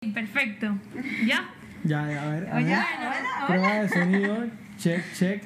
Perfecto. 0.00 0.78
¿Ya? 1.26 1.50
Ya, 1.84 2.08
ya, 2.10 2.22
a 2.22 2.28
ver. 2.30 2.48
A 2.48 2.56
Oye, 2.56 2.64
ver. 2.64 2.78
hola, 3.00 3.46
Prueba 3.46 3.74
de 3.82 3.88
sonido. 3.90 4.46
Check, 4.78 5.12
check. 5.12 5.42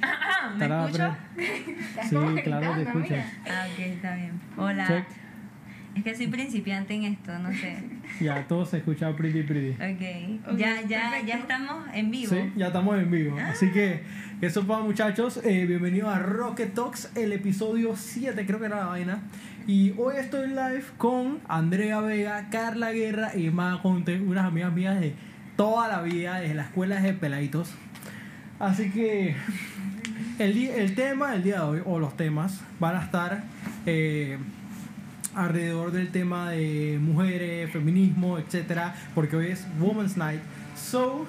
¿Me 0.53 0.59
Taraba, 0.61 0.87
escucho? 0.87 1.17
Sí, 2.09 2.43
claro, 2.45 2.75
te 2.77 2.83
escuchas. 2.83 3.27
Ah, 3.51 3.67
ok, 3.73 3.79
está 3.81 4.15
bien. 4.15 4.41
Hola. 4.57 4.87
Check. 4.87 5.07
Es 5.97 6.05
que 6.05 6.15
soy 6.15 6.29
principiante 6.29 6.95
en 6.95 7.03
esto, 7.03 7.37
no 7.41 7.53
sé. 7.53 7.79
Ya, 8.21 8.47
todo 8.47 8.65
se 8.65 8.77
escucha 8.77 9.17
pretty, 9.17 9.43
pretty. 9.43 9.71
Ok. 9.71 10.53
Ok, 10.53 10.57
ya, 10.57 10.83
ya, 10.83 11.01
perfecto. 11.11 11.27
ya 11.27 11.35
estamos 11.35 11.85
en 11.93 12.11
vivo. 12.13 12.31
Sí, 12.33 12.53
ya 12.55 12.67
estamos 12.69 12.97
en 12.97 13.11
vivo. 13.11 13.37
Ah. 13.41 13.49
Así 13.51 13.71
que, 13.73 14.05
eso 14.41 14.65
para 14.69 14.85
muchachos. 14.85 15.41
Eh, 15.43 15.67
bienvenidos 15.67 16.15
a 16.15 16.21
Rocket 16.21 16.75
Talks, 16.75 17.11
el 17.17 17.33
episodio 17.33 17.97
7, 17.97 18.47
creo 18.47 18.61
que 18.61 18.67
era 18.67 18.77
la 18.77 18.87
vaina. 18.87 19.19
Y 19.67 19.95
hoy 19.97 20.17
estoy 20.19 20.49
live 20.49 20.85
con 20.99 21.41
Andrea 21.49 22.01
Vega, 22.01 22.49
Carla 22.51 22.93
Guerra 22.93 23.35
y 23.35 23.49
Maga 23.49 23.81
Conte, 23.81 24.21
unas 24.21 24.45
amigas 24.45 24.71
mías 24.75 25.01
de 25.01 25.15
toda 25.57 25.89
la 25.89 26.03
vida, 26.03 26.39
desde 26.39 26.55
la 26.55 26.65
escuela 26.65 27.01
de 27.01 27.15
peladitos. 27.15 27.71
Así 28.59 28.91
que 28.91 29.35
el, 30.39 30.69
el 30.69 30.95
tema 30.95 31.33
del 31.33 31.45
día 31.45 31.55
de 31.57 31.63
hoy, 31.63 31.83
o 31.87 31.99
los 31.99 32.15
temas, 32.15 32.61
van 32.79 32.97
a 32.97 33.05
estar 33.05 33.43
eh, 33.87 34.37
alrededor 35.35 35.93
del 35.93 36.13
tema 36.13 36.51
de 36.51 36.99
mujeres, 37.01 37.73
feminismo, 37.73 38.39
etcétera, 38.39 38.95
porque 39.15 39.37
hoy 39.37 39.47
es 39.47 39.67
Women's 39.81 40.19
Night. 40.19 40.43
So, 40.77 41.27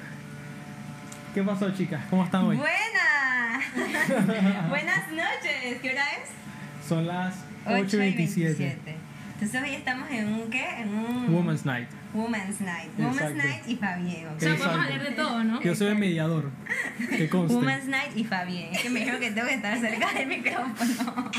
¿qué 1.34 1.42
pasó, 1.42 1.72
chicas? 1.72 2.04
¿Cómo 2.10 2.26
están 2.26 2.44
hoy? 2.44 2.58
Buenas. 2.58 3.64
Buenas 4.70 5.10
noches. 5.10 5.80
¿Qué 5.82 5.92
hora 5.92 6.04
es? 6.16 6.86
Son 6.86 7.08
las 7.08 7.34
8 7.66 7.78
y 7.78 8.00
8.27. 8.00 8.18
27. 8.58 8.96
Entonces 9.36 9.62
hoy 9.62 9.76
estamos 9.76 10.10
en 10.12 10.28
un 10.34 10.50
qué? 10.50 10.64
En 10.80 10.90
un 10.96 11.34
Women's 11.36 11.66
Night. 11.66 11.90
Women's 12.14 12.62
Night. 12.62 12.90
Women's 12.98 13.18
Exacto. 13.18 13.36
Night 13.44 13.64
y 13.68 13.76
Fabien. 13.76 14.28
ok. 14.28 14.36
O 14.38 14.40
sea, 14.40 14.50
podemos 14.56 14.60
Exacto. 14.68 14.82
hablar 14.82 15.04
de 15.04 15.12
todo, 15.12 15.44
¿no? 15.44 15.62
Yo 15.62 15.76
soy 15.76 15.88
el 15.88 15.98
mediador. 15.98 16.52
Que 17.10 17.28
conste. 17.30 17.54
Women's 17.56 17.86
Night 17.88 18.12
y 18.16 18.24
Fabien. 18.24 18.74
Es 18.74 18.80
que 18.82 18.90
me 18.90 19.00
dijeron 19.02 19.20
que 19.20 19.32
tengo 19.32 19.48
que 19.48 19.56
estar 19.56 19.78
cerca 19.78 20.14
del 20.14 20.28
micrófono. 20.28 21.32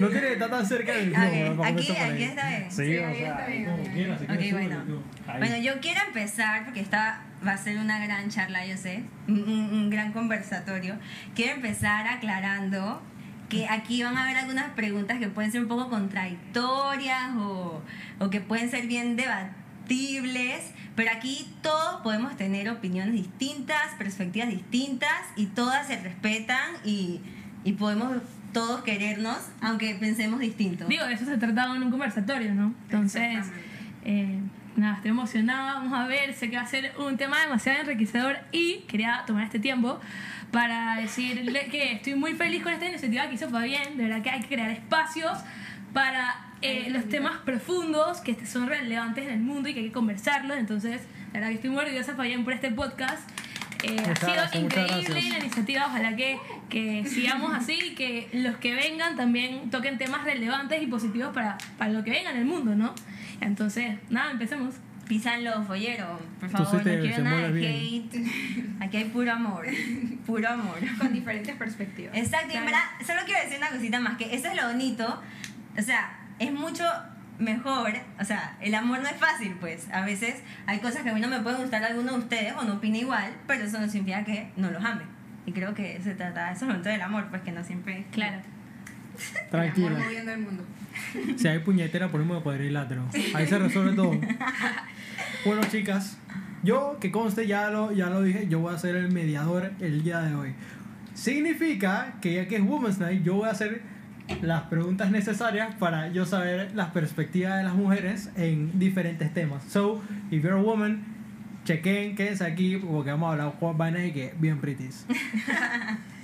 No 0.00 0.08
tiene 0.08 0.26
que 0.28 0.32
estar 0.34 0.48
tan 0.50 0.64
cerca 0.66 0.92
del 0.94 1.08
micrófono. 1.08 1.56
para 1.56 1.70
aquí- 1.74 1.90
aquí 1.92 2.22
está 2.22 2.48
bien. 2.48 2.70
Sí, 2.70 2.76
Sí, 2.86 2.96
o 2.98 3.00
sea, 3.00 3.10
está 3.30 3.46
bien, 3.46 3.64
como 3.66 3.82
quieras. 3.92 4.18
si 4.20 4.24
Ok, 4.24 4.30
quieres, 4.38 4.52
bueno. 4.52 5.02
Ahí. 5.26 5.38
Bueno, 5.38 5.56
yo 5.58 5.80
quiero 5.80 6.00
empezar, 6.06 6.64
porque 6.64 6.80
esta 6.80 7.20
va 7.46 7.52
a 7.52 7.58
ser 7.58 7.78
una 7.78 7.98
gran 8.04 8.28
charla, 8.30 8.64
yo 8.64 8.76
sé, 8.76 9.02
un, 9.26 9.42
un- 9.42 9.72
un 9.74 9.90
gran 9.90 10.12
conversatorio. 10.12 10.96
Quiero 11.34 11.54
empezar 11.56 12.06
aclarando 12.06 13.02
que 13.48 13.66
aquí 13.68 14.02
van 14.02 14.16
a 14.16 14.24
haber 14.24 14.36
algunas 14.36 14.70
preguntas 14.72 15.18
que 15.18 15.28
pueden 15.28 15.50
ser 15.52 15.62
un 15.62 15.68
poco 15.68 15.88
contradictorias 15.88 17.34
o, 17.36 17.82
o 18.18 18.30
que 18.30 18.40
pueden 18.40 18.70
ser 18.70 18.86
bien 18.86 19.16
debatibles, 19.16 20.72
pero 20.94 21.10
aquí 21.12 21.46
todos 21.62 22.02
podemos 22.02 22.36
tener 22.36 22.68
opiniones 22.68 23.14
distintas, 23.14 23.94
perspectivas 23.96 24.48
distintas 24.48 25.12
y 25.36 25.46
todas 25.46 25.86
se 25.86 25.96
respetan 25.96 26.74
y, 26.84 27.20
y 27.64 27.72
podemos 27.72 28.18
todos 28.52 28.82
querernos, 28.82 29.38
aunque 29.60 29.94
pensemos 29.94 30.40
distinto. 30.40 30.86
Digo, 30.86 31.04
de 31.06 31.14
eso 31.14 31.24
se 31.24 31.38
trataba 31.38 31.76
en 31.76 31.82
un 31.82 31.90
conversatorio, 31.90 32.54
¿no? 32.54 32.74
Entonces, 32.84 33.46
eh, 34.04 34.40
nada, 34.78 34.96
estoy 34.96 35.10
emocionada. 35.10 35.74
Vamos 35.74 35.98
a 35.98 36.06
ver, 36.06 36.32
sé 36.34 36.48
que 36.50 36.56
va 36.56 36.62
a 36.62 36.66
ser 36.66 36.92
un 36.98 37.16
tema 37.16 37.40
demasiado 37.40 37.80
enriquecedor 37.80 38.38
y 38.52 38.78
quería 38.88 39.24
tomar 39.26 39.44
este 39.44 39.58
tiempo 39.58 40.00
para 40.50 40.96
decirle 40.96 41.66
que 41.66 41.92
estoy 41.92 42.14
muy 42.14 42.34
feliz 42.34 42.62
con 42.62 42.72
esta 42.72 42.86
iniciativa 42.86 43.28
que 43.28 43.34
hizo 43.34 43.50
Fabián. 43.50 43.96
De 43.96 44.04
verdad 44.04 44.22
que 44.22 44.30
hay 44.30 44.40
que 44.40 44.48
crear 44.48 44.70
espacios 44.70 45.32
para 45.92 46.52
eh, 46.62 46.88
los 46.90 47.08
temas 47.08 47.38
profundos 47.38 48.20
que 48.20 48.46
son 48.46 48.66
relevantes 48.68 49.26
en 49.26 49.32
el 49.32 49.40
mundo 49.40 49.68
y 49.68 49.74
que 49.74 49.80
hay 49.80 49.86
que 49.86 49.92
conversarlos. 49.92 50.56
Entonces, 50.56 51.02
la 51.32 51.40
verdad 51.40 51.48
que 51.48 51.54
estoy 51.56 51.70
muy 51.70 51.80
orgullosa, 51.80 52.14
Fabián, 52.14 52.44
por 52.44 52.52
este 52.52 52.70
podcast. 52.70 53.28
Eh, 53.84 53.96
ha 54.00 54.16
sido 54.16 54.32
gracias, 54.32 54.62
increíble 54.62 55.22
la 55.30 55.38
iniciativa. 55.38 55.86
Ojalá 55.86 56.16
que, 56.16 56.38
que 56.68 57.04
sigamos 57.06 57.54
así 57.54 57.78
y 57.90 57.94
que 57.94 58.28
los 58.32 58.56
que 58.56 58.74
vengan 58.74 59.16
también 59.16 59.70
toquen 59.70 59.98
temas 59.98 60.24
relevantes 60.24 60.82
y 60.82 60.86
positivos 60.86 61.32
para, 61.32 61.58
para 61.76 61.92
lo 61.92 62.02
que 62.02 62.10
venga 62.10 62.30
en 62.32 62.38
el 62.38 62.44
mundo, 62.44 62.74
¿no? 62.74 62.94
Entonces, 63.40 63.98
nada, 64.10 64.30
empecemos. 64.30 64.74
Pisan 65.06 65.42
los 65.42 65.66
folleros, 65.66 66.20
por 66.38 66.50
favor, 66.50 66.74
no 66.74 66.82
quiero 66.82 67.24
nada 67.24 67.50
de 67.50 67.66
hate. 67.66 68.26
Aquí 68.78 68.98
hay 68.98 69.04
puro 69.04 69.32
amor, 69.32 69.64
puro 70.26 70.46
amor. 70.46 70.76
con 70.98 71.14
diferentes 71.14 71.56
perspectivas. 71.56 72.14
Exacto, 72.14 72.52
y 72.52 72.56
en 72.58 72.66
verdad, 72.66 72.82
solo 73.06 73.22
quiero 73.24 73.40
decir 73.42 73.56
una 73.56 73.70
cosita 73.70 74.00
más, 74.00 74.18
que 74.18 74.34
eso 74.34 74.48
es 74.48 74.54
lo 74.54 74.68
bonito, 74.68 75.22
o 75.78 75.82
sea, 75.82 76.18
es 76.38 76.52
mucho 76.52 76.84
mejor, 77.38 77.94
o 78.20 78.24
sea, 78.24 78.56
el 78.60 78.74
amor 78.74 79.00
no 79.00 79.08
es 79.08 79.16
fácil, 79.16 79.56
pues, 79.58 79.88
a 79.92 80.04
veces 80.04 80.42
hay 80.66 80.78
cosas 80.80 81.02
que 81.02 81.08
a 81.08 81.14
mí 81.14 81.20
no 81.20 81.28
me 81.28 81.40
pueden 81.40 81.62
gustar 81.62 81.82
a 81.82 81.86
alguno 81.86 82.12
de 82.12 82.18
ustedes 82.18 82.52
o 82.58 82.64
no 82.64 82.74
opina 82.74 82.98
igual, 82.98 83.32
pero 83.46 83.64
eso 83.64 83.80
no 83.80 83.88
significa 83.88 84.24
que 84.24 84.50
no 84.56 84.70
los 84.70 84.84
ame. 84.84 85.04
Y 85.46 85.52
creo 85.52 85.74
que 85.74 85.98
se 86.02 86.14
trata 86.14 86.48
de 86.48 86.52
eso 86.52 86.66
momento 86.66 86.88
del 86.90 87.00
amor, 87.00 87.28
pues 87.30 87.40
que 87.42 87.52
no 87.52 87.64
siempre... 87.64 88.04
Claro. 88.10 88.42
Tranquila. 89.50 89.88
amor 89.88 90.00
moviendo 90.04 90.32
el 90.32 90.40
mundo. 90.40 90.64
Si 91.36 91.48
hay 91.48 91.58
puñetera, 91.60 92.08
ponemos 92.08 92.38
de 92.38 92.42
cuadrilátero. 92.42 93.04
Ahí 93.34 93.46
se 93.46 93.58
resuelve 93.58 93.94
todo. 93.94 94.18
Bueno, 95.44 95.62
chicas, 95.70 96.18
yo 96.62 96.98
que 97.00 97.10
conste, 97.10 97.46
ya 97.46 97.70
lo, 97.70 97.92
ya 97.92 98.10
lo 98.10 98.22
dije, 98.22 98.46
yo 98.48 98.60
voy 98.60 98.74
a 98.74 98.78
ser 98.78 98.96
el 98.96 99.12
mediador 99.12 99.72
el 99.80 100.02
día 100.02 100.20
de 100.20 100.34
hoy. 100.34 100.54
Significa 101.14 102.14
que 102.20 102.34
ya 102.34 102.48
que 102.48 102.56
es 102.56 102.62
Women's 102.62 102.98
Night, 102.98 103.22
yo 103.22 103.34
voy 103.34 103.48
a 103.48 103.52
hacer 103.52 103.82
las 104.42 104.62
preguntas 104.64 105.10
necesarias 105.10 105.74
para 105.76 106.08
yo 106.08 106.26
saber 106.26 106.72
las 106.74 106.90
perspectivas 106.90 107.56
de 107.58 107.64
las 107.64 107.74
mujeres 107.74 108.30
en 108.36 108.78
diferentes 108.78 109.32
temas. 109.32 109.62
So, 109.64 110.02
if 110.30 110.42
you're 110.42 110.58
a 110.58 110.62
woman, 110.62 111.04
chequen, 111.64 112.14
quédense 112.14 112.44
aquí 112.44 112.76
porque 112.76 113.10
vamos 113.10 113.28
a 113.28 113.32
hablar 113.32 113.54
con 113.58 113.78
vainas 113.78 114.04
y 114.06 114.12
que 114.12 114.34
bien 114.38 114.60
pretties. 114.60 115.06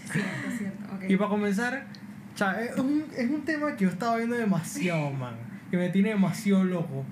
Cierto, 0.04 0.30
cierto. 0.58 0.94
ok. 0.94 1.04
Y 1.08 1.16
para 1.16 1.30
comenzar, 1.30 1.86
cha, 2.34 2.60
es, 2.60 2.76
un, 2.76 3.04
es 3.16 3.30
un 3.30 3.44
tema 3.44 3.76
que 3.76 3.84
yo 3.84 3.90
estaba 3.90 4.16
viendo 4.16 4.36
demasiado, 4.36 5.10
man. 5.12 5.34
Que 5.70 5.76
me 5.76 5.88
tiene 5.88 6.10
demasiado 6.10 6.64
loco. 6.64 7.04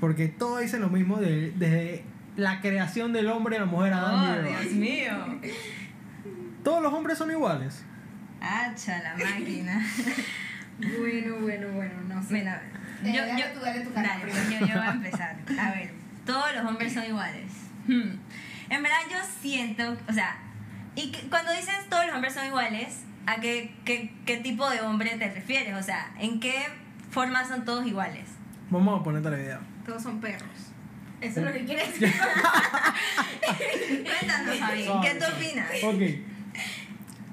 Porque 0.00 0.28
todos 0.28 0.60
dicen 0.60 0.80
lo 0.80 0.88
mismo 0.88 1.16
de- 1.18 1.52
desde 1.56 2.04
la 2.36 2.60
creación 2.60 3.12
del 3.12 3.28
hombre 3.28 3.56
y 3.56 3.58
la 3.58 3.64
mujer 3.66 3.92
Adán 3.94 4.14
y 4.24 4.28
Oh, 4.28 4.48
Eva. 4.50 4.60
Dios 4.60 4.72
mío. 4.74 5.12
Todos 6.62 6.82
los 6.82 6.92
hombres 6.92 7.18
son 7.18 7.30
iguales. 7.30 7.84
Hacha 8.40 9.02
la 9.02 9.14
máquina. 9.16 9.84
Bueno, 10.78 11.40
bueno, 11.40 11.66
bueno, 11.72 11.92
no 12.08 12.22
sé. 12.22 12.28
Bueno, 12.28 12.52
Eh, 13.04 13.12
yo, 13.12 13.26
dale 13.26 13.40
yo, 13.42 13.46
tú, 13.52 13.58
dale 13.64 13.80
tu 13.80 13.92
cara 13.92 14.16
dale, 14.20 14.32
yo, 14.32 14.60
yo 14.64 14.74
voy 14.76 14.86
a 14.86 14.90
empezar. 14.92 15.36
A 15.58 15.70
ver, 15.72 15.90
todos 16.24 16.54
los 16.54 16.64
hombres 16.64 16.92
son 16.94 17.04
iguales. 17.04 17.50
Hmm. 17.88 18.10
En 18.70 18.82
verdad 18.84 18.98
yo 19.10 19.16
siento, 19.40 19.96
o 20.08 20.12
sea, 20.12 20.36
y 20.94 21.10
que- 21.10 21.28
cuando 21.28 21.50
dices 21.50 21.74
todos 21.90 22.06
los 22.06 22.14
hombres 22.14 22.32
son 22.32 22.46
iguales, 22.46 23.00
¿a 23.28 23.40
qué, 23.40 23.74
qué, 23.84 24.10
qué 24.24 24.38
tipo 24.38 24.68
de 24.70 24.80
hombre 24.80 25.16
te 25.18 25.28
refieres? 25.30 25.74
O 25.74 25.82
sea, 25.82 26.12
¿en 26.18 26.40
qué 26.40 26.54
forma 27.10 27.46
son 27.46 27.64
todos 27.64 27.86
iguales? 27.86 28.24
Vamos 28.70 29.00
a 29.00 29.04
ponerte 29.04 29.30
la 29.30 29.38
idea. 29.38 29.60
Todos 29.84 30.02
son 30.02 30.20
perros. 30.20 30.48
Eso 31.20 31.40
es 31.40 31.46
lo 31.46 31.52
que 31.52 31.64
quieres 31.64 32.00
decir. 32.00 32.14
Cuéntanos, 34.04 34.58
Javi, 34.58 34.82
¿qué 35.02 35.14
tú 35.18 35.24
opinas? 35.34 35.70
Ok. 35.84 36.02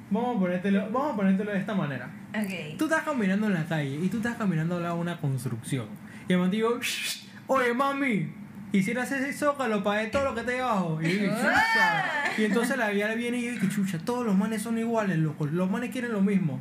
Vamos 0.10 0.38
a 0.38 0.40
ponértelo, 0.40 0.92
vamos 0.92 1.14
a 1.14 1.16
ponértelo 1.16 1.52
de 1.52 1.60
esta 1.60 1.74
manera. 1.74 2.10
Ok. 2.34 2.78
Tú 2.78 2.86
estás 2.86 3.04
caminando 3.04 3.48
en 3.48 3.54
la 3.54 3.66
calle 3.66 4.00
y 4.02 4.08
tú 4.10 4.18
estás 4.18 4.36
caminando 4.38 4.78
al 4.78 4.84
lado 4.84 4.96
de 4.96 5.02
una 5.02 5.18
construcción. 5.20 5.88
Y 6.28 6.34
el 6.34 6.40
man 6.40 6.52
digo, 6.52 6.80
"Shh, 6.82 7.28
oye 7.48 7.74
mami, 7.74 8.32
quisieras 8.76 9.10
ese 9.12 9.32
zócalo 9.32 9.84
para 9.84 10.12
todo 10.12 10.26
lo 10.26 10.34
que 10.34 10.42
está 10.42 10.52
ahí 10.52 10.60
abajo. 10.60 11.00
Y, 11.02 11.20
yo 11.20 11.30
"Chucha". 11.30 12.04
y 12.38 12.44
entonces 12.44 12.78
la 12.78 12.92
le 12.92 13.16
viene 13.16 13.38
y 13.38 13.46
yo 13.46 13.52
digo, 13.52 13.68
chucha, 13.70 13.98
todos 14.00 14.26
los 14.26 14.36
manes 14.36 14.62
son 14.62 14.78
iguales, 14.78 15.18
loco. 15.18 15.46
Los 15.46 15.72
manes 15.72 15.92
quieren 15.92 16.12
lo 16.12 16.22
mismo. 16.22 16.60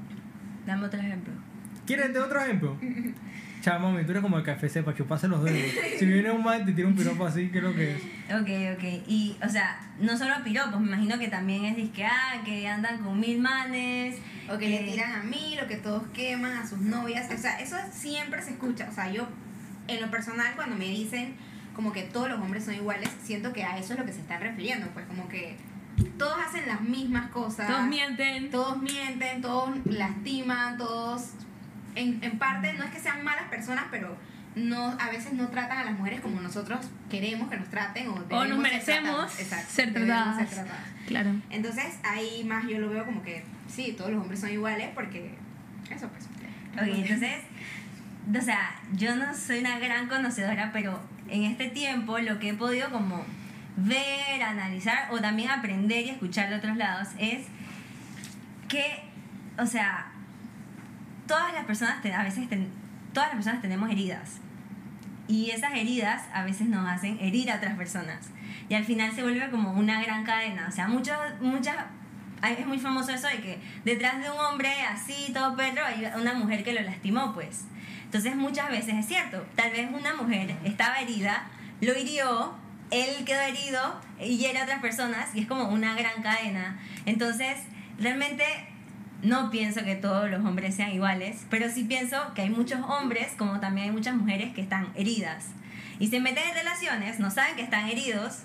Dame 0.64 0.86
otro 0.86 1.00
ejemplo. 1.00 1.32
¿Quieres 1.86 2.12
de 2.12 2.20
otro 2.20 2.41
ejemplo? 2.41 2.78
Chao, 3.62 3.80
mami, 3.80 4.04
tú 4.04 4.10
eres 4.10 4.22
como 4.22 4.38
el 4.38 4.44
KFC 4.44 4.84
para 4.84 4.94
chuparse 4.97 5.26
los 5.26 5.42
dedos. 5.42 5.58
Si 5.98 6.04
viene 6.04 6.30
un 6.30 6.44
man 6.44 6.60
y 6.60 6.64
te 6.66 6.72
tira 6.72 6.86
un 6.86 6.94
piropo 6.94 7.26
así, 7.26 7.48
¿qué 7.48 7.58
es 7.58 7.64
lo 7.64 7.74
que 7.74 7.97
es? 7.97 8.03
Ok, 8.30 8.76
ok. 8.76 9.03
Y, 9.09 9.36
o 9.42 9.48
sea, 9.48 9.80
no 9.98 10.16
solo 10.18 10.34
piropos, 10.44 10.78
me 10.80 10.89
imagino 10.89 11.18
que 11.18 11.28
también 11.28 11.65
es 11.65 11.74
disque, 11.74 12.04
ah, 12.04 12.42
que 12.44 12.68
andan 12.68 13.03
con 13.03 13.18
mil 13.18 13.41
manes. 13.41 14.18
O 14.50 14.59
que 14.59 14.68
le 14.68 14.80
tiran 14.80 15.12
a 15.12 15.22
mí, 15.22 15.56
lo 15.59 15.66
que 15.66 15.77
todos 15.77 16.03
queman, 16.12 16.53
a 16.59 16.66
sus 16.66 16.78
novias. 16.78 17.27
O 17.33 17.39
sea, 17.39 17.59
eso 17.59 17.77
siempre 17.91 18.42
se 18.42 18.50
escucha. 18.50 18.86
O 18.91 18.94
sea, 18.94 19.10
yo, 19.10 19.27
en 19.89 20.00
lo 20.03 20.10
personal, 20.10 20.53
cuando 20.54 20.77
me 20.77 20.84
dicen 20.84 21.34
como 21.74 21.92
que 21.92 22.03
todos 22.03 22.28
los 22.28 22.41
hombres 22.41 22.65
son 22.65 22.74
iguales, 22.74 23.10
siento 23.22 23.53
que 23.53 23.65
a 23.65 23.78
eso 23.78 23.94
es 23.94 23.98
lo 23.98 24.06
que 24.06 24.12
se 24.12 24.21
están 24.21 24.41
refiriendo. 24.41 24.86
Pues 24.94 25.06
como 25.06 25.28
que 25.28 25.56
todos 26.18 26.36
hacen 26.47 26.66
las 26.66 26.80
mismas 26.80 27.30
cosas. 27.30 27.68
Todos 27.68 27.86
mienten. 27.86 28.50
Todos 28.50 28.80
mienten, 28.80 29.41
todos 29.41 29.71
lastiman, 29.86 30.76
todos... 30.76 31.30
En, 31.94 32.22
en 32.24 32.38
parte, 32.38 32.72
no 32.72 32.84
es 32.84 32.91
que 32.91 32.98
sean 32.98 33.22
malas 33.22 33.48
personas, 33.48 33.84
pero 33.91 34.16
no 34.56 34.97
a 35.00 35.10
veces 35.10 35.32
no 35.32 35.48
tratan 35.48 35.78
a 35.78 35.84
las 35.84 35.98
mujeres 35.98 36.21
como 36.21 36.41
nosotros 36.41 36.86
queremos 37.10 37.50
que 37.50 37.56
nos 37.56 37.68
traten 37.68 38.09
o, 38.09 38.15
O 38.15 38.44
nos 38.44 38.48
ser 38.48 38.56
merecemos 38.59 39.10
tratadas. 39.10 39.41
Exacto, 39.41 39.72
ser 39.72 39.92
tratadas. 39.92 40.36
ser 40.36 40.48
tratadas. 40.48 40.86
Claro. 41.06 41.30
Entonces 41.50 41.98
ahí 42.04 42.44
más 42.44 42.66
yo 42.66 42.78
lo 42.78 42.88
veo 42.88 43.04
como 43.04 43.22
que 43.22 43.44
sí, 43.68 43.94
todos 43.97 44.10
los 44.10 44.20
hombres 44.20 44.41
son 44.41 44.50
iguales 44.50 44.91
porque 44.94 45.34
eso 45.91 46.09
pues. 46.09 46.24
Ok, 46.74 46.88
entonces, 46.88 47.42
o 48.36 48.41
sea, 48.41 48.80
yo 48.94 49.15
no 49.15 49.32
soy 49.32 49.60
una 49.60 49.78
gran 49.78 50.09
conocedora, 50.09 50.70
pero 50.72 51.00
en 51.28 51.44
este 51.44 51.68
tiempo 51.68 52.18
lo 52.18 52.38
que 52.38 52.50
he 52.50 52.54
podido 52.54 52.91
como 52.91 53.24
ver, 53.76 54.42
analizar 54.42 55.09
o 55.10 55.18
también 55.21 55.50
aprender 55.50 56.04
y 56.06 56.10
escuchar 56.10 56.48
de 56.50 56.56
otros 56.56 56.76
lados 56.76 57.09
es 57.18 57.47
que, 58.68 59.03
o 59.59 59.66
sea, 59.66 60.06
todas 61.26 61.53
las 61.54 61.65
personas, 61.65 62.03
te- 62.03 62.12
a 62.12 62.22
veces, 62.22 62.48
todas 63.12 63.28
las 63.28 63.36
personas 63.36 63.62
tenemos 63.62 63.91
heridas. 63.91 64.38
Y 65.26 65.50
esas 65.50 65.72
heridas 65.74 66.22
a 66.34 66.44
veces 66.44 66.68
nos 66.68 66.86
hacen 66.88 67.18
herir 67.21 67.50
a 67.50 67.56
otras 67.56 67.77
personas. 67.77 68.28
Y 68.68 68.74
al 68.74 68.84
final 68.84 69.12
se 69.12 69.22
vuelve 69.22 69.50
como 69.50 69.72
una 69.72 70.03
gran 70.03 70.24
cadena. 70.24 70.66
O 70.68 70.72
sea, 70.72 70.86
muchas... 70.88 71.18
hay- 72.42 72.56
Es 72.60 72.66
muy 72.66 72.78
famoso 72.78 73.12
eso 73.12 73.27
de 73.28 73.38
que 73.41 73.59
detrás 73.84 74.22
de 74.22 74.30
un 74.30 74.38
hombre 74.38 74.70
así, 74.82 75.32
todo 75.32 75.56
perro, 75.56 75.84
hay 75.84 76.04
una 76.20 76.34
mujer 76.34 76.62
que 76.62 76.74
lo 76.74 76.82
lastimó, 76.82 77.32
pues. 77.32 77.65
Entonces 78.15 78.37
muchas 78.37 78.71
veces 78.71 78.95
es 78.95 79.07
cierto, 79.07 79.45
tal 79.57 79.72
vez 79.72 79.89
una 79.93 80.15
mujer 80.15 80.55
estaba 80.63 81.01
herida, 81.01 81.49
lo 81.81 81.99
hirió, 81.99 82.55
él 82.93 83.25
quedó 83.25 83.41
herido 83.41 84.01
y 84.21 84.37
hiere 84.37 84.61
a 84.61 84.63
otras 84.63 84.81
personas 84.81 85.34
y 85.34 85.41
es 85.41 85.49
como 85.49 85.65
una 85.71 85.97
gran 85.97 86.22
cadena. 86.22 86.78
Entonces, 87.07 87.59
realmente 87.99 88.45
no 89.22 89.51
pienso 89.51 89.83
que 89.83 89.97
todos 89.97 90.31
los 90.31 90.45
hombres 90.45 90.77
sean 90.77 90.93
iguales, 90.93 91.45
pero 91.51 91.69
sí 91.69 91.83
pienso 91.83 92.16
que 92.37 92.43
hay 92.43 92.51
muchos 92.51 92.78
hombres, 92.89 93.33
como 93.37 93.59
también 93.59 93.89
hay 93.89 93.93
muchas 93.93 94.15
mujeres 94.15 94.55
que 94.55 94.61
están 94.61 94.93
heridas. 94.95 95.47
Y 95.99 96.07
se 96.07 96.21
meten 96.21 96.47
en 96.51 96.55
relaciones, 96.55 97.19
no 97.19 97.33
saben 97.33 97.57
que 97.57 97.63
están 97.63 97.89
heridos 97.89 98.43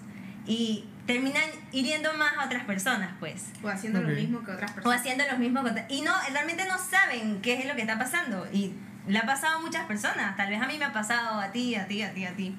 y 0.48 0.86
terminan 1.06 1.44
hiriendo 1.71 2.12
más 2.13 2.36
a 2.39 2.45
otras 2.45 2.63
personas, 2.63 3.12
pues. 3.19 3.50
O 3.62 3.68
haciendo 3.68 4.00
Ok. 4.00 4.07
lo 4.07 4.16
mismo 4.16 4.44
que 4.44 4.50
otras 4.51 4.71
O 4.71 4.74
personas. 4.74 5.00
haciendo 5.00 5.25
lo 5.31 5.38
mismo 5.38 5.62
contra- 5.62 5.86
Y 5.89 6.01
no, 6.01 6.12
realmente 6.33 6.66
no 6.66 6.80
saben 6.80 7.39
qué 7.44 7.60
es 7.60 7.66
lo 7.68 7.75
que 7.75 7.81
está 7.81 8.00
pasando. 8.00 8.48
Y 8.51 8.74
le 9.09 9.19
ha 9.19 9.25
pasado 9.25 9.57
a 9.57 9.61
muchas 9.61 9.85
personas. 9.85 10.35
Tal 10.38 10.50
vez 10.50 10.61
a 10.61 10.67
mí 10.67 10.77
me 10.77 10.85
ha 10.85 10.94
pasado, 10.94 11.39
a 11.39 11.51
ti, 11.51 11.75
a 11.75 11.88
ti, 11.88 12.01
a 12.01 12.13
ti, 12.13 12.25
a 12.25 12.33
ti. 12.33 12.56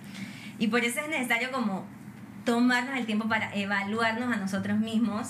Y 0.58 0.66
por 0.68 0.84
eso 0.84 1.00
es 1.00 1.08
necesario 1.08 1.50
como 1.52 1.86
tomarnos 2.44 2.96
el 2.96 3.06
tiempo 3.06 3.28
para 3.28 3.54
evaluarnos 3.54 4.32
a 4.32 4.36
nosotros 4.36 4.78
mismos 4.78 5.28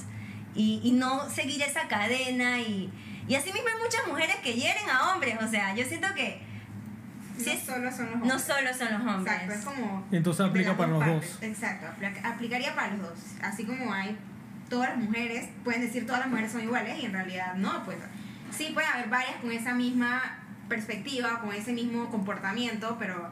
y, 0.55 0.81
y 0.83 0.93
no 0.93 1.29
seguir 1.31 1.63
esa 1.63 1.87
cadena. 1.89 2.59
Y, 2.61 2.91
y 3.29 3.35
así 3.35 3.53
mismo 3.53 3.69
hay 3.69 3.81
muchas 3.83 4.07
mujeres 4.09 4.37
que 4.43 4.55
hieren 4.55 4.89
a 4.91 5.13
hombres. 5.13 5.37
O 5.43 5.49
sea, 5.49 5.75
yo 5.75 5.85
siento 5.85 6.09
que 6.15 6.43
No 7.39 7.45
sí 7.45 7.59
solo 7.65 7.91
son 7.93 8.07
los 8.07 8.17
no 8.17 8.23
hombres. 8.23 8.43
solo 8.43 8.75
son 8.75 8.93
los 9.05 9.15
hombres. 9.15 9.35
Exacto, 9.37 9.53
es 9.55 9.65
como. 9.65 10.07
Entonces 10.11 10.47
aplica 10.47 10.77
para 10.77 10.91
los 10.93 11.05
partes. 11.05 11.33
dos. 11.35 11.43
Exacto, 11.43 11.87
apl- 12.01 12.25
aplicaría 12.25 12.75
para 12.75 12.89
los 12.95 13.01
dos. 13.03 13.19
Así 13.43 13.65
como 13.65 13.93
hay 13.93 14.17
todas 14.69 14.91
las 14.91 14.99
mujeres, 14.99 15.49
pueden 15.65 15.81
decir 15.83 16.07
todas 16.07 16.21
las 16.21 16.29
mujeres 16.31 16.53
son 16.53 16.63
iguales 16.63 16.99
y 17.03 17.07
en 17.07 17.13
realidad 17.13 17.55
no, 17.55 17.85
pues 17.85 17.99
sí 18.57 18.71
puede 18.75 18.87
haber 18.87 19.09
varias 19.09 19.37
con 19.37 19.51
esa 19.53 19.75
misma 19.75 20.39
perspectiva, 20.71 21.41
con 21.41 21.53
ese 21.53 21.73
mismo 21.75 22.09
comportamiento, 22.09 22.97
pero 22.99 23.29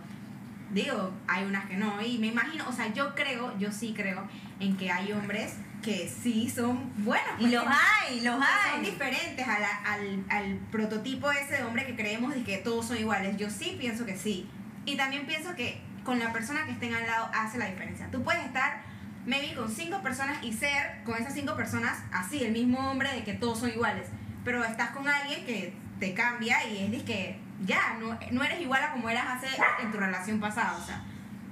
digo, 0.73 1.13
hay 1.27 1.45
unas 1.47 1.65
que 1.67 1.77
no. 1.79 1.99
Y 2.03 2.19
me 2.19 2.27
imagino, 2.27 2.69
o 2.69 2.73
sea, 2.73 2.93
yo 2.93 3.15
creo, 3.15 3.57
yo 3.59 3.73
sí 3.73 3.95
creo 3.97 4.29
en 4.61 4.77
que 4.77 4.91
hay 4.91 5.13
hombres 5.13 5.55
que 5.83 6.09
sí 6.23 6.51
son 6.51 6.93
buenos. 7.05 7.31
Y 7.39 7.43
pues, 7.43 7.53
los 7.53 7.65
hay, 7.67 8.21
los 8.21 8.37
que 8.37 8.71
son 8.71 8.81
hay. 8.81 8.91
diferentes 8.91 9.49
a 9.49 9.59
la- 9.61 9.77
al, 9.93 10.25
al 10.29 10.57
prototipo 10.71 11.31
ese 11.31 11.57
de 11.59 11.63
hombre 11.65 11.87
que 11.87 11.95
creemos 11.97 12.35
de 12.35 12.43
que 12.43 12.59
todos 12.59 12.87
son 12.87 12.99
iguales. 12.99 13.37
Yo 13.39 13.49
sí 13.49 13.77
pienso 13.81 14.05
que 14.05 14.17
sí. 14.19 14.47
Y 14.85 14.97
también 14.97 15.27
pienso 15.27 15.55
que 15.55 15.81
con 16.05 16.19
la 16.19 16.33
persona 16.33 16.65
que 16.67 16.73
estén 16.73 16.93
al 16.95 17.07
lado 17.07 17.31
hace 17.35 17.59
la 17.59 17.67
diferencia. 17.67 18.09
Tú 18.11 18.23
puedes 18.25 18.45
estar, 18.45 18.81
maybe, 19.27 19.55
con 19.55 19.71
cinco 19.71 20.03
personas 20.03 20.43
y 20.43 20.53
ser 20.53 21.03
con 21.05 21.17
esas 21.17 21.33
cinco 21.35 21.55
personas 21.55 21.99
así, 22.13 22.43
el 22.43 22.53
mismo 22.53 22.91
hombre 22.91 23.13
de 23.13 23.23
que 23.25 23.35
todos 23.35 23.61
son 23.61 23.71
iguales. 23.71 24.09
Pero 24.45 24.65
estás 24.65 24.91
con 24.91 25.07
alguien 25.07 25.45
que 25.47 25.73
te 25.99 26.15
cambia 26.15 26.57
y 26.69 26.85
es 26.85 26.91
de 26.91 27.03
que 27.05 27.39
ya, 27.67 27.97
no, 28.01 28.19
no 28.31 28.45
eres 28.45 28.61
igual 28.61 28.83
a 28.83 28.93
como 28.93 29.09
eras 29.09 29.25
hace 29.29 29.49
en 29.83 29.91
tu 29.91 29.99
relación 29.99 30.39
pasada. 30.41 30.77
O 30.77 30.85
sea, 30.85 31.03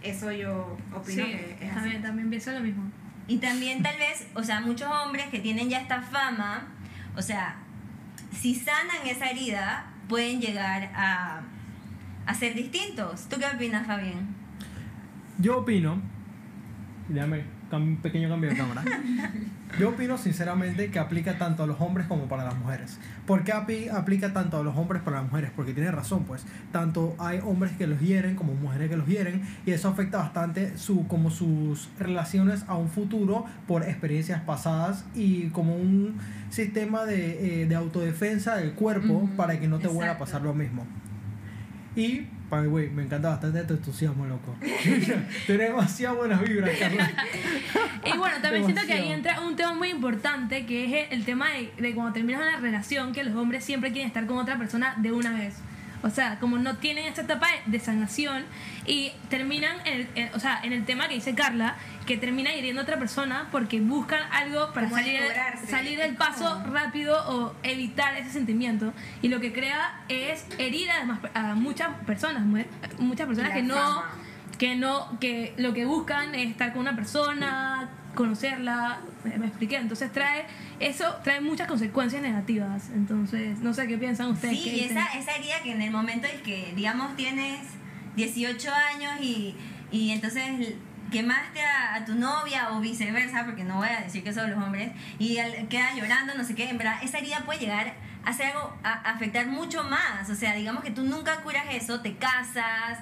eso 0.02 0.30
yo 0.32 0.76
opino 0.94 1.24
Sí, 1.24 1.32
que 1.32 1.56
es 1.60 1.70
así. 1.70 1.74
también, 1.74 2.02
también 2.02 2.30
pienso 2.30 2.52
lo 2.52 2.60
mismo. 2.60 2.90
Y 3.28 3.38
también 3.38 3.82
tal 3.82 3.96
vez, 3.98 4.28
o 4.34 4.42
sea, 4.44 4.60
muchos 4.60 4.88
hombres 4.88 5.26
que 5.26 5.40
tienen 5.40 5.68
ya 5.68 5.80
esta 5.80 6.00
fama, 6.00 6.68
o 7.16 7.22
sea, 7.22 7.56
si 8.32 8.54
sanan 8.54 9.04
esa 9.06 9.26
herida, 9.26 9.86
pueden 10.08 10.40
llegar 10.40 10.90
a, 10.94 11.40
a 12.26 12.34
ser 12.34 12.54
distintos. 12.54 13.28
¿Tú 13.28 13.36
qué 13.38 13.46
opinas, 13.46 13.86
Fabián? 13.86 14.28
Yo 15.38 15.58
opino, 15.58 16.00
déjame 17.08 17.55
un 17.72 17.96
pequeño 17.96 18.28
cambio 18.28 18.50
de 18.50 18.56
cámara. 18.56 18.84
Yo 19.80 19.88
opino 19.90 20.16
sinceramente 20.16 20.90
que 20.90 20.98
aplica 21.00 21.36
tanto 21.36 21.64
a 21.64 21.66
los 21.66 21.80
hombres 21.80 22.06
como 22.06 22.26
para 22.28 22.44
las 22.44 22.56
mujeres. 22.56 22.98
¿Por 23.26 23.42
qué 23.44 23.52
api- 23.52 23.88
aplica 23.92 24.32
tanto 24.32 24.56
a 24.58 24.62
los 24.62 24.76
hombres 24.76 25.02
para 25.02 25.16
las 25.20 25.26
mujeres? 25.30 25.50
Porque 25.54 25.74
tiene 25.74 25.90
razón, 25.90 26.24
pues. 26.24 26.46
Tanto 26.72 27.14
hay 27.18 27.40
hombres 27.44 27.72
que 27.72 27.86
los 27.86 28.00
hieren 28.00 28.36
como 28.36 28.54
mujeres 28.54 28.88
que 28.88 28.96
los 28.96 29.06
hieren 29.08 29.42
y 29.66 29.72
eso 29.72 29.88
afecta 29.88 30.18
bastante 30.18 30.78
su, 30.78 31.06
como 31.08 31.30
sus 31.30 31.88
relaciones 31.98 32.64
a 32.68 32.76
un 32.76 32.88
futuro 32.88 33.44
por 33.66 33.82
experiencias 33.82 34.40
pasadas 34.42 35.04
y 35.14 35.48
como 35.48 35.74
un 35.74 36.16
sistema 36.50 37.04
de, 37.04 37.62
eh, 37.62 37.66
de 37.66 37.74
autodefensa 37.74 38.56
del 38.56 38.72
cuerpo 38.74 39.28
para 39.36 39.58
que 39.58 39.66
no 39.68 39.78
te 39.78 39.88
vuelva 39.88 40.12
a 40.14 40.18
pasar 40.18 40.42
lo 40.42 40.54
mismo. 40.54 40.86
Y, 41.96 42.26
by 42.50 42.62
the 42.62 42.68
way, 42.68 42.88
me 42.88 43.02
encanta 43.02 43.28
bastante 43.28 43.62
tu 43.64 43.74
entusiasmo, 43.74 44.26
loco. 44.26 44.54
Tienes 44.82 45.68
demasiado 45.68 46.16
buenas 46.16 46.40
vibras, 46.40 46.76
Carla. 46.78 47.10
Y 48.04 48.16
bueno, 48.16 48.36
también 48.40 48.64
siento 48.64 48.82
que 48.86 48.92
ahí 48.92 49.10
entra 49.10 49.40
un 49.40 49.56
tema 49.56 49.74
muy 49.74 49.88
importante 49.88 50.64
que 50.64 50.84
es 51.02 51.08
el 51.10 51.24
tema 51.24 51.50
de, 51.50 51.72
de 51.76 51.92
cuando 51.92 52.12
terminas 52.12 52.40
una 52.40 52.56
relación, 52.58 53.12
que 53.12 53.24
los 53.24 53.34
hombres 53.34 53.64
siempre 53.64 53.90
quieren 53.90 54.06
estar 54.06 54.26
con 54.26 54.38
otra 54.38 54.56
persona 54.58 54.94
de 54.98 55.10
una 55.10 55.32
vez. 55.32 55.54
O 56.02 56.10
sea, 56.10 56.38
como 56.38 56.58
no 56.58 56.76
tienen 56.76 57.06
esta 57.06 57.22
etapa 57.22 57.46
de, 57.66 57.80
sanación 57.80 58.44
y 58.86 59.12
terminan, 59.28 59.76
en 59.86 59.92
el, 60.00 60.08
en- 60.14 60.34
o 60.34 60.38
sea, 60.38 60.60
en 60.62 60.72
el 60.72 60.84
tema 60.84 61.08
que 61.08 61.14
dice 61.14 61.34
Carla, 61.34 61.76
que 62.06 62.16
termina 62.16 62.54
hiriendo 62.54 62.80
a 62.82 62.84
otra 62.84 62.98
persona 62.98 63.48
porque 63.50 63.80
buscan 63.80 64.22
algo 64.32 64.72
para 64.72 64.88
Como 64.88 65.00
salir, 65.00 65.20
salir 65.68 65.98
del 65.98 66.14
paso 66.16 66.60
como- 66.62 66.74
rápido 66.74 67.16
o 67.28 67.54
evitar 67.62 68.14
ese 68.16 68.30
sentimiento. 68.30 68.92
Y 69.22 69.28
lo 69.28 69.40
que 69.40 69.52
crea 69.52 70.02
es 70.08 70.46
herir 70.58 70.90
además 70.90 71.18
a 71.34 71.54
muchas 71.54 71.88
personas, 72.06 72.42
mu- 72.44 72.64
muchas 72.98 73.26
personas 73.26 73.52
que 73.52 73.62
no 73.62 74.02
que 74.58 74.74
no 74.74 75.18
que 75.20 75.52
lo 75.58 75.74
que 75.74 75.84
buscan 75.84 76.34
es 76.34 76.48
estar 76.50 76.72
con 76.72 76.80
una 76.80 76.96
persona 76.96 77.90
conocerla 78.16 78.98
me, 79.22 79.38
me 79.38 79.46
expliqué. 79.46 79.76
Entonces 79.76 80.10
trae 80.12 80.44
eso 80.80 81.04
trae 81.22 81.40
muchas 81.40 81.68
consecuencias 81.68 82.20
negativas. 82.22 82.90
Entonces 82.92 83.60
no 83.60 83.72
sé 83.72 83.86
qué 83.86 83.96
piensan 83.98 84.30
ustedes 84.30 84.56
Sí, 84.58 84.64
¿Qué 84.64 84.76
y 84.76 84.80
esa, 84.80 85.06
esa 85.16 85.36
herida 85.36 85.54
que 85.62 85.70
en 85.72 85.82
el 85.82 85.92
momento 85.92 86.26
en 86.26 86.42
que, 86.42 86.72
digamos, 86.74 87.14
tienes 87.14 87.60
18 88.16 88.72
años 88.94 89.12
y, 89.20 89.54
y 89.92 90.10
entonces 90.10 90.74
quemaste 91.12 91.60
a, 91.62 91.94
a 91.94 92.04
tu 92.04 92.16
novia 92.16 92.70
o 92.72 92.80
viceversa, 92.80 93.44
porque 93.44 93.62
no 93.62 93.76
voy 93.76 93.88
a 93.88 94.00
decir 94.00 94.24
que 94.24 94.32
son 94.32 94.50
los 94.50 94.58
hombres, 94.60 94.90
y 95.20 95.38
al- 95.38 95.68
queda 95.68 95.94
llorando, 95.94 96.34
no 96.34 96.42
sé 96.42 96.56
qué, 96.56 96.68
en 96.68 96.78
verdad, 96.78 96.96
esa 97.04 97.18
herida 97.18 97.42
puede 97.46 97.60
llegar 97.60 97.94
a 98.24 98.30
hacer 98.30 98.46
algo, 98.46 98.76
a, 98.82 98.92
a 99.08 99.12
afectar 99.12 99.46
mucho 99.46 99.84
más. 99.84 100.28
O 100.30 100.34
sea, 100.34 100.54
digamos 100.54 100.82
que 100.82 100.90
tú 100.90 101.02
nunca 101.04 101.36
curas 101.42 101.66
eso, 101.70 102.00
te 102.00 102.16
casas, 102.16 102.98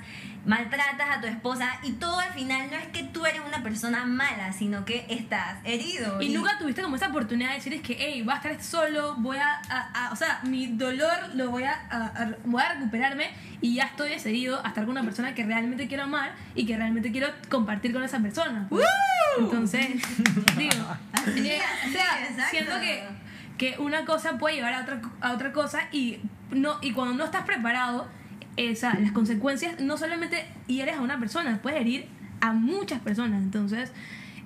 maltratas 0.46 1.08
a 1.16 1.20
tu 1.20 1.26
esposa 1.26 1.78
y 1.82 1.92
todo 1.92 2.20
al 2.20 2.32
final 2.32 2.68
no 2.70 2.76
es 2.76 2.86
que 2.88 3.02
tú 3.04 3.24
eres 3.26 3.40
una 3.46 3.62
persona 3.62 4.04
mala, 4.04 4.52
sino 4.52 4.84
que 4.84 5.06
estás 5.08 5.58
herido. 5.64 6.20
y 6.20 6.28
nunca 6.30 6.58
tuviste 6.58 6.82
como 6.82 6.96
esa 6.96 7.08
oportunidad 7.08 7.50
de 7.50 7.54
decir 7.56 7.72
es 7.74 7.80
que 7.82 7.96
hey 7.98 8.22
va 8.22 8.34
a 8.34 8.36
estar 8.36 8.62
solo 8.62 9.14
voy 9.16 9.38
a, 9.38 9.60
a- 9.70 10.06
a- 10.08 10.12
o 10.12 10.16
sea 10.16 10.40
mi 10.44 10.66
dolor 10.66 11.16
lo 11.34 11.50
voy 11.50 11.64
a, 11.64 12.36
voy 12.44 12.62
a 12.62 12.74
recuperarme 12.74 13.30
y 13.60 13.74
ya 13.76 13.84
estoy 13.84 14.10
decidido 14.10 14.64
a 14.64 14.68
estar 14.68 14.84
con 14.84 14.90
una 14.92 15.02
persona 15.02 15.34
que 15.34 15.44
realmente 15.44 15.88
quiero 15.88 16.04
amar 16.04 16.34
y 16.54 16.66
que 16.66 16.76
realmente 16.76 17.10
quiero 17.10 17.28
compartir 17.48 17.92
con 17.92 18.02
esa 18.04 18.18
persona 18.20 18.66
pues. 18.68 18.84
entonces 19.38 19.88
digo 20.56 20.96
Así 21.12 21.48
eh, 21.48 21.60
o 21.88 21.92
sea 21.92 22.48
siento 22.50 22.80
que 22.80 23.02
que 23.56 23.76
una 23.78 24.04
cosa 24.04 24.36
puede 24.36 24.56
llevar 24.56 24.74
a 24.74 24.80
otra, 24.82 25.00
a 25.20 25.32
otra 25.32 25.52
cosa 25.52 25.82
y, 25.92 26.18
no, 26.50 26.76
y 26.82 26.90
cuando 26.90 27.14
no 27.14 27.24
estás 27.24 27.44
preparado, 27.44 28.08
esa, 28.56 28.94
las 29.00 29.12
consecuencias 29.12 29.80
no 29.80 29.96
solamente 29.96 30.44
hieres 30.66 30.96
a 30.96 31.00
una 31.00 31.18
persona, 31.18 31.60
puedes 31.62 31.80
herir 31.80 32.06
a 32.40 32.52
muchas 32.52 33.00
personas. 33.00 33.42
Entonces, 33.42 33.92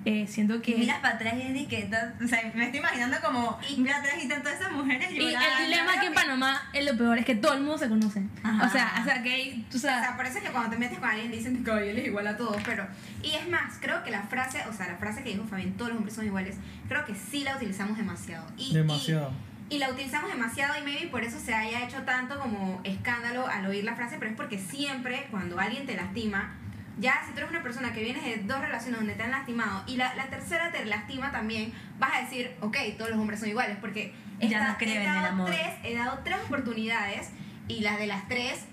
eh, 0.05 0.25
siento 0.27 0.61
que... 0.61 0.71
Y 0.71 0.79
miras 0.79 0.99
para 0.99 1.15
atrás 1.15 1.33
y 1.37 1.41
es 1.41 1.53
de 1.53 1.67
que, 1.67 1.83
ta- 1.83 2.13
o 2.23 2.27
sea, 2.27 2.39
me 2.55 2.63
estoy 2.65 2.79
imaginando 2.79 3.17
como, 3.23 3.59
y 3.69 3.81
mira 3.81 3.97
atrás 3.97 4.15
y 4.17 4.21
están 4.21 4.41
todas 4.41 4.59
esas 4.59 4.71
mujeres 4.71 5.11
y 5.11 5.17
llorando. 5.19 5.39
el 5.59 5.65
dilema 5.65 5.93
aquí 5.93 6.05
en 6.05 6.13
Panamá 6.13 6.61
es 6.73 6.85
lo 6.89 6.97
peor, 6.97 7.17
es 7.17 7.25
que 7.25 7.35
todo 7.35 7.53
el 7.53 7.59
mundo 7.59 7.77
se 7.77 7.89
conoce. 7.89 8.23
Ajá. 8.41 8.65
O 8.65 8.69
sea, 8.71 8.93
o 9.01 9.03
sea, 9.03 9.21
que 9.21 9.33
hay, 9.33 9.67
tú 9.69 9.75
O 9.77 9.79
sea, 9.79 9.99
sabes, 10.01 10.15
por 10.15 10.25
eso 10.25 10.37
es 10.37 10.43
que 10.45 10.49
cuando 10.51 10.69
te 10.69 10.77
metes 10.77 10.99
con 10.99 11.09
alguien 11.09 11.29
dicen 11.31 11.63
que 11.65 11.89
él 11.91 11.97
es 11.99 12.07
igual 12.07 12.27
a 12.27 12.37
todos, 12.37 12.57
pero... 12.65 12.87
Y 13.21 13.31
es 13.35 13.49
más, 13.49 13.77
creo 13.81 14.01
que 14.03 14.11
la 14.11 14.23
frase, 14.23 14.63
o 14.69 14.73
sea, 14.73 14.87
la 14.87 14.95
frase 14.95 15.21
que 15.21 15.31
dijo 15.31 15.43
Fabián, 15.43 15.73
todos 15.73 15.89
los 15.89 15.97
hombres 15.97 16.15
son 16.15 16.25
iguales, 16.25 16.55
creo 16.87 17.03
que 17.05 17.13
sí 17.15 17.43
la 17.43 17.57
utilizamos 17.57 17.97
demasiado. 17.97 18.45
Y, 18.57 18.73
Demasiado. 18.73 19.31
Y, 19.31 19.48
y 19.69 19.77
la 19.77 19.89
utilizamos 19.89 20.31
demasiado 20.31 20.73
y 20.79 20.83
maybe 20.83 21.07
por 21.07 21.23
eso 21.23 21.39
se 21.39 21.53
haya 21.53 21.83
hecho 21.85 22.01
tanto 22.03 22.39
como 22.39 22.81
escándalo 22.83 23.47
al 23.47 23.65
oír 23.67 23.83
la 23.83 23.95
frase, 23.95 24.15
pero 24.17 24.31
es 24.31 24.37
porque 24.37 24.57
siempre 24.57 25.27
cuando 25.29 25.59
alguien 25.59 25.85
te 25.85 25.95
lastima, 25.95 26.55
ya 26.97 27.21
si 27.25 27.31
tú 27.31 27.37
eres 27.37 27.49
una 27.51 27.61
persona 27.63 27.93
que 27.93 28.01
vienes 28.03 28.23
de 28.25 28.37
dos 28.43 28.59
relaciones 28.59 28.99
donde 28.99 29.13
te 29.13 29.23
han 29.23 29.31
lastimado 29.31 29.83
y 29.87 29.95
la, 29.95 30.13
la 30.15 30.25
tercera 30.25 30.71
te 30.71 30.83
lastima 30.85 31.31
también, 31.31 31.71
vas 31.99 32.11
a 32.15 32.21
decir, 32.21 32.51
ok, 32.61 32.75
todos 32.97 33.11
los 33.11 33.19
hombres 33.19 33.39
son 33.39 33.49
iguales, 33.49 33.77
porque 33.79 34.13
Ya 34.39 34.47
esta- 34.47 34.67
no 34.71 34.77
creo 34.77 34.89
he 34.89 34.95
en 34.95 35.01
el 35.01 35.07
dado 35.15 35.27
amor. 35.27 35.49
Tres, 35.51 35.67
he 35.83 35.95
dado 35.95 36.19
tres 36.23 36.37
oportunidades 36.45 37.29
y 37.67 37.81
las 37.81 37.99
de 37.99 38.07
las 38.07 38.27
tres, 38.27 38.65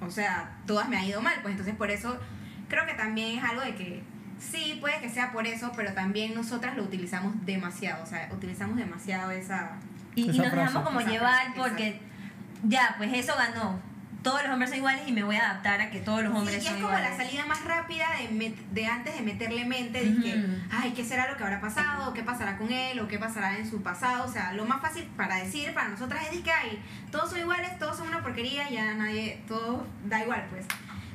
o 0.00 0.10
sea, 0.10 0.56
todas 0.66 0.88
me 0.88 0.96
ha 0.96 1.04
ido 1.04 1.20
mal, 1.20 1.34
pues 1.42 1.52
entonces 1.52 1.74
por 1.74 1.90
eso 1.90 2.18
creo 2.68 2.86
que 2.86 2.94
también 2.94 3.38
es 3.38 3.44
algo 3.44 3.60
de 3.62 3.74
que 3.74 4.02
sí, 4.38 4.78
puede 4.80 5.00
que 5.00 5.10
sea 5.10 5.32
por 5.32 5.46
eso, 5.46 5.72
pero 5.76 5.92
también 5.94 6.34
nosotras 6.34 6.76
lo 6.76 6.84
utilizamos 6.84 7.34
demasiado, 7.44 8.02
o 8.02 8.06
sea, 8.06 8.28
utilizamos 8.32 8.76
demasiado 8.76 9.30
esa... 9.32 9.72
Y, 10.16 10.22
y 10.30 10.38
nos 10.38 10.52
dejamos 10.52 10.82
como 10.84 11.00
Esa 11.00 11.10
llevar 11.10 11.44
frase, 11.54 11.58
porque 11.60 12.00
ya, 12.64 12.94
pues 12.98 13.12
eso 13.12 13.34
ganó. 13.36 13.78
Todos 14.22 14.42
los 14.42 14.52
hombres 14.52 14.70
son 14.70 14.78
iguales 14.78 15.02
y 15.06 15.12
me 15.12 15.22
voy 15.22 15.36
a 15.36 15.50
adaptar 15.50 15.82
a 15.82 15.90
que 15.90 15.98
todos 16.00 16.22
los 16.24 16.34
hombres 16.34 16.56
Sí, 16.56 16.62
y 16.62 16.64
son 16.64 16.76
es 16.78 16.82
como 16.82 16.96
iguales. 16.96 17.18
la 17.18 17.24
salida 17.26 17.44
más 17.44 17.62
rápida 17.64 18.06
de, 18.18 18.30
met- 18.30 18.56
de 18.72 18.86
antes 18.86 19.14
de 19.14 19.20
meterle 19.20 19.66
mente, 19.66 20.02
de 20.02 20.22
que, 20.22 20.46
ay, 20.72 20.92
¿qué 20.96 21.04
será 21.04 21.30
lo 21.30 21.36
que 21.36 21.44
habrá 21.44 21.60
pasado? 21.60 22.14
¿Qué 22.14 22.22
pasará 22.22 22.56
con 22.56 22.72
él? 22.72 22.98
¿O 23.00 23.06
qué 23.06 23.18
pasará 23.18 23.58
en 23.58 23.68
su 23.68 23.82
pasado? 23.82 24.24
O 24.24 24.32
sea, 24.32 24.54
lo 24.54 24.64
más 24.64 24.80
fácil 24.80 25.04
para 25.14 25.36
decir 25.36 25.74
para 25.74 25.88
nosotras 25.88 26.24
es 26.30 26.38
de 26.38 26.42
que, 26.42 26.50
ay, 26.50 26.82
todos 27.10 27.28
son 27.30 27.40
iguales, 27.40 27.78
todos 27.78 27.98
son 27.98 28.08
una 28.08 28.22
porquería, 28.22 28.70
ya 28.70 28.94
nadie, 28.94 29.42
todo 29.46 29.86
da 30.06 30.22
igual, 30.22 30.46
pues. 30.48 30.64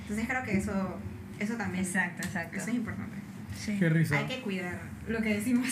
Entonces 0.02 0.28
creo 0.28 0.44
que 0.44 0.58
eso, 0.58 1.00
eso 1.40 1.56
también, 1.56 1.84
Exacto, 1.86 2.22
exacto. 2.28 2.58
eso 2.58 2.68
es 2.70 2.76
importante. 2.76 3.18
Sí. 3.58 3.76
Qué 3.80 3.90
risa. 3.90 4.20
Hay 4.20 4.26
que 4.28 4.42
cuidar 4.42 4.80
lo 5.08 5.20
que 5.24 5.34
decimos. 5.34 5.70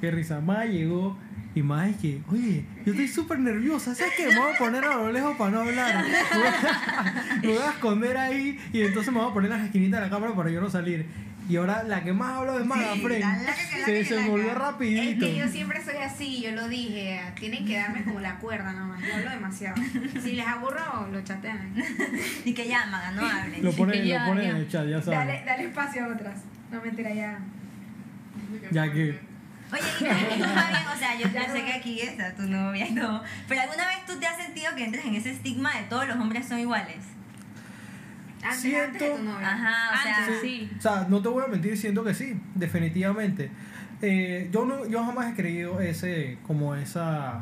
Risa. 0.00 0.40
Más 0.40 0.66
llegó 0.66 1.16
y 1.54 1.62
más 1.62 1.88
es 1.88 1.96
que, 1.96 2.20
oye, 2.30 2.64
yo 2.84 2.92
estoy 2.92 3.08
súper 3.08 3.38
nerviosa. 3.40 3.94
¿Sabes 3.94 4.12
qué? 4.16 4.28
Me 4.28 4.38
voy 4.38 4.54
a 4.54 4.58
poner 4.58 4.84
a 4.84 4.94
lo 4.96 5.12
lejos 5.12 5.36
para 5.36 5.50
no 5.50 5.60
hablar. 5.60 6.04
Me 7.42 7.48
voy 7.48 7.58
a, 7.58 7.70
esconder 7.70 8.16
ahí 8.16 8.58
y 8.72 8.82
entonces 8.82 9.12
me 9.12 9.18
voy 9.20 9.30
a 9.30 9.34
poner 9.34 9.50
en 9.52 9.58
la 9.58 9.64
esquinita 9.64 9.96
de 9.96 10.02
la 10.04 10.10
cámara 10.10 10.34
para 10.34 10.50
yo 10.50 10.60
no 10.60 10.70
salir. 10.70 11.06
Y 11.48 11.56
ahora 11.56 11.82
la 11.82 12.04
que 12.04 12.12
más 12.12 12.36
habla 12.36 12.56
es 12.58 12.66
Maga 12.66 12.94
Sí, 12.94 13.80
Se 13.86 13.92
desenvolvió 13.92 14.54
rapidito. 14.54 15.24
Es 15.24 15.32
que 15.32 15.38
yo 15.38 15.48
siempre 15.48 15.82
soy 15.82 15.96
así, 15.96 16.42
yo 16.42 16.52
lo 16.52 16.68
dije, 16.68 17.22
tienen 17.40 17.64
que 17.64 17.76
darme 17.76 18.04
como 18.04 18.20
la 18.20 18.36
cuerda 18.38 18.70
nomás, 18.74 19.00
yo 19.02 19.14
hablo 19.14 19.30
demasiado. 19.30 19.76
Si 20.22 20.32
les 20.32 20.46
aburro, 20.46 21.08
lo 21.10 21.22
chatean. 21.24 21.74
Y 22.44 22.52
que 22.52 22.68
llaman, 22.68 23.16
no 23.16 23.26
hablen. 23.26 23.64
Lo 23.64 23.72
Sí, 23.72 23.78
pone, 23.78 23.92
que 23.94 24.06
ya, 24.08 24.26
lo 24.26 24.32
pone 24.32 24.42
ya. 24.44 24.50
en 24.50 24.56
el 24.56 24.68
chat, 24.68 24.86
ya 24.86 25.00
saben. 25.00 25.20
Dale, 25.20 25.42
dale 25.46 25.64
espacio 25.64 26.04
a 26.04 26.08
otras. 26.08 26.40
No 26.70 26.82
mentira 26.82 27.14
ya. 27.14 27.38
Ya 28.70 28.92
que. 28.92 29.27
Oye, 29.72 29.82
y 30.36 30.38
tú, 30.38 30.44
Fabián, 30.48 30.86
o 30.94 30.98
sea, 30.98 31.14
yo, 31.18 31.28
yo 31.28 31.52
sé 31.52 31.64
que 31.64 31.72
aquí 31.74 32.00
está 32.00 32.34
tu 32.34 32.42
novia 32.44 32.88
y 32.88 32.94
todo, 32.94 33.22
pero 33.48 33.60
¿alguna 33.62 33.86
vez 33.86 34.06
tú 34.06 34.18
te 34.18 34.26
has 34.26 34.36
sentido 34.42 34.74
que 34.74 34.84
entres 34.84 35.04
en 35.04 35.14
ese 35.14 35.30
estigma 35.32 35.74
de 35.76 35.82
todos 35.84 36.06
los 36.08 36.16
hombres 36.16 36.48
son 36.48 36.58
iguales? 36.58 36.96
Antes, 38.42 38.60
Siento- 38.60 38.84
antes 38.84 39.00
de 39.02 39.16
tu 39.16 39.22
novia. 39.24 39.46
Ajá, 39.52 39.98
o 39.98 40.02
sea, 40.02 40.40
sí. 40.40 40.70
O 40.78 40.80
sea, 40.80 41.06
no 41.08 41.20
te 41.20 41.28
voy 41.28 41.44
a 41.44 41.48
mentir 41.48 41.72
diciendo 41.72 42.04
que 42.04 42.14
sí, 42.14 42.40
definitivamente. 42.54 43.50
Eh, 44.00 44.48
yo 44.52 44.64
no, 44.64 44.86
yo 44.86 45.04
jamás 45.04 45.32
he 45.32 45.34
creído 45.34 45.80
ese, 45.80 46.38
como 46.46 46.74
esa, 46.76 47.40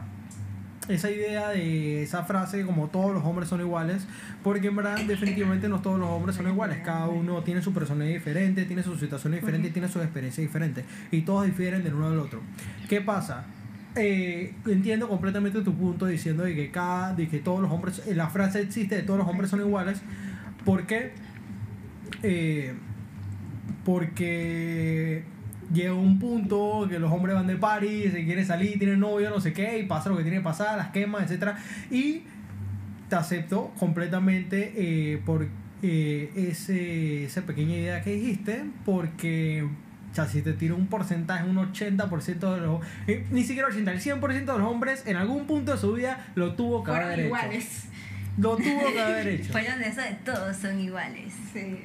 esa 0.88 1.10
idea 1.10 1.48
de 1.48 2.02
esa 2.02 2.24
frase 2.24 2.64
como 2.64 2.88
todos 2.88 3.12
los 3.12 3.24
hombres 3.24 3.48
son 3.48 3.60
iguales, 3.60 4.06
porque 4.42 4.68
en 4.68 4.76
verdad 4.76 4.98
definitivamente 5.00 5.68
no 5.68 5.80
todos 5.80 5.98
los 5.98 6.08
hombres 6.08 6.36
son 6.36 6.48
iguales. 6.48 6.78
Cada 6.84 7.08
uno 7.08 7.42
tiene 7.42 7.62
su 7.62 7.72
personalidad 7.72 8.14
diferente, 8.14 8.64
tiene 8.64 8.82
sus 8.82 9.00
situaciones 9.00 9.40
diferentes, 9.40 9.72
tiene 9.72 9.88
sus 9.88 10.02
experiencias 10.02 10.46
diferentes 10.46 10.84
y 11.10 11.22
todos 11.22 11.46
difieren 11.46 11.82
del 11.82 11.94
uno 11.94 12.10
del 12.10 12.20
otro. 12.20 12.40
¿Qué 12.88 13.00
pasa? 13.00 13.46
Eh, 13.96 14.54
entiendo 14.66 15.08
completamente 15.08 15.62
tu 15.62 15.74
punto 15.74 16.06
diciendo 16.06 16.44
de 16.44 16.54
que 16.54 16.70
cada, 16.70 17.14
de 17.14 17.28
que 17.28 17.38
todos 17.38 17.60
los 17.60 17.70
hombres, 17.70 18.02
eh, 18.06 18.14
la 18.14 18.28
frase 18.28 18.60
existe 18.60 18.94
de 18.94 19.02
todos 19.02 19.18
los 19.18 19.28
hombres 19.28 19.50
son 19.50 19.60
iguales, 19.60 20.02
porque 20.64 21.12
eh, 22.22 22.74
porque 23.84 25.24
llega 25.72 25.92
un 25.94 26.18
punto 26.18 26.86
que 26.88 26.98
los 26.98 27.10
hombres 27.12 27.34
van 27.34 27.46
de 27.46 27.56
party, 27.56 28.10
se 28.10 28.24
quieren 28.24 28.46
salir, 28.46 28.78
tienen 28.78 29.00
novio, 29.00 29.30
no 29.30 29.40
sé 29.40 29.52
qué, 29.52 29.78
y 29.78 29.84
pasa 29.86 30.08
lo 30.10 30.16
que 30.16 30.22
tiene 30.22 30.38
que 30.38 30.44
pasar, 30.44 30.76
las 30.76 30.90
quemas, 30.90 31.24
etcétera 31.24 31.58
Y 31.90 32.22
te 33.08 33.16
acepto 33.16 33.72
completamente 33.78 34.72
eh, 34.76 35.22
por 35.24 35.46
eh, 35.82 36.30
ese, 36.36 37.24
esa 37.24 37.42
pequeña 37.42 37.74
idea 37.76 38.02
que 38.02 38.12
dijiste, 38.12 38.64
porque 38.84 39.66
o 40.10 40.14
sea, 40.16 40.26
si 40.26 40.40
te 40.40 40.54
tiro 40.54 40.76
un 40.76 40.86
porcentaje, 40.86 41.44
un 41.44 41.56
80% 41.56 42.54
de 42.54 42.60
los... 42.60 42.80
eh, 43.06 43.26
ni 43.30 43.44
siquiera 43.44 43.68
80, 43.68 43.92
el 43.92 44.00
100% 44.00 44.20
de 44.32 44.44
los 44.46 44.62
hombres 44.62 45.02
en 45.06 45.16
algún 45.16 45.46
punto 45.46 45.72
de 45.72 45.78
su 45.78 45.92
vida 45.92 46.26
lo 46.34 46.54
tuvo 46.54 46.82
que 46.82 46.90
Fueron 46.90 47.06
haber 47.08 47.18
hecho. 47.20 47.26
iguales. 47.26 47.84
Lo 48.38 48.56
tuvo 48.56 48.92
que 48.92 49.00
haber 49.00 49.28
hecho. 49.40 49.52
fueron 49.52 49.78
de 49.78 49.88
eso 49.88 50.00
de 50.00 50.14
todos 50.24 50.56
son 50.56 50.80
iguales. 50.80 51.34
Sí. 51.52 51.80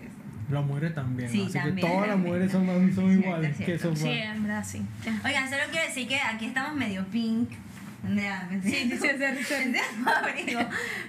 Las 0.52 0.66
mujeres 0.66 0.94
también. 0.94 1.30
Sí, 1.30 1.44
así 1.44 1.54
también, 1.54 1.76
que 1.76 1.82
todas 1.82 2.08
las 2.08 2.18
mujeres 2.18 2.52
son, 2.52 2.66
son 2.68 2.92
Cierto, 2.94 3.12
iguales. 3.12 3.58
cierto. 3.58 3.74
Que 3.74 3.80
son 3.80 3.98
Sí, 3.98 4.10
en 4.10 4.44
verdad 4.44 4.64
sí. 4.66 4.82
Oigan, 5.26 5.50
solo 5.50 5.62
quiero 5.72 5.88
decir 5.88 6.08
que 6.08 6.20
aquí 6.20 6.46
estamos 6.48 6.76
medio 6.76 7.06
pink. 7.08 7.50
Sí, 8.64 8.72
sí, 8.92 8.98
sí, 8.98 10.56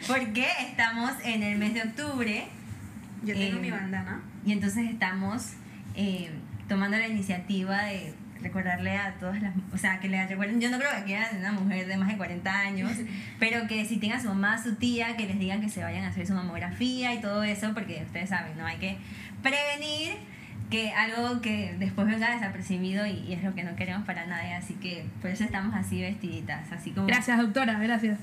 Porque 0.07 0.47
estamos 0.69 1.13
en 1.25 1.43
el 1.43 1.59
mes 1.59 1.73
de 1.75 1.83
octubre 1.83 2.45
Yo 3.25 3.35
tengo 3.35 3.57
Eh, 3.57 3.61
mi 3.61 3.71
bandana. 3.71 4.21
y 4.45 4.53
entonces 4.53 4.91
estamos 4.91 5.53
eh, 5.95 6.31
tomando 6.69 6.97
la 6.99 7.09
iniciativa 7.09 7.85
de 7.85 8.13
recordarle 8.43 8.97
a 8.97 9.15
todas 9.21 9.41
las, 9.41 9.55
o 9.73 9.79
sea, 9.79 10.01
que 10.01 10.09
les 10.09 10.29
recuerden, 10.29 10.61
yo 10.61 10.69
no 10.69 10.79
creo 10.79 10.91
que 10.99 11.05
quieran 11.05 11.37
una 11.39 11.53
mujer 11.53 11.87
de 11.87 11.97
más 11.97 12.09
de 12.09 12.17
40 12.17 12.53
años, 12.61 12.91
pero 13.39 13.69
que 13.69 13.85
si 13.85 13.99
tengan 13.99 14.21
su 14.21 14.29
mamá, 14.29 14.61
su 14.61 14.75
tía, 14.75 15.17
que 15.17 15.27
les 15.27 15.39
digan 15.39 15.61
que 15.61 15.69
se 15.71 15.83
vayan 15.83 16.05
a 16.05 16.09
hacer 16.09 16.27
su 16.27 16.35
mamografía 16.35 17.15
y 17.15 17.21
todo 17.21 17.45
eso, 17.45 17.73
porque 17.73 18.03
ustedes 18.05 18.29
saben, 18.31 18.59
¿no? 18.59 18.67
Hay 18.67 18.79
que 18.79 18.99
prevenir 19.43 20.15
que 20.71 20.91
algo 20.93 21.41
que 21.43 21.75
después 21.79 22.07
venga 22.07 22.31
desapercibido 22.35 23.07
y, 23.07 23.19
y 23.29 23.33
es 23.35 23.43
lo 23.45 23.55
que 23.55 23.63
no 23.63 23.77
queremos 23.77 24.05
para 24.07 24.25
nadie, 24.27 24.55
así 24.55 24.75
que 24.75 25.05
por 25.21 25.31
eso 25.31 25.45
estamos 25.45 25.75
así 25.75 26.01
vestiditas, 26.01 26.73
así 26.73 26.93
como... 26.93 27.07
Gracias, 27.09 27.39
doctora, 27.39 27.79
gracias. 27.79 28.19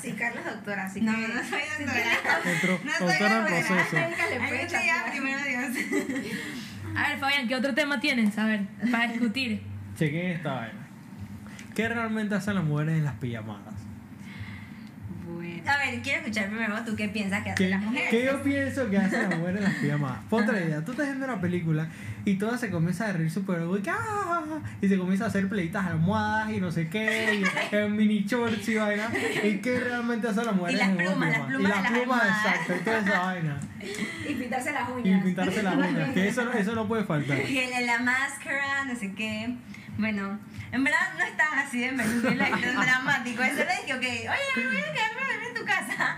Sí, 0.00 0.12
Carla 0.12 0.40
es 0.40 0.46
doctora, 0.46 0.84
así 0.84 1.00
No, 1.00 1.12
que... 1.16 1.26
no 1.28 1.42
soy 1.42 1.60
si 1.76 1.84
doctora. 1.84 2.38
Otro, 2.58 2.80
No 2.84 2.92
soy 2.92 3.06
doctora. 3.08 3.46
proceso. 3.46 3.74
no 3.96 5.10
primero 5.10 5.44
Dios. 5.44 6.16
A 6.96 7.08
ver, 7.08 7.18
Fabián, 7.18 7.48
¿qué 7.48 7.54
otro 7.56 7.74
tema 7.74 7.98
tienes? 8.00 8.38
A 8.38 8.44
ver, 8.46 8.60
para 8.90 9.08
discutir. 9.08 9.62
Chequen 9.96 10.26
esta 10.32 10.52
vaina. 10.52 10.86
¿Qué 11.74 11.88
realmente 11.88 12.34
hacen 12.36 12.54
las 12.54 12.64
mujeres 12.64 12.98
en 12.98 13.04
las 13.04 13.14
pijamadas? 13.14 13.74
A 15.68 15.76
ver, 15.78 16.00
quiero 16.02 16.20
escuchar 16.20 16.48
primero 16.48 16.74
tú 16.84 16.96
qué 16.96 17.08
piensas 17.08 17.42
que 17.44 17.50
hacen 17.50 17.66
¿Qué, 17.66 17.70
las 17.70 17.82
mujeres. 17.82 18.10
qué 18.10 18.24
yo 18.24 18.42
pienso 18.42 18.88
que 18.88 18.96
hacen 18.98 19.28
las 19.28 19.38
mujeres 19.38 19.58
en 19.58 19.64
las 19.64 19.74
pijamadas? 19.74 20.18
Ponte 20.30 20.52
la 20.52 20.60
idea, 20.60 20.84
tú 20.84 20.92
estás 20.92 21.06
viendo 21.06 21.26
una 21.26 21.40
película 21.40 21.88
y 22.24 22.34
todas 22.36 22.58
se 22.60 22.70
comienzan 22.70 23.10
a 23.10 23.12
reír 23.14 23.30
súper 23.30 23.60
y, 23.60 23.88
¡ah! 23.90 24.60
y 24.80 24.88
se 24.88 24.96
comienza 24.98 25.24
a 25.24 25.28
hacer 25.28 25.48
pleitas 25.48 25.86
almohadas 25.86 26.50
y 26.52 26.60
no 26.60 26.70
sé 26.70 26.88
qué, 26.88 27.42
y 27.42 27.74
en 27.76 27.96
mini 27.96 28.24
shorts 28.24 28.68
y 28.68 28.74
vaina. 28.76 29.08
¿Y 29.44 29.58
qué 29.58 29.80
realmente 29.80 30.28
hacen 30.28 30.46
las 30.46 30.54
mujeres 30.54 30.80
las 30.80 30.88
en 30.88 30.94
una 30.96 31.04
plumas, 31.04 31.30
las 31.38 31.46
plumas 31.46 31.60
Y 31.60 31.62
de 31.62 31.68
las 31.68 31.82
las 31.82 31.92
plumas, 31.92 32.22
almohadas. 32.22 32.46
exacto, 32.46 32.74
y 32.74 32.84
toda 32.84 32.98
esa 32.98 33.20
vaina. 33.20 33.60
Y 34.28 34.34
pintarse 34.34 34.72
las 34.72 34.88
Y 34.88 34.92
uñas. 34.92 35.24
pintarse 35.24 35.62
las 35.62 35.74
uñas, 35.76 36.10
que 36.14 36.28
eso, 36.28 36.52
eso 36.52 36.74
no 36.74 36.88
puede 36.88 37.04
faltar. 37.04 37.38
Y 37.48 37.58
el 37.58 37.70
de 37.70 37.86
la 37.86 37.98
máscara, 38.00 38.84
no 38.86 38.96
sé 38.96 39.12
qué. 39.12 39.54
Bueno, 39.98 40.38
en 40.72 40.84
verdad 40.84 41.00
no 41.18 41.24
es 41.24 41.36
tan 41.36 41.58
así 41.58 41.80
de 41.80 41.86
y 41.88 42.36
tan 42.38 42.80
dramático. 42.80 43.42
Es 43.42 43.50
solo 43.58 43.70
dije, 43.82 43.94
ok, 43.94 44.00
oye, 44.00 44.64
me 44.64 44.66
voy 44.70 44.80
a 44.80 44.92
quedarme 44.92 45.22
a 45.22 45.26
dormir 45.32 45.48
en 45.48 45.54
tu 45.54 45.64
casa. 45.64 46.16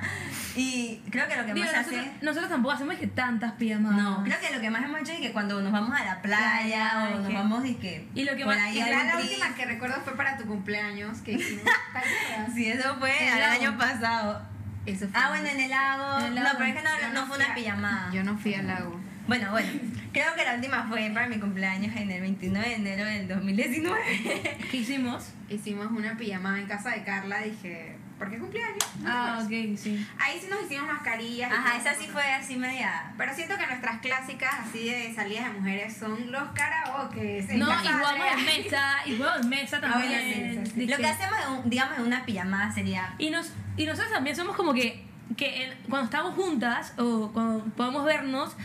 Y 0.56 1.00
creo 1.10 1.26
que 1.28 1.37
lo 1.37 1.46
que 1.46 1.54
Digo, 1.54 1.66
más 1.66 1.76
nosotros, 1.76 2.00
hace. 2.00 2.12
nosotros 2.25 2.50
tampoco 2.50 2.75
hacemos 2.75 2.96
que 2.96 3.06
tantas 3.06 3.52
pijamadas. 3.52 3.96
No, 4.02 4.25
creo 4.25 4.38
que 4.40 4.54
lo 4.54 4.60
que 4.60 4.68
más 4.70 4.82
hemos 4.84 5.00
hecho 5.00 5.12
es 5.12 5.20
que 5.20 5.32
cuando 5.32 5.62
nos 5.62 5.72
vamos 5.72 5.99
a 5.99 6.04
la 6.04 6.20
playa 6.20 7.08
o 7.14 7.18
nos 7.18 7.28
que- 7.28 7.34
vamos 7.34 7.64
y 7.64 7.75
que. 7.76 8.08
Y 8.14 8.25
lo 8.25 8.37
que 8.37 8.44
por 8.44 8.54
más- 8.54 8.64
ahí 8.64 8.76
Y 8.78 8.80
la, 8.80 9.16
última 9.16 9.54
que 9.54 9.64
recuerdo 9.64 10.00
fue 10.02 10.14
para 10.16 10.37
tu 10.37 10.44
cumpleaños, 10.44 11.18
que 11.20 11.32
hicimos... 11.32 11.64
Sí, 12.54 12.68
eso 12.68 12.96
fue 12.99 13.28
El 13.32 13.42
año 13.42 13.78
pasado. 13.78 14.42
Eso 14.87 15.08
fue 15.08 15.20
Ah, 15.20 15.28
bueno, 15.30 15.46
en 15.49 15.60
el 15.60 15.70
lago. 15.70 16.18
En 16.18 16.25
el 16.26 16.34
No, 16.34 16.42
lago. 16.42 16.58
pero 16.58 16.70
es 16.70 16.76
que 16.76 16.82
no, 17.12 17.26
no 17.26 17.34
una 17.34 17.54
pijamada. 17.54 18.10
Yo 18.12 18.25
no 18.25 18.37
fui 18.37 18.54
al 18.54 18.66
lago. 18.66 19.00
Bueno, 19.27 19.50
bueno. 19.53 19.69
Creo 20.12 20.35
que 20.35 20.45
la 20.45 20.55
última 20.57 20.87
fue 20.89 21.11
para 21.15 21.29
mi 21.29 21.39
cumpleaños 21.39 21.95
en 21.97 22.11
el 22.11 22.21
29 22.21 22.69
de 22.69 22.75
enero 22.75 23.05
del 23.05 23.29
2019. 23.29 24.59
¿Qué 24.71 24.77
hicimos? 24.77 25.29
Hicimos 25.49 25.91
una 25.93 26.17
pijamada 26.17 26.59
en 26.59 26.67
casa 26.67 26.91
de 26.91 27.05
Carla, 27.05 27.41
dije, 27.43 27.97
¿por 28.19 28.29
qué 28.29 28.39
cumpleaños? 28.39 28.79
¿No 28.99 29.05
te 29.05 29.09
Ah, 29.11 29.41
ok, 29.45 29.79
sí. 29.79 30.05
Ahí 30.19 30.39
sí 30.41 30.49
nos 30.50 30.62
hicimos 30.65 30.89
mascarillas. 30.89 31.53
Ajá, 31.53 31.77
esa 31.77 31.95
sí 31.95 32.09
fue 32.12 32.25
así 32.25 32.57
media. 32.57 33.12
Pero 33.17 33.33
siento 33.35 33.57
que 33.57 33.67
nuestras 33.69 34.00
clásicas 34.00 34.50
así 34.67 34.89
de 34.91 35.15
salidas 35.15 35.45
de 35.53 35.61
mujeres 35.61 35.97
son 35.97 36.33
los 36.33 36.43
karaoke. 36.53 37.47
No, 37.55 37.67
y 37.73 37.87
jugamos 37.87 38.27
en 38.39 38.45
mesa, 38.65 38.95
y 39.07 39.17
jugamos 39.17 39.41
en 39.43 39.49
mesa 39.49 39.77
Ah, 39.77 39.81
bueno, 39.95 40.12
también. 40.12 40.65
sí, 40.65 40.65
sí, 40.65 40.71
sí. 40.75 40.81
Dije- 40.81 40.91
Lo 40.91 40.97
que 40.97 41.07
hacemos, 41.07 41.39
digamos, 41.71 41.99
en 41.99 42.05
una 42.05 42.25
pijamada 42.25 42.73
sería. 42.73 43.15
Y, 43.19 43.31
nos, 43.31 43.53
y 43.77 43.87
nosotros 43.87 44.12
también 44.12 44.35
somos 44.35 44.57
como 44.57 44.75
que, 44.75 45.05
que 45.37 45.65
en- 45.67 45.79
cuando 45.89 46.07
estamos 46.07 46.35
juntas 46.35 46.95
o 46.99 47.31
cuando 47.33 47.65
podemos 47.77 48.05
vernos, 48.05 48.57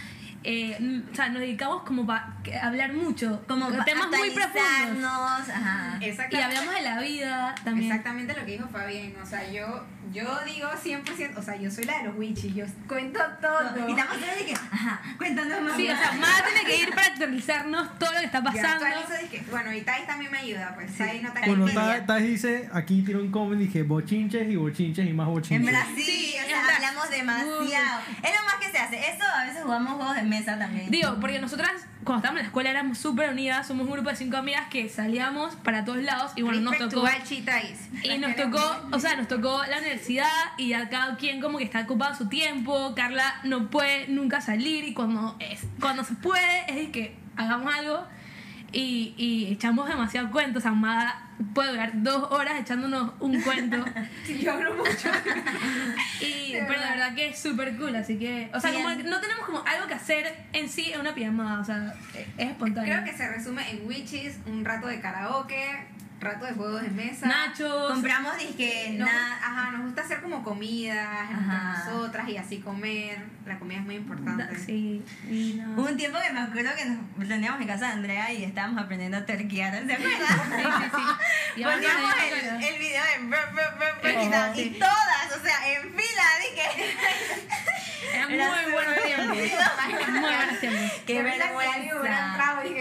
eh, 0.46 1.04
o 1.12 1.16
sea, 1.16 1.30
nos 1.30 1.40
dedicamos 1.42 1.84
como 1.84 2.06
para 2.06 2.36
hablar 2.62 2.94
mucho, 2.94 3.44
Como 3.48 3.68
temas 3.84 4.08
muy 4.10 4.30
profundos. 4.32 5.50
Ajá. 5.50 6.00
Y 6.02 6.36
hablamos 6.38 6.74
de 6.76 6.82
la 6.82 7.00
vida 7.02 7.56
también. 7.64 7.92
Exactamente 7.92 8.34
lo 8.36 8.46
que 8.46 8.52
dijo 8.54 8.68
Fabián. 8.70 9.14
O 9.22 9.26
sea, 9.26 9.50
yo, 9.52 9.84
yo 10.14 10.24
digo 10.46 10.70
100%, 10.70 11.38
o 11.38 11.42
sea, 11.42 11.56
yo 11.56 11.72
soy 11.72 11.86
la 11.86 11.98
de 12.00 12.04
los 12.06 12.16
witches, 12.18 12.54
yo 12.54 12.66
cuento 12.88 13.20
todo. 13.42 13.62
Y 13.88 13.92
estamos 13.92 14.14
hablando 14.14 14.36
de 14.40 14.46
que, 14.46 14.54
ajá, 14.54 15.02
cuéntanos 15.18 15.62
más. 15.62 15.76
Sí, 15.78 15.90
o 15.90 15.96
sea, 15.98 16.12
más 16.14 16.44
tiene 16.46 16.66
que 16.70 16.78
ir 16.84 16.90
para 16.94 17.08
actualizarnos 17.08 18.00
todo 18.00 18.12
lo 18.14 18.20
que 18.20 18.26
está 18.26 18.44
pasando. 18.44 18.86
que- 19.32 19.42
bueno, 19.50 19.74
y 19.74 19.82
Thais 19.82 20.06
también 20.08 20.32
me 20.32 20.38
ayuda, 20.38 20.74
pues. 20.76 20.92
Sí. 20.92 21.04
No 21.22 21.28
está 21.30 21.42
Bueno, 21.46 21.66
Wikipedia. 21.66 22.06
Thais 22.06 22.24
dice, 22.28 22.70
aquí 22.74 23.02
tiro 23.02 23.20
un 23.20 23.32
comment, 23.32 23.60
dije 23.60 23.84
bochinches 23.84 24.48
y 24.50 24.56
bochinches 24.56 25.06
y 25.08 25.14
más 25.14 25.28
En 25.28 25.34
bochinches. 25.34 25.72
Brasil, 25.72 26.04
Sí, 26.06 26.36
o 26.38 26.42
en 26.42 26.48
sea, 26.50 26.62
Brasil 26.64 26.86
hablamos 26.86 27.10
demasiado. 27.10 28.02
Es 28.24 28.32
lo 28.40 28.46
más 28.46 28.56
que 28.62 28.70
se 28.72 28.78
hace. 28.78 29.00
Eso 29.00 29.24
a 29.24 29.46
veces 29.46 29.64
jugamos 29.64 29.94
juegos 29.96 30.16
de 30.16 30.24
mesa 30.38 30.58
también. 30.58 30.90
Digo, 30.92 31.18
porque 31.20 31.40
nosotras 31.40 31.72
cuando 32.04 32.20
estábamos 32.20 32.40
en 32.40 32.44
la 32.44 32.48
escuela 32.48 32.70
éramos 32.70 32.98
súper 32.98 33.30
unidas, 33.32 33.68
somos 33.68 33.88
un 33.88 33.94
grupo 33.94 34.10
de 34.10 34.16
cinco 34.16 34.38
amigas 34.38 34.68
que 34.70 34.90
salíamos 34.90 35.56
para 35.56 35.84
todos 35.86 36.04
lados 36.04 36.32
y 36.36 36.44
bueno, 36.44 36.62
nos 36.62 36.78
tocó... 36.78 37.02
Y 38.04 38.18
nos 38.18 38.36
tocó, 38.36 38.88
o 38.92 39.00
sea, 39.00 39.16
nos 39.16 39.28
tocó 39.28 39.64
la 39.66 39.80
universidad 39.80 40.30
y 40.58 40.70
ya 40.70 40.90
cada 40.90 41.18
quien 41.18 41.42
como 41.42 41.58
que 41.58 41.64
está 41.64 41.82
ocupado 41.82 42.16
su 42.16 42.30
tiempo. 42.30 42.94
Carla 42.96 43.42
no 43.44 43.70
puede 43.70 44.08
nunca 44.08 44.42
salir 44.42 44.86
y 44.86 44.94
cuando, 44.94 45.36
es, 45.40 45.62
cuando 45.80 46.04
se 46.04 46.14
puede 46.16 46.66
es 46.68 46.90
que 46.90 47.16
hagamos 47.36 47.74
algo 47.74 48.06
y, 48.72 49.14
y 49.18 49.52
echamos 49.52 49.88
demasiado 49.88 50.30
cuentos. 50.30 50.58
O 50.58 50.62
sea, 50.62 50.72
Amada 50.72 51.25
puede 51.54 51.72
durar 51.72 51.92
dos 51.96 52.32
horas 52.32 52.60
echándonos 52.60 53.14
un 53.20 53.42
cuento. 53.42 53.84
Sí, 54.26 54.40
yo 54.40 54.54
hablo 54.54 54.76
mucho. 54.76 55.10
Y, 56.22 56.54
De 56.54 56.60
pero 56.62 56.80
la 56.80 56.88
verdad. 56.90 56.90
verdad 56.96 57.16
que 57.16 57.28
es 57.30 57.40
súper 57.40 57.76
cool, 57.78 57.96
así 57.96 58.18
que, 58.18 58.50
o 58.54 58.60
sea, 58.60 58.72
como 58.74 58.90
no 58.90 59.20
tenemos 59.20 59.46
como 59.46 59.64
algo 59.66 59.88
que 59.88 59.94
hacer 59.94 60.34
en 60.54 60.70
sí 60.70 60.92
en 60.94 61.02
una 61.02 61.14
pijamada, 61.14 61.60
o 61.60 61.66
sea, 61.66 61.94
es 62.38 62.50
espontáneo. 62.50 62.94
Creo 62.94 63.06
que 63.06 63.18
se 63.18 63.28
resume 63.30 63.70
en 63.70 63.86
witches, 63.88 64.38
un 64.46 64.64
rato 64.64 64.88
de 64.88 65.00
karaoke, 65.02 65.86
rato 66.20 66.46
de 66.46 66.54
juegos 66.54 66.82
de 66.82 66.90
mesa. 66.90 67.28
Nachos. 67.28 67.92
Compramos 67.92 68.38
disque 68.38 68.96
Nos, 68.98 69.08
nada. 69.12 69.38
ajá, 69.38 69.72
nos 69.72 69.86
gusta 69.86 70.02
hacer 70.02 70.22
como 70.22 70.44
comidas 70.44 71.30
entre 71.30 71.58
nosotras 71.58 72.30
y 72.30 72.38
así 72.38 72.60
comer. 72.60 73.20
La 73.46 73.60
comida 73.60 73.80
es 73.80 73.86
muy 73.86 73.96
importante. 73.96 74.58
Sí, 74.58 75.04
y 75.30 75.54
no. 75.62 75.74
Hubo 75.82 75.90
un 75.90 75.98
tiempo 75.98 76.18
que 76.26 76.34
me 76.34 76.40
acuerdo 76.40 76.72
que 76.76 76.86
nos 76.86 77.28
teníamos 77.28 77.62
en 77.62 77.68
casa 77.68 77.88
de 77.88 77.92
Andrea 77.94 78.34
y 78.34 78.44
estábamos 78.44 78.84
aprendiendo 78.84 79.18
a 79.18 79.26
terquear, 79.26 79.74
¿se 79.86 79.94
acuerdan? 79.94 80.18
Sí, 80.18 80.64
sí, 80.64 80.90
sí. 81.56 81.64
Poníamos 81.64 82.14
el, 82.32 82.64
el 82.64 82.80
video 82.80 83.04
en 83.18 83.30
brr, 83.30 83.40
brr, 83.54 83.78
brr, 83.78 84.02
brr, 84.02 84.58
y, 84.60 84.62
y 84.62 84.70
todas, 84.80 85.38
o 85.40 85.44
sea, 85.44 85.74
en 85.74 85.84
fila, 85.84 86.24
dije. 86.42 86.96
Era 88.14 88.28
muy 88.30 88.38
bueno 88.72 88.90
súper 88.96 89.04
tiempo. 89.04 89.34
divertido. 89.34 89.62
Muy 90.10 90.20
buenos 90.22 90.60
tiempos. 90.60 90.92
Qué 91.06 91.22
vergüenza. 91.24 91.82
Qué 92.64 92.80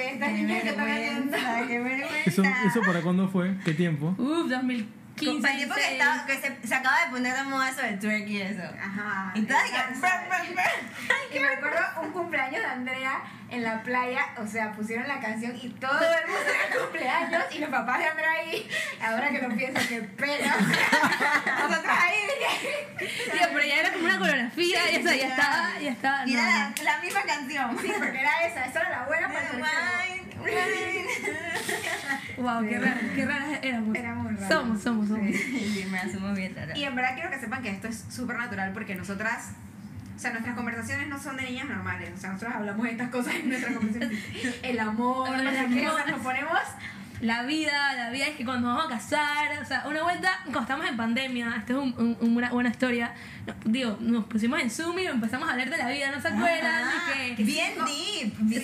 vergüenza, 0.72 1.66
qué 1.66 1.78
vergüenza. 1.80 2.16
¿Eso, 2.26 2.42
¿Eso 2.66 2.80
para 2.86 3.02
cuándo 3.25 3.57
fue? 3.57 3.64
¿Qué 3.64 3.75
tiempo? 3.75 4.14
Uf, 4.19 4.49
2015. 4.49 5.40
Para 5.40 5.52
el 5.52 5.59
tiempo 5.59 5.75
que, 5.75 5.81
16. 5.81 5.93
estaba, 5.93 6.26
que 6.26 6.35
se, 6.35 6.66
se 6.66 6.75
acaba 6.75 7.04
de 7.04 7.11
poner 7.11 7.37
de 7.37 7.45
moda 7.45 7.71
eso 7.71 7.83
del 7.83 7.99
twerk 7.99 8.28
y 8.28 8.40
eso. 8.40 8.62
Ajá. 8.62 9.33
Y 9.35 9.40
brr, 9.43 9.54
brr. 10.00 11.35
Y 11.35 11.38
me 11.40 11.49
acuerdo 11.49 11.81
un 12.02 12.11
cumpleaños 12.12 12.62
de 12.62 12.66
Andrea 12.66 13.23
en 13.54 13.62
la 13.62 13.82
playa, 13.82 14.26
o 14.38 14.46
sea, 14.46 14.73
pusieron 14.73 15.06
la 15.06 15.20
canción 15.20 15.54
y 15.61 15.68
todo 15.70 16.00
el 16.00 16.26
mundo 16.26 16.50
era 16.50 16.80
cumpleaños 16.80 17.44
y 17.54 17.58
los 17.58 17.70
papás 17.70 17.99
de 17.99 18.06
Andrea 18.06 18.30
ahí, 18.32 18.68
ahora 19.00 19.30
que 19.30 19.40
lo 19.40 19.49
pienso, 19.54 19.80
qué 19.88 20.02
pena. 20.02 20.56
Nosotros 21.58 21.92
ahí, 21.99 22.16
dije, 22.26 22.84
Tío, 23.32 23.49
pero 23.52 23.64
ya 23.64 23.80
era 23.80 23.92
como 23.92 24.04
una 24.04 24.18
coreografía, 24.18 24.92
y 24.92 24.96
eso, 24.96 25.14
ya 25.14 25.28
estaba, 25.28 25.78
ya 25.80 25.90
estaba. 25.90 26.26
Y 26.26 26.32
no, 26.32 26.40
era 26.40 26.68
no. 26.68 26.82
la, 26.82 26.99
misma 26.99 27.23
canción. 27.23 27.78
sí, 27.80 27.92
porque 27.96 28.20
era 28.20 28.46
esa, 28.46 28.64
esa 28.66 28.80
era 28.80 28.90
la 28.90 29.06
buena 29.06 29.28
para 29.28 29.50
el 29.50 29.56
Wine, 29.56 30.25
wine. 30.42 31.04
Wow, 32.37 32.68
qué 32.68 32.78
raras, 32.78 33.02
qué 33.14 33.25
raras 33.25 33.58
éramos. 33.62 33.96
Era 33.96 34.14
muy 34.14 34.34
raro. 34.34 34.49
Somos, 34.49 34.82
somos, 34.82 35.08
somos. 35.08 35.34
Sí, 35.34 35.87
me 35.90 35.99
asumo 35.99 36.34
bien 36.34 36.54
rara. 36.54 36.76
Y 36.76 36.84
en 36.84 36.94
verdad 36.94 37.14
quiero 37.14 37.30
que 37.30 37.38
sepan 37.38 37.62
que 37.62 37.70
esto 37.70 37.88
es 37.88 38.04
súper 38.11 38.37
natural 38.37 38.73
porque 38.73 38.94
nosotras, 38.94 39.50
o 40.14 40.18
sea, 40.18 40.30
nuestras 40.30 40.54
conversaciones 40.54 41.09
no 41.09 41.18
son 41.18 41.37
de 41.37 41.42
niñas 41.44 41.66
normales. 41.68 42.11
O 42.14 42.18
sea, 42.18 42.30
nosotros 42.30 42.54
hablamos 42.56 42.85
de 42.85 42.92
estas 42.92 43.11
cosas 43.11 43.35
en 43.35 43.49
nuestras 43.49 43.75
conversaciones. 43.76 44.18
El 44.62 44.80
amor, 44.80 45.28
El 45.35 45.42
qué, 45.75 45.88
o 45.88 45.90
amor. 45.90 46.02
sea, 46.04 46.12
nos 46.12 46.21
ponemos 46.21 46.59
La 47.21 47.42
vida, 47.44 47.94
la 47.94 48.11
vida 48.11 48.26
es 48.26 48.37
que 48.37 48.44
cuando 48.44 48.68
nos 48.68 48.76
vamos 48.76 48.92
a 48.92 48.97
casar, 48.97 49.62
o 49.62 49.64
sea, 49.64 49.85
una 49.88 50.02
vuelta, 50.02 50.30
cuando 50.44 50.61
estamos 50.61 50.87
en 50.87 50.97
pandemia, 50.97 51.54
esto 51.59 51.73
es 51.83 51.94
un- 51.99 52.16
un- 52.21 52.37
una 52.37 52.50
buena 52.50 52.68
historia, 52.71 53.12
digo, 53.64 53.96
nos 54.00 54.24
pusimos 54.26 54.60
en 54.60 54.70
Zoom 54.70 54.98
y 54.98 55.06
empezamos 55.06 55.48
a 55.48 55.52
hablar 55.52 55.68
de 55.70 55.76
la 55.76 55.88
vida, 55.90 56.10
¿no 56.10 56.20
se 56.20 56.28
acuerdan? 56.28 56.84
Ajá, 56.84 57.26
Y 57.26 57.34
que- 57.34 57.42
bien 57.44 57.72
deep. 57.74 58.34
Sí, 58.38 58.58
deep. 58.60 58.62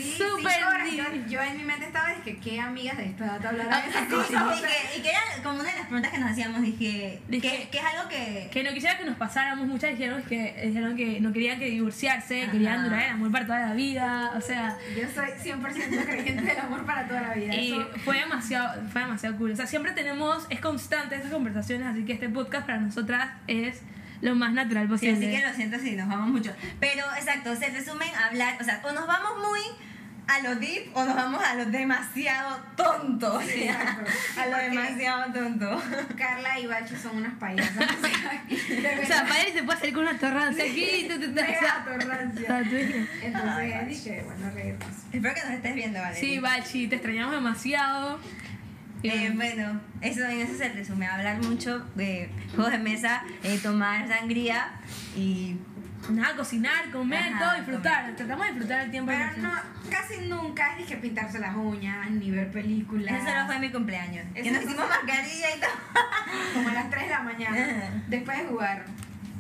Yo, 0.97 1.05
yo 1.29 1.43
en 1.43 1.57
mi 1.57 1.65
mente 1.65 1.87
estaba, 1.87 2.13
es 2.13 2.21
que 2.21 2.39
qué 2.39 2.61
amigas 2.61 2.97
de 2.97 3.07
esta 3.07 3.25
edad 3.27 3.47
hablarán 3.47 3.73
Ah, 3.73 3.83
de 3.83 3.91
esas 3.91 4.03
Sí, 4.09 4.15
cosas. 4.15 4.43
o 4.43 4.59
y, 4.59 4.61
que, 4.61 4.99
y 4.99 5.03
que 5.03 5.09
era 5.11 5.21
como 5.43 5.61
una 5.61 5.71
de 5.71 5.77
las 5.77 5.87
preguntas 5.87 6.11
que 6.13 6.19
nos 6.19 6.31
hacíamos, 6.31 6.63
dije, 6.63 7.21
Dije- 7.29 7.41
que, 7.63 7.69
que 7.71 7.79
es 7.79 7.85
algo 7.85 8.09
que... 8.09 8.49
que 8.53 8.63
no 8.65 8.73
quisiera 8.73 8.99
que 8.99 9.05
nos 9.05 9.17
pasáramos, 9.17 9.67
muchas 9.69 9.91
dijeron 9.91 10.23
que, 10.23 10.63
dijeron 10.67 10.97
que 10.97 11.21
no 11.21 11.33
querían 11.33 11.59
que 11.59 11.67
divorciarse, 11.67 12.43
Ajá. 12.45 12.53
querían 12.53 12.85
durar 12.85 13.03
el 13.03 13.11
amor 13.11 13.31
para 13.33 13.47
toda 13.47 13.61
la 13.61 13.75
vida, 13.75 14.33
o 14.37 14.41
sea, 14.41 14.77
Yo 14.97 15.07
soy 15.15 15.31
100% 15.53 16.05
creyente 16.07 16.43
del 16.43 16.59
amor 16.59 16.85
para 16.87 17.07
toda 17.07 17.21
la 17.23 17.35
vida. 17.35 17.55
y 17.55 17.73
Eso, 17.73 17.89
fue 18.05 18.19
demasiado, 18.19 18.81
fue 18.91 19.03
demasiado 19.03 19.37
cool. 19.37 19.53
O 19.53 19.57
sea, 19.57 19.67
siempre 19.67 19.93
tenemos, 19.93 20.47
es 20.51 20.61
constante 20.61 21.17
esas 21.17 21.31
conversaciones, 21.31 21.87
así 21.87 22.05
que 22.05 22.13
este 22.13 22.29
podcast 22.29 22.67
para 22.67 22.79
nosotras 22.81 23.31
es 23.47 23.81
lo 24.21 24.35
más 24.35 24.53
natural 24.53 24.85
Sí, 24.85 24.91
posible. 24.91 25.27
así 25.27 25.41
que 25.41 25.47
lo 25.49 25.55
siento 25.55 25.79
si 25.79 25.97
nos 25.97 26.09
vamos 26.09 26.29
mucho. 26.29 26.53
Pero 26.79 27.05
exacto, 27.17 27.57
se 27.57 27.69
resumen 27.71 28.09
a 28.15 28.27
hablar, 28.27 28.57
o 28.61 28.65
sea, 28.65 28.81
o 28.85 28.93
nos 28.93 29.07
vamos 29.07 29.33
muy 29.39 29.61
a 30.31 30.39
lo 30.43 30.55
deep 30.55 30.95
o 30.95 31.05
nos 31.05 31.17
vamos 31.17 31.43
a 31.43 31.55
lo 31.55 31.67
demasiado 31.67 32.57
tonto. 32.77 33.35
o 33.35 33.43
sea, 33.43 33.65
exacto. 33.65 34.11
a 34.41 34.47
lo 34.47 34.57
demasiado 34.59 35.33
tonto. 35.33 35.83
Carla 36.17 36.59
y 36.61 36.67
Bachi 36.67 36.95
son 36.97 37.17
unas 37.17 37.35
payasas. 37.35 37.77
O 38.51 39.07
sea, 39.07 39.27
él 39.47 39.53
se 39.53 39.63
puede 39.65 39.79
salir 39.79 39.95
con 39.95 40.03
una 40.05 40.19
torrancia 40.19 40.65
aquí 40.65 41.09
torrancia. 41.85 42.65
Sí, 42.65 43.07
Entonces 43.23 43.89
dije, 43.89 44.23
bueno, 44.25 44.51
reírnos. 44.55 44.89
Espero 45.13 45.35
que 45.35 45.41
nos 45.43 45.51
estés 45.51 45.75
viendo, 45.75 46.01
Valeria. 46.01 46.21
Sí, 46.21 46.39
Bachi, 46.39 46.89
te 46.89 46.97
extrañamos 46.97 47.35
demasiado. 47.35 48.21
Eh, 49.03 49.33
bueno, 49.35 49.81
eso 50.01 50.27
en 50.27 50.41
eso 50.41 50.57
se 50.57 50.69
resume, 50.71 51.07
hablar 51.07 51.43
mucho 51.43 51.87
de 51.95 52.31
juegos 52.55 52.73
de 52.73 52.79
mesa, 52.79 53.23
eh, 53.43 53.59
tomar 53.63 54.07
sangría 54.09 54.73
y 55.17 55.57
nada, 56.11 56.37
cocinar, 56.37 56.91
comer, 56.91 57.33
Ajá, 57.33 57.39
todo, 57.39 57.57
disfrutar. 57.57 58.17
Tratamos 58.17 58.47
de 58.47 58.53
disfrutar 58.53 58.81
el 58.85 58.91
tiempo. 58.91 59.13
Pero 59.13 59.43
no, 59.49 59.53
casi 59.91 60.29
nunca 60.29 60.73
es 60.73 60.79
dije 60.79 60.97
pintarse 60.97 61.39
las 61.39 61.57
uñas, 61.57 62.11
ni 62.11 62.31
ver 62.31 62.51
películas. 62.51 63.15
eso 63.15 63.31
solo 63.31 63.47
fue 63.47 63.59
mi 63.59 63.71
cumpleaños. 63.71 64.27
Eso 64.35 64.45
que 64.45 64.51
nos 64.51 64.65
hicimos 64.65 64.89
mascarilla 64.89 65.57
y 65.57 65.61
todo. 65.61 65.71
Como 66.55 66.69
a 66.69 66.73
las 66.73 66.91
3 66.91 67.03
de 67.03 67.11
la 67.11 67.23
mañana, 67.23 67.67
después 68.09 68.39
de 68.39 68.45
jugar 68.45 68.85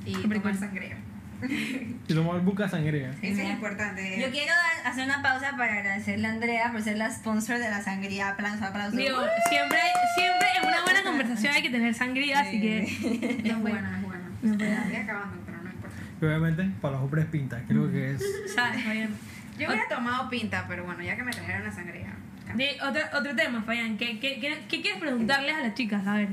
y 0.04 0.14
tomar 0.14 0.56
sangría. 0.56 0.96
Y 2.08 2.14
tomar 2.14 2.40
buca 2.40 2.68
sangría. 2.68 3.10
Eso 3.22 3.40
es 3.42 3.50
importante. 3.50 4.20
Yo 4.20 4.30
quiero 4.30 4.52
dar- 4.52 4.92
hacer 4.92 5.04
una 5.04 5.22
pausa 5.22 5.52
para 5.56 5.74
agradecerle 5.74 6.26
a 6.26 6.30
Andrea 6.32 6.72
por 6.72 6.82
ser 6.82 6.96
la 6.98 7.10
sponsor 7.10 7.58
de 7.58 7.70
la 7.70 7.82
sangría. 7.82 8.30
Aplauso, 8.30 8.64
aplauso. 8.64 8.96
Digo, 8.96 9.18
siempre, 9.48 9.78
siempre 10.16 10.48
en 10.60 10.68
una 10.68 10.82
buena 10.82 11.02
conversación 11.04 11.54
hay 11.54 11.62
que 11.62 11.70
tener 11.70 11.94
sangría, 11.94 12.40
así 12.40 12.60
que. 12.60 12.82
es 13.44 13.58
buena, 13.58 13.96
es 13.98 14.02
buena. 14.04 14.30
No 14.42 14.58
puede. 14.58 14.72
Estoy 14.72 14.96
acabando, 14.96 15.36
pero 15.46 15.62
no 15.62 15.70
importa. 15.70 15.96
Y 16.20 16.24
obviamente 16.24 16.70
para 16.80 16.94
los 16.94 17.02
hombres 17.04 17.26
pinta, 17.26 17.62
creo 17.68 17.90
que 17.92 18.12
es. 18.12 18.24
¿Sabes, 18.54 18.82
Fabián? 18.82 19.10
Yo 19.58 19.68
hubiera 19.68 19.86
tomado 19.88 20.28
pinta, 20.30 20.64
pero 20.68 20.84
bueno, 20.84 21.02
ya 21.02 21.16
que 21.16 21.22
me 21.22 21.30
trajeron 21.32 21.64
la 21.64 21.72
sangría. 21.72 22.14
De, 22.54 22.76
otro, 22.82 23.00
otro 23.16 23.36
tema, 23.36 23.62
Fabián. 23.62 23.96
¿Qué, 23.96 24.18
qué, 24.18 24.40
qué, 24.40 24.58
qué 24.68 24.80
quieres 24.82 24.98
preguntarles 25.00 25.54
a 25.54 25.60
las 25.60 25.74
chicas? 25.74 26.04
A 26.06 26.14
ver. 26.16 26.28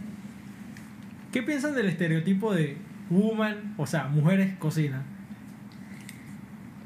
¿Qué 1.32 1.43
piensan 1.43 1.76
del 1.76 1.88
estereotipo 1.88 2.54
de 2.56 2.78
woman, 3.10 3.74
o 3.78 3.86
sea, 3.88 4.06
mujeres 4.06 4.56
cocina? 4.58 5.04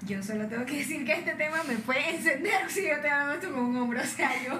Yo 0.08 0.22
solo 0.24 0.48
tengo 0.48 0.66
que 0.66 0.78
decir 0.78 1.06
que 1.06 1.14
este 1.14 1.34
tema 1.36 1.58
me 1.68 1.76
puede 1.76 2.16
encender 2.16 2.54
si 2.70 2.82
yo 2.88 3.00
te 3.02 3.10
hago 3.10 3.34
esto 3.34 3.52
con 3.52 3.60
un 3.66 3.78
hombro. 3.78 4.02
O 4.02 4.06
sea, 4.06 4.32
yo 4.46 4.60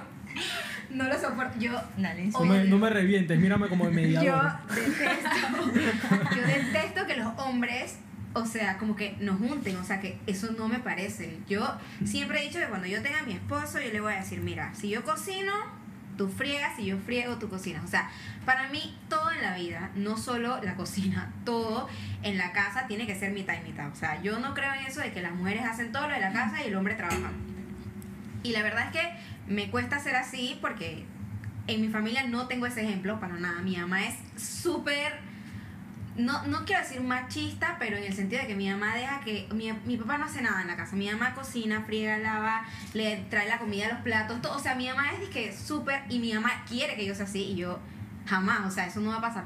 no 0.92 1.06
lo 1.06 1.20
soporto. 1.20 1.60
Yo, 1.60 1.72
Dale, 1.98 2.28
No 2.28 2.46
me, 2.46 2.64
no 2.66 2.78
me 2.78 2.90
revientes, 2.90 3.40
mírame 3.40 3.68
como 3.68 3.86
el 3.88 3.92
yo 3.92 3.96
mediador. 3.96 4.52
detesto. 4.74 6.36
Yo 6.36 6.42
detesto 6.48 7.08
que 7.08 7.16
los 7.18 7.28
hombres, 7.40 7.98
o 8.34 8.46
sea, 8.46 8.78
como 8.78 8.96
que 8.96 9.18
nos 9.20 9.40
junten. 9.40 9.76
O 9.78 9.84
sea, 9.84 10.00
que 10.00 10.20
eso 10.28 10.52
no 10.58 10.68
me 10.68 10.80
parece. 10.80 11.40
Yo 11.50 11.76
siempre 12.06 12.40
he 12.40 12.44
dicho 12.48 12.60
que 12.60 12.66
cuando 12.68 12.88
yo 12.88 13.02
tenga 13.02 13.20
a 13.20 13.24
mi 13.24 13.34
esposo, 13.34 13.80
yo 13.82 13.92
le 13.92 14.00
voy 14.00 14.14
a 14.14 14.18
decir: 14.18 14.42
Mira, 14.42 14.74
si 14.76 14.90
yo 14.90 15.04
cocino, 15.04 15.52
tú 16.18 16.30
friegas, 16.30 16.76
si 16.76 16.86
yo 16.86 16.98
friego, 16.98 17.38
tú 17.38 17.50
cocinas. 17.50 17.84
O 17.84 17.88
sea, 17.88 18.10
para 18.46 18.70
mí 18.70 18.98
todo 19.10 19.32
en 19.32 19.42
la 19.42 19.56
vida, 19.56 19.92
no 19.96 20.18
solo 20.18 20.62
la 20.64 20.76
cocina, 20.76 21.32
todo 21.46 21.88
en 22.24 22.38
la 22.38 22.52
casa 22.52 22.88
tiene 22.88 23.08
que 23.08 23.16
ser 23.16 23.32
mitad 23.32 23.56
y 23.62 23.68
mitad. 23.68 23.90
O 23.92 23.96
sea, 23.96 24.22
yo 24.22 24.40
no 24.40 24.54
creo 24.54 24.74
en 24.74 24.86
eso 24.86 25.02
de 25.02 25.12
que 25.12 25.22
las 25.22 25.34
mujeres 25.34 25.66
hacen 25.66 25.92
todo 25.92 26.08
lo 26.08 26.14
de 26.14 26.20
la 26.20 26.32
casa 26.32 26.64
y 26.64 26.68
el 26.68 26.76
hombre 26.76 26.96
trabaja. 26.96 27.32
Y 28.44 28.52
la 28.52 28.64
verdad 28.64 28.88
es 28.88 28.92
que 28.92 29.14
me 29.48 29.70
cuesta 29.70 30.00
ser 30.00 30.16
así 30.16 30.58
porque 30.62 31.06
en 31.68 31.82
mi 31.82 31.90
familia 31.90 32.24
no 32.24 32.48
tengo 32.48 32.66
ese 32.66 32.84
ejemplo 32.84 33.20
para 33.20 33.36
nada. 33.36 33.62
Mi 33.62 33.78
mamá 33.78 34.06
es 34.06 34.16
súper, 34.42 35.20
no, 36.16 36.46
no 36.48 36.66
quiero 36.66 36.82
decir 36.82 37.02
machista, 37.02 37.78
pero 37.80 37.98
en 37.98 38.04
el 38.04 38.14
sentido 38.14 38.42
de 38.42 38.48
que 38.48 38.56
mi 38.56 38.70
mamá 38.70 38.96
deja 38.96 39.22
que, 39.22 39.48
mi, 39.54 39.72
mi 39.86 39.98
papá 39.98 40.18
no 40.18 40.26
hace 40.26 40.42
nada 40.42 40.62
en 40.62 40.68
la 40.68 40.76
casa. 40.76 40.96
Mi 40.96 41.10
mamá 41.10 41.34
cocina, 41.34 41.84
friega, 41.86 42.18
lava, 42.18 42.66
le 42.94 43.18
trae 43.30 43.48
la 43.48 43.58
comida 43.58 43.88
a 43.88 43.94
los 43.94 44.02
platos, 44.02 44.42
todo. 44.42 44.58
O 44.58 44.60
sea, 44.60 44.76
mi 44.76 44.88
mamá 44.88 45.12
es 45.14 45.30
que 45.30 45.56
súper, 45.56 46.04
y 46.10 46.20
mi 46.20 46.34
mamá 46.34 46.64
quiere 46.68 46.96
que 46.96 47.06
yo 47.06 47.16
sea 47.16 47.26
así 47.26 47.44
y 47.44 47.56
yo 47.56 47.80
jamás, 48.26 48.66
o 48.66 48.72
sea, 48.72 48.88
eso 48.88 49.00
no 49.00 49.10
va 49.10 49.18
a 49.18 49.22
pasar. 49.22 49.46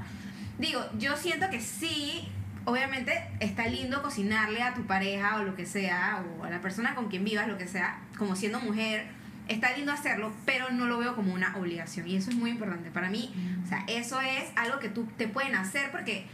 Digo, 0.58 0.84
yo 0.98 1.16
siento 1.18 1.50
que 1.50 1.62
sí, 1.62 2.28
obviamente 2.66 3.30
está 3.40 3.68
lindo 3.68 4.02
cocinarle 4.02 4.64
a 4.64 4.74
tu 4.74 4.86
pareja 4.86 5.38
o 5.38 5.44
lo 5.44 5.56
que 5.56 5.66
sea, 5.66 6.24
o 6.40 6.44
a 6.46 6.50
la 6.50 6.62
persona 6.62 6.96
con 6.96 7.10
quien 7.10 7.24
vivas, 7.24 7.48
lo 7.48 7.58
que 7.58 7.68
sea, 7.68 8.00
como 8.18 8.36
siendo 8.36 8.60
mujer, 8.60 9.06
está 9.48 9.76
lindo 9.76 9.92
hacerlo, 9.92 10.34
pero 10.46 10.72
no 10.72 10.88
lo 10.88 10.98
veo 10.98 11.16
como 11.16 11.34
una 11.34 11.56
obligación. 11.58 12.08
Y 12.08 12.16
eso 12.16 12.32
es 12.32 12.36
muy 12.38 12.52
importante. 12.52 12.90
Para 12.90 13.10
mí, 13.10 13.34
o 13.64 13.68
sea, 13.68 13.84
eso 13.88 14.20
es 14.20 14.46
algo 14.56 14.80
que 14.80 14.90
tú 14.90 15.06
te 15.18 15.28
pueden 15.28 15.56
hacer 15.56 15.92
porque 15.92 16.26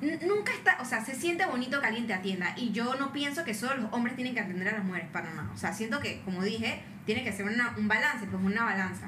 nunca 0.00 0.52
está, 0.52 0.78
o 0.80 0.84
sea, 0.84 1.04
se 1.04 1.14
siente 1.14 1.44
bonito 1.46 1.80
que 1.80 1.86
alguien 1.86 2.06
te 2.06 2.14
atienda. 2.14 2.54
Y 2.56 2.70
yo 2.72 2.94
no 2.96 3.12
pienso 3.12 3.44
que 3.44 3.54
solo 3.54 3.76
los 3.82 3.92
hombres 3.92 4.14
tienen 4.16 4.34
que 4.34 4.40
atender 4.40 4.68
a 4.68 4.72
las 4.72 4.84
mujeres 4.84 5.08
para 5.12 5.32
nada. 5.34 5.50
O 5.54 5.56
sea, 5.56 5.72
siento 5.72 6.00
que, 6.00 6.20
como 6.22 6.42
dije, 6.42 6.82
tiene 7.06 7.24
que 7.24 7.32
ser 7.32 7.46
una- 7.46 7.74
un 7.76 7.88
balance, 7.88 8.26
pues 8.26 8.42
una 8.42 8.64
balanza. 8.64 9.06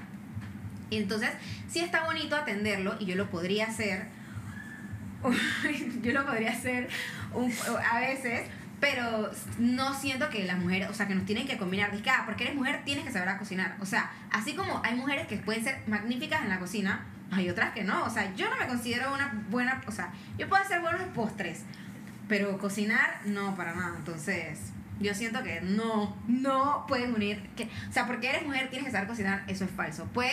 Y 0.90 0.96
entonces, 0.98 1.30
sí 1.68 1.80
está 1.80 2.04
bonito 2.04 2.34
atenderlo 2.34 2.96
y 2.98 3.06
yo 3.06 3.14
lo 3.16 3.30
podría 3.30 3.66
hacer. 3.66 4.06
yo 6.02 6.12
lo 6.12 6.26
podría 6.26 6.50
hacer 6.52 6.88
a 7.92 8.00
veces, 8.00 8.48
pero 8.80 9.30
no 9.58 9.94
siento 9.94 10.28
que 10.30 10.44
las 10.44 10.58
mujeres, 10.58 10.88
o 10.88 10.94
sea, 10.94 11.06
que 11.06 11.14
nos 11.14 11.26
tienen 11.26 11.46
que 11.46 11.58
combinar. 11.58 11.92
Dice, 11.92 12.10
ah, 12.10 12.22
porque 12.26 12.44
eres 12.44 12.56
mujer 12.56 12.80
tienes 12.84 13.04
que 13.04 13.12
saber 13.12 13.28
a 13.28 13.38
cocinar. 13.38 13.76
O 13.80 13.86
sea, 13.86 14.10
así 14.32 14.54
como 14.54 14.80
hay 14.84 14.94
mujeres 14.96 15.26
que 15.26 15.36
pueden 15.36 15.62
ser 15.62 15.78
magníficas 15.86 16.42
en 16.42 16.48
la 16.48 16.58
cocina, 16.58 17.04
hay 17.30 17.48
otras 17.48 17.72
que 17.72 17.84
no. 17.84 18.04
O 18.04 18.10
sea, 18.10 18.34
yo 18.34 18.48
no 18.50 18.56
me 18.56 18.66
considero 18.66 19.12
una 19.12 19.44
buena, 19.50 19.80
o 19.86 19.92
sea, 19.92 20.12
yo 20.38 20.48
puedo 20.48 20.62
hacer 20.62 20.80
buenos 20.80 21.02
postres, 21.14 21.62
pero 22.28 22.58
cocinar 22.58 23.20
no 23.24 23.54
para 23.56 23.74
nada. 23.74 23.94
Entonces, 23.96 24.72
yo 25.00 25.14
siento 25.14 25.42
que 25.42 25.60
no, 25.60 26.16
no 26.28 26.84
pueden 26.86 27.14
unir. 27.14 27.48
Que, 27.56 27.64
o 27.64 27.92
sea, 27.92 28.06
porque 28.06 28.28
eres 28.28 28.44
mujer 28.44 28.68
tienes 28.70 28.86
que 28.86 28.92
saber 28.92 29.08
cocinar, 29.08 29.44
eso 29.46 29.64
es 29.64 29.70
falso. 29.70 30.04
Puede, 30.06 30.32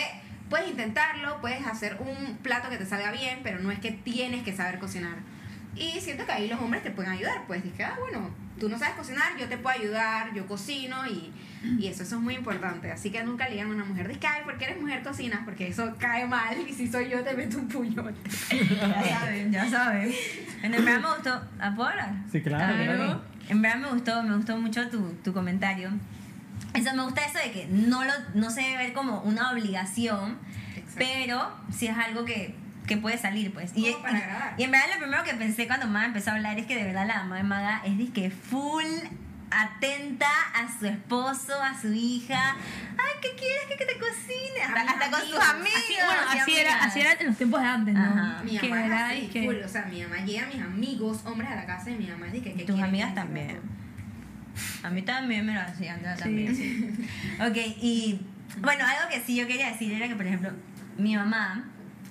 puedes 0.50 0.68
intentarlo, 0.68 1.40
puedes 1.40 1.66
hacer 1.66 1.98
un 2.00 2.36
plato 2.38 2.68
que 2.68 2.76
te 2.76 2.86
salga 2.86 3.10
bien, 3.12 3.40
pero 3.42 3.60
no 3.60 3.70
es 3.70 3.78
que 3.78 3.92
tienes 3.92 4.42
que 4.42 4.54
saber 4.54 4.78
cocinar. 4.78 5.16
Y 5.74 6.00
siento 6.00 6.26
que 6.26 6.32
ahí 6.32 6.48
los 6.48 6.60
hombres 6.60 6.82
te 6.82 6.90
pueden 6.90 7.12
ayudar. 7.12 7.44
Pues 7.46 7.62
dije, 7.62 7.84
ah, 7.84 7.96
bueno, 7.98 8.30
tú 8.58 8.68
no 8.68 8.78
sabes 8.78 8.94
cocinar, 8.94 9.36
yo 9.38 9.48
te 9.48 9.58
puedo 9.58 9.78
ayudar, 9.78 10.32
yo 10.34 10.46
cocino 10.46 11.06
y, 11.06 11.32
y 11.78 11.86
eso, 11.86 12.02
eso 12.02 12.16
es 12.16 12.22
muy 12.22 12.34
importante. 12.34 12.90
Así 12.90 13.10
que 13.10 13.22
nunca 13.22 13.46
le 13.46 13.52
digan 13.52 13.70
a 13.70 13.74
una 13.74 13.84
mujer, 13.84 14.08
dice, 14.08 14.26
ay, 14.26 14.42
porque 14.44 14.64
eres 14.64 14.80
mujer 14.80 15.02
cocinas, 15.02 15.40
porque 15.44 15.68
eso 15.68 15.94
cae 15.98 16.26
mal 16.26 16.56
y 16.66 16.72
si 16.72 16.86
soy 16.86 17.08
yo 17.08 17.22
te 17.22 17.34
meto 17.34 17.58
un 17.58 17.68
puñote. 17.68 18.14
Ya 18.50 19.18
saben, 19.20 19.52
ya 19.52 19.70
saben. 19.70 20.12
En 20.62 20.74
el 20.74 20.84
verdad 20.84 21.00
me 21.00 21.14
gustó. 21.14 21.40
¿Ah, 21.60 21.72
¿Puedo 21.74 21.88
hablar? 21.88 22.14
Sí, 22.30 22.42
claro. 22.42 22.74
Claro. 22.74 22.96
claro. 22.96 23.22
En 23.48 23.62
verdad 23.62 23.78
me 23.78 23.88
gustó, 23.90 24.22
me 24.22 24.36
gustó 24.36 24.56
mucho 24.58 24.88
tu, 24.88 25.12
tu 25.24 25.32
comentario. 25.32 25.90
Eso, 26.74 26.94
me 26.94 27.02
gusta 27.02 27.24
eso 27.24 27.38
de 27.38 27.50
que 27.50 27.66
no, 27.70 28.04
lo, 28.04 28.12
no 28.34 28.50
se 28.50 28.60
debe 28.60 28.76
ver 28.76 28.92
como 28.92 29.20
una 29.22 29.52
obligación, 29.52 30.36
pero 30.96 31.50
sí 31.74 31.86
es 31.86 31.96
algo 31.96 32.24
que, 32.24 32.54
que 32.88 32.96
puede 32.96 33.16
salir, 33.18 33.52
pues. 33.52 33.70
Y, 33.76 33.92
Como 33.92 34.02
para 34.02 34.18
y- 34.18 34.22
agradar. 34.22 34.54
y 34.58 34.62
en 34.64 34.70
verdad 34.72 34.86
lo 34.94 35.00
primero 35.00 35.22
que 35.22 35.34
pensé 35.34 35.66
cuando 35.68 35.86
Maga 35.86 36.06
empezó 36.06 36.30
a 36.30 36.34
hablar 36.34 36.58
es 36.58 36.66
que 36.66 36.74
de 36.74 36.84
verdad 36.84 37.06
la 37.06 37.18
mamá 37.18 37.36
de 37.36 37.42
Maga 37.44 37.82
es 37.84 37.96
de 37.98 38.08
que 38.08 38.30
full 38.30 38.84
atenta 39.50 40.28
a 40.54 40.78
su 40.78 40.86
esposo, 40.86 41.62
a 41.62 41.80
su 41.80 41.92
hija. 41.92 42.56
Ay, 42.98 43.12
¿qué 43.22 43.28
quieres 43.38 43.62
que, 43.68 43.76
que 43.76 43.86
te 43.86 43.98
cocine? 43.98 44.62
Hasta, 44.62 45.10
con 45.10 45.20
sus 45.20 45.38
amigos. 45.38 45.74
Así, 45.78 45.94
bueno, 46.04 46.22
y 46.34 46.38
así 46.38 46.56
era, 46.56 46.84
así 46.84 47.00
era 47.00 47.12
en 47.12 47.26
los 47.28 47.36
tiempos 47.36 47.60
de 47.62 47.66
antes, 47.66 47.94
¿no? 47.94 48.00
Ajá. 48.04 48.42
Mi 48.42 48.58
que 48.58 48.68
mamá 48.68 48.80
es 48.82 48.86
era 48.86 49.06
así, 49.08 49.18
y 49.18 49.28
que- 49.28 49.44
full, 49.44 49.56
o 49.64 49.68
sea, 49.68 49.84
mi 49.86 50.02
mamá 50.02 50.16
llega 50.18 50.44
a 50.44 50.48
mis 50.48 50.60
amigos, 50.62 51.20
hombres 51.24 51.50
a 51.50 51.54
la 51.56 51.64
casa 51.66 51.90
y 51.90 51.94
mi 51.96 52.06
mamá 52.08 52.26
dice 52.26 52.42
que... 52.44 52.54
¿qué 52.54 52.64
Tus 52.64 52.80
amigas 52.80 53.14
también. 53.14 53.60
A 54.82 54.90
mí 54.90 55.02
también 55.02 55.46
me 55.46 55.54
lo 55.54 55.60
hacían, 55.60 56.00
yo 56.02 56.14
también. 56.16 56.54
sí. 56.54 56.90
Ok, 57.40 57.56
y 57.80 58.20
bueno, 58.60 58.84
algo 58.84 59.08
que 59.10 59.20
sí 59.20 59.36
yo 59.36 59.46
quería 59.46 59.70
decir 59.70 59.92
era 59.92 60.08
que, 60.08 60.16
por 60.16 60.26
ejemplo, 60.26 60.50
mi 60.98 61.14
mamá, 61.16 61.64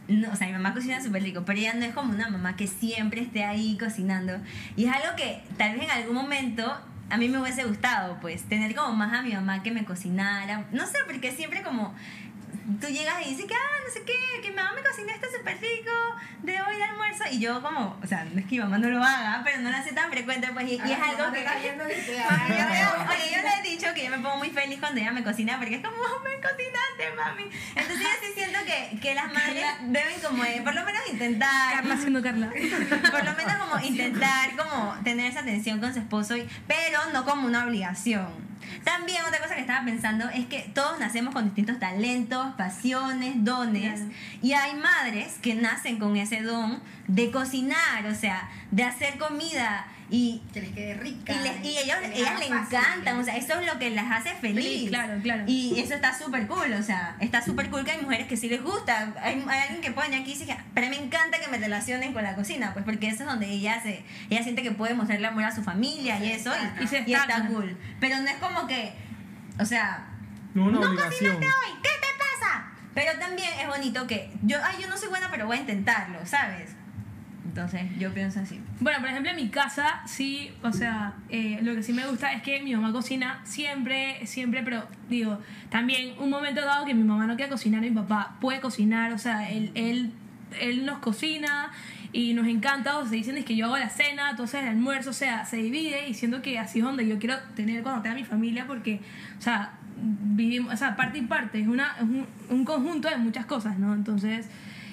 no, 0.08 0.32
o 0.32 0.36
sea, 0.36 0.48
mi 0.48 0.54
mamá 0.54 0.74
cocina 0.74 1.02
súper 1.02 1.24
rico, 1.24 1.44
pero 1.46 1.60
ella 1.60 1.74
no 1.74 1.86
es 1.86 1.94
como 1.94 2.14
una 2.14 2.30
mamá 2.30 2.56
que 2.56 2.68
siempre 2.68 3.22
esté 3.22 3.44
ahí 3.44 3.78
cocinando. 3.78 4.34
Y 4.76 4.86
es 4.86 4.94
algo 4.94 5.16
que 5.16 5.42
tal 5.58 5.74
vez 5.74 5.84
en 5.84 5.92
algún 5.92 6.16
momento 6.16 6.78
a 7.10 7.18
mí 7.18 7.30
me 7.30 7.40
hubiese 7.40 7.64
gustado, 7.64 8.18
pues, 8.20 8.44
tener 8.44 8.76
como 8.76 8.94
más 8.94 9.14
a 9.14 9.22
mi 9.22 9.34
mamá 9.34 9.64
que 9.64 9.72
me 9.72 9.86
cocinara. 9.86 10.66
No 10.72 10.86
sé, 10.86 10.98
porque 11.06 11.32
siempre 11.32 11.62
como 11.62 11.94
tú 12.82 12.88
llegas 12.88 13.26
y 13.26 13.30
dices 13.32 13.46
que, 13.46 13.54
ah, 13.56 13.78
no 13.86 13.92
sé 13.94 14.04
qué, 14.04 14.42
que 14.42 14.50
mi 14.50 14.56
mamá 14.56 14.74
me 14.74 14.82
cocinó 14.84 15.10
esto 15.12 15.28
súper 15.38 15.56
rico 15.60 15.92
de 16.44 16.62
hoy 16.62 16.76
de 16.78 16.84
almuerzo. 16.84 17.24
Y 17.32 17.40
yo 17.40 17.62
como, 17.62 17.98
o 18.04 18.08
sea, 18.08 18.24
no 18.26 18.40
es 18.40 18.46
que 18.46 18.56
mi 18.56 18.60
mamá 18.60 18.78
no 18.78 18.90
lo 18.90 19.04
haga, 19.04 19.42
pero 19.44 19.60
no 19.62 19.70
lo 19.72 19.78
hace 19.78 19.94
tan 19.94 20.10
frecuente, 20.12 20.50
pues, 20.54 20.66
y, 20.68 20.72
y 20.74 20.92
es 20.92 21.00
algo 21.00 21.32
que... 21.34 21.46
oye, 23.10 23.36
yo 23.36 23.42
le 23.42 23.50
he 23.60 23.72
dicho 23.72 23.88
que 23.94 24.04
yo 24.06 24.12
me 24.12 24.18
pongo 24.20 24.38
muy 24.38 24.50
feliz 24.50 24.80
cuando 24.80 25.00
ella 25.02 25.12
me 25.12 25.24
cocina 25.24 25.58
porque 25.58 25.76
es 25.76 25.82
como, 25.84 25.96
"Oh, 25.98 26.20
me 26.24 26.36
cocinaste, 26.36 27.16
mami. 27.16 27.44
Entonces 27.76 28.00
yo 28.00 28.28
sí 28.28 28.34
siento 28.36 28.60
que, 28.66 29.00
que 29.00 29.16
las 29.16 29.32
madres 29.34 29.66
deben 29.84 30.20
como, 30.22 30.44
de, 30.44 30.62
por 30.62 30.74
lo 30.76 30.84
menos 30.86 31.02
intentar, 31.12 31.74
Carla 31.74 31.98
siendo 31.98 32.22
Carla. 32.22 32.50
por 33.12 33.26
lo 33.26 33.34
menos 33.34 33.54
como 33.58 33.80
intentar 33.86 34.56
como 34.56 34.96
tener 35.04 35.32
esa 35.32 35.40
atención 35.42 35.80
con 35.80 35.94
su 35.94 36.00
esposo, 36.00 36.36
y- 36.38 36.48
pero 36.68 37.00
no 37.14 37.26
como 37.26 37.48
una 37.48 37.66
obligación. 37.66 38.47
También 38.84 39.24
otra 39.26 39.40
cosa 39.40 39.56
que 39.56 39.62
estaba 39.62 39.86
pensando 39.86 40.30
es 40.30 40.46
que 40.46 40.70
todos 40.74 41.00
nacemos 41.00 41.34
con 41.34 41.46
distintos 41.46 41.80
talentos, 41.80 42.54
pasiones, 42.56 43.44
dones. 43.44 44.02
Y 44.42 44.54
hay 44.54 44.76
madres 44.76 45.36
que 45.42 45.56
nacen 45.56 46.00
con 46.00 46.18
ese 46.18 46.42
don 46.42 46.82
de 47.08 47.32
cocinar, 47.32 48.06
o 48.06 48.16
sea, 48.16 48.50
de 48.72 48.84
hacer 48.84 49.18
comida. 49.18 49.88
Y, 50.10 50.42
Que 50.54 50.62
les 50.62 50.72
quede 50.72 50.94
rica. 50.94 51.34
y, 51.34 51.40
les- 51.44 51.66
y 51.66 51.78
ellos, 51.80 51.98
que 51.98 52.08
les 52.08 52.20
ellas 52.20 52.40
le 52.40 52.46
encantan, 52.48 53.20
o 53.20 53.24
sea, 53.26 53.36
eso 53.36 53.60
es 53.60 53.66
lo 53.66 53.78
que 53.78 53.90
las 53.90 54.10
hace 54.10 54.34
feliz. 54.36 54.64
Feliz, 54.64 54.90
claro, 54.90 55.22
claro. 55.22 55.44
Y 55.48 55.78
eso 55.82 55.96
está 55.96 56.18
súper 56.18 56.48
cool, 56.48 56.72
o 56.74 56.82
sea, 56.82 57.18
está 57.20 57.42
súper 57.44 57.70
cool 57.70 57.84
que 57.84 57.92
hay 57.92 58.02
mujeres 58.02 58.26
que 58.28 58.38
sí 58.38 58.48
les 58.48 58.64
gusta. 58.64 59.14
Hay, 59.22 59.44
hay 59.50 59.60
alguien 59.64 59.82
que 59.82 59.92
pone 59.92 60.16
aquí 60.16 60.32
y 60.32 60.38
dice, 60.38 60.58
pero 60.74 60.88
me 60.88 60.96
encanta 60.98 61.40
que 61.42 61.50
me 61.50 61.58
relacionen 61.58 62.14
con 62.14 62.24
la 62.24 62.36
cocina, 62.36 62.72
pues 62.72 62.86
porque 62.86 63.08
eso 63.10 63.24
es 63.24 63.30
donde 63.30 63.48
ella 63.50 63.82
se 63.84 64.06
ella 64.30 64.44
siente 64.44 64.64
que 64.64 64.72
puede 64.72 64.94
mostrarle 64.94 65.28
amor 65.28 65.44
a 65.44 65.54
su 65.54 65.62
familia 65.62 66.24
y 66.24 66.32
eso, 66.32 66.54
y, 66.80 66.84
Y 66.84 66.88
se 66.88 67.04
y 67.06 67.14
está 67.14 67.46
cool. 67.48 67.78
Pero 68.00 68.18
no 68.22 68.28
es 68.30 68.38
como 68.38 68.66
que, 68.66 68.94
o 69.60 69.66
sea, 69.66 70.08
No 70.54 70.72
no 70.72 70.80
cocinaste 70.80 71.28
hoy, 71.28 71.72
¿qué 71.84 71.90
te 71.90 72.08
pasa? 72.18 72.68
Pero 72.94 73.20
también 73.20 73.50
es 73.60 73.68
bonito 73.68 74.08
que 74.08 74.32
yo, 74.44 74.58
ay, 74.64 74.78
yo 74.82 74.88
no 74.88 74.96
soy 74.98 75.10
buena, 75.10 75.30
pero 75.30 75.48
voy 75.48 75.58
a 75.58 75.60
intentarlo, 75.60 76.26
¿sabes? 76.26 76.70
Entonces, 77.58 77.90
yo 77.98 78.14
pienso 78.14 78.40
así. 78.40 78.62
Bueno, 78.80 79.00
por 79.00 79.10
ejemplo, 79.10 79.32
en 79.32 79.36
mi 79.36 79.50
casa 79.50 80.02
sí, 80.06 80.52
o 80.62 80.72
sea, 80.72 81.16
eh, 81.30 81.58
lo 81.64 81.74
que 81.74 81.82
sí 81.82 81.92
me 81.92 82.06
gusta 82.06 82.32
es 82.34 82.44
que 82.44 82.62
mi 82.62 82.76
mamá 82.76 82.92
cocina 82.92 83.42
siempre, 83.46 84.28
siempre, 84.28 84.62
pero 84.62 84.88
digo, 85.10 85.40
también 85.72 86.14
un 86.20 86.30
momento 86.30 86.62
dado 86.62 86.86
que 86.86 86.94
mi 86.94 87.04
mamá 87.04 87.26
no 87.26 87.36
quiere 87.36 87.50
cocinar, 87.50 87.82
mi 87.82 87.90
papá 87.90 88.38
puede 88.40 88.62
cocinar, 88.62 89.12
o 89.12 89.18
sea, 89.18 89.50
él, 89.50 89.72
él, 89.74 90.12
él 90.62 90.86
nos 90.86 91.00
cocina 91.00 91.72
y 92.14 92.36
nos 92.36 92.46
encanta, 92.46 93.00
o 93.00 93.06
sea, 93.06 93.14
dicen 93.14 93.36
es 93.38 93.46
que 93.46 93.56
yo 93.56 93.66
hago 93.66 93.80
la 93.80 93.90
cena, 93.90 94.30
entonces 94.30 94.62
el 94.62 94.70
almuerzo, 94.70 95.10
o 95.10 95.14
sea, 95.14 95.44
se 95.46 95.58
divide 95.58 96.08
y 96.08 96.14
siento 96.14 96.44
que 96.44 96.60
así 96.60 96.78
es 96.78 96.86
donde 96.86 97.08
yo 97.08 97.18
quiero 97.18 97.40
tener 97.56 97.82
cuando 97.82 98.04
tenga 98.04 98.14
mi 98.14 98.24
familia 98.24 98.68
porque, 98.68 99.02
o 99.40 99.42
sea, 99.42 99.72
vivimos, 99.96 100.76
o 100.76 100.78
sea, 100.78 100.96
parte 100.96 101.18
y 101.18 101.24
parte, 101.24 101.60
es, 101.60 101.68
una, 101.68 101.96
es 101.98 102.04
un, 102.04 102.28
un 102.52 102.66
conjunto 102.66 103.10
de 103.10 103.18
muchas 103.18 103.48
cosas, 103.48 103.80
¿no? 103.80 103.96
Entonces... 103.96 104.48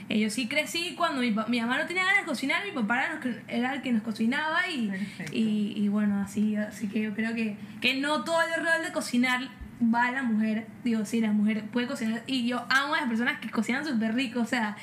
Eh, 0.09 0.21
yo 0.21 0.29
sí 0.31 0.49
crecí 0.49 0.95
cuando 0.97 1.21
mi, 1.23 1.31
mi 1.49 1.61
mamá 1.61 1.79
no 1.79 1.87
tenía 1.87 2.05
ganas 2.05 2.21
de 2.21 2.27
cocinar, 2.27 2.65
mi 2.65 2.73
papá 2.73 3.05
era, 3.05 3.21
que- 3.21 3.43
era 3.49 3.73
el 3.75 3.83
que 3.83 3.91
nos 3.93 4.03
cocinaba 4.03 4.69
y, 4.69 4.91
y, 5.33 5.73
y 5.77 5.89
bueno, 5.89 6.21
así, 6.21 6.57
así 6.57 6.89
que 6.89 7.01
yo 7.03 7.15
creo 7.15 7.35
que, 7.35 7.57
que 7.81 7.95
no 8.01 8.23
todo 8.25 8.41
el 8.43 8.55
rol 8.65 8.85
de 8.85 8.93
cocinar 8.93 9.49
va 9.83 10.07
a 10.07 10.13
la 10.13 10.23
mujer. 10.23 10.67
Digo, 10.85 11.05
sí, 11.05 11.21
la 11.21 11.33
mujer 11.33 11.65
puede 11.73 11.87
cocinar 11.87 12.23
y 12.27 12.47
yo 12.47 12.65
amo 12.71 12.95
a 12.95 13.01
las 13.01 13.09
personas 13.09 13.41
que 13.41 13.51
cocinan 13.51 13.85
súper 13.85 14.15
rico, 14.15 14.41
o 14.41 14.47
sea, 14.47 14.77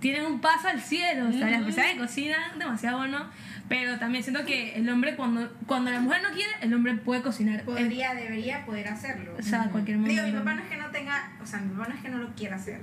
tienen 0.00 0.26
un 0.26 0.40
paso 0.40 0.68
al 0.68 0.80
cielo, 0.82 1.28
o 1.28 1.32
sea, 1.32 1.48
las 1.50 1.62
personas 1.62 1.92
que 1.92 1.98
cocinan 1.98 2.58
demasiado 2.58 2.98
bueno, 2.98 3.24
pero 3.68 3.98
también 3.98 4.22
siento 4.22 4.44
que 4.44 4.74
el 4.76 4.88
hombre 4.90 5.16
cuando, 5.16 5.50
cuando 5.66 5.90
la 5.90 6.00
mujer 6.00 6.20
no 6.22 6.28
quiere, 6.30 6.50
el 6.60 6.72
hombre 6.74 6.94
puede 6.96 7.22
cocinar. 7.22 7.62
Podría, 7.62 8.14
debería 8.14 8.64
poder 8.66 8.88
hacerlo. 8.88 9.34
o 9.38 9.42
sea, 9.42 9.68
cualquier 9.70 9.96
momento. 9.96 10.22
Digo, 10.22 10.34
mi 10.34 10.38
papá 10.44 10.54
no 10.54 10.62
es 10.62 10.68
que 10.68 10.76
no 10.76 10.90
tenga, 10.90 11.32
o 11.42 11.46
sea, 11.46 11.60
mi 11.60 11.74
papá 11.74 11.88
no 11.88 11.94
es 11.94 12.02
que 12.02 12.08
no 12.10 12.18
lo 12.18 12.34
quiera 12.34 12.56
hacer. 12.56 12.80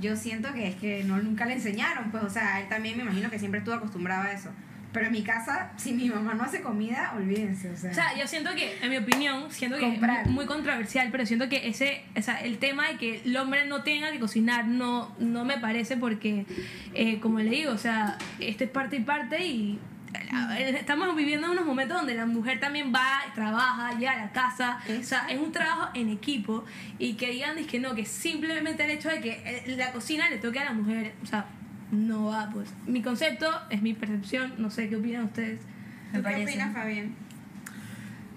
Yo 0.00 0.16
siento 0.16 0.52
que 0.52 0.68
es 0.68 0.76
que 0.76 1.04
no 1.04 1.18
nunca 1.18 1.44
le 1.46 1.54
enseñaron, 1.54 2.10
pues, 2.10 2.24
o 2.24 2.30
sea, 2.30 2.60
él 2.60 2.68
también 2.68 2.96
me 2.96 3.02
imagino 3.02 3.30
que 3.30 3.38
siempre 3.38 3.58
estuvo 3.58 3.74
acostumbrado 3.74 4.22
a 4.22 4.32
eso. 4.32 4.50
Pero 4.92 5.06
en 5.06 5.12
mi 5.12 5.22
casa, 5.22 5.72
si 5.76 5.94
mi 5.94 6.10
mamá 6.10 6.34
no 6.34 6.44
hace 6.44 6.60
comida, 6.60 7.14
olvídense, 7.16 7.70
o 7.70 7.76
sea. 7.76 7.90
O 7.90 7.94
sea, 7.94 8.18
yo 8.18 8.26
siento 8.26 8.50
que, 8.54 8.76
en 8.82 8.90
mi 8.90 8.98
opinión, 8.98 9.50
siento 9.50 9.78
que 9.78 9.84
Comprar. 9.84 10.20
es 10.20 10.26
muy, 10.26 10.34
muy 10.34 10.46
controversial, 10.46 11.08
pero 11.10 11.24
siento 11.24 11.48
que 11.48 11.68
ese, 11.68 12.04
o 12.14 12.20
sea, 12.20 12.42
el 12.42 12.58
tema 12.58 12.88
de 12.88 12.96
que 12.98 13.22
el 13.24 13.34
hombre 13.38 13.66
no 13.66 13.82
tenga 13.82 14.12
que 14.12 14.18
cocinar 14.18 14.66
no, 14.66 15.14
no 15.18 15.46
me 15.46 15.58
parece 15.58 15.96
porque, 15.96 16.44
eh, 16.92 17.20
como 17.20 17.38
le 17.38 17.50
digo, 17.50 17.72
o 17.72 17.78
sea, 17.78 18.18
esto 18.38 18.64
es 18.64 18.70
parte 18.70 18.96
y 18.96 19.00
parte 19.00 19.46
y 19.46 19.78
estamos 20.58 21.14
viviendo 21.16 21.50
unos 21.50 21.64
momentos 21.64 21.96
donde 21.96 22.14
la 22.14 22.26
mujer 22.26 22.60
también 22.60 22.92
va, 22.94 23.20
trabaja, 23.34 23.98
llega 23.98 24.12
a 24.12 24.16
la 24.16 24.32
casa, 24.32 24.78
o 25.00 25.02
sea, 25.02 25.26
es 25.28 25.38
un 25.38 25.52
trabajo 25.52 25.90
en 25.94 26.10
equipo 26.10 26.64
y 26.98 27.14
que 27.14 27.30
digan 27.30 27.58
es 27.58 27.66
que 27.66 27.78
no, 27.78 27.94
que 27.94 28.04
simplemente 28.04 28.84
el 28.84 28.90
hecho 28.90 29.08
de 29.08 29.20
que 29.20 29.42
eh, 29.44 29.76
la 29.76 29.92
cocina 29.92 30.28
le 30.28 30.38
toque 30.38 30.58
a 30.58 30.64
la 30.64 30.72
mujer, 30.72 31.14
o 31.22 31.26
sea, 31.26 31.46
no 31.90 32.26
va, 32.26 32.50
pues. 32.52 32.70
Mi 32.86 33.02
concepto 33.02 33.46
es 33.70 33.82
mi 33.82 33.94
percepción, 33.94 34.54
no 34.58 34.70
sé 34.70 34.88
qué 34.88 34.96
opinan 34.96 35.24
ustedes. 35.24 35.60
me 36.12 36.20
¿Tú 36.20 36.28
qué 36.28 36.42
opinas, 36.42 36.72
Fabián? 36.72 37.14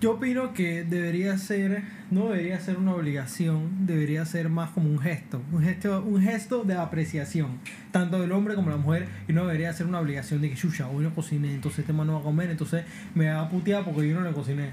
Yo 0.05 0.11
opino 0.11 0.53
que 0.53 0.83
debería 0.83 1.35
ser, 1.39 1.81
no 2.11 2.25
debería 2.29 2.59
ser 2.59 2.77
una 2.77 2.93
obligación, 2.93 3.87
debería 3.87 4.23
ser 4.23 4.49
más 4.49 4.69
como 4.69 4.87
un 4.87 4.99
gesto, 4.99 5.41
un 5.51 5.63
gesto, 5.63 6.03
un 6.03 6.21
gesto 6.21 6.63
de 6.63 6.75
apreciación, 6.75 7.57
tanto 7.89 8.21
del 8.21 8.31
hombre 8.31 8.53
como 8.53 8.69
de 8.69 8.75
la 8.75 8.81
mujer, 8.83 9.07
y 9.27 9.33
no 9.33 9.47
debería 9.47 9.73
ser 9.73 9.87
una 9.87 9.99
obligación 9.99 10.41
de 10.43 10.51
que, 10.51 10.55
chucha, 10.55 10.87
hoy 10.89 11.03
no 11.03 11.15
cociné, 11.15 11.55
entonces 11.55 11.79
este 11.79 11.91
man 11.91 12.05
no 12.05 12.13
va 12.13 12.19
a 12.19 12.23
comer, 12.23 12.51
entonces 12.51 12.85
me 13.15 13.31
va 13.31 13.41
a 13.41 13.49
putear 13.49 13.83
porque 13.83 14.07
yo 14.07 14.13
no 14.13 14.21
le 14.21 14.31
cociné. 14.31 14.69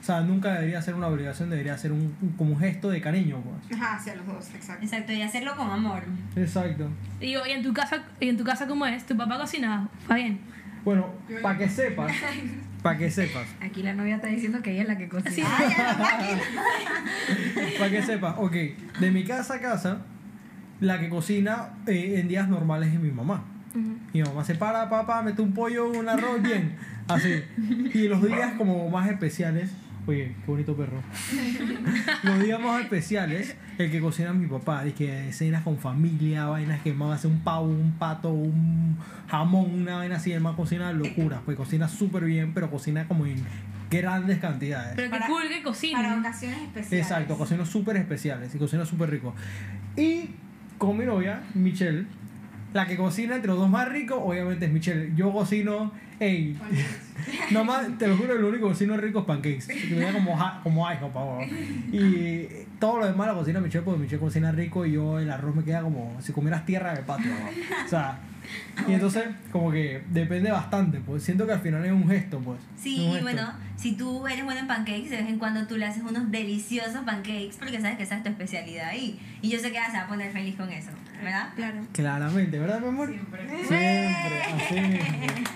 O 0.00 0.04
sea, 0.04 0.20
nunca 0.20 0.52
debería 0.52 0.80
ser 0.80 0.94
una 0.94 1.08
obligación, 1.08 1.50
debería 1.50 1.76
ser 1.76 1.90
un, 1.90 2.14
un- 2.22 2.28
como 2.38 2.52
un 2.52 2.60
gesto 2.60 2.88
de 2.88 3.00
cariño, 3.00 3.42
pues. 3.42 3.76
Ajá, 3.80 3.96
hacia 3.96 4.14
los 4.14 4.24
dos, 4.24 4.54
exacto. 4.54 4.84
Exacto, 4.84 5.12
y 5.12 5.20
hacerlo 5.20 5.56
con 5.56 5.68
amor. 5.68 6.04
Exacto. 6.36 6.88
Digo, 7.18 7.40
¿y 7.44 7.50
en 7.50 7.64
tu 7.64 7.72
casa, 7.74 8.04
y 8.20 8.28
en 8.28 8.36
tu 8.36 8.44
casa 8.44 8.68
cómo 8.68 8.86
es? 8.86 9.04
¿Tu 9.04 9.16
papá 9.16 9.36
cocina? 9.36 9.88
Fabián. 10.06 10.38
Bueno, 10.84 11.08
para 11.42 11.58
que 11.58 11.68
sepas, 11.68 12.12
para 12.86 12.98
que 12.98 13.10
sepas, 13.10 13.48
Aquí 13.60 13.82
la 13.82 13.94
novia 13.94 14.14
está 14.14 14.28
diciendo 14.28 14.62
que 14.62 14.70
ella 14.70 14.82
es 14.82 14.88
la 14.88 14.96
que 14.96 15.08
cocina. 15.08 15.48
para 17.78 17.90
que 17.90 18.02
sepas, 18.02 18.36
ok, 18.38 18.52
de 19.00 19.10
mi 19.10 19.24
casa 19.24 19.54
a 19.54 19.60
casa, 19.60 20.02
la 20.78 21.00
que 21.00 21.08
cocina 21.08 21.70
eh, 21.88 22.20
en 22.20 22.28
días 22.28 22.48
normales 22.48 22.92
es 22.92 23.00
mi 23.00 23.10
mamá. 23.10 23.44
Mi 24.12 24.22
mamá 24.22 24.44
se 24.44 24.54
para, 24.54 24.88
papá, 24.88 25.20
mete 25.22 25.42
un 25.42 25.52
pollo, 25.52 25.90
un 25.90 26.08
arroz, 26.08 26.40
bien, 26.40 26.76
así. 27.08 27.42
Y 27.92 28.06
los 28.06 28.22
días 28.22 28.52
como 28.56 28.88
más 28.88 29.10
especiales, 29.10 29.72
oye, 30.06 30.34
qué 30.44 30.50
bonito 30.50 30.76
perro. 30.76 31.02
Los 32.22 32.40
días 32.42 32.60
más 32.60 32.82
especiales, 32.82 33.56
el 33.78 33.90
que 33.90 34.00
cocina 34.00 34.32
mi 34.32 34.46
papá, 34.46 34.86
es 34.86 34.94
que 34.94 35.32
cenas 35.32 35.62
con 35.62 35.78
familia, 35.78 36.46
vainas 36.46 36.80
que 36.82 36.92
mamá 36.92 37.14
hace 37.14 37.26
un 37.26 37.40
pavo, 37.40 37.66
un 37.66 37.92
pato, 37.98 38.30
un 38.32 38.96
jamón, 39.28 39.74
una 39.82 39.96
vaina 39.96 40.16
así, 40.16 40.32
el 40.32 40.40
más 40.40 40.54
cocina 40.56 40.92
locura, 40.92 41.40
pues 41.44 41.56
cocina 41.56 41.88
súper 41.88 42.24
bien, 42.24 42.52
pero 42.54 42.70
cocina 42.70 43.06
como 43.08 43.26
en 43.26 43.36
grandes 43.90 44.38
cantidades. 44.38 44.92
Pero 44.96 45.10
que 45.10 45.18
Para- 45.18 45.26
cool 45.26 45.42
que 45.42 45.48
Para 45.48 45.62
cocina. 45.64 46.16
ocasiones 46.20 46.58
especiales. 46.62 47.06
Exacto, 47.06 47.36
cocinas 47.38 47.68
súper 47.68 47.96
especiales 47.96 48.54
y 48.54 48.58
cocina 48.58 48.84
súper 48.84 49.10
rico. 49.10 49.34
Y 49.96 50.30
con 50.78 50.96
mi 50.96 51.04
novia, 51.04 51.40
Michelle, 51.54 52.06
la 52.76 52.86
que 52.86 52.96
cocina 52.96 53.34
entre 53.34 53.48
los 53.48 53.58
dos 53.58 53.68
más 53.68 53.88
ricos, 53.88 54.18
obviamente 54.22 54.66
es 54.66 54.72
Michelle. 54.72 55.12
Yo 55.16 55.32
cocino, 55.32 55.92
ey, 56.20 56.56
nomás, 57.50 57.98
te 57.98 58.06
lo 58.06 58.16
juro, 58.16 58.34
lo 58.34 58.48
único 58.48 58.66
que 58.68 58.72
cocino 58.74 58.96
rico 58.96 59.20
es 59.20 59.24
pancakes. 59.24 59.66
Que 59.66 59.94
me 59.94 60.02
da 60.02 60.12
como, 60.12 60.38
como 60.62 60.86
ay, 60.86 60.98
por. 61.12 61.42
Y 61.92 62.48
todo 62.78 63.00
lo 63.00 63.06
demás 63.06 63.26
la 63.26 63.34
cocina 63.34 63.60
Michelle, 63.60 63.84
porque 63.84 64.00
Michelle 64.00 64.20
cocina 64.20 64.52
rico 64.52 64.86
y 64.86 64.92
yo 64.92 65.18
el 65.18 65.30
arroz 65.30 65.56
me 65.56 65.64
queda 65.64 65.82
como 65.82 66.16
si 66.20 66.32
comieras 66.32 66.64
tierra 66.64 66.94
de 66.94 67.02
patio. 67.02 67.30
¿no? 67.30 67.84
O 67.84 67.88
sea, 67.88 68.20
y 68.88 68.92
entonces, 68.92 69.24
como 69.52 69.70
que 69.70 70.02
depende 70.10 70.50
bastante, 70.50 71.00
pues 71.00 71.22
siento 71.22 71.46
que 71.46 71.52
al 71.52 71.60
final 71.60 71.84
es 71.84 71.92
un 71.92 72.08
gesto, 72.08 72.38
pues. 72.40 72.58
Sí, 72.76 72.96
y 72.96 73.06
gesto. 73.08 73.22
bueno, 73.22 73.52
si 73.76 73.96
tú 73.96 74.26
eres 74.26 74.44
bueno 74.44 74.60
en 74.60 74.66
pancakes, 74.66 75.10
de 75.10 75.16
vez 75.18 75.28
en 75.28 75.38
cuando 75.38 75.66
tú 75.66 75.76
le 75.76 75.86
haces 75.86 76.02
unos 76.02 76.30
deliciosos 76.30 77.02
pancakes 77.04 77.56
porque 77.58 77.80
sabes 77.80 77.96
que 77.96 78.02
esa 78.04 78.16
es 78.16 78.22
tu 78.22 78.28
especialidad 78.30 78.88
ahí. 78.88 79.20
Y 79.42 79.50
yo 79.50 79.58
sé 79.58 79.70
que 79.70 79.78
ella 79.78 79.90
se 79.90 79.96
va 79.96 80.04
a 80.04 80.08
poner 80.08 80.32
feliz 80.32 80.56
con 80.56 80.70
eso, 80.70 80.90
¿verdad? 81.22 81.50
Claro. 81.56 81.80
Claramente, 81.92 82.58
¿verdad, 82.58 82.80
mi 82.80 82.88
amor? 82.88 83.08
Siempre, 83.08 83.42
así 84.54 84.74
mismo. 84.80 85.50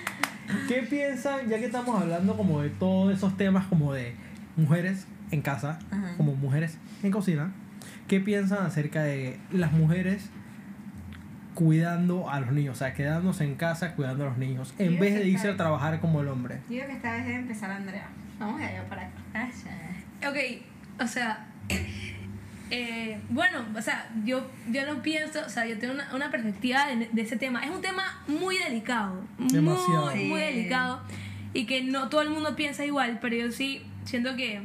¿Qué 0.69 0.83
piensan, 0.83 1.49
ya 1.49 1.59
que 1.59 1.67
estamos 1.67 2.01
hablando 2.01 2.37
como 2.37 2.61
de 2.61 2.71
todos 2.71 3.15
esos 3.15 3.37
temas 3.37 3.67
como 3.67 3.93
de 3.93 4.15
mujeres 4.57 5.07
en 5.31 5.43
casa, 5.43 5.79
Ajá. 5.91 6.15
como 6.17 6.35
mujeres 6.35 6.77
en 7.03 7.11
cocina, 7.11 7.53
qué 8.09 8.21
piensan 8.21 8.67
acerca 8.67 9.03
de 9.03 9.39
las 9.53 9.73
mujeres 9.73 10.29
cuidando 11.55 12.31
a 12.31 12.41
los 12.41 12.53
niños, 12.53 12.77
o 12.77 12.79
sea, 12.79 12.95
quedándose 12.95 13.45
en 13.45 13.55
casa 13.55 13.95
cuidando 13.95 14.25
a 14.25 14.29
los 14.29 14.39
niños, 14.39 14.75
en 14.79 14.99
vez 14.99 15.15
de 15.15 15.27
irse 15.27 15.49
a 15.49 15.57
trabajar 15.57 16.01
como 16.01 16.21
el 16.21 16.29
hombre? 16.29 16.61
Creo 16.69 16.87
que 16.87 16.93
esta 16.93 17.13
vez 17.13 17.27
debe 17.27 17.39
empezar 17.39 17.71
Andrea. 17.71 18.09
Vamos 18.39 18.59
de 18.59 18.67
allá 18.67 18.85
para 18.89 19.03
acá. 19.03 19.49
Ok, 20.29 20.37
o 21.01 21.07
sea, 21.07 21.47
eh, 22.71 23.21
bueno, 23.29 23.65
o 23.77 23.83
sea, 23.83 24.09
yo, 24.25 24.51
yo 24.71 24.85
lo 24.87 25.03
pienso, 25.03 25.41
o 25.45 25.49
sea, 25.49 25.67
yo 25.67 25.79
tengo 25.79 25.95
una, 25.95 26.15
una 26.15 26.31
perspectiva 26.31 26.87
de, 26.87 27.09
de 27.13 27.23
ese 27.23 27.37
tema. 27.37 27.65
Es 27.65 27.71
un 27.71 27.83
tema 27.83 28.23
muy 28.27 28.57
delicado, 28.59 29.23
Demasiado. 29.39 30.11
muy, 30.11 30.25
muy 30.25 30.41
delicado 30.41 31.01
y 31.53 31.67
que 31.67 31.83
no 31.83 32.09
todo 32.09 32.23
el 32.23 32.31
mundo 32.31 32.55
piensa 32.57 32.85
igual, 32.85 33.19
pero 33.21 33.37
yo 33.37 33.51
sí 33.51 33.83
siento 34.05 34.37
que, 34.37 34.63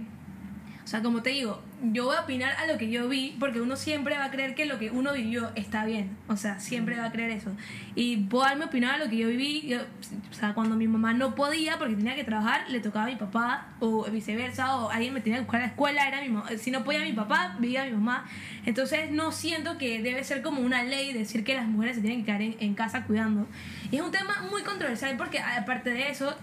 o 0.86 0.88
sea, 0.88 1.02
como 1.02 1.24
te 1.24 1.32
digo, 1.32 1.64
yo 1.82 2.06
voy 2.06 2.16
a 2.16 2.22
opinar 2.22 2.54
a 2.58 2.68
lo 2.68 2.78
que 2.78 2.92
yo 2.92 3.10
vi, 3.10 3.36
porque 3.40 3.60
uno 3.60 3.76
siempre 3.76 4.16
va 4.20 4.26
a 4.26 4.30
creer 4.30 4.54
que 4.54 4.68
lo 4.68 4.78
que 4.78 4.92
uno 4.92 5.14
vivió 5.14 5.50
está 5.56 5.84
bien, 5.84 6.16
o 6.28 6.38
sea, 6.38 6.60
siempre 6.60 6.96
va 6.96 7.06
a 7.06 7.12
creer 7.12 7.32
eso. 7.32 7.50
Y 7.96 8.18
puedo 8.18 8.44
darme 8.44 8.66
opinión 8.66 8.92
a 8.92 8.98
lo 9.00 9.10
que 9.10 9.18
yo 9.18 9.28
viví, 9.28 9.74
o 9.74 10.34
sea, 10.34 10.54
cuando 10.54 10.76
mi 10.76 10.88
mamá 10.88 11.14
no 11.14 11.34
podía 11.34 11.80
porque 11.80 11.96
tenía 11.96 12.14
que 12.14 12.24
trabajar, 12.24 12.70
le 12.70 12.82
tocaba 12.82 13.06
a 13.06 13.08
mi 13.08 13.16
papá, 13.16 13.70
o 13.80 14.04
viceversa, 14.12 14.76
o 14.78 14.92
alguien 14.92 15.16
me 15.16 15.22
tenía 15.22 15.40
que 15.40 15.46
buscar 15.46 15.62
a 15.62 15.64
la 15.64 15.70
escuela, 15.70 16.08
era 16.08 16.22
mi 16.22 16.30
mamá. 16.30 16.50
Si 16.56 16.70
no 16.70 16.84
podía 16.84 17.00
mi 17.00 17.14
papá, 17.14 17.58
vivía 17.60 17.84
mi 17.86 17.92
mamá. 17.92 18.26
Entonces 18.68 19.10
no 19.10 19.32
siento 19.32 19.80
que 19.80 20.04
debe 20.04 20.24
ser 20.24 20.44
como 20.44 20.62
una 20.62 20.84
ley 20.84 21.14
decir 21.14 21.44
que 21.44 21.56
las 21.56 21.66
mujeres 21.66 21.96
se 21.96 22.04
tienen 22.04 22.20
que 22.20 22.28
quedar 22.28 22.44
en, 22.44 22.58
en 22.60 22.76
casa 22.76 23.06
cuidando. 23.06 23.48
Y 23.90 23.96
es 23.96 24.04
un 24.04 24.12
tema 24.12 24.46
muy 24.52 24.62
controversial 24.62 25.18
porque 25.18 25.40
aparte 25.40 25.90
de 25.90 26.10
eso, 26.12 26.36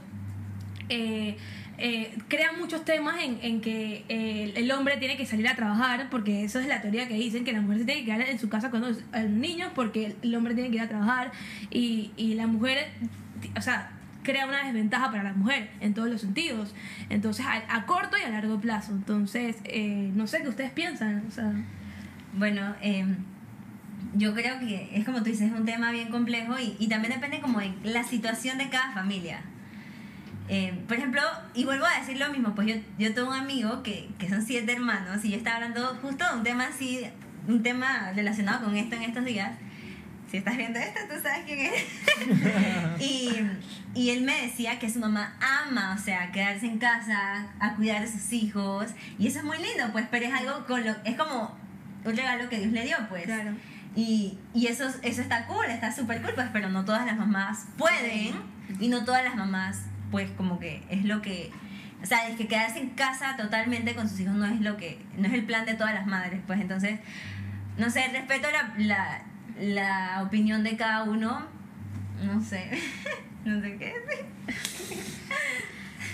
eh, 0.89 1.37
eh, 1.85 2.17
crean 2.29 2.61
muchos 2.61 2.85
temas 2.85 3.17
en, 3.21 3.61
que 3.61 4.05
eh, 4.09 4.53
el 4.55 4.71
hombre 4.71 4.99
tiene 4.99 5.17
que 5.17 5.27
salir 5.27 5.49
a 5.49 5.57
trabajar, 5.57 6.09
porque 6.11 6.45
eso 6.45 6.61
es 6.61 6.69
la 6.69 6.81
teoría 6.81 7.09
que 7.09 7.15
dicen, 7.15 7.45
que 7.45 7.53
la 7.53 7.61
mujer 7.61 7.79
se 7.81 7.85
tiene 7.87 8.01
que 8.03 8.07
quedar 8.07 8.21
en 8.21 8.39
su 8.39 8.49
casa 8.49 8.71
cuando 8.71 8.91
los 8.91 9.03
los 9.13 9.31
niños, 9.31 9.73
porque 9.75 10.15
el 10.23 10.33
hombre 10.37 10.55
tiene 10.55 10.71
que 10.71 10.77
ir 10.77 10.83
a 10.83 10.89
trabajar, 10.89 11.33
y, 11.73 12.13
y 12.17 12.35
la 12.35 12.47
mujer, 12.47 12.87
o 13.57 13.61
sea, 13.61 13.91
crea 14.23 14.47
una 14.47 14.63
desventaja 14.63 15.11
para 15.11 15.25
la 15.25 15.33
mujer 15.33 15.71
en 15.81 15.93
todos 15.93 16.09
los 16.09 16.21
sentidos. 16.21 16.73
Entonces, 17.11 17.45
a, 17.47 17.85
corto 17.87 18.17
y 18.17 18.23
a 18.23 18.29
largo 18.29 18.61
plazo. 18.61 18.93
Entonces, 18.93 19.57
eh, 19.65 20.13
no 20.15 20.29
sé 20.29 20.43
qué 20.43 20.49
ustedes 20.51 20.71
piensan. 20.71 21.25
O 21.27 21.33
sea, 21.33 21.53
Bueno, 22.35 22.77
eh, 22.81 23.05
yo 24.15 24.35
creo 24.35 24.61
que 24.61 24.89
es 24.95 25.05
como 25.05 25.19
tú 25.19 25.25
dices, 25.25 25.51
es 25.51 25.59
un 25.59 25.67
tema 25.67 25.91
bien 25.91 26.11
complejo 26.11 26.61
y, 26.61 26.77
y 26.79 26.87
también 26.87 27.13
depende 27.15 27.41
como 27.41 27.59
de 27.59 27.73
la 27.83 28.05
situación 28.05 28.59
de 28.59 28.69
cada 28.69 28.93
familia. 28.93 29.41
Eh, 30.49 30.83
por 30.87 30.97
ejemplo, 30.97 31.23
y 31.55 31.65
vuelvo 31.65 31.87
a 31.87 31.99
decir 31.99 32.19
lo 32.19 32.29
mismo, 32.31 32.55
pues 32.55 32.69
yo, 32.69 32.75
yo 32.99 33.15
tengo 33.15 33.29
un 33.29 33.37
amigo 33.37 33.83
que, 33.83 34.09
que 34.19 34.29
son 34.29 34.43
siete 34.43 34.73
hermanos 34.73 35.25
y 35.25 35.31
yo 35.31 35.37
estaba 35.37 35.57
hablando 35.57 35.99
justo 36.03 36.25
de 36.29 36.37
un 36.37 36.43
tema 36.43 36.67
así, 36.67 37.07
un 37.47 37.63
tema 37.63 38.13
relacionado 38.15 38.65
con 38.65 38.77
esto 38.77 38.97
en 38.97 39.03
estos 39.03 39.25
días. 39.25 39.53
Si 40.31 40.39
estás 40.39 40.57
viendo 40.57 40.79
esto, 40.79 41.01
tú 41.09 41.21
sabes 41.23 41.45
quién 41.45 41.61
es. 41.61 41.83
y, 43.01 43.31
y 43.95 44.11
él 44.11 44.23
me 44.23 44.43
decía 44.43 44.79
que 44.79 44.91
su 44.91 44.99
mamá 44.99 45.37
ama, 45.41 45.95
o 45.95 46.03
sea, 46.03 46.33
quedarse 46.33 46.67
en 46.67 46.79
casa, 46.79 47.49
a 47.61 47.75
cuidar 47.75 48.01
de 48.01 48.11
sus 48.11 48.33
hijos. 48.33 48.87
Y 49.19 49.27
eso 49.27 49.41
es 49.41 49.45
muy 49.45 49.59
lindo, 49.59 49.85
pues, 49.93 50.07
pero 50.11 50.27
es 50.27 50.33
algo 50.33 50.67
con 50.67 50.85
lo... 50.85 50.95
Es 51.05 51.17
como 51.17 51.55
un 52.05 52.17
regalo 52.17 52.49
que 52.49 52.59
Dios 52.59 52.73
le 52.73 52.85
dio, 52.85 52.97
pues. 53.11 53.25
Claro. 53.25 53.53
Y, 53.95 54.39
y 54.55 54.69
eso, 54.69 54.89
eso 55.03 55.21
está 55.21 55.47
cool, 55.47 55.67
está 55.67 55.95
súper 55.95 56.23
cool, 56.23 56.33
pues, 56.35 56.49
pero 56.53 56.71
no 56.71 56.85
todas 56.85 57.05
las 57.05 57.17
mamás 57.17 57.67
pueden 57.77 58.35
y 58.81 58.89
no 58.89 59.05
todas 59.05 59.23
las 59.23 59.37
mamás, 59.37 59.83
pues, 60.13 60.31
como 60.37 60.61
que 60.61 60.85
es 60.89 61.05
lo 61.05 61.21
que... 61.23 61.51
O 62.01 62.07
sea, 62.07 62.29
es 62.29 62.37
que 62.37 62.47
quedarse 62.47 62.79
en 62.81 62.91
casa 62.91 63.37
totalmente 63.37 63.95
con 63.97 64.09
sus 64.09 64.21
hijos 64.21 64.35
no 64.35 64.45
es 64.47 64.61
lo 64.61 64.77
que... 64.77 65.05
No 65.17 65.27
es 65.27 65.35
el 65.35 65.45
plan 65.45 65.67
de 65.67 65.75
todas 65.75 65.95
las 65.95 66.07
madres, 66.07 66.41
pues, 66.47 66.61
entonces... 66.61 67.01
No 67.79 67.91
sé, 67.91 68.07
respeto 68.13 68.49
la, 68.51 68.75
la, 68.79 69.23
la 69.59 70.23
opinión 70.23 70.63
de 70.63 70.77
cada 70.77 71.03
uno. 71.05 71.47
No 72.23 72.41
sé. 72.41 72.71
no 73.45 73.61
sé 73.61 73.77
qué 73.79 73.95
decir. 74.07 75.03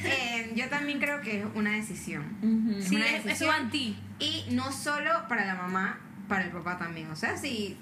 Eh, 0.05 0.53
yo 0.55 0.69
también 0.69 1.01
creo 1.01 1.21
que 1.21 1.41
es 1.41 1.47
una 1.55 1.73
decisión. 1.73 2.23
Ujú. 2.43 2.81
sí, 2.81 2.97
una 2.97 3.07
es- 3.07 3.27
eso 3.27 3.47
va 3.49 3.57
en 3.59 3.71
ti. 3.71 3.99
Y 4.21 4.45
no 4.53 4.71
solo 4.73 5.11
para 5.29 5.45
la 5.45 5.55
mamá, 5.57 5.99
para 6.29 6.45
el 6.45 6.51
papá 6.51 6.79
también. 6.79 7.11
O 7.11 7.17
sea, 7.17 7.37
si. 7.37 7.77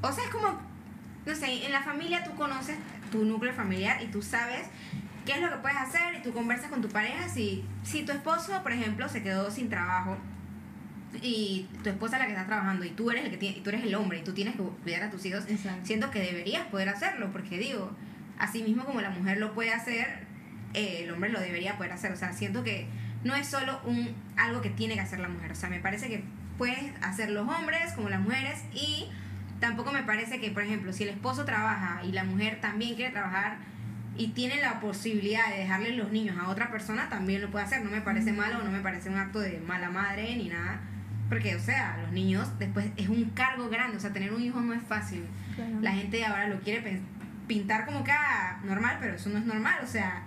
O 0.00 0.10
sea, 0.12 0.24
es 0.24 0.30
como. 0.30 0.58
No 1.26 1.34
sé, 1.34 1.66
en 1.66 1.72
la 1.72 1.82
familia 1.82 2.24
tú 2.24 2.34
conoces 2.36 2.76
tu 3.12 3.24
núcleo 3.24 3.52
familiar 3.52 4.02
y 4.02 4.06
tú 4.06 4.22
sabes 4.22 4.66
qué 5.28 5.34
es 5.34 5.42
lo 5.42 5.50
que 5.50 5.58
puedes 5.58 5.76
hacer 5.76 6.14
y 6.18 6.22
tú 6.22 6.32
conversas 6.32 6.70
con 6.70 6.80
tu 6.80 6.88
pareja. 6.88 7.28
Si, 7.28 7.62
si 7.82 8.02
tu 8.02 8.12
esposo, 8.12 8.62
por 8.62 8.72
ejemplo, 8.72 9.06
se 9.10 9.22
quedó 9.22 9.50
sin 9.50 9.68
trabajo 9.68 10.16
y 11.20 11.68
tu 11.82 11.90
esposa 11.90 12.16
es 12.16 12.20
la 12.20 12.26
que 12.26 12.32
está 12.32 12.46
trabajando 12.46 12.86
y 12.86 12.90
tú 12.90 13.10
eres 13.10 13.26
el 13.26 13.30
que 13.30 13.36
tiene, 13.36 13.58
y 13.58 13.60
tú 13.60 13.68
eres 13.68 13.84
el 13.84 13.94
hombre 13.94 14.20
y 14.20 14.22
tú 14.24 14.32
tienes 14.32 14.56
que 14.56 14.62
cuidar 14.62 15.02
a 15.02 15.10
tus 15.10 15.26
hijos, 15.26 15.44
Exacto. 15.46 15.84
siento 15.84 16.10
que 16.10 16.20
deberías 16.20 16.66
poder 16.68 16.88
hacerlo 16.88 17.30
porque 17.30 17.58
digo, 17.58 17.94
así 18.38 18.62
mismo 18.62 18.86
como 18.86 19.02
la 19.02 19.10
mujer 19.10 19.36
lo 19.36 19.52
puede 19.52 19.74
hacer, 19.74 20.26
eh, 20.72 21.02
el 21.04 21.10
hombre 21.10 21.28
lo 21.28 21.40
debería 21.40 21.76
poder 21.76 21.92
hacer. 21.92 22.10
O 22.10 22.16
sea, 22.16 22.32
siento 22.32 22.64
que 22.64 22.86
no 23.22 23.34
es 23.34 23.46
solo 23.46 23.82
un 23.84 24.14
algo 24.38 24.62
que 24.62 24.70
tiene 24.70 24.94
que 24.94 25.00
hacer 25.00 25.20
la 25.20 25.28
mujer. 25.28 25.52
O 25.52 25.56
sea, 25.56 25.68
me 25.68 25.80
parece 25.80 26.08
que 26.08 26.24
pueden 26.56 26.94
hacer 27.02 27.28
los 27.30 27.46
hombres 27.46 27.92
como 27.92 28.08
las 28.08 28.20
mujeres 28.20 28.62
y 28.72 29.10
tampoco 29.60 29.92
me 29.92 30.04
parece 30.04 30.40
que, 30.40 30.50
por 30.50 30.62
ejemplo, 30.62 30.94
si 30.94 31.02
el 31.02 31.10
esposo 31.10 31.44
trabaja 31.44 32.00
y 32.02 32.12
la 32.12 32.24
mujer 32.24 32.62
también 32.62 32.94
quiere 32.94 33.12
trabajar 33.12 33.58
y 34.18 34.28
tiene 34.28 34.60
la 34.60 34.80
posibilidad 34.80 35.48
de 35.48 35.58
dejarle 35.58 35.92
los 35.92 36.10
niños 36.10 36.36
a 36.38 36.48
otra 36.48 36.70
persona, 36.70 37.08
también 37.08 37.40
lo 37.40 37.50
puede 37.50 37.64
hacer. 37.64 37.84
No 37.84 37.90
me 37.90 38.00
parece 38.00 38.32
malo, 38.32 38.62
no 38.62 38.70
me 38.70 38.80
parece 38.80 39.08
un 39.08 39.16
acto 39.16 39.38
de 39.38 39.60
mala 39.60 39.90
madre 39.90 40.34
ni 40.36 40.48
nada. 40.48 40.80
Porque, 41.28 41.54
o 41.54 41.60
sea, 41.60 41.98
los 42.02 42.12
niños 42.12 42.58
después 42.58 42.86
es 42.96 43.08
un 43.08 43.30
cargo 43.30 43.68
grande. 43.68 43.96
O 43.96 44.00
sea, 44.00 44.12
tener 44.12 44.32
un 44.32 44.42
hijo 44.42 44.60
no 44.60 44.74
es 44.74 44.82
fácil. 44.82 45.24
La 45.80 45.92
gente 45.92 46.24
ahora 46.24 46.48
lo 46.48 46.60
quiere 46.60 47.00
pintar 47.46 47.86
como 47.86 48.02
que 48.02 48.10
ah, 48.10 48.60
normal, 48.64 48.98
pero 49.00 49.14
eso 49.14 49.30
no 49.30 49.38
es 49.38 49.44
normal. 49.44 49.78
O 49.84 49.86
sea, 49.86 50.24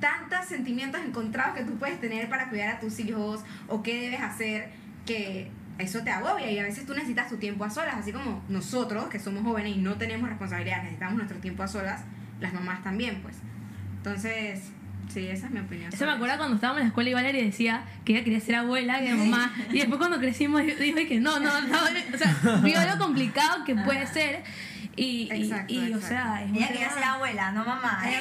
tantos 0.00 0.46
sentimientos 0.46 1.00
encontrados 1.04 1.54
que 1.56 1.64
tú 1.64 1.78
puedes 1.78 2.00
tener 2.00 2.30
para 2.30 2.48
cuidar 2.48 2.76
a 2.76 2.80
tus 2.80 2.98
hijos 2.98 3.44
o 3.68 3.82
qué 3.82 4.00
debes 4.00 4.20
hacer 4.20 4.70
que 5.04 5.50
eso 5.78 6.02
te 6.02 6.10
agobia 6.10 6.50
y 6.50 6.58
a 6.58 6.62
veces 6.62 6.86
tú 6.86 6.94
necesitas 6.94 7.28
tu 7.28 7.36
tiempo 7.36 7.64
a 7.64 7.70
solas, 7.70 7.96
así 7.96 8.12
como 8.12 8.42
nosotros 8.48 9.08
que 9.08 9.18
somos 9.18 9.42
jóvenes 9.42 9.76
y 9.76 9.80
no 9.80 9.96
tenemos 9.96 10.28
responsabilidades, 10.28 10.84
necesitamos 10.84 11.16
nuestro 11.16 11.38
tiempo 11.38 11.62
a 11.62 11.68
solas, 11.68 12.02
las 12.40 12.52
mamás 12.52 12.82
también, 12.82 13.20
pues. 13.22 13.36
Entonces, 13.98 14.70
sí, 15.12 15.26
esa 15.26 15.46
es 15.46 15.52
mi 15.52 15.60
opinión. 15.60 15.92
Eso 15.92 16.06
me 16.06 16.12
acuerdo 16.12 16.36
cuando 16.36 16.56
estábamos 16.56 16.80
en 16.80 16.84
la 16.84 16.88
escuela 16.88 17.10
y 17.10 17.14
Valeria 17.14 17.42
decía 17.42 17.84
que 18.04 18.12
ella 18.14 18.24
quería 18.24 18.40
ser 18.40 18.56
abuela, 18.56 18.98
que 19.00 19.08
era 19.08 19.16
mamá. 19.16 19.52
Y 19.70 19.78
después 19.78 19.98
cuando 19.98 20.18
crecimos 20.18 20.62
dijo 20.64 20.96
que 21.08 21.20
no, 21.20 21.40
no, 21.40 21.60
no. 21.60 21.78
O 22.14 22.18
sea, 22.18 22.60
vio 22.62 22.78
lo 22.86 22.98
complicado 22.98 23.64
que 23.64 23.74
puede 23.74 24.06
ser. 24.06 24.44
Y, 24.96 25.28
Exacto, 25.30 25.74
y, 25.74 25.78
o 25.78 25.96
exacto. 25.96 26.06
sea, 26.06 26.42
es 26.42 26.56
Ella 26.56 26.68
quería 26.68 26.90
ser 26.90 27.04
abuela, 27.04 27.52
no 27.52 27.64
mamá. 27.66 28.02
Ella 28.06 28.20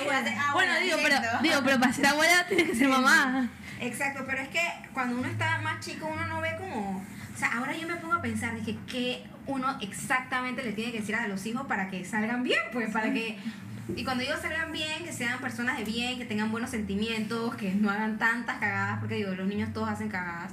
Bueno, 0.52 0.74
digo, 0.84 0.98
pero, 1.02 1.18
digo, 1.42 1.56
pero 1.64 1.80
para 1.80 1.94
ser 1.94 2.08
abuela 2.08 2.46
tienes 2.48 2.66
que 2.68 2.76
ser 2.76 2.90
mamá. 2.90 3.48
Exacto, 3.80 4.24
pero 4.28 4.42
es 4.42 4.50
que 4.50 4.62
cuando 4.94 5.18
uno 5.18 5.28
está 5.28 5.60
más 5.62 5.80
chico 5.86 6.10
uno 6.12 6.26
no 6.28 6.42
ve 6.42 6.56
como... 6.58 6.98
O 7.34 7.38
sea, 7.38 7.58
ahora 7.58 7.76
yo 7.76 7.88
me 7.88 7.96
pongo 7.96 8.14
a 8.14 8.22
pensar, 8.22 8.56
dije, 8.56 8.78
¿qué 8.88 9.24
uno 9.46 9.78
exactamente 9.82 10.64
le 10.64 10.72
tiene 10.72 10.92
que 10.92 11.00
decir 11.00 11.16
a 11.16 11.28
los 11.28 11.46
hijos 11.46 11.66
para 11.68 11.90
que 11.90 12.04
salgan 12.06 12.44
bien? 12.44 12.60
Pues 12.74 12.92
para 12.92 13.12
que... 13.14 13.38
Y 13.96 14.04
cuando 14.04 14.24
digo 14.24 14.36
salgan 14.42 14.72
bien, 14.72 15.04
que 15.04 15.14
sean 15.14 15.40
personas 15.40 15.78
de 15.78 15.84
bien, 15.84 16.18
que 16.18 16.26
tengan 16.26 16.52
buenos 16.52 16.72
sentimientos, 16.72 17.56
que 17.56 17.74
no 17.76 17.90
hagan 17.90 18.18
tantas 18.18 18.58
cagadas, 18.58 19.00
porque 19.00 19.16
digo, 19.16 19.32
los 19.36 19.48
niños 19.48 19.74
todos 19.74 19.90
hacen 19.90 20.10
cagadas 20.10 20.52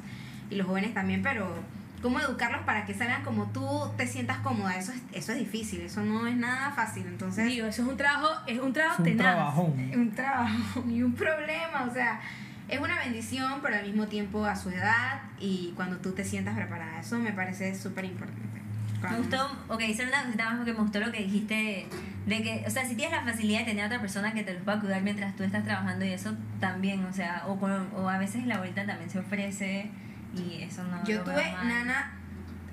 y 0.50 0.56
los 0.56 0.66
jóvenes 0.66 0.92
también, 0.92 1.22
pero 1.22 1.54
cómo 2.02 2.20
educarlos 2.20 2.62
para 2.62 2.84
que 2.84 2.92
salgan 2.94 3.22
como 3.22 3.46
tú 3.52 3.64
te 3.96 4.06
sientas 4.06 4.38
cómoda, 4.38 4.76
eso 4.76 4.92
es, 4.92 5.00
eso 5.12 5.32
es 5.32 5.38
difícil, 5.38 5.80
eso 5.80 6.02
no 6.02 6.26
es 6.26 6.36
nada 6.36 6.72
fácil, 6.72 7.06
entonces... 7.06 7.46
Digo, 7.46 7.66
eso 7.66 7.82
es 7.82 7.88
un 7.88 7.96
trabajo, 7.96 8.28
es 8.46 8.58
un 8.58 8.68
Es 8.68 8.74
trabajo 8.74 8.98
un 8.98 9.04
tenaz. 9.04 9.34
trabajón. 9.34 9.90
un 9.94 10.10
trabajo 10.10 10.84
y 10.90 11.02
un 11.02 11.14
problema, 11.14 11.86
o 11.88 11.94
sea, 11.94 12.20
es 12.68 12.80
una 12.80 12.98
bendición, 12.98 13.60
pero 13.62 13.76
al 13.76 13.86
mismo 13.86 14.08
tiempo 14.08 14.44
a 14.44 14.56
su 14.56 14.70
edad 14.70 15.20
y 15.40 15.72
cuando 15.76 15.98
tú 15.98 16.12
te 16.12 16.24
sientas 16.24 16.54
preparada. 16.56 17.00
Eso 17.00 17.18
me 17.18 17.32
parece 17.32 17.74
súper 17.74 18.04
importante. 18.04 18.60
Me 19.02 19.16
gustó, 19.18 19.44
ok, 19.68 19.82
solo 19.96 20.08
una 20.08 20.24
cosita 20.24 20.44
más 20.44 20.56
porque 20.56 20.72
me 20.72 20.78
gustó 20.78 21.00
lo 21.00 21.10
que 21.12 21.22
dijiste 21.22 21.86
de 22.26 22.42
que, 22.42 22.64
o 22.66 22.70
sea, 22.70 22.84
si 22.86 22.94
tienes 22.94 23.16
la 23.18 23.24
facilidad 23.24 23.60
de 23.60 23.64
tener 23.66 23.84
a 23.84 23.86
otra 23.86 24.00
persona 24.00 24.32
que 24.32 24.42
te 24.44 24.54
los 24.54 24.62
pueda 24.62 24.80
cuidar 24.80 25.02
mientras 25.02 25.34
tú 25.36 25.42
estás 25.44 25.64
trabajando 25.64 26.04
y 26.04 26.10
eso 26.12 26.36
también, 26.60 27.04
o 27.04 27.12
sea, 27.12 27.44
o, 27.46 27.58
con- 27.58 27.88
o 27.96 28.08
a 28.08 28.18
veces 28.18 28.46
la 28.46 28.56
abuelita 28.56 28.86
también 28.86 29.10
se 29.10 29.18
ofrece 29.18 29.90
y 30.36 30.62
eso 30.62 30.84
no 30.84 31.02
Yo 31.04 31.18
lo 31.18 31.24
veo 31.24 31.34
tuve 31.34 31.52
mal. 31.52 31.68
nana. 31.68 32.12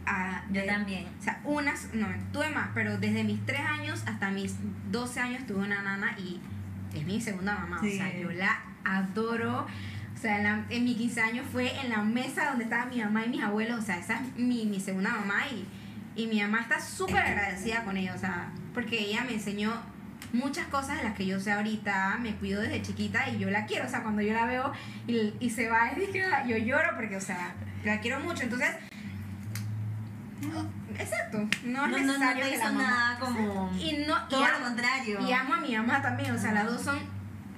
a- 0.06 0.44
Yo 0.52 0.62
de- 0.62 0.68
también. 0.68 1.06
O 1.20 1.24
sea, 1.24 1.40
unas, 1.44 1.94
no, 1.94 2.08
tuve 2.34 2.50
más, 2.50 2.70
pero 2.74 2.98
desde 2.98 3.24
mis 3.24 3.46
3 3.46 3.62
años 3.62 4.04
hasta 4.08 4.32
mis 4.32 4.56
12 4.92 5.20
años 5.20 5.46
tuve 5.46 5.60
una 5.66 5.82
nana 5.84 6.16
y 6.18 6.40
es 6.96 7.06
mi 7.06 7.22
segunda 7.22 7.54
mamá. 7.56 7.80
Sí. 7.82 7.94
O 7.94 7.98
sea, 7.98 8.18
yo 8.18 8.32
la 8.32 8.60
adoro. 8.84 9.68
O 10.16 10.18
sea, 10.22 10.38
en, 10.38 10.44
la- 10.44 10.66
en 10.70 10.84
mi 10.84 10.96
15 10.96 11.22
años 11.22 11.46
fue 11.52 11.80
en 11.82 11.90
la 11.90 12.02
mesa 12.02 12.50
donde 12.50 12.64
estaba 12.64 12.86
mi 12.88 13.02
mamá 13.04 13.26
y 13.26 13.30
mis 13.30 13.44
abuelos. 13.44 13.80
O 13.80 13.82
sea, 13.84 13.98
esa 14.00 14.16
es 14.16 14.36
mi, 14.36 14.66
mi 14.66 14.80
segunda 14.80 15.12
mamá 15.12 15.44
y, 15.52 15.66
y 16.22 16.28
mi 16.28 16.42
mamá 16.42 16.62
está 16.62 16.80
súper 16.82 17.18
agradecida 17.18 17.84
con 17.84 17.96
ella. 17.98 18.14
O 18.16 18.18
sea, 18.18 18.50
porque 18.74 19.00
ella 19.00 19.24
me 19.24 19.34
enseñó 19.34 19.72
muchas 20.34 20.68
cosas 20.68 20.98
de 20.98 21.04
las 21.04 21.14
que 21.16 21.26
yo 21.26 21.40
sé 21.40 21.52
ahorita. 21.52 22.18
Me 22.22 22.36
cuido 22.36 22.62
desde 22.62 22.82
chiquita 22.82 23.30
y 23.30 23.40
yo 23.40 23.50
la 23.50 23.66
quiero. 23.66 23.86
O 23.86 23.90
sea, 23.90 24.04
cuando 24.04 24.22
yo 24.22 24.34
la 24.34 24.46
veo 24.46 24.72
y, 25.08 25.34
y 25.40 25.50
se 25.50 25.70
va, 25.70 25.88
es 25.92 26.10
que 26.10 26.24
yo 26.48 26.58
lloro 26.58 26.90
porque, 26.96 27.16
o 27.18 27.22
sea, 27.22 27.54
la 27.84 28.00
quiero 28.02 28.20
mucho. 28.20 28.44
Entonces, 28.44 28.70
exacto. 30.98 31.48
No 31.66 31.88
No, 31.88 31.98
es 31.98 32.06
no, 32.06 32.14
no 32.14 32.20
necesario 32.20 32.44
te 32.46 32.52
que 32.52 32.58
la 32.58 32.72
mamá- 32.72 32.84
nada 32.84 33.20
como... 33.20 33.72
y 33.80 34.04
no 34.08 34.28
todo 34.28 34.42
y 34.44 34.48
lo 34.48 34.56
amo- 34.56 34.66
contrario. 34.66 35.20
y 35.28 35.32
amo 35.34 35.54
a 35.54 35.58
mi 35.62 35.76
mamá 35.76 36.02
también, 36.02 36.32
o 36.32 36.38
sea, 36.38 36.52
las 36.52 36.66
dos 36.66 36.82
son, 36.82 37.00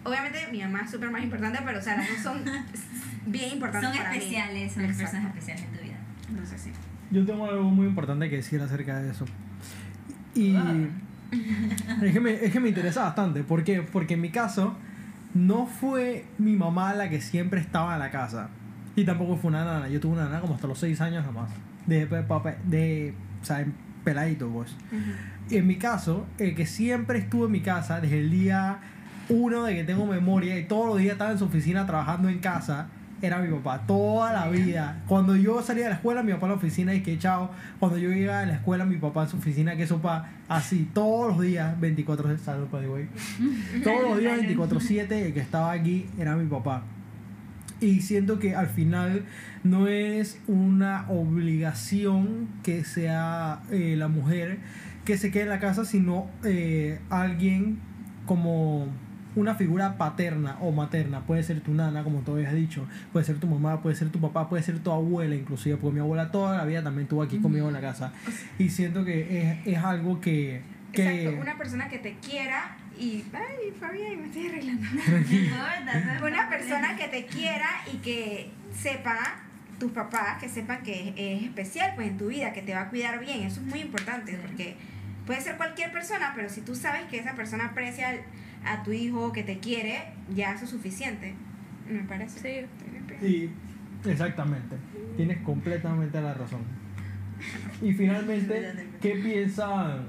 obviamente 0.03 0.47
mi 0.51 0.61
mamá 0.61 0.81
es 0.85 0.91
súper 0.91 1.09
más 1.11 1.23
importante, 1.23 1.59
pero 1.65 1.79
o 1.79 1.81
sea, 1.81 1.97
las 1.97 2.07
dos 2.09 2.17
son 2.19 2.43
bien 3.25 3.53
importantes 3.53 3.89
Son 3.89 3.97
para 3.97 4.11
mí. 4.11 4.17
especiales, 4.17 4.73
son 4.73 4.83
las 4.83 4.91
Exacto. 4.91 5.11
personas 5.17 5.35
especiales 5.35 5.63
en 5.65 5.77
tu 5.77 5.83
vida. 5.83 5.97
Entonces 6.29 6.61
sí. 6.61 6.71
Yo 7.11 7.25
tengo 7.25 7.45
algo 7.45 7.63
muy 7.63 7.87
importante 7.87 8.29
que 8.29 8.37
decir 8.37 8.61
acerca 8.61 8.99
de 9.01 9.11
eso. 9.11 9.25
Y 10.33 10.55
es, 12.03 12.13
que 12.13 12.19
me, 12.19 12.33
es 12.33 12.51
que 12.51 12.59
me 12.59 12.69
interesa 12.69 13.03
bastante. 13.03 13.43
¿Por 13.43 13.63
qué? 13.63 13.81
Porque 13.81 14.13
en 14.15 14.21
mi 14.21 14.29
caso 14.29 14.75
no 15.33 15.65
fue 15.65 16.25
mi 16.37 16.55
mamá 16.55 16.93
la 16.93 17.09
que 17.09 17.21
siempre 17.21 17.59
estaba 17.59 17.93
en 17.93 17.99
la 17.99 18.11
casa. 18.11 18.49
Y 18.95 19.03
tampoco 19.05 19.37
fue 19.37 19.49
una 19.49 19.63
nana. 19.65 19.87
Yo 19.89 19.99
tuve 19.99 20.13
una 20.13 20.25
nana 20.25 20.41
como 20.41 20.55
hasta 20.55 20.67
los 20.67 20.79
6 20.79 20.99
años 21.01 21.25
nomás. 21.25 21.49
De, 21.85 22.07
pape- 22.09 22.57
de, 22.65 23.13
o 23.41 23.45
sea, 23.45 23.65
peladito, 24.03 24.49
pues. 24.49 24.75
En 25.49 25.67
mi 25.67 25.75
caso, 25.75 26.25
el 26.37 26.55
que 26.55 26.65
siempre 26.65 27.19
estuvo 27.19 27.45
en 27.45 27.51
mi 27.51 27.61
casa 27.61 27.99
desde 28.01 28.19
el 28.19 28.29
día 28.31 28.79
uno 29.29 29.63
de 29.63 29.75
que 29.75 29.83
tengo 29.85 30.05
memoria 30.05 30.57
y 30.59 30.65
todos 30.65 30.87
los 30.87 30.97
días 30.97 31.13
estaba 31.13 31.31
en 31.31 31.37
su 31.37 31.45
oficina 31.45 31.85
trabajando 31.85 32.27
en 32.29 32.39
casa, 32.39 32.87
era 33.21 33.39
mi 33.39 33.49
papá. 33.49 33.85
Toda 33.85 34.33
la 34.33 34.47
vida. 34.49 35.03
Cuando 35.07 35.35
yo 35.35 35.61
salía 35.61 35.83
de 35.85 35.89
la 35.91 35.95
escuela, 35.95 36.23
mi 36.23 36.31
papá 36.33 36.47
en 36.47 36.51
la 36.51 36.57
oficina 36.57 36.93
y 36.93 37.01
que 37.01 37.17
chao. 37.17 37.51
Cuando 37.79 37.97
yo 37.97 38.09
llegaba 38.09 38.39
a 38.39 38.45
la 38.45 38.53
escuela, 38.53 38.85
mi 38.85 38.97
papá 38.97 39.23
en 39.23 39.29
su 39.29 39.37
oficina, 39.37 39.75
que 39.75 39.87
sopa. 39.87 40.29
Así, 40.47 40.89
todos 40.93 41.29
los 41.29 41.41
días, 41.41 41.79
24 41.79 42.37
salud, 42.37 42.67
by 42.71 42.81
the 42.81 42.89
way. 42.89 43.09
Todos 43.83 44.03
los 44.09 44.17
días, 44.19 44.39
24-7, 44.41 45.11
el 45.11 45.33
que 45.33 45.39
estaba 45.39 45.71
aquí 45.71 46.07
era 46.19 46.35
mi 46.35 46.47
papá. 46.47 46.83
Y 47.79 48.01
siento 48.01 48.37
que 48.37 48.55
al 48.55 48.67
final 48.67 49.23
no 49.63 49.87
es 49.87 50.39
una 50.47 51.05
obligación 51.09 52.47
que 52.63 52.83
sea 52.83 53.61
eh, 53.71 53.95
la 53.97 54.07
mujer 54.07 54.59
que 55.05 55.17
se 55.17 55.31
quede 55.31 55.43
en 55.43 55.49
la 55.49 55.59
casa, 55.59 55.83
sino 55.83 56.29
eh, 56.43 56.99
alguien 57.09 57.79
como 58.25 58.87
una 59.35 59.55
figura 59.55 59.97
paterna 59.97 60.57
o 60.59 60.71
materna. 60.71 61.21
Puede 61.21 61.43
ser 61.43 61.61
tu 61.61 61.73
nana, 61.73 62.03
como 62.03 62.19
tú 62.19 62.33
habías 62.33 62.53
dicho, 62.53 62.85
puede 63.11 63.25
ser 63.25 63.37
tu 63.37 63.47
mamá, 63.47 63.81
puede 63.81 63.95
ser 63.95 64.09
tu 64.09 64.19
papá, 64.19 64.49
puede 64.49 64.63
ser 64.63 64.79
tu 64.79 64.91
abuela 64.91 65.35
inclusive, 65.35 65.77
porque 65.77 65.95
mi 65.95 65.99
abuela 65.99 66.31
toda 66.31 66.57
la 66.57 66.65
vida 66.65 66.83
también 66.83 67.03
estuvo 67.03 67.21
aquí 67.21 67.39
conmigo 67.39 67.67
en 67.67 67.73
la 67.73 67.81
casa. 67.81 68.13
Y 68.57 68.69
siento 68.69 69.05
que 69.05 69.41
es, 69.41 69.67
es 69.67 69.83
algo 69.83 70.19
que... 70.19 70.61
que 70.91 71.23
Exacto, 71.23 71.41
una 71.41 71.57
persona 71.57 71.89
que 71.89 71.99
te 71.99 72.15
quiera 72.15 72.77
y 72.99 73.23
ay, 73.33 73.73
Fabián, 73.79 74.19
me 74.19 74.27
estoy 74.27 74.47
arreglando. 74.47 74.87
una 76.21 76.25
una 76.25 76.49
persona 76.49 76.95
que 76.97 77.07
te 77.07 77.25
quiera 77.25 77.67
y 77.91 77.97
que 77.97 78.51
sepa 78.73 79.17
tus 79.81 79.91
papás 79.91 80.39
que 80.39 80.47
sepan 80.47 80.83
que 80.83 81.09
es, 81.09 81.13
es 81.17 81.43
especial 81.43 81.93
pues 81.95 82.07
en 82.07 82.17
tu 82.19 82.27
vida, 82.27 82.53
que 82.53 82.61
te 82.61 82.75
va 82.75 82.81
a 82.81 82.89
cuidar 82.89 83.19
bien, 83.19 83.41
eso 83.41 83.61
es 83.61 83.65
muy 83.65 83.79
importante 83.79 84.37
porque 84.39 84.77
puede 85.25 85.41
ser 85.41 85.57
cualquier 85.57 85.91
persona, 85.91 86.33
pero 86.35 86.49
si 86.49 86.61
tú 86.61 86.75
sabes 86.75 87.03
que 87.09 87.17
esa 87.17 87.33
persona 87.33 87.65
aprecia 87.65 88.21
a 88.65 88.83
tu 88.83 88.91
hijo, 88.91 89.31
que 89.31 89.43
te 89.43 89.59
quiere, 89.59 90.13
ya 90.33 90.53
eso 90.53 90.65
es 90.65 90.71
suficiente, 90.71 91.33
me 91.89 92.03
parece. 92.03 92.67
Sí. 93.19 93.25
Y 94.05 94.09
exactamente, 94.09 94.75
tienes 95.17 95.37
completamente 95.39 96.21
la 96.21 96.33
razón. 96.33 96.61
Y 97.81 97.93
finalmente, 97.93 98.73
¿qué 99.01 99.15
piensan 99.15 100.05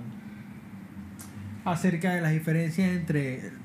acerca 1.64 2.14
de 2.14 2.20
las 2.20 2.32
diferencias 2.32 2.90
entre 2.90 3.61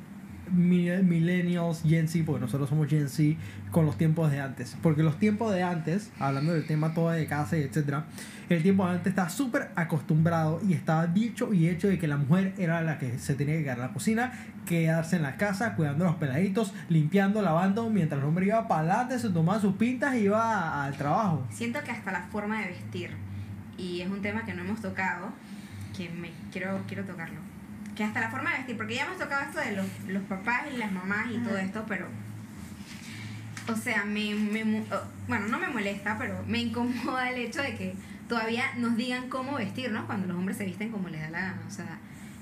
millennials, 0.52 1.84
Gen 1.84 2.08
Z, 2.08 2.26
porque 2.26 2.42
nosotros 2.42 2.70
somos 2.70 2.88
Gen 2.88 3.10
Z, 3.10 3.40
con 3.72 3.86
los 3.86 3.98
tiempos 3.98 4.32
de 4.32 4.40
antes? 4.40 4.76
Porque 4.82 5.04
los 5.04 5.20
tiempos 5.20 5.54
de 5.54 5.64
antes, 5.64 6.12
hablando 6.20 6.54
del 6.54 6.66
tema 6.66 6.94
todo 6.94 7.10
de 7.10 7.26
casa 7.26 7.58
etcétera, 7.58 8.06
el 8.50 8.64
tiempo 8.64 8.86
de 8.86 8.94
antes 8.94 9.08
estaba 9.08 9.30
súper 9.30 9.72
acostumbrado 9.76 10.62
y 10.68 10.74
estaba 10.74 11.08
dicho 11.08 11.54
y 11.54 11.68
hecho 11.68 11.88
de 11.88 12.00
que 12.00 12.08
la 12.08 12.18
mujer 12.18 12.54
era 12.58 12.82
la 12.82 12.98
que 12.98 13.20
se 13.20 13.36
tenía 13.36 13.58
que 13.58 13.64
quedar 13.64 13.78
en 13.78 13.84
la 13.84 13.94
cocina, 13.94 14.32
quedarse 14.66 15.18
en 15.18 15.24
la 15.24 15.36
casa, 15.36 15.76
cuidando 15.76 16.06
los 16.06 16.16
peladitos, 16.16 16.74
limpiando, 16.90 17.42
lavando, 17.42 17.90
mientras 17.90 18.22
el 18.22 18.28
hombre 18.28 18.46
iba 18.46 18.68
para 18.68 18.82
adelante, 18.82 19.20
se 19.20 19.30
tomaba 19.30 19.60
sus 19.60 19.76
pintas 19.76 20.16
y 20.16 20.20
iba 20.20 20.86
al 20.86 20.96
trabajo. 20.96 21.46
Siento 21.50 21.84
que 21.84 21.92
hasta 21.92 22.12
la 22.12 22.24
forma 22.28 22.62
de 22.62 22.68
vestir, 22.68 23.12
y 23.78 24.02
es 24.02 24.10
un 24.10 24.22
tema 24.22 24.46
que 24.46 24.54
no 24.54 24.62
hemos 24.62 24.82
tocado, 24.82 25.30
que 25.96 26.10
me 26.10 26.32
quiero, 26.52 26.80
quiero 26.88 27.04
tocarlo. 27.04 27.47
Que 27.98 28.04
hasta 28.04 28.22
la 28.22 28.30
forma 28.30 28.52
de 28.52 28.58
vestir, 28.58 28.78
porque 28.78 28.96
ya 28.96 29.06
hemos 29.06 29.18
tocado 29.18 29.44
esto 29.44 29.60
de 29.60 29.76
los, 29.76 29.86
los 30.08 30.24
papás 30.24 30.68
y 30.72 30.78
las 30.78 30.92
mamás 30.92 31.32
y 31.32 31.40
todo 31.40 31.58
esto, 31.58 31.84
pero. 31.88 32.08
O 33.68 33.76
sea, 33.76 34.06
me, 34.06 34.34
me 34.34 34.82
oh, 34.92 35.04
bueno, 35.28 35.48
no 35.48 35.60
me 35.60 35.68
molesta, 35.68 36.16
pero 36.18 36.42
me 36.48 36.60
incomoda 36.60 37.30
el 37.32 37.40
hecho 37.40 37.62
de 37.62 37.76
que 37.76 37.96
todavía 38.30 38.64
nos 38.78 38.96
digan 38.96 39.30
cómo 39.30 39.56
vestirnos 39.56 40.06
cuando 40.06 40.28
los 40.28 40.38
hombres 40.38 40.58
se 40.58 40.66
visten 40.66 40.92
como 40.92 41.10
les 41.10 41.22
da 41.22 41.30
la 41.32 41.42
gana. 41.42 41.62
O 41.68 41.72
sea, 41.72 41.98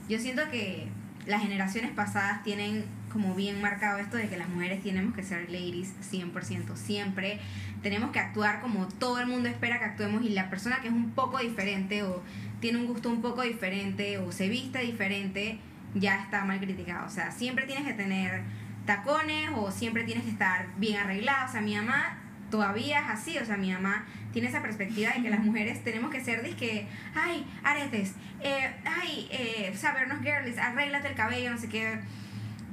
yo 0.07 0.19
siento 0.19 0.43
que 0.51 0.89
las 1.25 1.41
generaciones 1.41 1.91
pasadas 1.91 2.43
tienen 2.43 2.85
como 3.11 3.33
bien 3.33 3.61
marcado 3.61 3.97
esto 3.97 4.17
de 4.17 4.27
que 4.27 4.37
las 4.37 4.49
mujeres 4.49 4.83
tenemos 4.83 5.15
que 5.15 5.23
ser 5.23 5.49
ladies 5.49 5.93
100%, 6.11 6.75
siempre 6.75 7.39
tenemos 7.81 8.11
que 8.11 8.19
actuar 8.19 8.61
como 8.61 8.87
todo 8.87 9.19
el 9.19 9.27
mundo 9.27 9.47
espera 9.47 9.79
que 9.79 9.85
actuemos 9.85 10.23
y 10.23 10.29
la 10.29 10.49
persona 10.49 10.81
que 10.81 10.89
es 10.89 10.93
un 10.93 11.11
poco 11.11 11.37
diferente 11.39 12.03
o 12.03 12.21
tiene 12.65 12.79
un 12.79 12.87
gusto 12.87 13.11
un 13.11 13.21
poco 13.21 13.43
diferente 13.43 14.17
o 14.17 14.31
se 14.31 14.49
viste 14.49 14.79
diferente 14.79 15.59
ya 15.93 16.19
está 16.23 16.45
mal 16.45 16.59
criticado. 16.59 17.05
O 17.05 17.11
sea, 17.11 17.29
siempre 17.29 17.67
tienes 17.67 17.85
que 17.85 17.93
tener 17.93 18.41
tacones 18.87 19.51
o 19.55 19.69
siempre 19.69 20.03
tienes 20.03 20.23
que 20.23 20.31
estar 20.31 20.65
bien 20.77 20.97
arreglada. 20.97 21.45
O 21.45 21.51
sea, 21.51 21.61
mi 21.61 21.75
mamá 21.75 22.17
todavía 22.49 23.01
es 23.01 23.09
así. 23.11 23.37
O 23.37 23.45
sea, 23.45 23.55
mi 23.57 23.71
mamá 23.71 24.05
tiene 24.33 24.47
esa 24.47 24.63
perspectiva 24.63 25.11
de 25.11 25.21
que 25.21 25.29
las 25.29 25.41
mujeres 25.41 25.83
tenemos 25.83 26.09
que 26.09 26.21
ser 26.21 26.41
disque, 26.41 26.87
ay, 27.13 27.45
aretes, 27.63 28.15
eh, 28.41 28.73
ay, 28.83 29.27
eh, 29.29 29.71
sabernos 29.77 30.23
girlies, 30.23 30.57
arréglate 30.57 31.09
el 31.09 31.13
cabello, 31.13 31.51
no 31.51 31.59
sé 31.59 31.69
qué. 31.69 31.99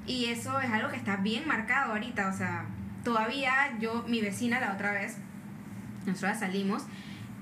Y 0.07 0.25
eso 0.31 0.59
es 0.59 0.71
algo 0.71 0.89
que 0.89 0.97
está 0.97 1.17
bien 1.17 1.47
marcado 1.47 1.93
ahorita. 1.93 2.29
O 2.29 2.33
sea, 2.33 2.65
todavía 3.05 3.79
yo, 3.79 4.07
mi 4.09 4.23
vecina 4.23 4.59
la 4.59 4.73
otra 4.73 4.93
vez, 4.93 5.19
nosotros 6.07 6.39
salimos 6.39 6.85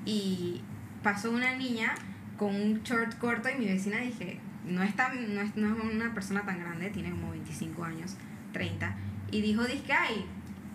y 0.05 0.62
pasó 1.05 1.30
una 1.30 1.55
niña 1.55 1.94
con 2.41 2.55
un 2.55 2.82
short 2.82 3.18
corto 3.18 3.51
y 3.51 3.59
mi 3.59 3.66
vecina 3.66 3.99
dije, 3.99 4.41
no 4.64 4.82
es, 4.82 4.97
tan, 4.97 5.34
no 5.34 5.43
es, 5.43 5.55
no 5.57 5.76
es 5.76 5.84
una 5.84 6.14
persona 6.14 6.43
tan 6.47 6.59
grande, 6.59 6.88
tiene 6.88 7.11
como 7.11 7.32
25 7.32 7.84
años, 7.84 8.16
30, 8.55 8.97
y 9.30 9.43
dijo, 9.43 9.62
dizque, 9.64 9.93
ay, 9.93 10.24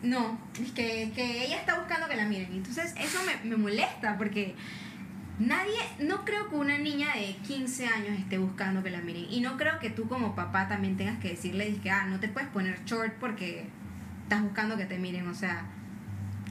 no, 0.03 0.39
es 0.61 0.71
que, 0.73 1.11
que 1.15 1.43
ella 1.43 1.57
está 1.57 1.79
buscando 1.79 2.07
que 2.07 2.17
la 2.17 2.25
miren. 2.25 2.53
Entonces 2.53 2.93
eso 2.99 3.17
me, 3.25 3.49
me 3.49 3.57
molesta 3.57 4.15
porque 4.15 4.53
nadie, 5.39 5.79
no 6.01 6.23
creo 6.23 6.51
que 6.51 6.55
una 6.55 6.77
niña 6.77 7.15
de 7.15 7.35
15 7.47 7.87
años 7.87 8.19
esté 8.19 8.37
buscando 8.37 8.83
que 8.83 8.91
la 8.91 9.01
miren. 9.01 9.25
Y 9.31 9.41
no 9.41 9.57
creo 9.57 9.79
que 9.79 9.89
tú 9.89 10.07
como 10.07 10.35
papá 10.35 10.67
también 10.67 10.97
tengas 10.97 11.17
que 11.17 11.29
decirle 11.29 11.75
que, 11.81 11.89
ah, 11.89 12.05
no 12.05 12.19
te 12.19 12.27
puedes 12.27 12.47
poner 12.49 12.85
short 12.85 13.13
porque 13.19 13.65
estás 14.21 14.43
buscando 14.43 14.77
que 14.77 14.85
te 14.85 14.99
miren. 14.99 15.27
O 15.27 15.33
sea, 15.33 15.65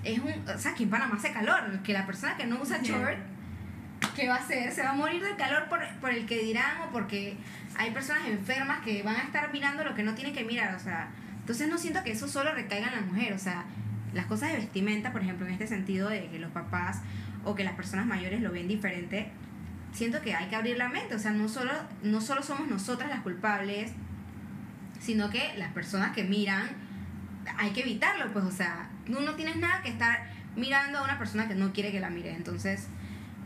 es 0.02 0.18
un, 0.18 0.32
o 0.48 0.58
sea, 0.58 0.72
aquí 0.72 0.82
en 0.82 0.90
Panamá 0.90 1.14
hace 1.14 1.30
calor. 1.30 1.80
Que 1.84 1.92
la 1.92 2.04
persona 2.04 2.36
que 2.36 2.46
no 2.46 2.60
usa 2.60 2.82
short, 2.82 3.18
¿qué 4.14 4.28
va 4.28 4.36
a 4.36 4.38
hacer? 4.38 4.72
Se 4.72 4.82
va 4.82 4.90
a 4.90 4.94
morir 4.94 5.22
del 5.22 5.36
calor 5.36 5.68
por, 5.68 5.80
por 6.00 6.10
el 6.10 6.26
que 6.26 6.38
dirán 6.38 6.82
o 6.82 6.92
porque 6.92 7.36
hay 7.76 7.90
personas 7.90 8.26
enfermas 8.28 8.80
que 8.80 9.02
van 9.02 9.16
a 9.16 9.22
estar 9.22 9.52
mirando 9.52 9.84
lo 9.84 9.94
que 9.94 10.02
no 10.02 10.14
tienen 10.14 10.34
que 10.34 10.44
mirar. 10.44 10.74
O 10.74 10.78
sea, 10.78 11.10
entonces 11.40 11.68
no 11.68 11.78
siento 11.78 12.02
que 12.04 12.12
eso 12.12 12.28
solo 12.28 12.54
recaiga 12.54 12.88
en 12.88 12.94
la 12.94 13.00
mujer. 13.02 13.32
O 13.32 13.38
sea, 13.38 13.64
las 14.12 14.26
cosas 14.26 14.52
de 14.52 14.58
vestimenta, 14.58 15.12
por 15.12 15.22
ejemplo, 15.22 15.46
en 15.46 15.52
este 15.52 15.66
sentido 15.66 16.08
de 16.08 16.28
que 16.28 16.38
los 16.38 16.52
papás 16.52 17.00
o 17.44 17.54
que 17.54 17.64
las 17.64 17.74
personas 17.74 18.06
mayores 18.06 18.40
lo 18.40 18.52
ven 18.52 18.68
diferente, 18.68 19.30
siento 19.92 20.22
que 20.22 20.34
hay 20.34 20.46
que 20.46 20.56
abrir 20.56 20.78
la 20.78 20.88
mente. 20.88 21.14
O 21.14 21.18
sea, 21.18 21.32
no 21.32 21.48
solo, 21.48 21.72
no 22.02 22.20
solo 22.20 22.42
somos 22.42 22.68
nosotras 22.68 23.10
las 23.10 23.20
culpables, 23.20 23.92
sino 25.00 25.30
que 25.30 25.52
las 25.58 25.72
personas 25.72 26.14
que 26.14 26.24
miran, 26.24 26.68
hay 27.58 27.70
que 27.70 27.80
evitarlo. 27.80 28.32
Pues, 28.32 28.44
o 28.44 28.52
sea, 28.52 28.88
tú 29.06 29.20
no 29.20 29.34
tienes 29.34 29.56
nada 29.56 29.82
que 29.82 29.90
estar 29.90 30.30
mirando 30.56 30.98
a 30.98 31.02
una 31.02 31.18
persona 31.18 31.48
que 31.48 31.54
no 31.54 31.72
quiere 31.72 31.90
que 31.90 32.00
la 32.00 32.10
mire. 32.10 32.32
Entonces, 32.32 32.88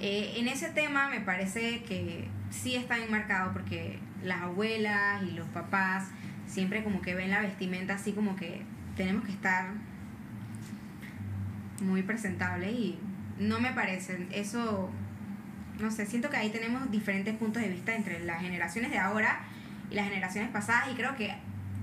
eh, 0.01 0.35
en 0.37 0.49
ese 0.49 0.69
tema 0.69 1.09
me 1.09 1.21
parece 1.21 1.83
que 1.83 2.29
sí 2.51 2.77
está 2.77 2.99
enmarcado 2.99 3.53
porque 3.53 3.99
las 4.23 4.43
abuelas 4.43 5.23
y 5.23 5.33
los 5.33 5.49
papás 5.49 6.09
siempre 6.47 6.83
como 6.83 7.03
que 7.03 7.15
ven 7.15 7.31
la 7.31 7.41
vestimenta 7.41 7.95
así 7.95 8.13
como 8.13 8.37
que 8.37 8.63
tenemos 8.97 9.25
que 9.25 9.33
estar 9.33 9.67
muy 11.81 12.03
presentables 12.03 12.73
y 12.73 12.99
no 13.39 13.61
me 13.61 13.73
parece. 13.73 14.27
Eso, 14.33 14.91
no 15.79 15.91
sé, 15.91 16.07
siento 16.07 16.31
que 16.31 16.37
ahí 16.37 16.51
tenemos 16.51 16.91
diferentes 16.91 17.37
puntos 17.37 17.63
de 17.63 17.69
vista 17.69 17.95
entre 17.95 18.21
las 18.21 18.41
generaciones 18.41 18.91
de 18.91 18.99
ahora 18.99 19.41
y 19.91 19.95
las 19.95 20.09
generaciones 20.09 20.51
pasadas 20.51 20.89
y 20.93 20.95
creo 20.95 21.17
que 21.17 21.35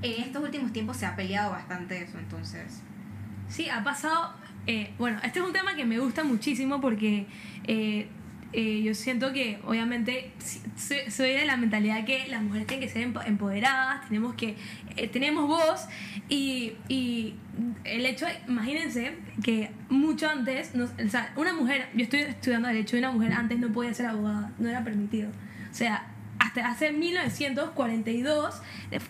en 0.01 0.23
estos 0.23 0.43
últimos 0.43 0.73
tiempos 0.73 0.97
se 0.97 1.05
ha 1.05 1.15
peleado 1.15 1.51
bastante 1.51 2.01
eso, 2.01 2.19
entonces... 2.19 2.81
Sí, 3.47 3.69
ha 3.69 3.83
pasado. 3.83 4.33
Eh, 4.67 4.91
bueno, 4.97 5.19
este 5.23 5.39
es 5.39 5.45
un 5.45 5.53
tema 5.53 5.75
que 5.75 5.85
me 5.85 5.99
gusta 5.99 6.23
muchísimo 6.23 6.81
porque 6.81 7.25
eh, 7.67 8.07
eh, 8.53 8.81
yo 8.83 8.93
siento 8.95 9.33
que, 9.33 9.59
obviamente, 9.65 10.31
soy, 11.09 11.31
de 11.31 11.45
la 11.45 11.57
mentalidad 11.57 12.05
que 12.05 12.27
las 12.27 12.41
mujeres 12.41 12.67
tienen 12.67 12.87
que 12.87 12.93
ser 12.93 13.07
empo- 13.07 13.25
empoderadas, 13.25 14.07
tenemos 14.07 14.33
que. 14.35 14.55
tenemos 15.11 15.47
voz 15.47 15.87
y, 16.29 16.73
el 17.83 18.05
hecho, 18.05 18.25
imagínense 18.47 19.13
que 19.43 19.71
mucho 19.89 20.29
antes, 20.29 20.71
o 20.75 21.09
sea, 21.09 21.33
una 21.35 21.53
mujer, 21.53 21.87
yo 21.95 22.03
estoy 22.03 22.21
estudiando 22.21 22.67
Derecho 22.69 22.95
y 22.95 22.99
una 22.99 23.11
mujer 23.11 23.33
antes 23.33 23.59
no 23.59 23.69
podía 23.73 23.93
ser 23.93 24.05
abogada, 24.07 24.51
no 24.57 24.69
era 24.69 24.83
permitido. 24.83 25.29
O 25.69 25.73
sea, 25.73 26.07
hasta 26.45 26.67
hace 26.67 26.91
1942 26.91 28.61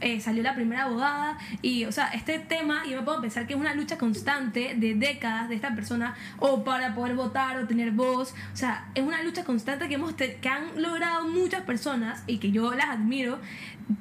eh, 0.02 0.22
salió 0.22 0.42
la 0.44 0.56
primera 0.56 0.84
abogada 0.84 1.38
y, 1.62 1.86
o 1.86 1.92
sea, 1.92 2.08
este 2.08 2.40
tema, 2.40 2.84
yo 2.90 2.98
me 2.98 3.04
puedo 3.04 3.22
pensar 3.22 3.46
que 3.46 3.54
es 3.54 3.60
una 3.60 3.74
lucha 3.74 3.98
constante 3.98 4.76
de 4.76 4.96
décadas 4.96 5.50
de 5.50 5.56
esta 5.56 5.76
persona 5.76 6.16
o 6.40 6.64
para 6.64 6.96
poder 6.96 7.16
votar 7.16 7.58
o 7.58 7.68
tener 7.68 7.92
voz, 7.92 8.34
o 8.54 8.58
sea, 8.58 8.90
es 8.96 9.04
una 9.04 9.22
lucha 9.24 9.44
constante 9.44 9.88
que, 9.88 9.96
hemos 9.96 10.14
que 10.14 10.50
han 10.50 10.82
logrado 10.82 11.28
muchas 11.28 11.62
personas 11.64 12.24
y 12.28 12.38
que 12.38 12.52
yo 12.52 12.74
las 12.74 12.90
admiro 12.90 13.40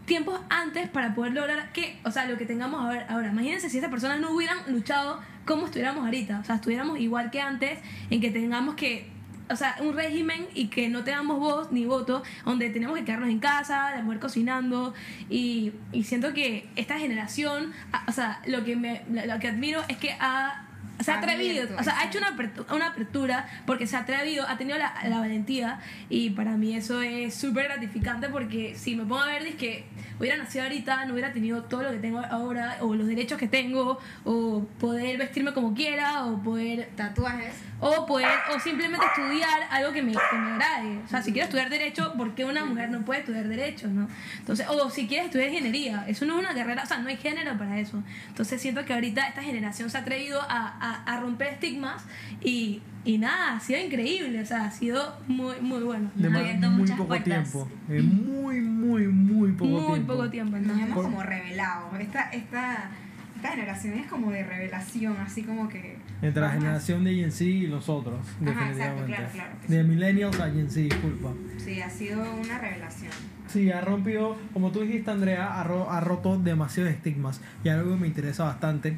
tiempos 0.07 0.41
antes 0.49 0.89
para 0.89 1.15
poder 1.15 1.33
lograr 1.33 1.73
que, 1.73 1.99
o 2.05 2.11
sea, 2.11 2.27
lo 2.27 2.39
que 2.39 2.47
tengamos 2.47 2.81
ahora. 2.81 3.07
ahora. 3.09 3.31
Imagínense 3.31 3.69
si 3.69 3.79
esas 3.79 3.91
personas 3.91 4.21
no 4.21 4.31
hubieran 4.31 4.59
luchado 4.69 5.21
como 5.45 5.67
estuviéramos 5.67 6.05
ahorita, 6.05 6.39
o 6.41 6.45
sea, 6.45 6.57
estuviéramos 6.57 6.99
igual 6.99 7.31
que 7.31 7.41
antes 7.41 7.79
en 8.09 8.21
que 8.21 8.31
tengamos 8.31 8.77
que 8.77 9.14
o 9.51 9.57
sea, 9.57 9.77
un 9.81 9.95
régimen 9.95 10.47
y 10.55 10.69
que 10.69 10.89
no 10.89 11.05
tengamos 11.05 11.39
voz 11.39 11.71
ni 11.73 11.85
voto, 11.85 12.23
donde 12.45 12.71
tenemos 12.71 12.97
que 12.99 13.05
quedarnos 13.05 13.29
en 13.29 13.39
casa, 13.41 13.95
la 13.95 14.03
mujer 14.03 14.21
cocinando, 14.21 14.95
y, 15.29 15.73
y 15.93 16.05
siento 16.05 16.33
que 16.33 16.67
esta 16.77 16.99
generación, 16.99 17.73
a- 17.93 18.05
o 18.09 18.13
sea, 18.13 18.41
lo 18.47 18.65
que, 18.65 18.77
me, 18.77 19.03
lo 19.11 19.39
que 19.41 19.49
admiro 19.49 19.83
es 19.89 19.97
que 19.99 20.13
ha, 20.19 20.64
se 21.01 21.11
ha 21.11 21.19
atrevido, 21.19 21.67
o 21.79 21.83
sea, 21.83 21.99
ha 21.99 22.05
hecho 22.07 22.19
una 22.19 22.29
apertura, 22.29 22.75
una 22.75 22.87
apertura 22.89 23.49
porque 23.67 23.87
se 23.87 23.97
ha 23.97 24.01
atrevido, 24.01 24.47
ha 24.49 24.57
tenido 24.57 24.79
la, 24.79 24.95
la 25.09 25.19
valentía, 25.19 25.81
y 26.09 26.31
para 26.31 26.57
mí 26.57 26.75
eso 26.75 27.03
es 27.03 27.35
súper 27.35 27.65
gratificante 27.65 28.29
porque 28.29 28.75
si 28.77 28.95
me 28.95 29.05
pongo 29.05 29.21
a 29.21 29.27
ver, 29.27 29.57
que 29.57 29.85
hubiera 30.19 30.37
nacido 30.37 30.65
ahorita, 30.65 31.05
no 31.07 31.13
hubiera 31.13 31.33
tenido 31.33 31.65
todo 31.65 31.83
lo 31.83 31.91
que 31.91 31.99
tengo 31.99 32.21
ahora, 32.21 32.79
o 32.81 32.95
los 32.95 33.07
derechos 33.07 33.39
que 33.39 33.49
tengo, 33.49 33.99
o 34.25 34.67
poder 34.79 35.19
vestirme 35.19 35.53
como 35.53 35.75
quiera, 35.75 36.25
o 36.27 36.43
poder 36.43 36.91
Tatuajes. 36.97 37.55
o 37.81 38.07
poder 38.07 38.39
o 38.55 38.61
simplemente 38.61 39.05
estudiar 39.05 39.67
algo 39.71 39.93
que 39.93 40.03
me, 40.03 40.13
que 40.13 40.37
me 40.37 40.53
agrade. 40.53 40.99
O 41.05 41.09
sea 41.09 41.23
si 41.23 41.33
quiero 41.33 41.47
estudiar 41.47 41.71
derecho 41.71 42.15
¿por 42.17 42.35
qué 42.35 42.45
una 42.45 42.65
mujer 42.65 42.91
no 42.91 43.05
puede 43.05 43.21
estudiar 43.21 43.49
derecho 43.49 43.89
no 43.89 44.09
entonces 44.39 44.67
o 44.69 44.91
si 44.91 45.07
quieres 45.07 45.27
estudiar 45.27 45.49
ingeniería 45.49 46.05
eso 46.07 46.25
no 46.25 46.35
es 46.35 46.41
una 46.41 46.55
carrera 46.55 46.83
o 46.83 46.87
sea 46.87 46.99
no 46.99 47.09
hay 47.09 47.17
género 47.17 47.57
para 47.59 47.79
eso. 47.79 48.03
Entonces 48.29 48.61
siento 48.61 48.85
que 48.85 48.93
ahorita 48.93 49.27
esta 49.27 49.43
generación 49.43 49.91
se 49.91 49.99
ha 49.99 50.01
atrevido 50.01 50.41
a, 50.43 50.77
a, 50.93 51.03
a 51.05 51.21
romper 51.21 51.49
estigmas 51.55 52.05
y, 52.43 52.81
y 53.05 53.19
nada 53.19 53.57
ha 53.57 53.61
sido 53.61 53.81
increíble 53.81 54.41
o 54.41 54.47
sea 54.47 54.65
ha 54.67 54.71
sido 54.71 55.17
muy 55.29 55.55
muy 55.61 55.83
bueno 55.83 56.11
De 56.15 56.29
abriendo 56.29 56.71
muy 56.71 56.81
muchas 56.81 56.97
poco 56.97 57.09
puertas. 57.09 57.51
tiempo. 57.51 57.69
En 57.89 58.25
muy, 58.43 58.61
muy, 58.61 59.07
muy 59.09 59.53
poco 59.53 59.71
muy 59.71 59.93
tiempo. 59.95 60.13
poco 60.15 60.31
tiempo 60.31 60.53
Nos 60.57 60.61
entonces. 60.63 60.85
hemos 60.87 60.95
Por- 60.97 61.05
como 61.05 61.23
revelado. 61.23 61.97
Esta, 61.99 62.31
esta, 62.31 62.91
esta 63.37 63.49
generación 63.51 63.95
es 63.95 64.07
como 64.07 64.31
de 64.31 64.43
revelación, 64.45 65.17
así 65.19 65.43
como 65.43 65.69
que... 65.69 65.97
Entre 66.23 66.41
la 66.41 66.51
generación 66.51 67.05
de 67.05 67.15
Gen 67.15 67.33
Z 67.33 67.45
y 67.45 67.67
nosotros, 67.67 68.21
Ajá, 68.21 68.39
definitivamente. 68.41 68.79
exacto, 68.79 69.07
claro, 69.07 69.29
claro 69.33 69.51
de 69.69 69.83
sí. 69.83 69.89
Millennials 69.89 70.41
a 70.41 70.51
Gen 70.51 70.71
Z, 70.71 70.81
disculpa. 70.83 71.31
Sí, 71.59 71.81
ha 71.83 71.91
sido 71.91 72.23
una 72.23 72.59
revelación. 72.59 73.13
Sí, 73.49 73.71
ha 73.71 73.81
rompido, 73.83 74.37
como 74.53 74.71
tú 74.71 74.81
dijiste, 74.81 75.11
Andrea, 75.11 75.61
ha, 75.61 75.65
ro- 75.65 75.91
ha 75.91 76.01
roto 76.01 76.39
demasiados 76.39 76.93
estigmas. 76.93 77.41
Y 77.63 77.69
algo 77.69 77.91
que 77.95 78.01
me 78.01 78.07
interesa 78.07 78.45
bastante, 78.45 78.97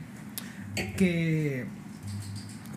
que 0.97 1.65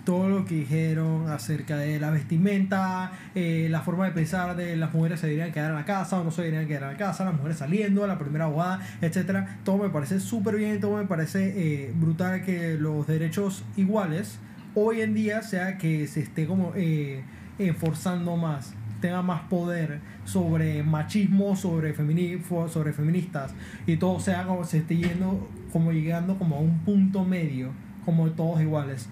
todo 0.05 0.29
lo 0.29 0.45
que 0.45 0.55
dijeron 0.55 1.29
acerca 1.29 1.77
de 1.77 1.99
la 1.99 2.09
vestimenta, 2.09 3.11
eh, 3.35 3.67
la 3.69 3.81
forma 3.81 4.05
de 4.05 4.11
pensar 4.11 4.55
de 4.55 4.75
las 4.75 4.91
mujeres 4.93 5.19
se 5.19 5.27
deberían 5.27 5.51
quedar 5.51 5.69
en 5.69 5.75
la 5.75 5.85
casa 5.85 6.19
o 6.19 6.23
no 6.23 6.31
se 6.31 6.41
deberían 6.41 6.67
quedar 6.67 6.83
en 6.83 6.89
la 6.93 6.97
casa, 6.97 7.25
las 7.25 7.35
mujeres 7.35 7.57
saliendo, 7.57 8.07
la 8.07 8.17
primera 8.17 8.45
abogada, 8.45 8.79
etcétera. 9.01 9.59
Todo 9.63 9.77
me 9.77 9.89
parece 9.89 10.19
súper 10.19 10.55
bien, 10.55 10.79
todo 10.79 10.97
me 10.97 11.05
parece 11.05 11.53
eh, 11.55 11.93
brutal 11.95 12.41
que 12.43 12.75
los 12.75 13.05
derechos 13.05 13.63
iguales 13.77 14.39
hoy 14.73 15.01
en 15.01 15.13
día 15.13 15.41
sea 15.43 15.77
que 15.77 16.07
se 16.07 16.21
esté 16.21 16.47
como 16.47 16.73
eh, 16.75 17.21
enforzando 17.59 18.35
más, 18.37 18.73
tenga 19.01 19.21
más 19.21 19.41
poder 19.41 19.99
sobre 20.25 20.81
machismo, 20.83 21.55
sobre, 21.55 21.95
femini- 21.95 22.41
sobre 22.69 22.93
feministas 22.93 23.53
y 23.85 23.97
todo 23.97 24.19
sea 24.19 24.45
como 24.45 24.63
se 24.63 24.79
esté 24.79 24.97
yendo 24.97 25.47
como 25.71 25.91
llegando 25.91 26.37
como 26.37 26.55
a 26.55 26.59
un 26.59 26.79
punto 26.79 27.23
medio, 27.25 27.69
como 28.09 28.27
todos 28.31 28.59
iguales. 28.61 29.07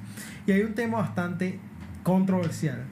Y 0.48 0.52
hay 0.54 0.62
un 0.62 0.74
tema 0.74 0.98
bastante 0.98 1.60
controversial. 2.02 2.84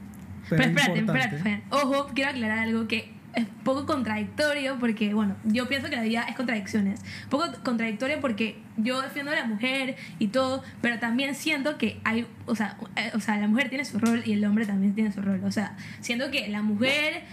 Pero, 0.49 0.61
Pero 0.61 0.69
espérate, 0.69 0.99
importante. 0.99 1.35
espérate. 1.37 1.63
Ojo, 1.71 2.11
quiero 2.13 2.29
aclarar 2.29 2.59
algo 2.59 2.87
que 2.87 3.15
es 3.33 3.47
poco 3.63 3.87
contradictorio 3.87 4.77
porque, 4.79 5.13
bueno, 5.13 5.35
yo 5.45 5.67
pienso 5.67 5.89
que 5.89 5.95
la 5.95 6.03
vida 6.03 6.25
es 6.29 6.35
contradicciones. 6.35 7.01
Poco 7.29 7.45
contradictorio 7.63 8.21
porque 8.21 8.59
yo 8.77 9.01
defiendo 9.01 9.31
a 9.31 9.35
la 9.35 9.45
mujer 9.45 9.95
y 10.19 10.27
todo, 10.27 10.63
pero 10.81 10.99
también 10.99 11.33
siento 11.33 11.77
que 11.79 11.99
hay, 12.03 12.27
o 12.45 12.55
sea, 12.55 12.77
eh, 12.95 13.11
o 13.15 13.19
sea, 13.19 13.37
la 13.37 13.47
mujer 13.47 13.69
tiene 13.69 13.83
su 13.83 13.97
rol 13.97 14.21
y 14.25 14.33
el 14.33 14.45
hombre 14.45 14.65
también 14.67 14.93
tiene 14.93 15.11
su 15.11 15.21
rol. 15.21 15.41
O 15.43 15.51
sea, 15.51 15.75
siento 16.01 16.29
que 16.29 16.47
la 16.49 16.61
mujer, 16.61 17.23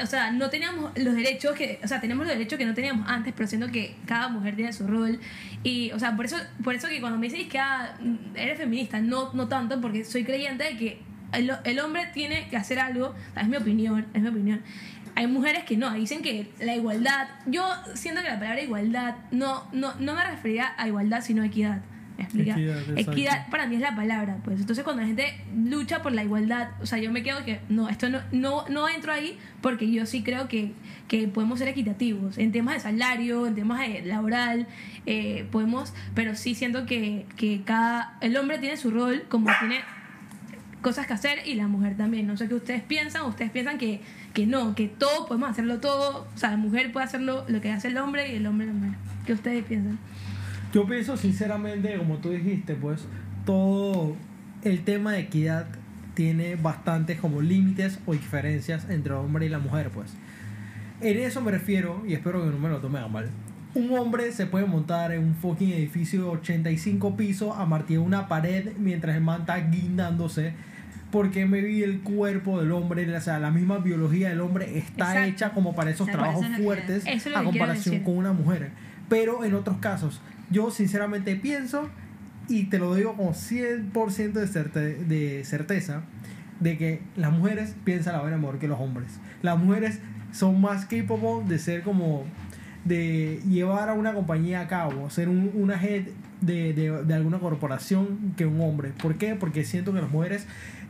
o 0.00 0.06
sea, 0.06 0.30
no 0.32 0.48
teníamos 0.48 0.92
los 0.96 1.14
derechos 1.14 1.54
que, 1.54 1.80
o 1.84 1.88
sea, 1.88 2.00
tenemos 2.00 2.26
los 2.26 2.34
derechos 2.34 2.58
que 2.58 2.64
no 2.64 2.74
teníamos 2.74 3.08
antes, 3.08 3.34
pero 3.36 3.46
siento 3.46 3.68
que 3.68 3.96
cada 4.06 4.28
mujer 4.28 4.56
tiene 4.56 4.72
su 4.72 4.86
rol. 4.86 5.20
Y, 5.62 5.90
o 5.92 5.98
sea, 5.98 6.16
por 6.16 6.24
eso, 6.24 6.36
por 6.64 6.74
eso 6.74 6.88
que 6.88 7.00
cuando 7.00 7.18
me 7.18 7.28
dices 7.28 7.46
que 7.48 7.58
ah, 7.58 7.94
eres 8.34 8.58
feminista, 8.58 9.00
no, 9.00 9.32
no 9.34 9.48
tanto, 9.48 9.80
porque 9.80 10.04
soy 10.04 10.24
creyente 10.24 10.64
de 10.64 10.76
que 10.76 11.00
el, 11.32 11.52
el 11.64 11.80
hombre 11.80 12.08
tiene 12.12 12.48
que 12.48 12.56
hacer 12.56 12.78
algo, 12.78 13.08
o 13.08 13.34
sea, 13.34 13.42
es 13.42 13.48
mi 13.48 13.56
opinión, 13.56 14.06
es 14.14 14.22
mi 14.22 14.28
opinión. 14.28 14.62
Hay 15.14 15.26
mujeres 15.26 15.64
que 15.64 15.76
no, 15.76 15.92
dicen 15.92 16.22
que 16.22 16.50
la 16.58 16.74
igualdad, 16.74 17.28
yo 17.46 17.68
siento 17.94 18.22
que 18.22 18.28
la 18.28 18.38
palabra 18.38 18.62
igualdad 18.62 19.16
no, 19.30 19.68
no, 19.72 19.94
no 19.96 20.14
me 20.14 20.24
referiría 20.24 20.72
a 20.78 20.88
igualdad, 20.88 21.20
sino 21.20 21.42
a 21.42 21.46
equidad. 21.46 21.82
¿Me 22.34 22.42
explica? 22.42 22.52
Equidad. 22.52 22.98
Equidad 22.98 23.50
para 23.50 23.66
mí 23.66 23.76
es 23.76 23.80
la 23.80 23.96
palabra, 23.96 24.38
pues. 24.44 24.60
Entonces 24.60 24.84
cuando 24.84 25.02
la 25.02 25.08
gente 25.08 25.34
lucha 25.54 26.02
por 26.02 26.12
la 26.12 26.24
igualdad, 26.24 26.70
o 26.80 26.86
sea, 26.86 26.98
yo 26.98 27.10
me 27.10 27.22
quedo 27.22 27.44
que 27.44 27.60
no, 27.68 27.88
esto 27.88 28.08
no, 28.08 28.20
no, 28.32 28.64
no 28.68 28.88
entro 28.88 29.12
ahí 29.12 29.38
porque 29.60 29.90
yo 29.90 30.06
sí 30.06 30.22
creo 30.22 30.48
que, 30.48 30.72
que 31.08 31.28
podemos 31.28 31.58
ser 31.58 31.68
equitativos 31.68 32.38
en 32.38 32.52
temas 32.52 32.74
de 32.74 32.80
salario, 32.80 33.46
en 33.46 33.54
temas 33.54 33.80
de 33.80 34.02
laboral, 34.02 34.66
eh, 35.06 35.46
podemos, 35.50 35.92
pero 36.14 36.34
sí 36.34 36.54
siento 36.54 36.86
que, 36.86 37.26
que 37.36 37.62
cada, 37.64 38.16
el 38.20 38.36
hombre 38.36 38.58
tiene 38.58 38.76
su 38.76 38.90
rol 38.90 39.24
como 39.28 39.50
tiene 39.60 39.80
cosas 40.82 41.06
que 41.06 41.14
hacer 41.14 41.46
y 41.46 41.54
la 41.54 41.68
mujer 41.68 41.96
también. 41.96 42.26
No 42.26 42.36
sé 42.36 42.48
qué 42.48 42.54
ustedes 42.54 42.82
piensan, 42.82 43.22
ustedes 43.22 43.50
piensan 43.50 43.78
que, 43.78 44.00
que 44.34 44.46
no, 44.46 44.74
que 44.74 44.88
todo 44.88 45.26
podemos 45.26 45.48
hacerlo 45.50 45.80
todo, 45.80 46.28
o 46.34 46.38
sea, 46.38 46.50
la 46.50 46.56
mujer 46.56 46.92
puede 46.92 47.06
hacerlo 47.06 47.44
lo 47.48 47.60
que 47.60 47.70
hace 47.70 47.88
el 47.88 47.96
hombre 47.98 48.32
y 48.32 48.36
el 48.36 48.46
hombre 48.46 48.66
la 48.66 48.72
mujer. 48.74 48.98
¿Qué 49.24 49.32
ustedes 49.32 49.64
piensan? 49.64 49.98
Yo 50.72 50.86
pienso 50.86 51.16
sinceramente, 51.16 51.96
como 51.98 52.16
tú 52.16 52.30
dijiste, 52.30 52.74
pues 52.74 53.06
todo 53.44 54.16
el 54.62 54.84
tema 54.84 55.12
de 55.12 55.20
equidad 55.20 55.66
tiene 56.14 56.56
bastantes 56.56 57.20
como 57.20 57.40
límites 57.40 57.98
o 58.06 58.12
diferencias 58.12 58.88
entre 58.88 59.12
el 59.12 59.18
hombre 59.18 59.46
y 59.46 59.48
la 59.48 59.58
mujer, 59.58 59.90
pues. 59.90 60.14
En 61.00 61.18
eso 61.18 61.40
me 61.40 61.50
refiero, 61.50 62.02
y 62.06 62.14
espero 62.14 62.42
que 62.42 62.50
no 62.50 62.58
me 62.58 62.68
lo 62.68 62.78
tomen 62.78 63.02
a 63.02 63.08
mal. 63.08 63.28
Un 63.74 63.90
hombre 63.98 64.30
se 64.32 64.46
puede 64.46 64.66
montar 64.66 65.12
en 65.12 65.24
un 65.24 65.34
fucking 65.34 65.72
edificio 65.72 66.22
de 66.22 66.28
85 66.28 67.16
pisos 67.16 67.56
a 67.56 67.64
martillar 67.64 68.02
una 68.02 68.28
pared 68.28 68.72
mientras 68.78 69.16
el 69.16 69.22
man 69.22 69.40
está 69.40 69.58
guindándose. 69.58 70.52
Porque 71.10 71.44
me 71.44 71.60
vi 71.60 71.82
el 71.82 72.00
cuerpo 72.00 72.58
del 72.60 72.72
hombre, 72.72 73.14
o 73.14 73.20
sea, 73.20 73.38
la 73.38 73.50
misma 73.50 73.78
biología 73.78 74.30
del 74.30 74.40
hombre 74.40 74.78
está 74.78 75.10
Exacto. 75.10 75.30
hecha 75.30 75.50
como 75.50 75.74
para 75.74 75.90
esos 75.90 76.08
trabajos 76.08 76.46
fuertes 76.56 77.04
es 77.06 77.26
a 77.26 77.44
comparación 77.44 78.00
con 78.02 78.16
una 78.16 78.32
mujer. 78.32 78.70
Pero 79.10 79.44
en 79.44 79.54
otros 79.54 79.76
casos, 79.76 80.22
yo 80.52 80.70
sinceramente 80.70 81.34
pienso, 81.36 81.88
y 82.48 82.64
te 82.64 82.78
lo 82.78 82.94
digo 82.94 83.14
con 83.16 83.28
100% 83.34 84.32
de, 84.32 84.46
certe- 84.46 84.96
de 85.06 85.44
certeza, 85.44 86.02
de 86.60 86.76
que 86.78 87.00
las 87.16 87.32
mujeres 87.32 87.74
piensan 87.84 88.12
la 88.14 88.20
vaina 88.22 88.36
mejor 88.36 88.58
que 88.58 88.68
los 88.68 88.78
hombres. 88.80 89.08
Las 89.42 89.58
mujeres 89.58 89.98
son 90.32 90.60
más 90.60 90.84
capable 90.86 91.44
de 91.48 91.58
ser 91.58 91.82
como 91.82 92.24
de 92.84 93.40
llevar 93.48 93.88
a 93.88 93.94
una 93.94 94.12
compañía 94.12 94.60
a 94.60 94.68
cabo, 94.68 95.08
ser 95.10 95.28
un, 95.28 95.50
una 95.54 95.80
head 95.82 96.02
de, 96.40 96.72
de, 96.72 97.04
de 97.04 97.14
alguna 97.14 97.38
corporación 97.38 98.34
que 98.36 98.44
un 98.46 98.60
hombre. 98.60 98.92
¿Por 99.00 99.16
qué? 99.16 99.34
Porque 99.36 99.64
siento 99.64 99.92
que 99.92 100.00
las 100.00 100.10
mujeres 100.10 100.46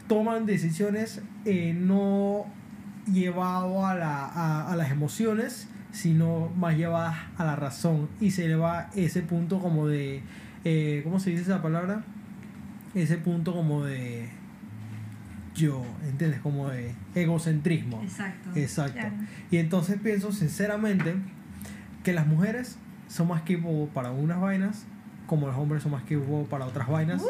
toman 0.09 0.47
decisiones 0.47 1.21
eh, 1.45 1.75
no 1.79 2.47
llevado 3.13 3.85
a, 3.87 3.95
la, 3.95 4.71
a 4.71 4.77
las 4.77 4.91
emociones, 4.91 5.69
sino 5.93 6.51
más 6.57 6.76
llevadas 6.76 7.16
a 7.36 7.45
la 7.45 7.57
razón. 7.57 8.09
Y 8.20 8.30
se 8.32 8.49
le 8.49 8.57
va 8.57 8.90
ese 8.97 9.22
punto 9.22 9.61
como 9.61 9.86
de, 9.86 10.22
eh, 10.64 11.03
¿cómo 11.05 11.20
se 11.20 11.30
dice 11.30 11.43
esa 11.43 11.62
palabra? 11.62 12.03
Ese 12.95 13.16
punto 13.18 13.53
como 13.53 13.84
de 13.84 14.28
yo, 15.55 15.84
¿entiendes? 16.05 16.40
Como 16.40 16.70
de 16.70 16.95
egocentrismo. 17.14 18.01
Exacto. 18.03 18.51
Exacto. 18.55 18.99
Claro. 18.99 19.14
Y 19.51 19.59
entonces 19.59 19.99
pienso 20.03 20.32
sinceramente 20.32 21.14
que 22.03 22.12
las 22.12 22.26
mujeres 22.26 22.78
son 23.09 23.28
más 23.28 23.43
capable 23.43 23.88
para 23.93 24.11
unas 24.11 24.40
vainas, 24.40 24.86
como 25.26 25.47
los 25.47 25.57
hombres 25.57 25.82
son 25.82 25.93
más 25.93 26.03
capable 26.03 26.47
para 26.49 26.66
otras 26.66 26.88
vainas. 26.88 27.22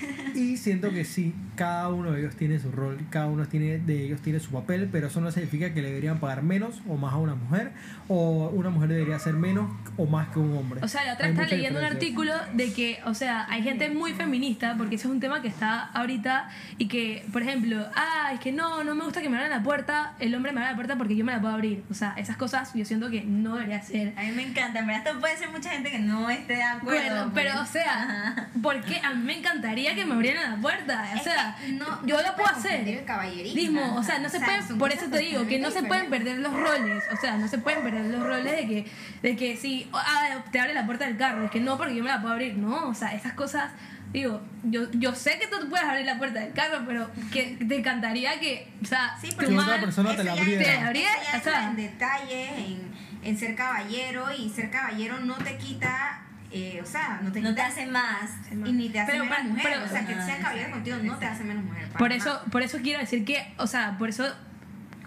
Y 0.34 0.56
siento 0.56 0.90
que 0.90 1.04
sí, 1.04 1.32
cada 1.54 1.88
uno 1.90 2.10
de 2.10 2.20
ellos 2.20 2.34
tiene 2.34 2.58
su 2.58 2.72
rol, 2.72 2.98
cada 3.08 3.26
uno 3.26 3.46
tiene, 3.46 3.78
de 3.78 4.04
ellos 4.04 4.20
tiene 4.20 4.40
su 4.40 4.50
papel, 4.50 4.88
pero 4.90 5.06
eso 5.06 5.20
no 5.20 5.30
significa 5.30 5.72
que 5.72 5.80
le 5.80 5.88
deberían 5.88 6.18
pagar 6.18 6.42
menos 6.42 6.82
o 6.88 6.96
más 6.96 7.12
a 7.14 7.18
una 7.18 7.36
mujer, 7.36 7.70
o 8.08 8.48
una 8.52 8.70
mujer 8.70 8.88
debería 8.88 9.16
ser 9.20 9.34
menos 9.34 9.70
o 9.96 10.06
más 10.06 10.28
que 10.30 10.40
un 10.40 10.56
hombre. 10.56 10.80
O 10.82 10.88
sea, 10.88 11.04
la 11.04 11.14
otra 11.14 11.28
está 11.28 11.46
leyendo 11.46 11.78
un 11.78 11.84
artículo 11.84 12.32
de 12.54 12.72
que, 12.72 12.98
o 13.04 13.14
sea, 13.14 13.46
hay 13.48 13.62
gente 13.62 13.88
muy 13.90 14.12
feminista, 14.14 14.74
porque 14.76 14.96
ese 14.96 15.06
es 15.06 15.12
un 15.12 15.20
tema 15.20 15.40
que 15.40 15.46
está 15.48 15.84
ahorita, 15.92 16.48
y 16.78 16.88
que, 16.88 17.24
por 17.32 17.42
ejemplo, 17.42 17.86
ah, 17.94 18.30
es 18.34 18.40
que 18.40 18.50
no, 18.50 18.82
no 18.82 18.96
me 18.96 19.04
gusta 19.04 19.22
que 19.22 19.28
me 19.28 19.36
abran 19.36 19.50
la 19.50 19.62
puerta, 19.62 20.14
el 20.18 20.34
hombre 20.34 20.50
me 20.52 20.58
abra 20.60 20.70
la 20.72 20.76
puerta 20.76 20.96
porque 20.96 21.14
yo 21.14 21.24
me 21.24 21.30
la 21.32 21.40
puedo 21.40 21.54
abrir. 21.54 21.84
O 21.90 21.94
sea, 21.94 22.14
esas 22.16 22.36
cosas 22.36 22.72
yo 22.74 22.84
siento 22.84 23.08
que 23.10 23.22
no 23.22 23.54
debería 23.54 23.80
ser. 23.82 24.14
A 24.18 24.22
mí 24.22 24.32
me 24.32 24.42
encanta, 24.42 24.80
en 24.80 24.86
verdad 24.88 25.06
esto 25.06 25.20
puede 25.20 25.36
ser 25.36 25.50
mucha 25.50 25.70
gente 25.70 25.90
que 25.92 26.00
no 26.00 26.28
esté 26.28 26.54
de 26.56 26.62
acuerdo. 26.64 27.00
Bueno, 27.00 27.30
pero, 27.34 27.50
o 27.52 27.56
porque- 27.58 27.70
sea, 27.70 28.48
porque 28.62 29.00
a 29.04 29.14
mí 29.14 29.22
me 29.24 29.38
encantaría 29.38 29.83
que 29.92 30.04
me 30.06 30.14
abrieran 30.14 30.52
la 30.52 30.56
puerta. 30.60 31.10
O 31.20 31.22
sea, 31.22 31.56
no- 31.72 32.06
yo 32.06 32.16
no 32.16 32.22
lo 32.22 32.34
puedo 32.36 32.48
hacer. 32.48 32.88
el. 32.88 33.54
Mismo, 33.54 33.96
o 33.96 34.02
sea, 34.02 34.18
no 34.20 34.28
se 34.28 34.36
O 34.36 34.40
sea, 34.40 34.48
pueden, 34.60 34.78
por 34.78 34.92
eso 34.92 35.06
te 35.10 35.18
digo, 35.18 35.46
que 35.46 35.58
no 35.58 35.70
se 35.70 35.82
pueden 35.82 36.08
perder 36.08 36.38
los 36.38 36.52
roles, 36.52 37.02
o 37.12 37.16
sea, 37.16 37.36
no 37.36 37.48
se 37.48 37.58
pueden 37.58 37.82
perder 37.82 38.06
los 38.06 38.22
roles 38.22 38.56
de 38.56 38.66
que, 38.66 38.86
de 39.22 39.36
que 39.36 39.56
si 39.56 39.90
ah, 39.92 40.44
te 40.50 40.60
abre 40.60 40.72
la 40.72 40.86
puerta 40.86 41.04
del 41.06 41.16
carro, 41.16 41.44
es 41.44 41.50
que 41.50 41.60
no, 41.60 41.76
porque 41.76 41.94
yo 41.96 42.02
me 42.04 42.08
la 42.10 42.20
puedo 42.20 42.32
abrir, 42.32 42.56
no, 42.56 42.88
o 42.88 42.94
sea, 42.94 43.14
esas 43.14 43.32
cosas, 43.34 43.72
digo, 44.12 44.40
yo, 44.62 44.90
yo 44.92 45.14
sé 45.14 45.38
que 45.38 45.46
tú 45.48 45.56
puedes 45.68 45.84
abrir 45.86 46.06
la 46.06 46.16
puerta 46.18 46.40
del 46.40 46.52
carro, 46.52 46.84
pero 46.86 47.10
que 47.32 47.58
te 47.66 47.76
encantaría 47.78 48.38
que, 48.40 48.70
o 48.82 48.86
sea, 48.86 49.16
Sí, 49.20 49.28
tu 49.30 49.36
porque 49.36 49.50
Que 49.50 49.58
otra 49.58 49.80
persona 49.80 50.16
te 50.16 50.24
la 50.24 50.32
abriera. 50.32 50.62
Te 50.64 50.70
entra- 50.70 50.86
abriera, 50.86 51.12
o 51.36 51.42
sea. 51.42 51.64
en 51.70 51.76
detalles, 51.76 52.48
en, 52.58 52.94
en 53.24 53.38
ser 53.38 53.54
caballero, 53.54 54.26
y 54.36 54.48
ser 54.50 54.70
caballero 54.70 55.18
no 55.20 55.34
te 55.34 55.56
quita, 55.58 56.20
eh, 56.54 56.80
o 56.82 56.86
sea, 56.86 57.20
no 57.22 57.32
te 57.32 57.40
no 57.40 57.54
te 57.54 57.60
hace 57.62 57.86
más. 57.86 58.30
y 58.50 58.72
ni 58.72 58.88
te 58.88 59.00
hace 59.00 59.12
Pero 59.12 59.24
menos 59.24 59.44
mujer. 59.44 59.64
pero- 59.72 59.84
o 59.84 59.88
sea, 59.88 60.06
que 60.06 60.14
sea 60.14 60.38
caballero 60.38 60.70
contigo 60.70 60.96
no 61.02 61.16
te 61.18 61.26
hace 61.26 61.44
menos 61.44 61.64
mujer. 61.64 61.88
Por 61.98 62.12
eso, 62.12 62.40
por 62.50 62.62
eso 62.62 62.78
quiero 62.82 63.00
decir 63.00 63.24
que, 63.24 63.52
o 63.58 63.66
sea, 63.66 63.96
por 63.98 64.08
eso 64.08 64.24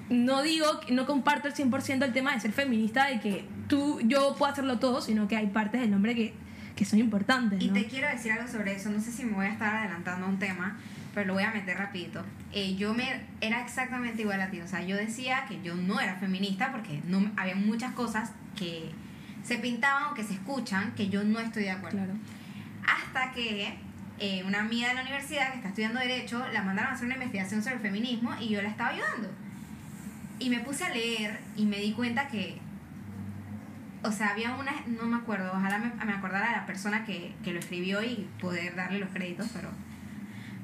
no 0.10 0.42
digo, 0.42 0.66
no 0.90 1.06
comparto 1.06 1.48
el 1.48 1.54
100% 1.54 2.06
el 2.06 2.14
tema 2.14 2.34
de 2.34 2.40
ser 2.40 2.52
feminista, 2.54 3.08
de 3.08 3.20
que 3.20 3.46
tú, 3.68 4.00
yo 4.06 4.36
puedo 4.38 4.52
hacerlo 4.52 4.80
todo, 4.80 5.02
sino 5.02 5.28
que 5.28 5.36
hay 5.36 5.48
partes 5.48 5.82
del 5.82 5.94
hombre 5.94 6.16
que, 6.16 6.34
que 6.76 6.86
son 6.86 7.00
importantes. 7.00 7.62
Y 7.62 7.70
te 7.70 7.86
quiero 7.88 8.08
decir 8.08 8.32
algo 8.32 8.48
sobre 8.48 8.76
eso. 8.76 8.90
No 8.90 9.02
sé 9.02 9.12
si 9.12 9.26
me 9.26 9.34
voy 9.34 9.46
a 9.48 9.50
estar 9.52 9.76
adelantando 9.76 10.26
a 10.26 10.30
un 10.30 10.40
tema, 10.40 10.78
pero 11.14 11.28
lo 11.28 11.34
voy 11.34 11.44
a 11.44 11.52
meter 11.52 11.78
rapidito. 11.78 12.24
Eh, 12.54 12.76
yo 12.76 12.94
me 12.94 13.22
era 13.42 13.62
exactamente 13.62 14.22
igual 14.22 14.40
a 14.42 14.50
ti. 14.50 14.62
O 14.62 14.68
sea, 14.68 14.82
yo 14.82 14.96
decía 14.96 15.46
que 15.50 15.62
yo 15.62 15.76
no 15.76 16.00
era 16.00 16.16
feminista 16.16 16.72
porque 16.72 17.02
no 17.06 17.30
había 17.36 17.56
muchas 17.56 17.92
cosas 17.94 18.32
que 18.56 18.92
se 19.44 19.58
pintaban 19.58 20.12
o 20.12 20.14
que 20.14 20.24
se 20.24 20.34
escuchan 20.34 20.94
que 20.96 21.10
yo 21.10 21.24
no 21.24 21.40
estoy 21.40 21.64
de 21.64 21.72
acuerdo. 21.72 21.98
Claro. 21.98 22.14
Hasta 22.86 23.32
que 23.32 23.78
eh, 24.20 24.44
una 24.46 24.62
amiga 24.62 24.90
de 24.90 24.96
la 24.96 25.02
universidad 25.02 25.52
que 25.52 25.58
está 25.58 25.70
estudiando 25.70 26.00
Derecho 26.00 26.44
la 26.52 26.64
mandaron 26.64 26.92
a 26.92 26.96
hacer 26.96 27.06
una 27.06 27.16
investigación 27.16 27.62
sobre 27.62 27.76
el 27.76 27.82
feminismo 27.82 28.32
y 28.40 28.50
yo 28.50 28.62
la 28.62 28.70
estaba 28.70 28.90
ayudando. 28.90 29.30
Y 30.40 30.50
me 30.50 30.60
puse 30.60 30.86
a 30.86 30.90
leer 30.90 31.40
y 31.56 31.66
me 31.66 31.78
di 31.80 31.94
cuenta 31.94 32.28
que, 32.28 32.60
o 34.04 34.12
sea, 34.12 34.30
había 34.30 34.56
una, 34.56 34.72
no 34.88 35.06
me 35.06 35.18
acuerdo, 35.18 35.52
ojalá 35.54 35.80
me, 35.80 36.06
me 36.06 36.14
acordara 36.14 36.48
de 36.48 36.56
la 36.58 36.66
persona 36.66 37.06
que, 37.06 37.34
que 37.44 37.54
lo 37.54 37.60
escribió 37.60 38.04
y 38.04 38.28
poder 38.40 38.76
darle 38.76 39.00
los 39.00 39.10
créditos, 39.10 39.48
pero 39.54 39.70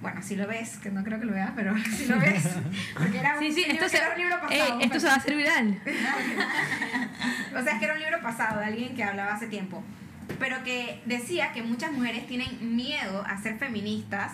bueno, 0.03 0.21
si 0.21 0.35
lo 0.35 0.45
ves, 0.47 0.77
que 0.77 0.91
no 0.91 1.03
creo 1.03 1.19
que 1.19 1.25
lo 1.25 1.33
veas, 1.33 1.51
pero 1.55 1.73
si 1.97 2.05
lo 2.05 2.19
ves, 2.19 2.47
porque 2.95 3.17
era 3.17 3.33
un, 3.33 3.39
Sí, 3.39 3.51
sí, 3.51 3.61
libro- 3.61 3.73
esto, 3.85 3.89
se, 3.89 3.97
era 3.97 4.11
un 4.13 4.17
libro 4.19 4.35
eh, 4.35 4.59
pasado. 4.59 4.79
esto 4.81 4.99
se 4.99 5.07
va 5.07 5.13
a 5.13 5.15
hacer 5.17 5.35
viral. 5.35 5.81
O 7.57 7.61
sea, 7.63 7.73
es 7.73 7.79
que 7.79 7.85
era 7.85 7.93
un 7.93 7.99
libro 7.99 8.19
pasado 8.21 8.59
de 8.59 8.65
alguien 8.65 8.95
que 8.95 9.03
hablaba 9.03 9.33
hace 9.33 9.47
tiempo. 9.47 9.83
Pero 10.39 10.63
que 10.63 11.01
decía 11.05 11.51
que 11.53 11.61
muchas 11.63 11.91
mujeres 11.91 12.25
tienen 12.27 12.75
miedo 12.75 13.23
a 13.27 13.37
ser 13.37 13.57
feministas 13.57 14.31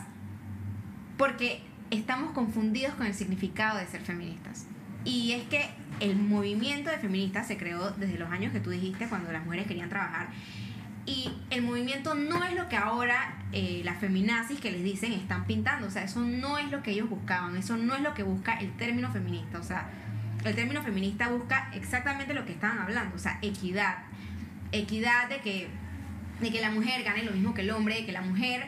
porque 1.17 1.61
estamos 1.91 2.31
confundidos 2.31 2.93
con 2.95 3.05
el 3.07 3.13
significado 3.13 3.77
de 3.77 3.87
ser 3.87 4.01
feministas. 4.01 4.65
Y 5.03 5.33
es 5.33 5.43
que 5.49 5.69
el 5.99 6.15
movimiento 6.15 6.89
de 6.89 6.97
feministas 6.97 7.47
se 7.47 7.57
creó 7.57 7.91
desde 7.91 8.17
los 8.17 8.29
años 8.31 8.53
que 8.53 8.59
tú 8.59 8.69
dijiste, 8.69 9.07
cuando 9.07 9.31
las 9.31 9.43
mujeres 9.43 9.67
querían 9.67 9.89
trabajar. 9.89 10.27
Y 11.09 11.31
el 11.49 11.63
movimiento 11.63 12.13
no 12.13 12.43
es 12.43 12.53
lo 12.53 12.69
que 12.69 12.77
ahora 12.77 13.39
eh, 13.51 13.81
las 13.83 13.97
feminazis 13.97 14.59
que 14.59 14.69
les 14.69 14.83
dicen 14.83 15.11
están 15.11 15.45
pintando. 15.45 15.87
O 15.87 15.89
sea, 15.89 16.03
eso 16.03 16.19
no 16.19 16.59
es 16.59 16.69
lo 16.69 16.83
que 16.83 16.91
ellos 16.91 17.09
buscaban. 17.09 17.57
Eso 17.57 17.77
no 17.77 17.95
es 17.95 18.01
lo 18.01 18.13
que 18.13 18.21
busca 18.21 18.53
el 18.59 18.71
término 18.77 19.11
feminista. 19.11 19.57
O 19.57 19.63
sea, 19.63 19.89
el 20.45 20.53
término 20.53 20.83
feminista 20.83 21.29
busca 21.29 21.71
exactamente 21.73 22.35
lo 22.35 22.45
que 22.45 22.51
estaban 22.51 22.77
hablando. 22.77 23.15
O 23.15 23.19
sea, 23.19 23.39
equidad. 23.41 24.03
Equidad 24.71 25.29
de 25.29 25.37
que, 25.39 25.67
de 26.41 26.51
que 26.51 26.61
la 26.61 26.69
mujer 26.69 27.01
gane 27.03 27.23
lo 27.23 27.31
mismo 27.31 27.55
que 27.55 27.61
el 27.61 27.71
hombre, 27.71 27.95
de 27.95 28.05
que 28.05 28.11
la 28.11 28.21
mujer 28.21 28.67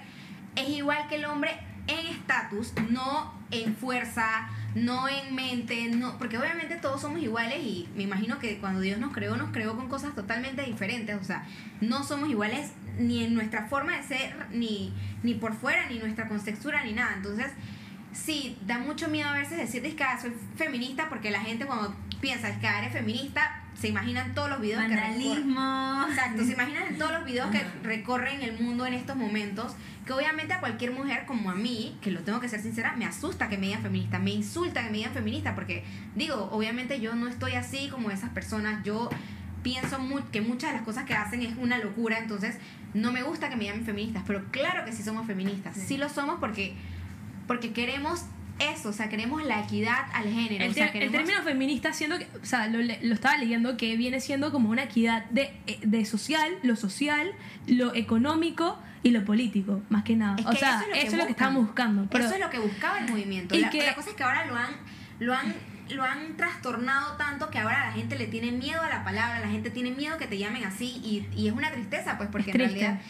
es 0.55 0.67
igual 0.67 1.07
que 1.09 1.17
el 1.17 1.25
hombre 1.25 1.51
en 1.85 2.07
estatus, 2.07 2.73
no 2.89 3.35
en 3.51 3.75
fuerza, 3.75 4.49
no 4.75 5.09
en 5.09 5.35
mente, 5.35 5.89
no, 5.89 6.17
porque 6.17 6.37
obviamente 6.37 6.75
todos 6.75 7.01
somos 7.01 7.21
iguales 7.21 7.59
y 7.59 7.89
me 7.95 8.03
imagino 8.03 8.39
que 8.39 8.57
cuando 8.59 8.79
Dios 8.79 8.99
nos 8.99 9.11
creó, 9.11 9.35
nos 9.35 9.51
creó 9.51 9.75
con 9.75 9.89
cosas 9.89 10.15
totalmente 10.15 10.61
diferentes, 10.63 11.19
o 11.19 11.23
sea, 11.23 11.45
no 11.81 12.03
somos 12.03 12.29
iguales 12.29 12.71
ni 12.97 13.23
en 13.23 13.33
nuestra 13.33 13.67
forma 13.67 13.97
de 13.97 14.03
ser, 14.03 14.33
ni, 14.51 14.93
ni 15.23 15.33
por 15.33 15.53
fuera, 15.53 15.89
ni 15.89 15.99
nuestra 15.99 16.27
contextura, 16.27 16.83
ni 16.83 16.93
nada. 16.93 17.15
Entonces, 17.15 17.47
sí, 18.13 18.57
da 18.65 18.77
mucho 18.77 19.07
miedo 19.07 19.29
a 19.29 19.33
veces 19.33 19.57
decir 19.57 19.95
que 19.95 20.03
ah, 20.03 20.19
soy 20.19 20.33
feminista 20.57 21.09
porque 21.09 21.31
la 21.31 21.39
gente 21.41 21.65
cuando 21.65 21.95
piensa 22.19 22.59
que 22.59 22.67
ah, 22.67 22.79
eres 22.79 22.93
feminista, 22.93 23.57
se 23.73 23.87
imaginan 23.87 24.33
todos 24.35 24.49
los 24.49 24.61
videos 24.61 24.81
que 24.83 24.89
recorren. 24.95 25.55
Vandalismo. 25.55 26.05
Exacto, 26.09 26.43
se 26.45 26.53
imaginan 26.53 26.97
todos 26.97 27.11
los 27.13 27.25
videos 27.25 27.49
que 27.51 27.65
recorren 27.83 28.41
el 28.43 28.59
mundo 28.61 28.85
en 28.85 28.93
estos 28.93 29.15
momentos, 29.15 29.73
que 30.05 30.13
obviamente 30.13 30.53
a 30.53 30.59
cualquier 30.59 30.91
mujer 30.91 31.25
como 31.25 31.49
a 31.49 31.55
mí, 31.55 31.97
que 32.01 32.11
lo 32.11 32.19
tengo 32.21 32.39
que 32.39 32.47
ser 32.49 32.61
sincera, 32.61 32.93
me 32.95 33.05
asusta 33.05 33.49
que 33.49 33.57
me 33.57 33.67
digan 33.67 33.81
feminista, 33.81 34.19
me 34.19 34.31
insulta 34.31 34.83
que 34.83 34.91
me 34.91 34.97
digan 34.97 35.13
feminista, 35.13 35.55
porque 35.55 35.83
digo, 36.15 36.49
obviamente 36.51 36.99
yo 36.99 37.15
no 37.15 37.27
estoy 37.27 37.53
así 37.53 37.87
como 37.89 38.11
esas 38.11 38.29
personas, 38.31 38.83
yo 38.83 39.09
pienso 39.63 39.99
mu- 39.99 40.21
que 40.31 40.41
muchas 40.41 40.71
de 40.71 40.77
las 40.77 40.85
cosas 40.85 41.05
que 41.05 41.13
hacen 41.15 41.41
es 41.41 41.55
una 41.57 41.77
locura, 41.79 42.19
entonces 42.19 42.57
no 42.93 43.11
me 43.11 43.23
gusta 43.23 43.49
que 43.49 43.55
me 43.55 43.65
llamen 43.65 43.85
feministas, 43.85 44.23
pero 44.27 44.43
claro 44.51 44.85
que 44.85 44.91
sí 44.91 45.01
somos 45.01 45.25
feministas, 45.25 45.75
sí, 45.75 45.97
lo 45.97 46.09
somos 46.09 46.39
porque, 46.39 46.75
porque 47.51 47.73
queremos 47.73 48.25
eso, 48.59 48.89
o 48.89 48.93
sea, 48.93 49.09
queremos 49.09 49.43
la 49.43 49.59
equidad 49.61 50.05
al 50.13 50.25
género, 50.31 50.63
El, 50.65 50.71
o 50.71 50.73
sea, 50.73 50.91
ter- 50.91 51.01
el 51.03 51.11
término 51.11 51.41
feminista 51.41 51.93
siendo 51.93 52.19
que, 52.19 52.27
o 52.41 52.45
sea, 52.45 52.67
lo, 52.67 52.77
lo 52.79 53.13
estaba 53.13 53.35
leyendo 53.37 53.75
que 53.75 53.97
viene 53.97 54.19
siendo 54.19 54.51
como 54.51 54.69
una 54.69 54.83
equidad 54.83 55.25
de, 55.31 55.51
eh, 55.65 55.79
de 55.81 56.05
social, 56.05 56.51
lo 56.61 56.75
social, 56.75 57.31
lo 57.65 57.95
económico 57.95 58.77
y 59.01 59.09
lo 59.09 59.25
político, 59.25 59.81
más 59.89 60.03
que 60.03 60.15
nada. 60.15 60.35
Es 60.37 60.45
o 60.45 60.53
sea, 60.53 60.79
eso 60.79 60.81
es 60.83 60.87
lo 60.87 60.93
que 60.93 60.99
eso 60.99 61.11
es 61.13 61.17
lo 61.17 61.25
que 61.25 61.31
estábamos 61.31 61.65
buscando. 61.65 62.07
Pero, 62.11 62.25
Eso 62.25 62.35
es 62.35 62.39
lo 62.39 62.49
que 62.51 62.59
buscaba 62.59 62.99
el 62.99 63.09
movimiento. 63.09 63.55
Y 63.55 63.61
La, 63.61 63.69
que- 63.71 63.83
la 63.85 63.95
cosa 63.95 64.11
es 64.11 64.15
que 64.15 64.23
ahora 64.23 64.45
lo 64.45 64.55
han, 64.55 64.69
lo 65.19 65.33
han, 65.33 65.55
lo 65.89 66.03
han 66.03 66.37
trastornado 66.37 67.17
tanto 67.17 67.49
que 67.49 67.57
ahora 67.57 67.87
la 67.87 67.91
gente 67.93 68.15
le 68.15 68.27
tiene 68.27 68.51
miedo 68.51 68.79
a 68.81 68.89
la 68.89 69.03
palabra, 69.03 69.39
la 69.39 69.47
gente 69.49 69.71
tiene 69.71 69.89
miedo 69.89 70.19
que 70.19 70.27
te 70.27 70.37
llamen 70.37 70.63
así 70.65 71.01
y, 71.03 71.25
y 71.35 71.47
es 71.47 71.53
una 71.53 71.71
tristeza, 71.71 72.15
pues, 72.17 72.29
porque 72.31 72.51
Es 72.51 72.55
en 72.55 72.61
triste. 72.61 72.79
realidad 72.81 73.01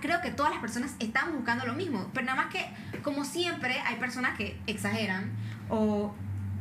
creo 0.00 0.20
que 0.20 0.30
todas 0.30 0.52
las 0.52 0.60
personas 0.60 0.94
estamos 0.98 1.34
buscando 1.34 1.66
lo 1.66 1.74
mismo, 1.74 2.10
pero 2.12 2.26
nada 2.26 2.42
más 2.42 2.52
que, 2.52 2.66
como 3.02 3.24
siempre, 3.24 3.80
hay 3.80 3.96
personas 3.96 4.36
que 4.36 4.58
exageran 4.66 5.30
o... 5.68 6.14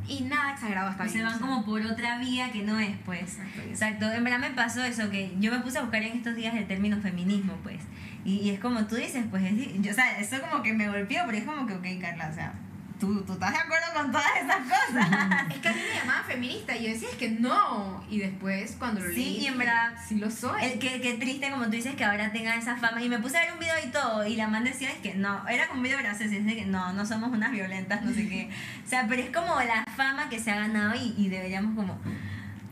Y 0.08 0.22
nada 0.22 0.54
exagerado 0.54 0.90
hasta 0.90 1.10
se 1.10 1.24
van 1.24 1.40
como 1.40 1.66
por 1.66 1.82
otra 1.82 2.20
vía 2.20 2.52
que 2.52 2.62
no 2.62 2.80
es, 2.80 2.96
pues. 3.06 3.40
Exacto, 3.68 4.12
en 4.12 4.24
verdad 4.24 4.38
me 4.38 4.52
pasó 4.52 4.84
eso, 4.84 5.10
que 5.10 5.36
yo 5.40 5.52
me 5.52 5.62
puse 5.62 5.80
a 5.80 5.82
buscar 5.82 6.04
en 6.04 6.18
estos 6.18 6.36
días 6.36 6.54
el 6.54 6.68
término 6.68 7.02
feminismo, 7.02 7.58
pues. 7.64 7.82
Y, 8.24 8.36
y 8.36 8.52
es 8.52 8.60
como 8.60 8.86
tú 8.86 8.98
dices, 8.98 9.26
pues, 9.32 9.44
es, 9.44 9.82
yo, 9.82 9.92
o 9.92 9.96
sea, 9.96 10.20
eso 10.20 10.40
como 10.48 10.62
que 10.62 10.74
me 10.74 10.88
golpeó, 10.88 11.24
pero 11.26 11.40
es 11.40 11.44
como 11.44 11.66
que, 11.66 11.74
ok, 11.74 12.00
Carla, 12.00 12.30
o 12.30 12.34
sea, 12.36 12.54
tú, 13.00 13.22
tú 13.24 13.34
estás 13.34 13.52
de 13.52 13.58
acuerdo 13.60 13.86
con 13.94 14.12
todas 14.12 14.28
esas 14.42 14.58
cosas. 14.58 15.46
Es 15.52 15.58
que 15.60 15.68
a 15.70 15.74
mí 15.74 15.80
me 15.90 16.00
llamaban 16.00 16.26
feminista 16.26 16.76
y 16.76 16.84
yo 16.84 16.90
decía, 16.90 17.10
es 17.10 17.16
que 17.18 17.30
no. 17.30 18.04
Y 18.10 18.20
después, 18.20 18.76
cuando 18.80 19.02
lo 19.02 19.10
Sí, 19.10 19.16
leí, 19.16 19.38
y 19.44 19.46
en 19.48 19.58
verdad- 19.58 19.94
sí 20.08 20.16
lo 20.16 20.30
soy. 20.32 20.64
El 20.64 20.80
que, 20.80 21.02
que 21.02 21.14
triste, 21.16 21.50
como 21.52 21.66
tú 21.66 21.72
dices, 21.72 21.96
que 21.96 22.04
ahora 22.04 22.32
tenga 22.32 22.56
esa 22.56 22.76
fama. 22.78 23.02
Y 23.02 23.10
me 23.10 23.20
puse 23.20 23.38
a 23.38 23.42
ver 23.42 23.54
un 23.54 23.60
video 23.60 23.76
y 23.86 23.90
todo, 23.92 24.26
y 24.26 24.36
la 24.36 24.48
man 24.48 24.64
decía 24.64 24.90
es 24.92 24.98
que 25.00 25.14
no, 25.16 25.48
era 25.48 25.68
como 25.68 25.80
un 25.80 25.84
video 25.84 26.00
gracioso, 26.00 26.34
y 26.34 26.40
dice 26.40 26.56
que 26.56 26.66
no, 26.66 26.94
no 26.94 27.06
somos 27.06 27.32
unas 27.32 27.52
violentas, 27.52 28.02
no 28.04 28.14
sé 28.14 28.28
qué. 28.28 28.50
O 28.86 28.90
sea, 28.90 29.06
pero 29.08 29.22
es 29.22 29.30
como 29.30 29.56
la 29.62 29.86
fama 29.96 30.30
que 30.30 30.40
se 30.40 30.52
ha 30.52 30.56
ganado 30.56 30.96
y, 30.96 31.14
y 31.18 31.30
deberíamos 31.30 31.76
como... 31.76 32.00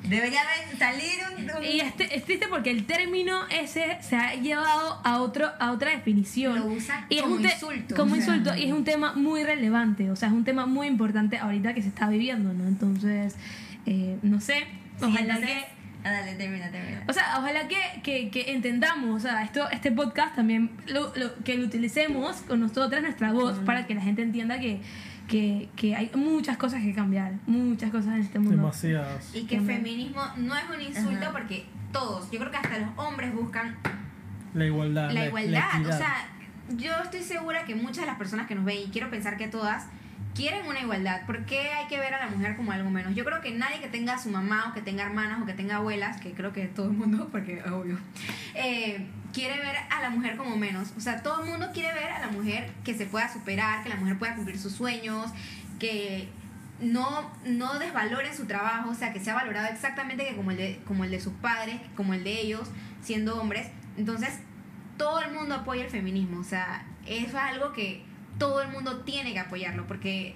Debería 0.03 0.41
salir 0.77 1.11
un... 1.37 1.43
un- 1.49 1.63
Y 1.63 1.79
es, 1.79 1.93
es 1.97 2.25
triste 2.25 2.47
porque 2.49 2.71
el 2.71 2.85
término 2.85 3.47
ese 3.49 3.97
se 4.01 4.15
ha 4.15 4.35
llevado 4.35 4.99
a 5.03 5.21
otro 5.21 5.49
a 5.59 5.71
otra 5.71 5.91
definición. 5.91 6.55
Lo 6.59 6.71
y 7.09 7.15
es 7.15 7.21
como 7.21 7.35
un 7.35 7.43
insulto. 7.45 7.95
Como 7.95 8.13
O 8.13 8.15
sea, 8.17 8.25
insulto. 8.35 8.55
Y 8.57 8.65
es 8.65 8.73
un 8.73 8.83
tema 8.83 9.13
muy 9.13 9.43
relevante. 9.43 10.11
O 10.11 10.15
sea, 10.15 10.27
es 10.29 10.33
un 10.33 10.43
tema 10.43 10.65
muy 10.65 10.87
importante 10.87 11.37
ahorita 11.37 11.73
que 11.73 11.81
se 11.81 11.87
está 11.87 12.09
viviendo, 12.09 12.53
¿no? 12.53 12.67
Entonces, 12.67 13.35
eh, 13.85 14.17
no 14.23 14.41
sé. 14.41 14.65
Sí, 14.99 15.05
Ojalá 15.05 15.19
entonces- 15.35 15.49
que. 15.49 15.83
Ah, 16.05 16.11
dale, 16.11 16.35
termina, 16.35 16.69
termina. 16.69 17.01
O 17.07 17.13
sea, 17.13 17.35
ojalá 17.39 17.65
que, 17.69 17.77
que, 18.03 18.29
que 18.29 18.51
entendamos, 18.51 19.15
o 19.15 19.19
sea, 19.25 19.41
esto, 19.41 19.69
este 19.71 19.89
podcast 19.89 20.35
también, 20.35 20.69
lo, 20.87 21.13
lo- 21.15 21.33
que 21.45 21.55
lo 21.55 21.65
utilicemos 21.65 22.41
con 22.41 22.59
nosotras, 22.59 23.01
nuestra 23.01 23.31
voz, 23.31 23.57
para 23.59 23.87
que 23.87 23.95
la 23.95 24.01
gente 24.01 24.21
entienda 24.21 24.59
que, 24.59 24.81
que, 25.27 25.69
que 25.75 25.95
hay 25.95 26.11
muchas 26.15 26.57
cosas 26.57 26.81
que 26.81 26.93
cambiar, 26.93 27.33
muchas 27.47 27.91
cosas 27.91 28.15
en 28.15 28.21
este 28.21 28.39
mundo. 28.39 28.57
Demasiadas. 28.57 29.33
Y 29.33 29.43
que 29.45 29.55
También. 29.57 29.83
feminismo 29.83 30.21
no 30.37 30.55
es 30.55 30.63
un 30.73 30.81
insulto 30.81 31.23
Ajá. 31.23 31.31
porque 31.31 31.65
todos, 31.91 32.29
yo 32.31 32.39
creo 32.39 32.51
que 32.51 32.57
hasta 32.57 32.79
los 32.79 32.89
hombres 32.97 33.33
buscan 33.33 33.75
La 34.53 34.65
igualdad. 34.65 35.11
la 35.11 35.25
igualdad. 35.27 35.81
o 35.81 35.91
sea, 35.91 36.27
yo 36.77 36.91
estoy 37.03 37.21
segura 37.21 37.65
que 37.65 37.75
muchas 37.75 37.97
de 37.99 38.05
las 38.07 38.17
personas 38.17 38.47
que 38.47 38.55
nos 38.55 38.65
ven, 38.65 38.77
y 38.85 38.91
quiero 38.91 39.09
pensar 39.09 39.37
que 39.37 39.47
todas, 39.47 39.87
quieren 40.35 40.65
una 40.67 40.79
igualdad. 40.81 41.25
¿Por 41.25 41.45
qué 41.45 41.69
hay 41.71 41.87
que 41.87 41.99
ver 41.99 42.13
a 42.13 42.25
la 42.25 42.31
mujer 42.31 42.55
como 42.55 42.71
algo 42.71 42.89
menos? 42.89 43.13
Yo 43.15 43.23
creo 43.23 43.41
que 43.41 43.51
nadie 43.51 43.79
que 43.79 43.87
tenga 43.87 44.15
a 44.15 44.17
su 44.17 44.29
mamá 44.29 44.67
o 44.69 44.73
que 44.73 44.81
tenga 44.81 45.03
hermanas 45.03 45.41
o 45.41 45.45
que 45.45 45.53
tenga 45.53 45.75
abuelas, 45.77 46.19
que 46.19 46.31
creo 46.31 46.51
que 46.53 46.65
todo 46.65 46.87
el 46.87 46.93
mundo, 46.93 47.29
porque 47.31 47.59
es 47.59 47.67
obvio, 47.67 47.97
eh, 48.55 49.05
quiere 49.33 49.57
ver 49.59 49.75
a 49.89 50.01
la 50.01 50.09
mujer 50.09 50.37
como 50.37 50.55
menos. 50.55 50.93
O 50.95 50.99
sea, 51.01 51.21
todo 51.23 51.43
el 51.43 51.49
mundo 51.49 51.69
quiere 51.73 51.93
ver 51.93 52.11
a 52.11 52.19
la 52.19 52.27
mujer 52.27 52.71
que 52.83 52.93
se 52.95 53.05
pueda 53.05 53.31
superar, 53.31 53.83
que 53.83 53.89
la 53.89 53.95
mujer 53.95 54.17
pueda 54.19 54.35
cumplir 54.35 54.57
sus 54.59 54.73
sueños, 54.73 55.31
que 55.79 56.29
no, 56.79 57.31
no 57.45 57.79
desvaloren 57.79 58.35
su 58.35 58.45
trabajo, 58.45 58.89
o 58.91 58.95
sea, 58.95 59.11
que 59.13 59.19
sea 59.19 59.33
valorado 59.35 59.67
exactamente 59.67 60.33
como 60.35 60.51
el, 60.51 60.57
de, 60.57 60.81
como 60.85 61.03
el 61.03 61.11
de 61.11 61.19
sus 61.19 61.33
padres, 61.33 61.79
como 61.95 62.13
el 62.13 62.23
de 62.23 62.39
ellos, 62.41 62.69
siendo 63.01 63.39
hombres. 63.41 63.67
Entonces, 63.97 64.39
todo 64.97 65.21
el 65.21 65.31
mundo 65.31 65.55
apoya 65.55 65.83
el 65.85 65.89
feminismo, 65.89 66.39
o 66.39 66.43
sea, 66.43 66.85
es 67.05 67.33
algo 67.35 67.73
que 67.73 68.03
todo 68.37 68.61
el 68.61 68.69
mundo 68.69 69.01
tiene 69.01 69.33
que 69.33 69.39
apoyarlo, 69.39 69.87
porque 69.87 70.35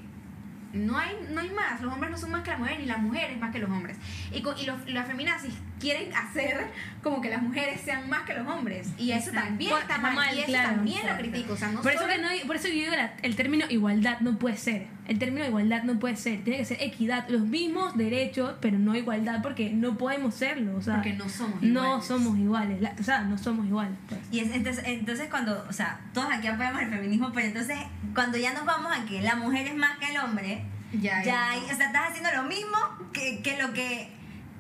no 0.74 0.98
hay, 0.98 1.16
no 1.32 1.42
hay 1.42 1.50
más, 1.52 1.82
los 1.82 1.94
hombres 1.94 2.12
no 2.12 2.18
son 2.18 2.32
más 2.32 2.44
que 2.44 2.50
las 2.52 2.60
mujeres, 2.60 2.80
ni 2.82 2.86
las 2.86 3.00
mujeres 3.00 3.38
más 3.40 3.52
que 3.52 3.60
los 3.60 3.70
hombres. 3.70 3.98
Y, 4.32 4.42
co- 4.42 4.56
y 4.58 4.66
los, 4.66 4.88
las 4.90 5.08
feminazis 5.08 5.54
quieren 5.80 6.14
hacer 6.16 6.68
como 7.04 7.22
que 7.22 7.30
las 7.30 7.42
mujeres 7.42 7.80
sean 7.82 8.10
más 8.10 8.24
que 8.24 8.34
los 8.34 8.48
hombres, 8.48 8.90
y 8.98 9.12
eso 9.12 9.30
Exacto. 9.30 9.48
también 9.50 9.74
está 9.78 9.98
mal, 10.00 10.16
mal, 10.16 10.36
y 10.36 10.40
eso 10.40 10.48
claro, 10.48 10.70
también 10.76 11.08
lo 11.08 11.18
critico, 11.18 11.54
o 11.54 11.58
sea, 11.58 11.70
no 11.70 11.82
Por 11.82 11.92
eso, 11.92 12.02
solo- 12.02 12.14
que 12.14 12.22
no, 12.22 12.28
por 12.48 12.56
eso 12.56 12.68
yo 12.68 12.74
digo 12.74 12.96
la- 12.96 13.14
el 13.22 13.36
término 13.36 13.66
igualdad 13.70 14.20
no 14.22 14.38
puede 14.40 14.58
ser. 14.58 14.88
El 15.08 15.20
término 15.20 15.46
igualdad 15.46 15.84
no 15.84 16.00
puede 16.00 16.18
ser. 16.18 16.44
Tiene 16.44 16.58
que 16.60 16.66
ser 16.66 16.82
equidad, 16.82 17.30
los 17.30 17.42
mismos 17.44 17.96
derechos, 17.96 18.56
pero 18.60 18.78
no 18.78 18.94
igualdad, 18.96 19.42
porque 19.42 19.70
no 19.70 19.98
podemos 19.98 20.36
serlo. 20.36 20.76
O 20.76 20.82
sea, 20.82 20.96
porque 20.96 21.14
no 21.14 21.30
somos 21.30 21.62
no 21.62 21.84
iguales. 21.86 22.06
somos 22.06 22.38
iguales. 22.38 22.82
La- 22.82 22.94
o 23.00 23.04
sea, 23.04 23.22
no 23.22 23.38
somos 23.38 23.66
iguales. 23.68 23.96
Pues. 24.10 24.20
Y 24.32 24.40
es- 24.42 24.52
entonces, 24.54 24.84
entonces 24.86 25.30
cuando, 25.30 25.66
o 25.70 25.72
sea, 25.72 26.02
todos 26.14 26.28
aquí 26.34 26.48
apoyamos 26.48 26.82
el 26.82 26.90
feminismo, 26.90 27.32
pero 27.34 27.48
entonces 27.48 27.78
cuando 28.14 28.38
ya 28.38 28.52
nos 28.54 28.66
vamos 28.66 28.92
a 28.92 29.06
que 29.06 29.22
la 29.22 29.36
mujer 29.38 29.68
es 29.68 29.76
más 29.76 29.98
que 30.00 30.10
el 30.12 30.18
hombre, 30.18 30.66
Ya, 31.02 31.24
ya, 31.24 31.52
hay- 31.52 31.60
o 31.60 31.76
sea, 31.76 31.88
estás 31.88 32.10
haciendo 32.10 32.30
lo 32.36 32.44
mismo 32.44 32.78
que, 33.14 33.42
que 33.42 33.62
lo 33.62 33.72
que, 33.74 34.10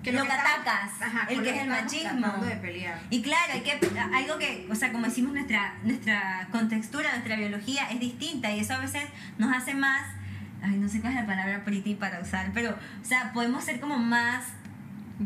Que 0.03 0.11
lo 0.13 0.23
que 0.25 0.31
atacas, 0.31 1.01
Ajá, 1.01 1.27
el 1.29 1.43
que 1.43 1.49
es 1.49 1.57
el 1.63 1.69
machismo. 1.69 2.19
tratando 2.21 2.45
de 2.45 2.55
pelear. 2.57 2.99
Y 3.09 3.21
claro, 3.21 3.53
hay 3.53 3.61
que, 3.61 3.79
algo 4.15 4.37
que, 4.37 4.67
o 4.71 4.75
sea, 4.75 4.91
como 4.93 5.05
decimos, 5.05 5.33
nuestra, 5.33 5.73
nuestra 5.83 6.47
contextura, 6.51 7.11
nuestra 7.11 7.35
biología 7.35 7.89
es 7.89 7.99
distinta 7.99 8.49
y 8.51 8.59
eso 8.61 8.73
a 8.73 8.79
veces 8.79 9.03
nos 9.37 9.53
hace 9.53 9.73
más, 9.73 10.01
ay, 10.63 10.77
no 10.77 10.87
sé 10.87 11.01
cuál 11.01 11.13
es 11.13 11.19
la 11.19 11.25
palabra 11.25 11.65
pretty 11.65 11.95
para 11.95 12.21
usar, 12.21 12.51
pero, 12.53 12.71
o 12.71 13.05
sea, 13.05 13.33
podemos 13.33 13.65
ser 13.65 13.79
como 13.81 13.97
más 13.97 14.45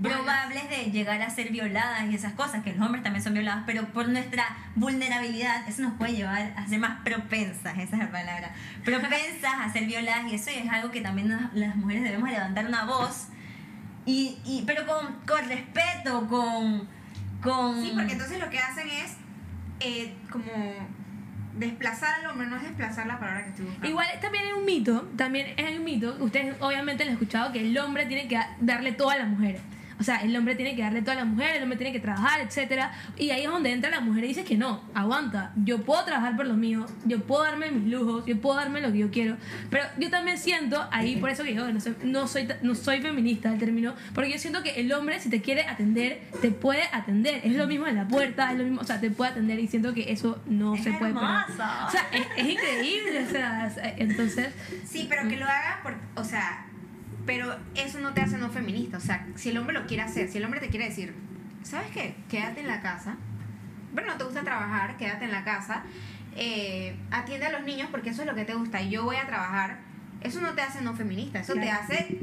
probables 0.01 0.69
de 0.69 0.89
llegar 0.89 1.21
a 1.21 1.29
ser 1.29 1.51
violadas 1.51 2.05
y 2.09 2.15
esas 2.15 2.31
cosas, 2.33 2.63
que 2.63 2.71
los 2.73 2.83
hombres 2.85 3.03
también 3.03 3.21
son 3.21 3.33
violados, 3.33 3.63
pero 3.65 3.85
por 3.89 4.07
nuestra 4.07 4.45
vulnerabilidad, 4.75 5.67
eso 5.67 5.81
nos 5.81 5.93
puede 5.95 6.13
llevar 6.15 6.53
a 6.55 6.65
ser 6.65 6.79
más 6.79 7.01
propensas, 7.01 7.77
esa 7.77 7.97
es 7.97 7.99
la 7.99 8.09
palabra, 8.09 8.51
propensas 8.85 9.53
a 9.59 9.71
ser 9.71 9.85
violadas 9.85 10.31
y 10.31 10.35
eso 10.35 10.49
es 10.49 10.69
algo 10.69 10.91
que 10.91 11.01
también 11.01 11.27
nos- 11.27 11.53
las 11.53 11.75
mujeres 11.75 12.03
debemos 12.03 12.29
levantar 12.29 12.65
una 12.65 12.85
voz, 12.85 13.27
y, 14.05 14.37
y, 14.45 14.63
pero 14.65 14.85
con, 14.85 15.13
con 15.27 15.47
respeto, 15.47 16.27
con... 16.27 16.87
con 17.41 17.81
Sí, 17.81 17.91
porque 17.95 18.13
entonces 18.13 18.39
lo 18.39 18.49
que 18.49 18.59
hacen 18.59 18.89
es 18.89 19.17
eh, 19.79 20.13
como 20.31 20.45
desplazar 21.57 22.19
al 22.19 22.31
hombre, 22.31 22.47
no 22.47 22.55
es 22.57 22.63
desplazar 22.63 23.07
la 23.07 23.19
palabra 23.19 23.43
que 23.43 23.49
estoy 23.49 23.65
buscando. 23.65 23.89
Igual 23.89 24.07
también 24.21 24.45
hay 24.45 24.51
un 24.53 24.65
mito, 24.65 25.09
también 25.15 25.53
es 25.57 25.77
un 25.77 25.83
mito, 25.83 26.15
ustedes 26.19 26.55
obviamente 26.59 27.03
lo 27.03 27.11
han 27.11 27.15
escuchado, 27.15 27.51
que 27.51 27.61
el 27.61 27.77
hombre 27.77 28.05
tiene 28.05 28.27
que 28.27 28.39
darle 28.59 28.93
todo 28.93 29.09
a 29.09 29.17
la 29.17 29.25
mujer. 29.25 29.59
O 30.01 30.03
sea, 30.03 30.17
el 30.23 30.35
hombre 30.35 30.55
tiene 30.55 30.75
que 30.75 30.81
darle 30.81 31.03
todo 31.03 31.11
a 31.11 31.15
la 31.15 31.25
mujer, 31.25 31.57
el 31.57 31.61
hombre 31.61 31.77
tiene 31.77 31.93
que 31.93 31.99
trabajar, 31.99 32.41
etcétera 32.41 32.91
Y 33.17 33.29
ahí 33.29 33.43
es 33.43 33.49
donde 33.51 33.71
entra 33.71 33.91
la 33.91 33.99
mujer 33.99 34.23
y 34.23 34.29
dice 34.29 34.43
que 34.43 34.57
no, 34.57 34.81
aguanta, 34.95 35.51
yo 35.63 35.83
puedo 35.83 36.03
trabajar 36.05 36.35
por 36.35 36.47
lo 36.47 36.55
mío, 36.55 36.87
yo 37.05 37.21
puedo 37.21 37.43
darme 37.43 37.69
mis 37.69 37.91
lujos, 37.91 38.25
yo 38.25 38.41
puedo 38.41 38.55
darme 38.55 38.81
lo 38.81 38.91
que 38.91 38.97
yo 38.97 39.11
quiero. 39.11 39.37
Pero 39.69 39.83
yo 39.99 40.09
también 40.09 40.39
siento, 40.39 40.83
ahí 40.91 41.17
por 41.17 41.29
eso 41.29 41.43
que 41.43 41.53
yo 41.53 41.71
no 41.71 41.79
soy, 41.79 41.95
no 42.03 42.27
soy, 42.27 42.47
no 42.63 42.73
soy 42.73 42.99
feminista 42.99 43.51
al 43.51 43.59
término, 43.59 43.93
porque 44.15 44.31
yo 44.31 44.39
siento 44.39 44.63
que 44.63 44.71
el 44.81 44.91
hombre 44.91 45.19
si 45.19 45.29
te 45.29 45.39
quiere 45.39 45.67
atender, 45.67 46.23
te 46.41 46.49
puede 46.49 46.83
atender. 46.91 47.41
Es 47.43 47.53
lo 47.53 47.67
mismo 47.67 47.85
en 47.85 47.95
la 47.95 48.07
puerta, 48.07 48.51
es 48.51 48.57
lo 48.57 48.63
mismo, 48.63 48.81
o 48.81 48.85
sea, 48.85 48.99
te 48.99 49.11
puede 49.11 49.29
atender 49.29 49.59
y 49.59 49.67
siento 49.67 49.93
que 49.93 50.11
eso 50.11 50.41
no 50.47 50.73
Es 50.73 50.83
se 50.83 50.93
puede. 50.93 51.13
O 51.13 51.15
sea, 51.15 52.07
es, 52.11 52.25
es 52.37 52.49
increíble, 52.49 53.23
o 53.23 53.29
sea, 53.29 53.71
entonces, 53.97 54.49
Sí, 54.83 55.05
pero 55.07 55.27
que 55.29 55.37
lo 55.37 55.45
haga 55.45 55.79
por, 55.83 55.95
o 56.15 56.23
sea, 56.23 56.65
pero 57.25 57.55
eso 57.75 57.99
no 57.99 58.13
te 58.13 58.21
hace 58.21 58.37
no 58.37 58.49
feminista, 58.49 58.97
o 58.97 59.01
sea, 59.01 59.27
si 59.35 59.49
el 59.49 59.57
hombre 59.57 59.73
lo 59.79 59.85
quiere 59.85 60.03
hacer, 60.03 60.29
si 60.29 60.37
el 60.37 60.45
hombre 60.45 60.59
te 60.59 60.69
quiere 60.69 60.85
decir, 60.89 61.13
¿sabes 61.63 61.89
qué? 61.91 62.15
Quédate 62.29 62.61
en 62.61 62.67
la 62.67 62.81
casa. 62.81 63.15
Bueno, 63.93 64.11
no 64.13 64.17
te 64.17 64.23
gusta 64.23 64.41
trabajar, 64.43 64.97
quédate 64.97 65.25
en 65.25 65.31
la 65.31 65.43
casa. 65.43 65.83
eh, 66.35 66.95
atiende 67.11 67.45
a 67.47 67.51
los 67.51 67.63
niños 67.63 67.89
porque 67.91 68.11
eso 68.11 68.21
es 68.21 68.27
lo 68.27 68.35
que 68.35 68.45
te 68.45 68.53
gusta 68.53 68.81
y 68.81 68.89
yo 68.89 69.03
voy 69.03 69.17
a 69.17 69.27
trabajar. 69.27 69.79
Eso 70.21 70.41
no 70.41 70.53
te 70.53 70.61
hace 70.61 70.81
no 70.81 70.95
feminista, 70.95 71.39
eso 71.39 71.53
te 71.53 71.69
hace 71.69 72.19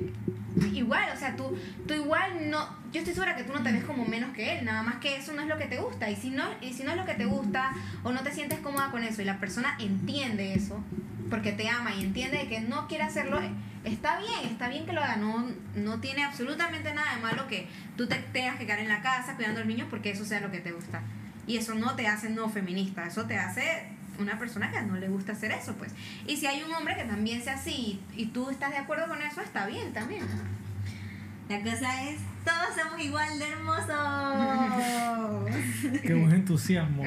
igual, 0.72 1.08
o 1.14 1.18
sea, 1.18 1.36
tú, 1.36 1.56
tú 1.86 1.94
igual 1.94 2.50
no, 2.50 2.68
yo 2.92 3.00
estoy 3.00 3.14
segura 3.14 3.36
que 3.36 3.44
tú 3.44 3.52
no 3.52 3.62
te 3.62 3.72
ves 3.72 3.84
como 3.84 4.04
menos 4.04 4.34
que 4.34 4.58
él, 4.58 4.64
nada 4.64 4.82
más 4.82 4.96
que 4.96 5.16
eso 5.16 5.32
no 5.32 5.42
es 5.42 5.48
lo 5.48 5.58
que 5.58 5.66
te 5.66 5.78
gusta 5.78 6.10
y 6.10 6.16
si 6.16 6.30
no, 6.30 6.44
y 6.60 6.72
si 6.72 6.82
no 6.82 6.92
es 6.92 6.96
lo 6.96 7.04
que 7.04 7.14
te 7.14 7.26
gusta 7.26 7.72
o 8.02 8.12
no 8.12 8.22
te 8.22 8.32
sientes 8.32 8.58
cómoda 8.60 8.90
con 8.90 9.04
eso 9.04 9.22
y 9.22 9.24
la 9.24 9.38
persona 9.38 9.76
entiende 9.78 10.54
eso, 10.54 10.82
porque 11.30 11.52
te 11.52 11.68
ama 11.68 11.94
y 11.94 12.02
entiende 12.02 12.46
que 12.48 12.60
no 12.60 12.88
quiere 12.88 13.04
hacerlo, 13.04 13.40
está 13.84 14.18
bien, 14.18 14.50
está 14.50 14.68
bien 14.68 14.86
que 14.86 14.92
lo 14.92 15.02
haga, 15.02 15.16
no, 15.16 15.46
no 15.74 16.00
tiene 16.00 16.24
absolutamente 16.24 16.92
nada 16.94 17.14
de 17.14 17.22
malo 17.22 17.46
que 17.48 17.68
tú 17.96 18.06
te 18.06 18.16
tengas 18.16 18.56
que 18.56 18.66
quedar 18.66 18.80
en 18.80 18.88
la 18.88 19.02
casa 19.02 19.36
cuidando 19.36 19.60
a 19.60 19.64
los 19.64 19.68
niños 19.68 19.88
porque 19.90 20.10
eso 20.10 20.24
sea 20.24 20.40
lo 20.40 20.50
que 20.50 20.60
te 20.60 20.72
gusta. 20.72 21.02
Y 21.46 21.56
eso 21.56 21.74
no 21.74 21.94
te 21.94 22.06
hace 22.06 22.28
no 22.28 22.50
feminista, 22.50 23.06
eso 23.06 23.24
te 23.24 23.38
hace 23.38 23.97
una 24.18 24.38
persona 24.38 24.70
que 24.70 24.80
no 24.82 24.96
le 24.96 25.08
gusta 25.08 25.32
hacer 25.32 25.52
eso, 25.52 25.74
pues. 25.76 25.92
Y 26.26 26.36
si 26.36 26.46
hay 26.46 26.62
un 26.62 26.72
hombre 26.74 26.94
que 26.96 27.04
también 27.04 27.42
sea 27.42 27.54
así 27.54 28.00
y, 28.16 28.22
y 28.22 28.26
tú 28.26 28.50
estás 28.50 28.70
de 28.70 28.76
acuerdo 28.78 29.06
con 29.08 29.20
eso, 29.22 29.40
está 29.40 29.66
bien 29.66 29.92
también. 29.92 30.24
La 31.48 31.62
cosa 31.62 32.02
es, 32.10 32.18
todos 32.44 32.76
somos 32.78 33.00
igual 33.02 33.38
de 33.38 33.48
hermosos. 33.48 33.90
Qué 36.02 36.14
buen 36.14 36.32
entusiasmo. 36.34 37.04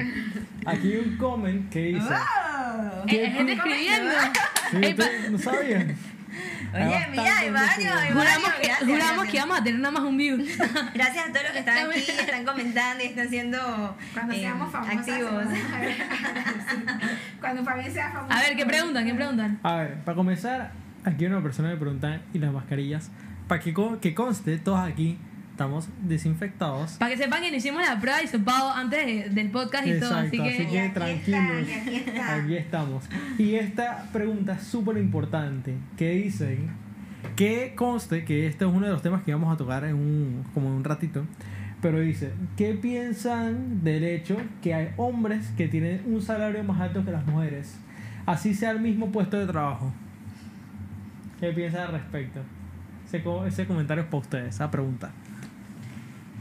Aquí 0.66 0.92
hay 0.92 0.98
un 0.98 1.16
comment 1.16 1.70
que 1.70 1.78
dice. 1.80 2.00
¡Wow! 2.00 3.06
¿Qué? 3.06 3.30
gente 3.30 3.52
escribiendo. 3.52 4.10
Sí, 4.70 4.76
Ey, 4.82 4.94
pa- 4.94 5.02
¿ustedes 5.04 5.30
¿No 5.30 5.38
sabían? 5.38 5.96
Oye, 6.74 7.06
mira, 7.10 7.38
hay 7.38 7.50
varios, 7.50 7.94
hay 7.96 8.12
Juramos, 8.12 8.42
varios. 8.42 8.54
que, 8.54 8.66
Gracias, 8.66 8.78
juramos 8.80 8.98
gracias. 9.12 9.30
que 9.30 9.36
íbamos 9.36 9.58
a 9.60 9.64
tener 9.64 9.80
nada 9.80 9.92
más 9.92 10.02
un 10.02 10.16
view. 10.16 10.36
Gracias 10.94 11.28
a 11.28 11.32
todos 11.32 11.42
los 11.44 11.52
que 11.52 11.58
están 11.58 11.90
aquí, 11.90 12.00
están 12.00 12.44
comentando 12.44 13.04
y 13.04 13.06
están 13.08 13.28
siendo 13.28 13.96
Cuando 14.14 14.32
eh, 14.34 14.38
seamos 14.40 14.72
famosas. 14.72 14.96
activos. 14.98 15.44
Cuando 17.40 17.64
Fabián 17.64 17.92
sea 17.92 18.10
famosa. 18.10 18.34
A 18.38 18.40
ver, 18.42 18.56
¿qué 18.56 18.66
preguntan? 18.66 19.04
¿Qué 19.04 19.14
preguntan? 19.14 19.58
A 19.62 19.76
ver, 19.76 19.96
para 20.04 20.14
comenzar, 20.16 20.72
aquí 21.04 21.26
una 21.26 21.42
persona 21.42 21.68
me 21.70 21.76
pregunta, 21.76 22.20
¿y 22.32 22.38
las 22.38 22.52
mascarillas? 22.52 23.10
Para 23.48 23.60
que, 23.60 23.72
co- 23.74 24.00
que 24.00 24.14
conste, 24.14 24.58
todos 24.58 24.80
aquí 24.80 25.18
estamos 25.62 25.88
desinfectados. 26.02 26.92
Para 26.98 27.12
que 27.12 27.16
sepan 27.16 27.40
que 27.42 27.56
hicimos 27.56 27.82
la 27.86 28.00
prueba 28.00 28.18
de 28.18 28.24
hisopado 28.24 28.70
antes 28.72 29.06
de- 29.06 29.30
del 29.30 29.50
podcast 29.50 29.86
y 29.86 30.00
todo, 30.00 30.14
así 30.16 30.36
Exacto, 30.36 30.42
que... 30.42 30.50
así 30.54 30.62
Y 30.62 30.66
que 30.66 30.88
tranquilos. 30.88 31.40
está, 31.40 31.70
y 31.70 31.96
aquí 31.96 31.96
está. 32.10 32.34
Aquí 32.34 32.56
estamos. 32.56 33.04
Y 33.38 33.54
esta 33.54 34.08
pregunta 34.12 34.54
es 34.54 34.62
súper 34.64 34.96
importante. 34.96 35.74
Que 35.96 36.10
dicen 36.10 36.70
que 37.36 37.74
conste 37.76 38.24
que 38.24 38.46
este 38.46 38.64
es 38.64 38.70
uno 38.72 38.86
de 38.86 38.92
los 38.92 39.02
temas 39.02 39.22
que 39.22 39.32
vamos 39.32 39.54
a 39.54 39.56
tocar 39.56 39.84
en 39.84 39.94
un, 39.94 40.44
como 40.54 40.68
en 40.68 40.74
un 40.74 40.84
ratito. 40.84 41.24
Pero 41.80 42.00
dice, 42.00 42.32
¿qué 42.56 42.74
piensan 42.74 43.82
del 43.84 44.04
hecho 44.04 44.36
que 44.62 44.74
hay 44.74 44.88
hombres 44.96 45.48
que 45.56 45.68
tienen 45.68 46.02
un 46.06 46.22
salario 46.22 46.62
más 46.64 46.80
alto 46.80 47.04
que 47.04 47.10
las 47.12 47.26
mujeres? 47.26 47.76
Así 48.26 48.54
sea 48.54 48.70
el 48.72 48.80
mismo 48.80 49.10
puesto 49.10 49.38
de 49.38 49.46
trabajo. 49.46 49.92
¿Qué 51.40 51.50
piensan 51.52 51.82
al 51.82 51.92
respecto? 51.92 52.40
Ese, 53.06 53.22
ese 53.46 53.66
comentario 53.66 54.04
es 54.04 54.08
para 54.08 54.20
ustedes, 54.20 54.54
esa 54.54 54.70
pregunta. 54.70 55.10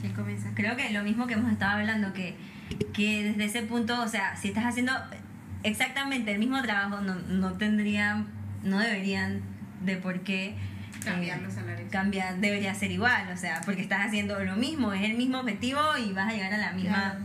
¿Quién 0.02 0.14
comienza? 0.14 0.50
Creo 0.54 0.76
que 0.76 0.90
lo 0.92 1.04
mismo 1.04 1.28
que 1.28 1.36
hemos 1.36 1.52
estado 1.52 1.78
hablando, 1.78 2.12
que, 2.14 2.36
que 2.94 3.24
desde 3.24 3.46
ese 3.46 3.62
punto, 3.62 4.02
o 4.02 4.08
sea, 4.08 4.36
si 4.36 4.50
estás 4.50 4.66
haciendo 4.66 4.92
exactamente 5.64 6.32
el 6.32 6.40
mismo 6.40 6.62
trabajo, 6.62 7.02
no, 7.02 7.16
no 7.16 7.54
tendrían, 7.54 8.28
no 8.64 8.80
deberían 8.80 9.42
de 9.86 9.98
por 9.98 10.22
qué 10.22 10.56
Cambiar 11.04 11.40
eh, 11.40 11.42
los 11.44 11.54
salarios. 11.54 11.92
cambiar, 11.92 12.38
debería 12.40 12.74
ser 12.76 12.92
igual, 12.92 13.30
o 13.34 13.38
sea, 13.38 13.62
porque 13.66 13.82
estás 13.82 14.06
haciendo 14.08 14.44
lo 14.44 14.56
mismo, 14.56 14.94
es 14.94 15.04
el 15.04 15.16
mismo 15.16 15.40
objetivo 15.40 15.80
y 15.98 16.12
vas 16.14 16.30
a 16.30 16.34
llegar 16.34 16.54
a 16.54 16.58
la 16.58 16.72
misma. 16.74 17.12
Claro. 17.12 17.20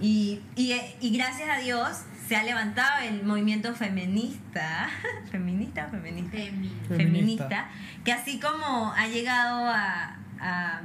Y, 0.00 0.40
y, 0.56 0.74
y 1.00 1.16
gracias 1.16 1.48
a 1.48 1.58
Dios 1.58 2.04
se 2.26 2.36
ha 2.36 2.42
levantado 2.42 3.02
el 3.02 3.24
movimiento 3.24 3.74
feminista, 3.74 4.88
feminista 5.30 5.86
o 5.86 5.90
feminista, 5.90 6.36
Femi. 6.36 6.68
Feminista. 6.88 6.96
feminista, 6.96 7.68
que 8.04 8.12
así 8.12 8.40
como 8.40 8.92
ha 8.92 9.06
llegado 9.06 9.68
a, 9.68 10.16
a, 10.40 10.80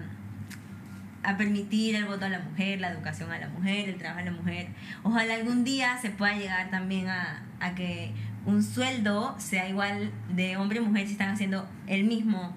a 1.27 1.35
permitir 1.35 1.93
el 1.93 2.05
voto 2.05 2.23
a 2.23 2.29
la 2.29 2.39
mujer, 2.39 2.79
la 2.79 2.89
educación 2.89 3.29
a 3.33 3.37
la 3.37 3.49
mujer, 3.49 3.89
el 3.89 3.97
trabajo 3.97 4.21
a 4.21 4.23
la 4.23 4.31
mujer, 4.31 4.69
ojalá 5.03 5.33
algún 5.33 5.65
día 5.65 5.97
se 5.97 6.09
pueda 6.09 6.33
llegar 6.37 6.69
también 6.69 7.09
a, 7.09 7.43
a 7.59 7.75
que 7.75 8.13
un 8.45 8.63
sueldo 8.63 9.35
sea 9.37 9.67
igual 9.67 10.09
de 10.33 10.55
hombre 10.55 10.79
y 10.79 10.83
mujer 10.83 11.05
si 11.05 11.11
están 11.11 11.31
haciendo 11.31 11.67
el 11.85 12.05
mismo, 12.05 12.55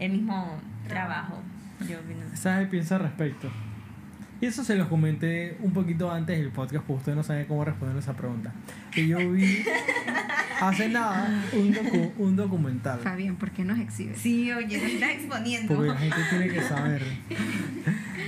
el 0.00 0.10
mismo 0.10 0.60
trabajo. 0.88 1.40
Yo 1.88 2.00
opino. 2.00 2.22
¿Sabes 2.34 2.64
qué 2.64 2.70
piensa 2.72 2.96
al 2.96 3.02
respecto? 3.02 3.52
Y 4.42 4.46
eso 4.46 4.64
se 4.64 4.74
los 4.74 4.88
comenté 4.88 5.56
un 5.60 5.72
poquito 5.72 6.10
antes 6.10 6.36
del 6.36 6.50
podcast, 6.50 6.84
porque 6.84 6.98
ustedes 6.98 7.16
no 7.16 7.22
saben 7.22 7.46
cómo 7.46 7.64
responder 7.64 7.96
esa 7.96 8.14
pregunta. 8.16 8.52
Y 8.96 9.06
yo 9.06 9.18
vi 9.30 9.62
hace 10.60 10.88
nada 10.88 11.44
un, 11.52 11.72
docu- 11.72 12.10
un 12.18 12.34
documental. 12.34 12.98
Fabián, 12.98 13.36
¿por 13.36 13.52
qué 13.52 13.64
nos 13.64 13.78
exhibes? 13.78 14.18
Sí, 14.18 14.50
oye, 14.52 14.78
te 14.80 14.94
estás 14.94 15.10
exponiendo. 15.10 15.72
Porque 15.74 15.90
la 15.90 15.96
gente 15.96 16.16
tiene 16.28 16.48
que 16.48 16.60
saber. 16.60 17.02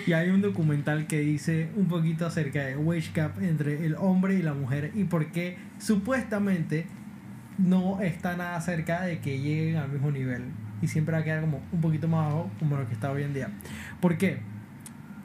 Y 0.06 0.12
hay 0.12 0.30
un 0.30 0.40
documental 0.40 1.08
que 1.08 1.18
dice 1.18 1.68
un 1.74 1.88
poquito 1.88 2.26
acerca 2.26 2.62
de 2.64 2.76
wage 2.76 3.10
gap 3.12 3.42
entre 3.42 3.84
el 3.84 3.96
hombre 3.96 4.34
y 4.34 4.42
la 4.42 4.54
mujer 4.54 4.92
y 4.94 5.04
por 5.04 5.32
qué 5.32 5.58
supuestamente 5.78 6.86
no 7.58 8.00
está 8.00 8.36
nada 8.36 8.60
cerca 8.60 9.02
de 9.02 9.18
que 9.18 9.40
lleguen 9.40 9.78
al 9.78 9.88
mismo 9.88 10.12
nivel. 10.12 10.42
Y 10.80 10.86
siempre 10.86 11.14
va 11.14 11.22
a 11.22 11.24
quedar 11.24 11.40
como 11.40 11.60
un 11.72 11.80
poquito 11.80 12.06
más 12.06 12.26
abajo 12.26 12.50
como 12.60 12.76
lo 12.76 12.86
que 12.86 12.94
está 12.94 13.10
hoy 13.10 13.24
en 13.24 13.34
día. 13.34 13.48
¿Por 14.00 14.16
qué? 14.16 14.38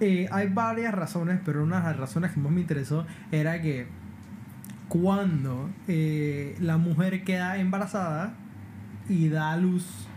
Eh, 0.01 0.27
hay 0.31 0.47
varias 0.47 0.93
razones, 0.93 1.39
pero 1.43 1.63
una 1.63 1.77
de 1.79 1.83
las 1.83 1.97
razones 1.97 2.31
que 2.31 2.39
más 2.39 2.51
me 2.51 2.61
interesó 2.61 3.05
era 3.31 3.61
que 3.61 3.87
cuando 4.87 5.69
eh, 5.87 6.55
la 6.59 6.77
mujer 6.77 7.23
queda 7.23 7.57
embarazada 7.57 8.33
y 9.07 9.29
da 9.29 9.51
a 9.51 9.57
luz, 9.57 10.07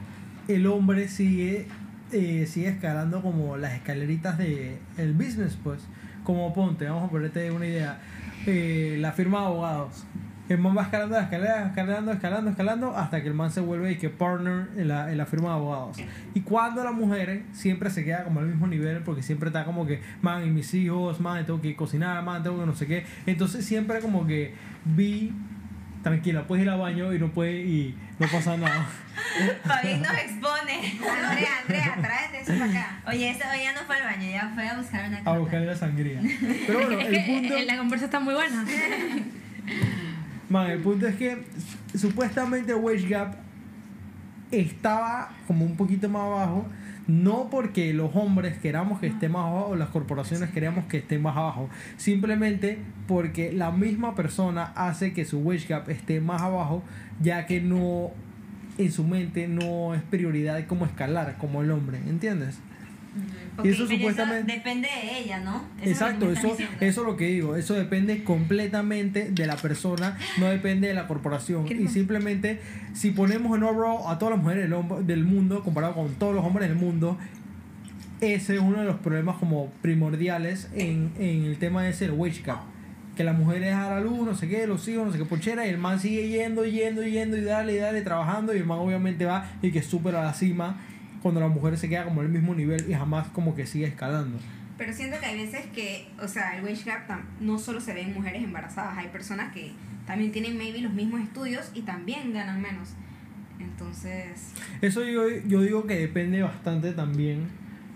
el 0.48 0.66
hombre 0.66 1.08
sigue, 1.08 1.66
eh, 2.12 2.46
sigue 2.46 2.68
escalando 2.68 3.22
como 3.22 3.56
las 3.56 3.74
escaleritas 3.74 4.38
de 4.38 4.78
el 4.96 5.12
business, 5.14 5.58
pues. 5.62 5.80
Como 6.24 6.52
ponte, 6.54 6.86
vamos 6.86 7.08
a 7.08 7.10
ponerte 7.10 7.50
una 7.50 7.66
idea. 7.66 8.00
eh, 8.46 8.96
la 9.00 9.12
firma 9.12 9.40
de 9.40 9.46
abogados. 9.46 10.04
El 10.49 10.59
man 10.59 10.76
va 10.76 10.82
escalando 10.82 11.14
las 11.14 11.24
escaleras, 11.24 11.68
escalando, 11.68 12.12
escalando, 12.12 12.51
escalando, 12.51 12.97
hasta 12.97 13.22
que 13.22 13.28
el 13.28 13.34
man 13.34 13.51
se 13.51 13.61
vuelve 13.61 13.93
y 13.93 13.97
que 13.97 14.11
partner 14.11 14.68
en 14.76 14.88
la, 14.88 15.11
en 15.11 15.16
la 15.16 15.24
firma 15.24 15.51
de 15.51 15.55
abogados. 15.55 15.99
Y 16.34 16.40
cuando 16.40 16.82
la 16.82 16.93
mujer 16.93 17.45
siempre 17.53 17.90
se 17.90 18.05
queda 18.05 18.24
como 18.24 18.40
al 18.40 18.47
mismo 18.47 18.66
nivel, 18.66 19.03
porque 19.03 19.22
siempre 19.22 19.49
está 19.49 19.64
como 19.64 19.86
que, 19.86 20.03
man, 20.20 20.45
y 20.47 20.51
mis 20.51 20.74
hijos, 20.74 21.20
man, 21.20 21.47
tengo 21.47 21.61
que 21.61 21.76
cocinar, 21.76 22.22
man, 22.24 22.43
tengo 22.43 22.59
que 22.59 22.66
no 22.66 22.74
sé 22.74 22.86
qué. 22.86 23.07
Entonces 23.24 23.64
siempre 23.64 24.01
como 24.01 24.26
que 24.26 24.55
vi, 24.84 25.32
tranquila, 26.03 26.47
puedes 26.47 26.64
ir 26.64 26.70
al 26.70 26.80
baño 26.80 27.14
y 27.14 27.18
no 27.18 27.30
puede, 27.30 27.61
y 27.62 27.97
no 28.18 28.26
pasa 28.26 28.57
nada. 28.57 28.86
Fabián 29.64 30.03
nos 30.03 30.12
expone. 30.12 30.99
Andrea, 31.09 31.51
Andrea, 31.62 31.99
tráete 32.01 32.40
eso 32.40 32.53
para 32.59 32.70
acá. 32.70 33.03
Oye, 33.07 33.30
eso 33.30 33.45
hoy 33.51 33.62
ya 33.62 33.72
no 33.72 33.80
fue 33.86 33.97
al 33.97 34.05
baño, 34.05 34.30
ya 34.30 34.51
fue 34.55 34.68
a 34.68 34.76
buscar 34.76 35.09
una 35.09 35.18
a 35.24 35.38
buscar 35.38 35.61
la 35.61 35.76
sangría. 35.76 36.20
Pero 36.66 36.86
bueno, 36.86 37.01
el 37.01 37.24
punto, 37.26 37.55
la 37.64 37.76
conversa 37.76 38.05
está 38.07 38.20
muy 38.20 38.34
buena. 38.34 38.64
man, 40.53 40.70
el 40.70 40.80
punto 40.80 41.07
es 41.07 41.16
que 41.16 41.42
supuestamente 41.94 42.74
wage 42.74 43.09
gap 43.09 43.34
estaba 44.50 45.30
como 45.46 45.64
un 45.64 45.76
poquito 45.76 46.09
más 46.09 46.22
abajo, 46.22 46.66
no 47.09 47.48
porque 47.50 47.92
los 47.94 48.14
hombres 48.14 48.59
queramos 48.59 49.00
que 49.00 49.07
esté 49.07 49.28
más 49.28 49.46
abajo 49.46 49.68
o 49.70 49.76
las 49.76 49.88
corporaciones 49.88 50.50
queramos 50.50 50.84
que 50.84 50.98
esté 50.98 51.18
más 51.18 51.36
abajo, 51.36 51.70
simplemente 51.96 52.78
porque 53.09 53.50
la 53.53 53.70
misma 53.70 54.14
persona 54.14 54.72
hace 54.76 55.14
que 55.14 55.24
su 55.24 55.38
wage 55.38 55.66
gap 55.68 55.88
esté 55.88 56.20
más 56.20 56.42
abajo, 56.42 56.82
ya 57.20 57.46
que 57.46 57.61
no 57.61 58.11
en 58.78 58.92
su 58.92 59.05
mente 59.05 59.48
no 59.48 59.94
es 59.94 60.03
prioridad 60.03 60.64
como 60.66 60.84
escalar 60.84 61.36
como 61.38 61.62
el 61.62 61.70
hombre, 61.70 61.98
¿entiendes? 62.07 62.61
Ok, 63.58 63.66
y 63.66 63.68
eso 63.68 63.84
pero 63.86 63.98
supuestamente- 63.98 64.52
depende 64.54 64.88
de 64.88 65.18
ella, 65.18 65.40
¿no? 65.40 65.62
Eso 65.80 65.90
Exacto, 65.90 66.32
eso, 66.32 66.56
eso 66.80 67.00
es 67.02 67.06
lo 67.06 67.16
que 67.18 67.26
digo, 67.28 67.56
eso 67.56 67.74
depende 67.74 68.24
completamente 68.24 69.30
de 69.30 69.46
la 69.46 69.56
persona, 69.56 70.16
no 70.38 70.46
depende 70.46 70.88
de 70.88 70.94
la 70.94 71.06
corporación. 71.06 71.66
Y 71.70 71.88
simplemente, 71.88 72.60
si 72.94 73.10
ponemos 73.10 73.54
en 73.56 73.62
overall 73.64 73.98
a 74.10 74.18
todas 74.18 74.34
las 74.36 74.42
mujeres 74.42 74.64
del, 74.64 74.72
hombre- 74.72 75.02
del 75.04 75.24
mundo, 75.24 75.62
comparado 75.62 75.94
con 75.94 76.14
todos 76.14 76.34
los 76.34 76.42
hombres 76.44 76.68
del 76.68 76.78
mundo, 76.78 77.18
ese 78.20 78.54
es 78.54 78.60
uno 78.60 78.78
de 78.78 78.84
los 78.84 78.96
problemas 79.00 79.36
como 79.36 79.70
primordiales 79.82 80.68
en, 80.74 81.10
en 81.18 81.44
el 81.44 81.58
tema 81.58 81.82
de 81.82 81.90
ese 81.90 82.10
wage 82.10 82.42
gap. 82.42 82.60
Que 83.16 83.24
la 83.24 83.34
mujer 83.34 83.60
deja 83.60 83.88
a 83.88 83.90
la 83.96 84.00
luz, 84.00 84.24
no 84.24 84.34
sé 84.34 84.48
qué, 84.48 84.66
los 84.66 84.88
hijos, 84.88 85.04
no 85.06 85.12
sé 85.12 85.18
qué 85.18 85.24
pochera, 85.26 85.66
y 85.66 85.70
el 85.70 85.76
man 85.78 86.00
sigue 86.00 86.28
yendo, 86.30 86.64
yendo, 86.64 87.02
yendo, 87.02 87.36
y 87.36 87.42
dale, 87.42 87.74
y 87.74 87.76
dale, 87.76 88.00
trabajando, 88.00 88.54
y 88.54 88.58
el 88.58 88.64
man 88.64 88.78
obviamente 88.78 89.26
va 89.26 89.50
y 89.60 89.70
que 89.70 89.82
supera 89.82 90.22
la 90.22 90.32
cima 90.32 90.80
cuando 91.22 91.40
la 91.40 91.48
mujer 91.48 91.78
se 91.78 91.88
queda 91.88 92.04
como 92.04 92.20
al 92.20 92.28
mismo 92.28 92.54
nivel 92.54 92.84
y 92.88 92.94
jamás 92.94 93.28
como 93.28 93.54
que 93.54 93.66
sigue 93.66 93.86
escalando. 93.86 94.38
Pero 94.76 94.92
siento 94.92 95.18
que 95.20 95.26
hay 95.26 95.38
veces 95.38 95.66
que, 95.74 96.08
o 96.20 96.26
sea, 96.26 96.56
el 96.56 96.64
wage 96.64 96.84
gap 96.84 97.08
no 97.40 97.58
solo 97.58 97.80
se 97.80 97.94
ve 97.94 98.02
en 98.02 98.14
mujeres 98.14 98.42
embarazadas, 98.42 98.98
hay 98.98 99.08
personas 99.08 99.52
que 99.52 99.72
también 100.06 100.32
tienen 100.32 100.58
maybe 100.58 100.80
los 100.80 100.92
mismos 100.92 101.20
estudios 101.20 101.70
y 101.74 101.82
también 101.82 102.32
ganan 102.32 102.60
menos. 102.60 102.90
Entonces, 103.60 104.52
Eso 104.80 105.04
yo, 105.04 105.28
yo 105.46 105.60
digo 105.62 105.86
que 105.86 105.94
depende 105.94 106.42
bastante 106.42 106.92
también, 106.92 107.46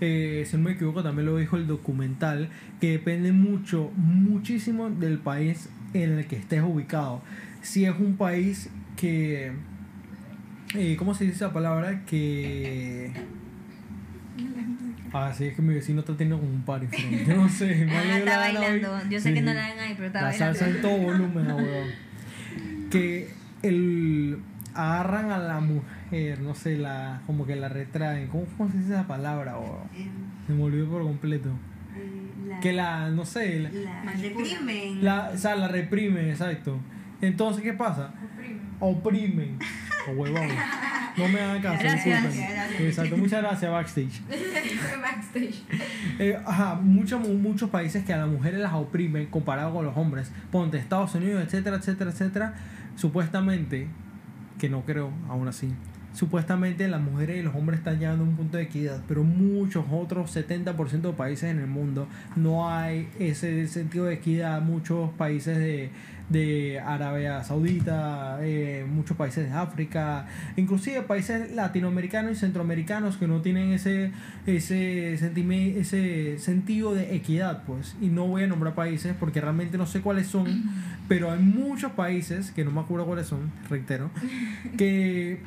eh, 0.01 0.45
si 0.47 0.57
no 0.57 0.64
me 0.64 0.72
equivoco 0.72 1.03
también 1.03 1.27
lo 1.27 1.37
dijo 1.37 1.57
el 1.57 1.66
documental, 1.66 2.51
que 2.81 2.93
depende 2.93 3.33
mucho, 3.33 3.91
muchísimo 3.97 4.91
del 4.91 5.18
país 5.18 5.68
en 5.95 6.18
el 6.18 6.27
que 6.27 6.37
estés 6.37 6.62
ubicado. 6.62 7.22
Si 7.62 7.85
es 7.85 7.99
un 7.99 8.16
país 8.16 8.70
que, 8.97 9.53
eh, 10.75 10.97
¿cómo 10.99 11.14
se 11.14 11.25
dice 11.25 11.37
esa 11.37 11.53
palabra? 11.53 12.03
Que... 12.07 13.12
Ah, 15.12 15.33
sí, 15.33 15.45
es 15.47 15.55
que 15.57 15.62
mi 15.62 15.73
vecino 15.75 16.01
está 16.01 16.14
teniendo 16.14 16.39
como 16.41 16.53
un 16.53 16.62
party 16.62 16.87
frente. 16.89 17.35
No 17.35 17.49
sé, 17.49 17.75
me 17.87 17.97
Ah, 17.97 18.19
está 18.19 18.39
la 18.39 18.49
hoy. 18.49 18.55
bailando. 18.55 18.99
Yo 19.11 19.21
sé 19.21 19.29
Sí. 19.31 19.35
que 19.35 19.41
no 19.43 19.55
la 19.55 19.69
ven 19.69 19.79
ahí, 19.79 19.93
pero 19.95 20.07
está 20.09 20.21
La 20.23 20.29
bailando. 20.29 20.59
salsa 20.59 20.77
en 20.77 20.83
todo 20.83 20.97
volumen, 20.99 21.47
weón. 21.53 21.89
Que 22.91 23.29
el 23.62 24.39
agarran 24.75 25.31
a 25.31 25.39
la 25.39 25.61
mujer, 25.61 26.41
no 26.41 26.55
sé, 26.55 26.77
la 26.77 27.23
como 27.27 27.47
que 27.47 27.57
la 27.57 27.69
retraen. 27.71 28.29
¿Cómo, 28.29 28.45
cómo 28.59 28.71
se 28.71 28.79
dice 28.79 28.91
esa 28.93 29.07
palabra, 29.07 29.59
weón? 29.59 29.85
Eh, 29.97 30.09
Se 30.47 30.53
me 30.53 30.62
olvidó 30.64 30.91
por 30.91 31.03
completo. 31.03 31.49
la- 32.47 32.61
Que 32.61 32.73
la, 32.75 33.09
no 33.09 33.25
sé, 33.25 33.59
la, 33.61 33.71
la 34.05 34.12
reprimen. 34.12 35.03
la- 35.05 35.31
o 35.35 35.39
sea, 35.39 35.57
la 35.57 35.69
reprime, 35.69 36.29
exacto. 36.31 36.79
Entonces, 37.23 37.62
¿qué 37.62 37.73
pasa? 37.73 38.12
Oprimen. 38.81 39.59
Huevón. 40.13 40.49
No 41.17 41.29
me 41.29 41.41
hagan 41.41 41.63
caso. 41.63 41.83
Gracias. 41.83 42.37
Exacto, 42.79 43.17
muchas 43.17 43.43
gracias, 43.43 43.71
Backstage. 43.71 44.23
backstage. 45.01 45.63
Eh, 46.19 46.39
ajá, 46.45 46.75
muchos, 46.75 47.27
muchos 47.27 47.71
países 47.71 48.05
que 48.05 48.13
a 48.13 48.19
las 48.19 48.29
mujeres 48.29 48.61
las 48.61 48.75
oprimen 48.75 49.27
comparado 49.27 49.73
con 49.73 49.85
los 49.85 49.97
hombres. 49.97 50.31
Ponte 50.51 50.77
Estados 50.77 51.15
Unidos, 51.15 51.43
etcétera, 51.43 51.77
etcétera, 51.77 52.11
etcétera. 52.11 52.55
Supuestamente, 52.97 53.89
que 54.59 54.69
no 54.69 54.83
creo, 54.83 55.11
aún 55.29 55.49
así. 55.49 55.73
supuestamente 56.13 56.89
las 56.89 57.01
mujeres 57.01 57.39
y 57.39 57.43
los 57.43 57.55
hombres 57.55 57.79
están 57.79 57.99
llegando 57.99 58.25
a 58.25 58.29
un 58.29 58.37
punto 58.37 58.57
de 58.57 58.65
equidad, 58.65 59.03
pero 59.07 59.23
muchos 59.23 59.85
otros 59.91 60.35
70% 60.35 61.01
de 61.03 61.13
países 61.13 61.51
en 61.51 61.59
el 61.59 61.67
mundo 61.67 62.09
no 62.37 62.71
hay 62.71 63.09
ese 63.19 63.67
sentido 63.69 64.07
de 64.07 64.15
equidad. 64.15 64.63
Muchos 64.63 65.11
países 65.13 65.59
de, 65.59 65.91
de 66.29 66.81
Arabia 66.81 67.45
Saudita, 67.45 68.39
eh, 68.43 68.85
muchos 68.89 69.16
países 69.16 69.49
de 69.49 69.55
África, 69.57 70.27
inclusive 70.57 71.03
países 71.03 71.53
latinoamericanos 71.55 72.33
y 72.33 72.35
centroamericanos 72.35 73.16
que 73.16 73.29
no 73.29 73.43
tienen 73.43 73.72
ese 73.72 74.11
ese 74.45 75.16
sentime- 75.18 75.77
ese 75.77 76.39
sentido 76.39 76.95
de 76.95 77.14
equidad, 77.14 77.62
pues. 77.64 77.95
Y 78.01 78.07
no 78.09 78.27
voy 78.27 78.43
a 78.43 78.47
nombrar 78.49 78.74
países 78.74 79.14
porque 79.18 79.41
realmente 79.41 79.79
no 79.79 79.87
sé 79.87 80.01
cuáles 80.01 80.27
son, 80.27 80.64
pero 81.09 81.31
hay 81.31 81.39
muchos 81.41 81.93
países 81.93 82.51
que 82.51 82.64
no 82.64 82.70
me 82.72 82.81
acuerdo 82.81 83.07
cuáles 83.07 83.27
son, 83.29 83.53
reitero, 83.70 84.11
que 84.77 85.39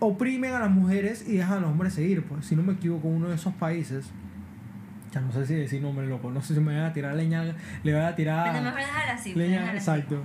oprimen 0.00 0.52
a 0.54 0.58
las 0.60 0.70
mujeres 0.70 1.24
y 1.28 1.36
dejan 1.36 1.58
a 1.58 1.60
los 1.60 1.70
hombres 1.70 1.92
seguir, 1.94 2.22
pues. 2.24 2.46
Si 2.46 2.56
no 2.56 2.62
me 2.62 2.72
equivoco, 2.72 3.06
uno 3.08 3.28
de 3.28 3.34
esos 3.34 3.52
países 3.54 4.06
ya 5.12 5.20
no 5.20 5.30
sé 5.32 5.46
si 5.46 5.54
decir 5.54 5.82
nombre 5.82 6.06
loco, 6.06 6.30
no 6.30 6.40
sé 6.42 6.54
si 6.54 6.60
me 6.60 6.74
van 6.74 6.86
a 6.86 6.92
tirar 6.92 7.14
leña, 7.14 7.44
le 7.82 7.92
van 7.92 8.04
a 8.06 8.14
tirar 8.16 8.50
Pero 8.52 8.64
dejar 8.74 9.10
así. 9.10 9.34
Leña, 9.34 9.60
dejar 9.60 9.76
así. 9.76 9.90
exacto. 9.90 10.22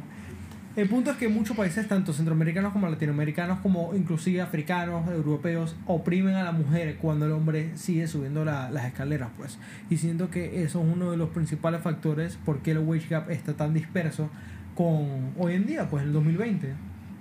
El 0.76 0.88
punto 0.88 1.10
es 1.10 1.18
que 1.18 1.28
muchos 1.28 1.58
países, 1.58 1.88
tanto 1.88 2.14
centroamericanos 2.14 2.72
como 2.72 2.88
latinoamericanos, 2.88 3.60
como 3.62 3.96
inclusive 3.96 4.42
africanos, 4.42 5.10
europeos, 5.10 5.76
oprimen 5.88 6.36
a 6.36 6.44
la 6.44 6.52
mujer 6.52 6.98
cuando 6.98 7.26
el 7.26 7.32
hombre 7.32 7.72
sigue 7.76 8.08
subiendo 8.08 8.46
la- 8.46 8.70
las 8.70 8.86
escaleras, 8.86 9.30
pues. 9.36 9.58
Y 9.90 9.98
siento 9.98 10.30
que 10.30 10.62
eso 10.64 10.80
es 10.84 10.88
uno 10.94 11.10
de 11.10 11.18
los 11.18 11.30
principales 11.30 11.82
factores 11.82 12.38
por 12.46 12.60
qué 12.62 12.72
el 12.72 12.78
wage 12.80 13.08
gap 13.10 13.32
está 13.32 13.54
tan 13.54 13.74
disperso 13.74 14.30
con 14.76 15.32
hoy 15.40 15.56
en 15.56 15.66
día, 15.66 15.90
pues 15.90 16.04
en 16.04 16.10
el 16.10 16.14
2020. 16.14 16.74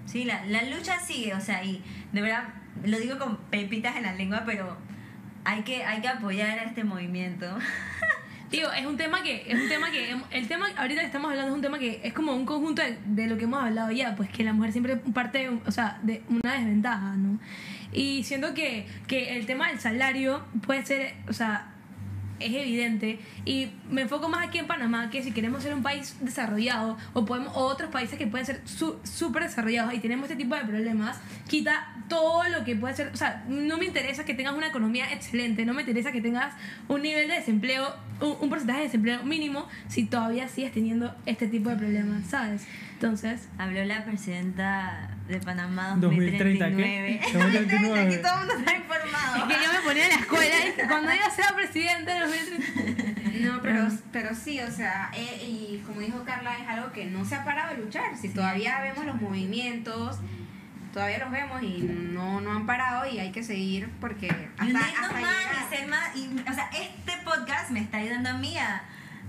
Sí, 0.05 0.25
la, 0.25 0.45
la 0.45 0.63
lucha 0.65 1.01
sigue, 1.01 1.35
o 1.35 1.41
sea, 1.41 1.65
y 1.65 1.83
de 2.13 2.21
verdad, 2.21 2.45
lo 2.85 2.99
digo 2.99 3.19
con 3.19 3.39
pepitas 3.51 3.97
en 3.97 4.03
la 4.03 4.13
lengua, 4.15 4.43
pero 4.45 4.77
hay 5.47 5.63
que, 5.63 5.85
hay 5.85 6.01
que 6.01 6.09
apoyar 6.09 6.59
a 6.59 6.65
este 6.65 6.83
movimiento. 6.85 7.47
Digo, 8.51 8.71
es 8.73 8.85
un 8.87 8.97
tema 8.97 9.23
que, 9.23 9.45
es 9.51 9.61
un 9.61 9.69
tema 9.69 9.91
que, 9.91 10.13
hem- 10.15 10.23
el 10.31 10.47
tema 10.49 10.67
ahorita 10.77 11.01
que 11.01 11.07
estamos 11.07 11.31
hablando 11.31 11.51
es 11.53 11.57
un 11.57 11.63
tema 11.63 11.79
que 11.79 12.01
es 12.05 12.13
como 12.13 12.33
un 12.33 12.45
conjunto 12.47 12.83
de, 13.07 13.27
lo 13.27 13.37
que 13.39 13.45
hemos 13.45 13.63
hablado 13.63 13.91
ya, 13.91 14.15
pues 14.17 14.29
que 14.31 14.45
la 14.45 14.53
mujer 14.53 14.73
siempre 14.73 14.97
parte, 14.97 15.39
de 15.39 15.49
o 15.67 15.71
sea, 15.71 15.99
de 16.03 16.23
una 16.29 16.55
desventaja, 16.55 17.15
¿no? 17.17 17.39
Y 17.93 18.23
siento 18.25 18.55
que, 18.55 18.87
que 19.07 19.37
el 19.37 19.47
tema 19.47 19.69
del 19.69 19.81
salario 19.81 20.45
puede 20.65 20.85
ser, 20.85 21.15
o 21.29 21.33
sea, 21.33 21.73
es 22.41 22.55
evidente 22.55 23.19
y 23.45 23.69
me 23.91 24.03
enfoco 24.03 24.29
más 24.29 24.47
aquí 24.49 24.59
en 24.59 24.67
Panamá 24.67 25.11
que 25.11 25.23
si 25.23 25.33
queremos 25.33 25.63
ser 25.63 25.75
un 25.75 25.83
país 25.83 26.17
desarrollado 26.21 26.97
o 27.15 27.25
podemos 27.25 27.57
o 27.57 27.61
otros 27.67 27.91
países 27.91 28.19
que 28.19 28.27
pueden 28.27 28.47
ser 28.47 28.61
su- 28.67 28.99
súper 29.05 29.45
desarrollados 29.45 29.95
y 29.95 29.99
tenemos 29.99 30.25
este 30.31 30.37
tipo 30.43 30.55
de 30.55 30.63
problemas 30.65 31.19
quita 31.49 31.93
todo 32.09 32.45
lo 32.49 32.65
que 32.65 32.77
puede 32.77 32.95
ser 32.95 33.09
o 33.13 33.17
sea 33.17 33.45
no 33.49 33.79
me 33.79 33.85
interesa 33.87 34.25
que 34.25 34.35
tengas 34.35 34.55
una 34.55 34.69
economía 34.69 35.13
excelente 35.13 35.65
no 35.65 35.75
me 35.75 35.83
interesa 35.83 36.13
que 36.13 36.21
tengas 36.21 36.55
un 36.89 37.03
nivel 37.03 37.29
de 37.29 37.35
desempleo 37.35 37.95
un, 38.21 38.37
un 38.41 38.49
porcentaje 38.49 38.81
de 38.81 38.85
desempleo 38.87 39.23
mínimo 39.25 39.67
si 39.89 40.05
todavía 40.05 40.49
sigues 40.49 40.73
teniendo 40.73 41.15
este 41.27 41.49
tipo 41.49 41.71
de 41.71 41.77
problemas 41.77 42.27
sabes 42.27 42.67
entonces 42.95 43.49
Habló 43.59 43.85
la 43.85 44.05
presidenta 44.05 45.11
de 45.29 45.39
Panamá 45.41 45.97
2030, 45.99 46.65
2039. 46.65 47.21
¿qué? 47.21 47.39
2039. 47.39 48.01
Aquí 48.15 48.23
todo 48.23 48.33
el 48.35 48.39
mundo 48.39 48.55
está 48.59 48.73
es 48.73 48.79
informado. 48.79 49.49
que 49.49 49.55
yo 49.55 49.73
me 49.73 49.81
ponía 49.81 50.05
en 50.05 50.09
la 50.11 50.17
escuela 50.21 50.55
y 50.67 50.87
cuando 50.89 51.11
yo 51.13 51.31
sea 51.35 51.55
presidente 51.55 52.13
de 52.31 52.51
los 52.51 52.51
2030. 52.51 53.27
No, 53.47 53.61
pero, 53.63 53.89
pero 54.13 54.35
sí, 54.35 54.61
o 54.61 54.71
sea, 54.71 55.11
eh, 55.15 55.47
y 55.47 55.83
como 55.87 56.01
dijo 56.01 56.25
Carla, 56.25 56.57
es 56.59 56.69
algo 56.69 56.93
que 56.93 57.05
no 57.07 57.25
se 57.25 57.35
ha 57.35 57.45
parado 57.45 57.75
de 57.75 57.83
luchar. 57.83 58.17
Si 58.17 58.29
todavía 58.31 58.81
vemos 58.81 59.05
los 59.05 59.21
movimientos, 59.21 60.19
todavía 60.93 61.19
los 61.19 61.31
vemos 61.31 61.63
y 61.63 61.83
no, 61.83 62.41
no 62.41 62.53
han 62.53 62.67
parado 62.67 63.07
y 63.07 63.19
hay 63.19 63.31
que 63.33 63.43
seguir 63.43 63.91
porque 64.01 64.29
hasta, 64.57 64.65
y 64.67 64.75
hasta 64.75 65.13
más 65.13 65.13
llegar. 65.13 65.67
y 65.71 65.77
ser 65.77 65.89
más. 65.89 66.17
y, 66.17 66.51
o 66.51 66.55
sea, 66.55 66.71
este 66.73 67.13
podcast 67.25 67.71
me 67.71 67.81
está 67.81 67.99
ayudando 67.99 68.31
a 68.31 68.35
mí 68.39 68.57
a, 68.57 68.83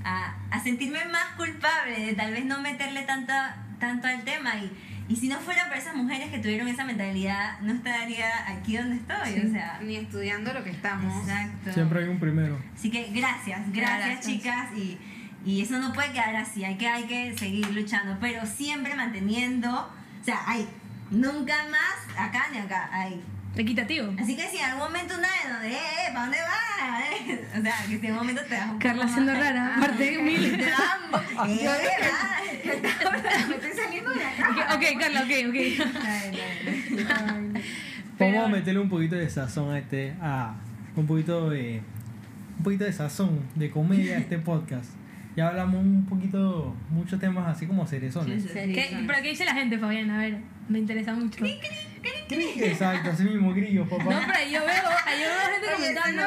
a, 0.06 0.36
a 0.52 0.64
sentirme 0.64 1.04
más 1.06 1.36
culpable 1.36 2.00
de 2.00 2.14
tal 2.14 2.32
vez 2.32 2.45
no 2.45 2.62
meterle 2.62 3.02
tanta, 3.02 3.58
tanto 3.80 4.08
al 4.08 4.24
tema. 4.24 4.56
Y, 4.56 4.72
y 5.10 5.16
si 5.16 5.28
no 5.30 5.39
fuera 5.39 5.68
por 5.70 5.78
esas 5.78 5.95
mujeres 5.95 6.30
que 6.30 6.39
tuvieron 6.39 6.68
esa 6.68 6.84
mentalidad, 6.86 7.60
no 7.62 7.74
estaría 7.74 8.30
aquí 8.49 8.76
donde 8.78 8.97
estoy. 8.97 9.47
O 9.47 9.51
sea, 9.51 9.80
Ni 9.82 9.95
estudiando 9.95 10.53
lo 10.53 10.64
que 10.64 10.72
estamos. 10.72 11.24
exacto. 11.28 11.74
Siempre 11.74 12.03
hay 12.03 12.10
un 12.10 12.20
primero. 12.20 12.60
Así 12.76 12.89
que 12.91 13.10
gracias, 13.14 13.62
gracias, 13.72 14.05
Gracias. 14.05 14.26
chicas 14.26 14.68
y, 14.76 14.97
y 15.45 15.62
eso 15.62 15.80
no 15.80 15.93
puede 15.93 16.12
quedar 16.12 16.36
así, 16.36 16.66
hay 16.66 16.76
que, 16.78 16.88
hay 16.88 17.03
que 17.05 17.38
seguir 17.38 17.70
luchando, 17.74 18.18
pero 18.20 18.45
siempre 18.45 18.95
manteniendo, 18.95 19.70
o 20.22 20.24
sea, 20.24 20.41
hay 20.45 20.68
nunca 21.10 21.55
más 21.72 22.18
acá 22.20 22.47
ni 22.51 22.58
acá, 22.58 22.89
hay. 22.91 23.24
Equitativo 23.62 24.14
Así 24.20 24.36
que 24.36 24.47
si 24.47 24.58
en 24.58 24.66
algún 24.66 24.84
momento 24.88 25.16
una 25.18 25.28
de 25.28 25.53
donde, 25.53 25.68
eh, 25.70 25.78
eh, 25.78 26.12
¿para 26.14 26.22
dónde 26.26 26.38
vas? 26.41 27.01
Eh, 27.01 27.47
O 27.58 27.62
sea, 27.62 27.74
que 27.82 27.88
si 27.88 27.93
en 27.95 28.05
algún 28.05 28.18
momento 28.18 28.41
te 28.47 28.55
das 28.55 28.70
un 28.70 28.80
Carla 28.80 29.08
siendo 29.08 29.32
más- 29.34 29.41
rara 29.41 29.76
aparte 29.78 30.18
humilde 30.18 30.49
Te 30.58 30.66
dan- 30.66 31.49
eh, 31.49 31.70
me 33.49 33.55
estoy 33.55 33.72
saliendo 33.84 34.12
de 34.12 34.24
acá. 34.24 34.76
ok, 34.76 34.84
ok, 34.93 34.99
Carla 35.01 35.22
ok 35.22 35.32
ok. 35.49 35.58
Vamos 38.20 38.45
a 38.45 38.47
meterle 38.47 38.80
un 38.80 38.89
poquito 38.89 39.16
de 39.16 39.30
sazón 39.30 39.72
a 39.72 39.80
este, 39.80 40.14
a 40.22 40.55
un 40.95 41.05
poquito 41.05 41.49
de, 41.51 41.82
un 42.58 42.64
poquito 42.64 42.84
de 42.86 42.93
sazón, 42.93 43.41
de 43.55 43.70
comedia 43.70 44.18
a 44.18 44.20
este 44.20 44.39
podcast. 44.39 44.89
Ya 45.36 45.49
hablamos 45.49 45.84
un 45.86 46.05
poquito, 46.08 46.76
muchos 46.89 47.20
temas 47.20 47.47
así 47.47 47.68
como 47.68 47.86
cerezones. 47.86 48.43
¿Qué, 48.51 49.03
¿Pero 49.05 49.22
qué 49.22 49.30
dice 49.30 49.45
la 49.45 49.53
gente, 49.53 49.78
Fabián? 49.78 50.10
A 50.10 50.18
ver, 50.18 50.39
me 50.68 50.80
interesa 50.80 51.14
mucho. 51.14 51.45
Exacto, 52.30 53.10
así 53.12 53.24
mismo, 53.24 53.53
grillos, 53.53 53.88
papá. 53.88 54.03
No, 54.03 54.20
pero 54.28 54.49
yo 54.49 54.60
veo, 54.62 54.84
yo 55.20 55.28
veo 55.28 55.53
gente 55.53 55.68
comentando. 55.76 56.22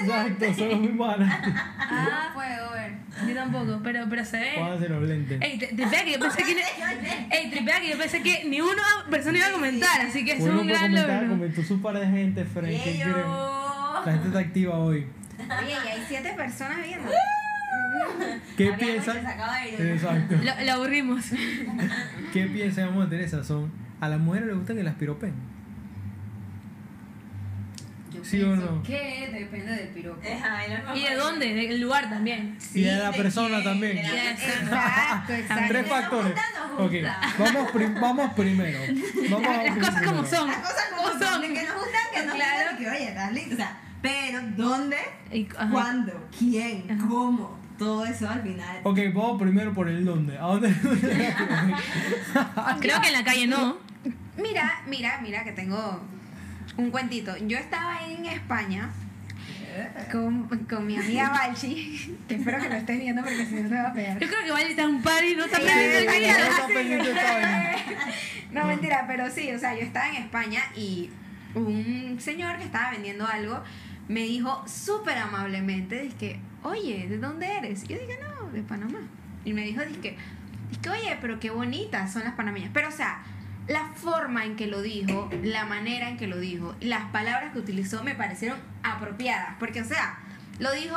Exacto, 0.00 0.54
son 0.54 0.68
los 0.70 0.80
mismos. 0.80 1.16
Ah, 1.18 2.28
No 2.28 2.34
puedo 2.34 2.72
ver. 2.72 2.92
yo 3.28 3.34
tampoco, 3.34 3.80
pero, 3.82 4.06
pero 4.08 4.24
se 4.24 4.38
ve. 4.38 4.52
Pónganse 4.56 4.88
los 4.88 5.02
lentes. 5.02 5.40
Ey, 5.42 5.58
tripea 5.58 6.04
que 6.04 6.12
yo 6.12 6.18
pensé 6.20 6.42
que. 6.44 6.62
Ey, 7.36 7.50
tripea 7.50 7.80
que 7.80 7.90
yo 7.90 7.98
pensé 7.98 8.22
que 8.22 8.44
ni 8.44 8.60
una 8.60 8.82
persona 9.10 9.38
iba 9.38 9.46
a 9.48 9.52
comentar, 9.52 10.00
así 10.00 10.24
que 10.24 10.32
es 10.32 10.40
un 10.40 10.66
gran 10.66 10.82
comentar, 10.90 11.22
logro. 11.22 11.28
comentó 11.36 11.62
su 11.62 11.80
par 11.82 11.98
de 11.98 12.06
gente, 12.06 12.44
Frank. 12.44 12.70
Yo- 12.98 14.02
La 14.06 14.12
gente 14.12 14.28
está 14.28 14.38
activa 14.40 14.76
hoy. 14.78 15.06
Oye, 15.38 15.70
y 15.84 15.88
hay 15.88 16.04
siete 16.08 16.32
personas 16.34 16.78
viendo. 16.84 17.10
¿Qué 18.56 18.72
piensan? 18.72 19.16
de. 19.78 19.92
Exacto. 19.94 20.36
Lo, 20.42 20.64
lo 20.64 20.72
aburrimos. 20.72 21.24
¿Qué 22.32 22.46
piensan? 22.46 22.86
Vamos 22.86 23.06
a 23.06 23.10
tener 23.10 23.28
sazón. 23.28 23.70
A 24.04 24.08
las 24.08 24.20
mujeres 24.20 24.48
les 24.48 24.56
gusta 24.56 24.74
que 24.74 24.82
las 24.82 24.94
piropen. 24.96 25.32
Yo 28.12 28.24
¿Sí 28.24 28.42
o 28.42 28.46
pienso 28.52 28.70
no? 28.70 28.82
que 28.82 29.28
depende 29.32 29.72
del 29.72 29.88
piropo. 29.88 30.20
No, 30.86 30.96
¿Y 30.96 31.02
de 31.02 31.14
dónde? 31.16 31.54
Del 31.54 31.80
lugar 31.80 32.08
también. 32.10 32.56
y 32.74 32.82
de 32.82 32.96
la 32.96 33.10
de 33.10 33.16
persona 33.16 33.62
también. 33.62 33.96
la. 33.96 34.30
Exacto, 34.30 35.32
exacto. 35.32 35.64
Tres 35.68 35.82
Nos 35.88 36.00
factores. 36.00 36.32
gusta, 36.32 36.42
nos 36.68 36.78
vamos, 37.38 37.70
prim- 37.72 38.00
vamos 38.00 38.32
primero. 38.34 38.78
Vamos 39.30 39.48
Las 39.64 39.78
cosas 39.78 40.02
como 40.02 40.24
son. 40.26 40.48
Las 40.48 40.58
cosas 40.58 40.84
como 40.94 41.08
son, 41.08 41.42
que 41.42 41.48
nos 41.62 41.74
gustan, 41.74 42.02
que 42.14 42.26
nos 42.26 42.34
Claro. 42.34 42.70
gustan, 42.70 42.78
que 42.78 42.90
oye, 42.90 43.08
estás 43.08 43.32
sea, 43.56 43.80
pero 44.02 44.40
¿dónde? 44.56 44.96
Ajá. 45.58 45.70
¿Cuándo? 45.70 46.28
¿Quién? 46.38 46.84
Ajá. 46.90 47.06
¿Cómo? 47.08 47.58
Todo 47.78 48.04
eso 48.06 48.28
al 48.30 48.40
final. 48.42 48.78
Ok, 48.84 48.98
vamos 49.12 49.42
primero 49.42 49.72
por 49.74 49.88
el 49.88 50.04
dónde. 50.04 50.38
¿A 50.38 50.42
dónde? 50.42 50.68
Creo 52.80 53.00
que 53.00 53.08
en 53.08 53.12
la 53.12 53.24
calle 53.24 53.46
no. 53.48 53.78
Mira, 54.36 54.82
mira, 54.86 55.20
mira 55.22 55.44
que 55.44 55.52
tengo 55.52 56.00
un 56.76 56.90
cuentito. 56.90 57.36
Yo 57.36 57.58
estaba 57.58 58.06
en 58.06 58.26
España 58.26 58.90
con, 60.10 60.48
con 60.66 60.86
mi 60.86 60.96
amiga 60.96 61.30
Balchi. 61.30 62.16
Que 62.28 62.36
espero 62.36 62.60
que 62.60 62.68
lo 62.68 62.76
estés 62.76 62.98
viendo 62.98 63.22
porque 63.22 63.46
si 63.46 63.54
no 63.54 63.68
te 63.68 63.74
va 63.74 63.88
a 63.88 63.92
pegar. 63.92 64.18
Yo 64.18 64.28
creo 64.28 64.44
que 64.44 64.50
Vale 64.50 64.70
está 64.70 64.82
en 64.82 64.88
un 64.88 65.02
party 65.02 65.26
y 65.26 65.36
no 65.36 65.44
está 65.44 65.58
video. 65.58 66.00
Esta 66.00 67.38
vaina. 67.38 67.76
No, 68.52 68.66
mentira, 68.66 69.04
pero 69.08 69.30
sí, 69.30 69.50
o 69.52 69.58
sea, 69.58 69.74
yo 69.74 69.80
estaba 69.80 70.08
en 70.08 70.22
España 70.22 70.62
y 70.76 71.10
un 71.54 72.18
señor 72.20 72.58
que 72.58 72.64
estaba 72.64 72.90
vendiendo 72.90 73.26
algo 73.26 73.62
me 74.08 74.20
dijo 74.20 74.62
súper 74.68 75.18
amablemente, 75.18 76.02
dije, 76.02 76.40
oye, 76.62 77.06
¿de 77.08 77.18
dónde 77.18 77.46
eres? 77.56 77.84
Y 77.84 77.88
yo 77.88 77.98
dije, 77.98 78.18
no, 78.20 78.50
de 78.50 78.62
Panamá. 78.62 79.00
Y 79.44 79.52
me 79.52 79.62
dijo, 79.62 79.82
dije, 79.82 80.16
dije, 80.70 80.90
oye, 80.90 81.18
pero 81.20 81.40
qué 81.40 81.50
bonitas 81.50 82.12
son 82.12 82.24
las 82.24 82.34
panameñas. 82.34 82.70
Pero, 82.72 82.88
o 82.88 82.92
sea, 82.92 83.22
la 83.68 83.84
forma 83.94 84.44
en 84.44 84.56
que 84.56 84.66
lo 84.66 84.82
dijo, 84.82 85.30
la 85.42 85.64
manera 85.64 86.08
en 86.08 86.16
que 86.16 86.26
lo 86.26 86.38
dijo, 86.38 86.74
las 86.80 87.04
palabras 87.10 87.52
que 87.52 87.58
utilizó 87.58 88.02
me 88.04 88.14
parecieron 88.14 88.58
apropiadas. 88.82 89.54
Porque, 89.58 89.80
o 89.80 89.84
sea, 89.84 90.18
lo 90.58 90.72
dijo 90.72 90.96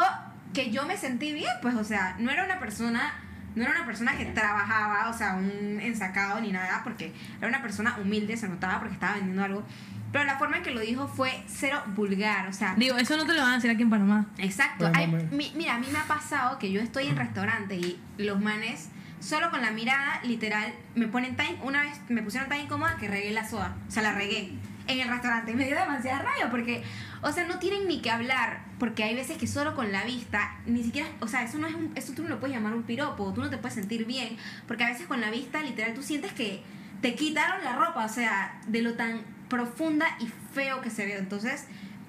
que 0.54 0.72
yo 0.72 0.86
me 0.86 0.98
sentí 0.98 1.34
bien, 1.34 1.52
pues, 1.62 1.76
o 1.76 1.84
sea, 1.84 2.16
no 2.20 2.30
era 2.32 2.44
una 2.46 2.60
persona 2.60 3.14
no 3.56 3.64
era 3.64 3.72
una 3.72 3.86
persona 3.88 4.16
que 4.16 4.26
trabajaba, 4.26 5.10
o 5.10 5.14
sea, 5.18 5.34
un 5.34 5.80
ensacado 5.82 6.40
ni 6.42 6.52
nada, 6.52 6.82
porque 6.84 7.12
era 7.40 7.48
una 7.48 7.64
persona 7.64 7.98
humilde, 8.00 8.38
se 8.38 8.48
notaba 8.48 8.78
porque 8.78 8.94
estaba 8.94 9.16
vendiendo 9.16 9.44
algo. 9.44 9.64
Pero 10.12 10.26
la 10.26 10.38
forma 10.38 10.58
en 10.58 10.64
que 10.64 10.70
lo 10.70 10.80
dijo 10.80 11.08
fue 11.08 11.32
cero 11.48 11.82
vulgar, 11.96 12.48
o 12.50 12.54
sea, 12.54 12.76
Digo, 12.76 12.98
eso 12.98 13.18
no 13.18 13.26
te 13.26 13.34
lo 13.34 13.42
van 13.42 13.54
a 13.54 13.56
hacer 13.56 13.72
aquí 13.72 13.82
en 13.82 13.90
Panamá. 13.90 14.28
exacto. 14.38 14.92
Mi- 15.32 15.52
mira, 15.56 15.74
a 15.74 15.80
mí 15.80 15.88
me 15.92 15.98
ha 15.98 16.04
pasado 16.04 16.60
que 16.60 16.72
yo 16.72 16.80
estoy 16.82 17.08
en 17.08 17.16
restaurante 17.18 17.76
y 17.78 18.00
los 18.20 18.40
manes, 18.40 18.90
solo 19.20 19.50
con 19.50 19.62
la 19.62 19.72
mirada, 19.72 20.22
literal, 20.24 20.74
me 20.96 21.08
ponen 21.08 21.36
tan, 21.36 21.48
una 21.62 21.84
vez 21.84 22.00
me 22.10 22.22
pusieron 22.22 22.50
tan 22.50 22.62
incómoda 22.62 22.98
que 22.98 23.08
regué 23.08 23.32
la 23.32 23.48
soda, 23.48 23.76
o 23.88 23.92
sea, 23.92 24.04
la 24.04 24.14
regué. 24.14 24.54
en 24.88 25.00
el 25.02 25.10
restaurante. 25.10 25.54
Me 25.56 25.66
dio 25.66 25.76
demasiada 25.76 26.20
rabia 26.20 26.50
porque, 26.50 26.82
o 27.22 27.32
sea, 27.32 27.46
no 27.46 27.60
tienen 27.60 27.88
ni 27.88 28.00
que 28.00 28.10
hablar. 28.10 28.66
Porque 28.80 29.04
hay 29.04 29.16
veces 29.16 29.38
que 29.38 29.48
solo 29.48 29.76
con 29.76 29.92
la 29.92 30.06
vista, 30.06 30.56
ni 30.66 30.84
siquiera, 30.84 31.10
o 31.20 31.28
sea, 31.28 31.44
eso 31.44 31.58
no 31.58 31.68
es 31.68 31.74
un, 31.74 31.92
eso 31.96 32.14
tú 32.14 32.24
no 32.24 32.30
lo 32.30 32.40
puedes 32.40 32.56
llamar 32.56 32.74
un 32.74 32.84
piropo, 32.84 33.34
tú 33.34 33.42
no 33.42 33.50
te 33.50 33.58
puedes 33.58 33.74
sentir 33.74 34.06
bien. 34.06 34.38
Porque 34.68 34.86
a 34.86 34.88
veces 34.88 35.08
con 35.08 35.20
la 35.20 35.30
vista, 35.30 35.62
literal, 35.62 35.94
tú 35.94 36.04
sientes 36.04 36.32
que 36.32 36.64
te 37.02 37.16
quitaron 37.16 37.64
la 37.64 37.76
ropa, 37.76 38.06
o 38.06 38.10
sea, 38.10 38.62
de 38.68 38.82
lo 38.82 38.94
tan 38.94 39.22
profunda 39.50 40.06
y 40.20 40.30
feo 40.54 40.82
que 40.82 40.90
se 40.90 41.06
ve. 41.06 41.18
Entonces, 41.18 41.66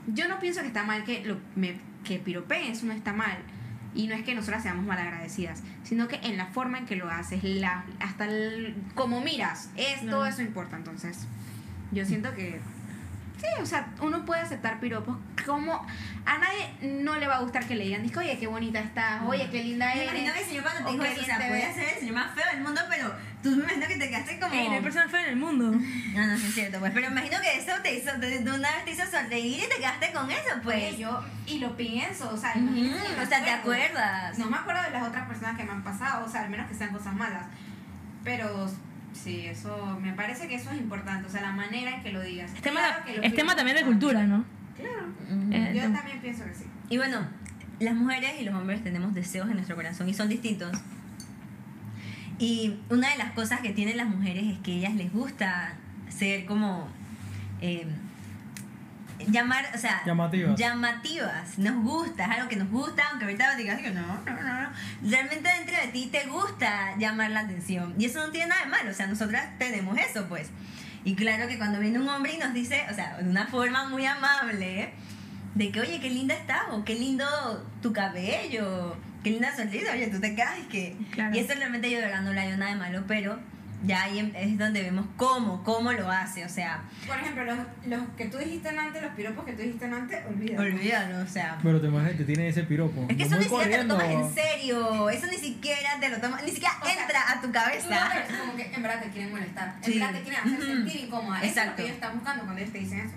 yo 0.06 0.28
no 0.28 0.38
pienso 0.38 0.60
que 0.60 0.68
está 0.68 0.84
mal 0.84 1.04
que, 1.04 1.24
lo, 1.24 1.38
me, 1.56 1.80
que 2.04 2.18
piropeen, 2.18 2.72
eso 2.72 2.86
no 2.86 2.92
está 2.92 3.12
mal. 3.12 3.38
Y 3.94 4.06
no 4.06 4.14
es 4.14 4.22
que 4.22 4.34
nosotras 4.34 4.62
seamos 4.62 4.84
malagradecidas, 4.84 5.62
sino 5.82 6.08
que 6.08 6.16
en 6.16 6.36
la 6.36 6.46
forma 6.46 6.78
en 6.78 6.86
que 6.86 6.96
lo 6.96 7.08
haces, 7.10 7.42
la, 7.42 7.84
hasta 8.00 8.26
el, 8.26 8.76
como 8.94 9.20
miras, 9.20 9.70
es 9.76 10.06
todo 10.06 10.26
eso 10.26 10.42
importa. 10.42 10.76
Entonces, 10.76 11.26
yo 11.90 12.04
siento 12.04 12.34
que 12.34 12.60
sí, 13.38 13.46
o 13.60 13.66
sea, 13.66 13.88
uno 14.00 14.24
puede 14.24 14.42
aceptar 14.42 14.80
piropos 14.80 15.16
como 15.46 15.86
a 16.26 16.38
nadie 16.38 17.00
no 17.02 17.16
le 17.16 17.26
va 17.26 17.36
a 17.36 17.40
gustar 17.40 17.64
que 17.66 17.74
le 17.74 17.84
digan, 17.84 18.02
disco, 18.02 18.20
oye, 18.20 18.36
qué 18.38 18.46
bonita 18.46 18.80
estás, 18.80 19.22
oye, 19.24 19.48
qué 19.50 19.64
linda 19.64 19.90
eres. 19.92 20.10
imagino 20.10 20.34
que 20.34 20.40
el 20.40 20.46
señor 20.46 20.62
cuando 20.62 20.80
te 20.80 20.88
o 20.88 20.92
dijo 20.92 21.04
eso, 21.04 21.22
o 21.22 21.24
sea, 21.24 21.38
ves. 21.38 21.74
ser 21.74 21.88
el 21.94 22.00
señor 22.00 22.14
más 22.14 22.34
feo 22.34 22.44
del 22.52 22.60
mundo, 22.60 22.80
pero 22.90 23.14
tú 23.42 23.50
me 23.50 23.62
imagino 23.62 23.86
que 23.86 23.96
te 23.96 24.08
quedaste 24.10 24.38
como... 24.38 24.54
Ey, 24.54 24.68
no 24.68 24.74
hay 24.74 24.80
persona 24.82 25.08
fea 25.08 25.22
en 25.22 25.28
el 25.30 25.36
mundo. 25.36 25.78
No, 26.18 26.26
no, 26.26 26.36
sí 26.36 26.46
es 26.46 26.54
cierto, 26.54 26.80
pues. 26.80 26.92
Pero 26.92 27.06
imagino 27.08 27.38
que 27.40 27.58
eso 27.58 27.72
te 27.82 27.94
hizo, 27.94 28.12
de, 28.18 28.38
una 28.40 28.70
vez 28.72 28.84
te 28.84 28.90
hizo 28.90 29.04
sonreír 29.06 29.62
y 29.64 29.68
te 29.68 29.76
quedaste 29.76 30.12
con 30.12 30.30
eso, 30.30 30.50
pues. 30.64 30.80
Pues 30.80 30.98
yo, 30.98 31.24
y 31.46 31.60
lo 31.60 31.76
pienso, 31.76 32.28
o 32.30 32.36
sea, 32.36 32.54
que 32.54 32.60
me 32.60 32.92
O 32.92 33.26
sea, 33.26 33.44
¿te 33.44 33.50
acuerdas? 33.50 34.36
No 34.38 34.46
me 34.46 34.56
acuerdo 34.56 34.82
de 34.82 34.90
las 34.90 35.06
otras 35.06 35.28
personas 35.28 35.56
que 35.56 35.64
me 35.64 35.70
han 35.70 35.84
pasado, 35.84 36.26
o 36.26 36.28
sea, 36.28 36.42
al 36.42 36.50
menos 36.50 36.66
que 36.66 36.74
sean 36.74 36.92
cosas 36.92 37.14
malas. 37.14 37.44
Pero 38.24 38.68
sí, 39.22 39.46
eso, 39.46 39.98
me 40.00 40.12
parece 40.12 40.48
que 40.48 40.54
eso 40.56 40.70
es 40.70 40.78
importante, 40.78 41.26
o 41.26 41.30
sea, 41.30 41.42
la 41.42 41.52
manera 41.52 41.96
en 41.96 42.02
que 42.02 42.12
lo 42.12 42.20
digas. 42.22 42.52
Es 42.54 42.62
tema, 42.62 42.80
Claro 43.04 43.22
es 43.22 43.34
tema 43.34 43.56
también 43.56 43.76
de 43.76 43.84
cultura, 43.84 44.26
¿no? 44.26 44.44
Claro. 44.76 45.08
Eh, 45.50 45.72
Yo 45.74 45.88
no. 45.88 45.94
también 45.96 46.20
pienso 46.20 46.44
que 46.44 46.54
sí. 46.54 46.64
Y 46.88 46.96
bueno, 46.98 47.26
las 47.80 47.94
mujeres 47.94 48.32
y 48.40 48.44
los 48.44 48.54
hombres 48.54 48.82
tenemos 48.82 49.14
deseos 49.14 49.48
en 49.48 49.54
nuestro 49.54 49.76
corazón 49.76 50.08
y 50.08 50.14
son 50.14 50.28
distintos. 50.28 50.70
Y 52.38 52.76
una 52.88 53.10
de 53.10 53.18
las 53.18 53.32
cosas 53.32 53.60
que 53.60 53.70
tienen 53.70 53.96
las 53.96 54.08
mujeres 54.08 54.44
es 54.46 54.58
que 54.60 54.72
a 54.72 54.74
ellas 54.76 54.94
les 54.94 55.12
gusta 55.12 55.74
ser 56.08 56.46
como... 56.46 56.88
eh, 57.60 57.86
llamar, 59.26 59.68
o 59.74 59.78
sea... 59.78 60.02
Llamativas. 60.04 60.58
Llamativas. 60.58 61.58
Nos 61.58 61.82
gusta, 61.82 62.24
es 62.24 62.30
algo 62.30 62.48
que 62.48 62.56
nos 62.56 62.70
gusta, 62.70 63.02
aunque 63.10 63.24
ahorita 63.24 63.56
digas 63.56 63.80
que 63.80 63.90
no, 63.90 64.06
no, 64.24 64.42
no, 64.42 64.62
no. 64.62 64.70
Realmente 65.02 65.48
dentro 65.48 65.76
de 65.76 65.88
ti 65.88 66.08
te 66.12 66.26
gusta 66.26 66.96
llamar 66.98 67.30
la 67.30 67.40
atención. 67.40 67.94
Y 67.98 68.06
eso 68.06 68.24
no 68.24 68.30
tiene 68.30 68.48
nada 68.48 68.64
de 68.64 68.70
malo, 68.70 68.90
o 68.90 68.94
sea, 68.94 69.06
nosotras 69.06 69.58
tenemos 69.58 69.96
eso, 69.98 70.26
pues. 70.28 70.50
Y 71.04 71.14
claro 71.14 71.48
que 71.48 71.58
cuando 71.58 71.80
viene 71.80 71.98
un 71.98 72.08
hombre 72.08 72.34
y 72.34 72.38
nos 72.38 72.52
dice, 72.52 72.84
o 72.90 72.94
sea, 72.94 73.18
de 73.18 73.28
una 73.28 73.46
forma 73.46 73.88
muy 73.88 74.04
amable, 74.04 74.92
de 75.54 75.70
que, 75.70 75.80
oye, 75.80 76.00
qué 76.00 76.10
linda 76.10 76.34
estás, 76.34 76.62
o 76.70 76.84
qué 76.84 76.94
lindo 76.94 77.24
tu 77.82 77.92
cabello, 77.92 78.96
qué 79.22 79.30
linda 79.30 79.54
sonrisa, 79.56 79.92
oye, 79.92 80.08
tú 80.08 80.20
te 80.20 80.34
quedas 80.34 80.58
y 80.58 80.68
que... 80.68 80.96
Claro. 81.12 81.34
Y 81.34 81.40
eso 81.40 81.54
realmente 81.54 81.90
yo 81.90 81.98
de 81.98 82.04
verdad 82.04 82.22
no 82.22 82.32
le 82.32 82.40
hallo 82.40 82.56
nada 82.56 82.72
de 82.72 82.78
malo, 82.78 83.04
pero 83.06 83.38
ya 83.84 84.02
ahí 84.02 84.18
em- 84.18 84.32
es 84.34 84.58
donde 84.58 84.82
vemos 84.82 85.06
cómo, 85.16 85.62
cómo 85.62 85.92
lo 85.92 86.10
hace, 86.10 86.44
o 86.44 86.48
sea, 86.48 86.82
Por 87.06 87.16
ejemplo, 87.16 87.44
los, 87.44 87.58
los 87.86 88.00
que 88.16 88.26
tú 88.26 88.38
dijiste 88.38 88.68
antes, 88.70 89.00
los 89.02 89.12
piropos 89.12 89.44
que 89.44 89.52
tú 89.52 89.62
dijiste 89.62 89.84
antes, 89.84 90.26
olvídalo. 90.26 90.62
olvídalo, 90.62 91.18
o 91.22 91.26
sea... 91.26 91.58
Pero 91.62 91.80
te 91.80 91.86
imaginas 91.86 92.16
que 92.16 92.24
tiene 92.24 92.48
ese 92.48 92.64
piropo. 92.64 93.06
Es 93.08 93.16
que 93.16 93.22
eso 93.22 93.36
ni 93.36 93.44
siquiera 93.44 93.70
te 93.70 93.84
lo 93.84 93.94
tomas 93.94 94.08
en 94.10 94.34
serio. 94.34 95.08
Eso 95.10 95.26
ni 95.26 95.36
siquiera 95.36 95.90
te 96.00 96.08
lo 96.08 96.18
tomas, 96.18 96.42
ni 96.42 96.50
siquiera 96.50 96.74
O 96.82 96.84
sea, 96.84 97.02
entra 97.02 97.30
a 97.32 97.40
tu 97.40 97.52
cabeza. 97.52 98.10
ves 98.28 98.38
como 98.40 98.56
que 98.56 98.74
en 98.74 98.82
verdad 98.82 99.02
te 99.02 99.10
quieren 99.10 99.30
molestar, 99.30 99.74
en 99.76 99.84
Sí. 99.84 99.98
verdad 99.98 100.14
te 100.14 100.22
quieren 100.22 100.40
hacer 100.40 100.62
sentir 100.66 100.96
incómoda. 101.04 101.36
Eso 101.38 101.46
es 101.46 101.54
lo 101.54 101.60
Exacto. 101.60 101.76
que 101.76 101.82
ellos 101.82 101.94
están 101.94 102.14
buscando 102.14 102.44
cuando 102.44 102.60
ellos 102.60 102.72
te 102.72 102.78
dicen 102.80 103.00
eso. 103.00 103.14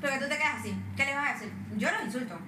Porque 0.00 0.18
tú 0.18 0.24
te 0.28 0.36
quedas 0.36 0.60
así, 0.60 0.74
¿qué 0.96 1.04
les 1.04 1.14
vas 1.16 1.30
a 1.30 1.32
decir? 1.34 1.52
Yo 1.76 1.90
los 1.90 2.04
insulto, 2.04 2.38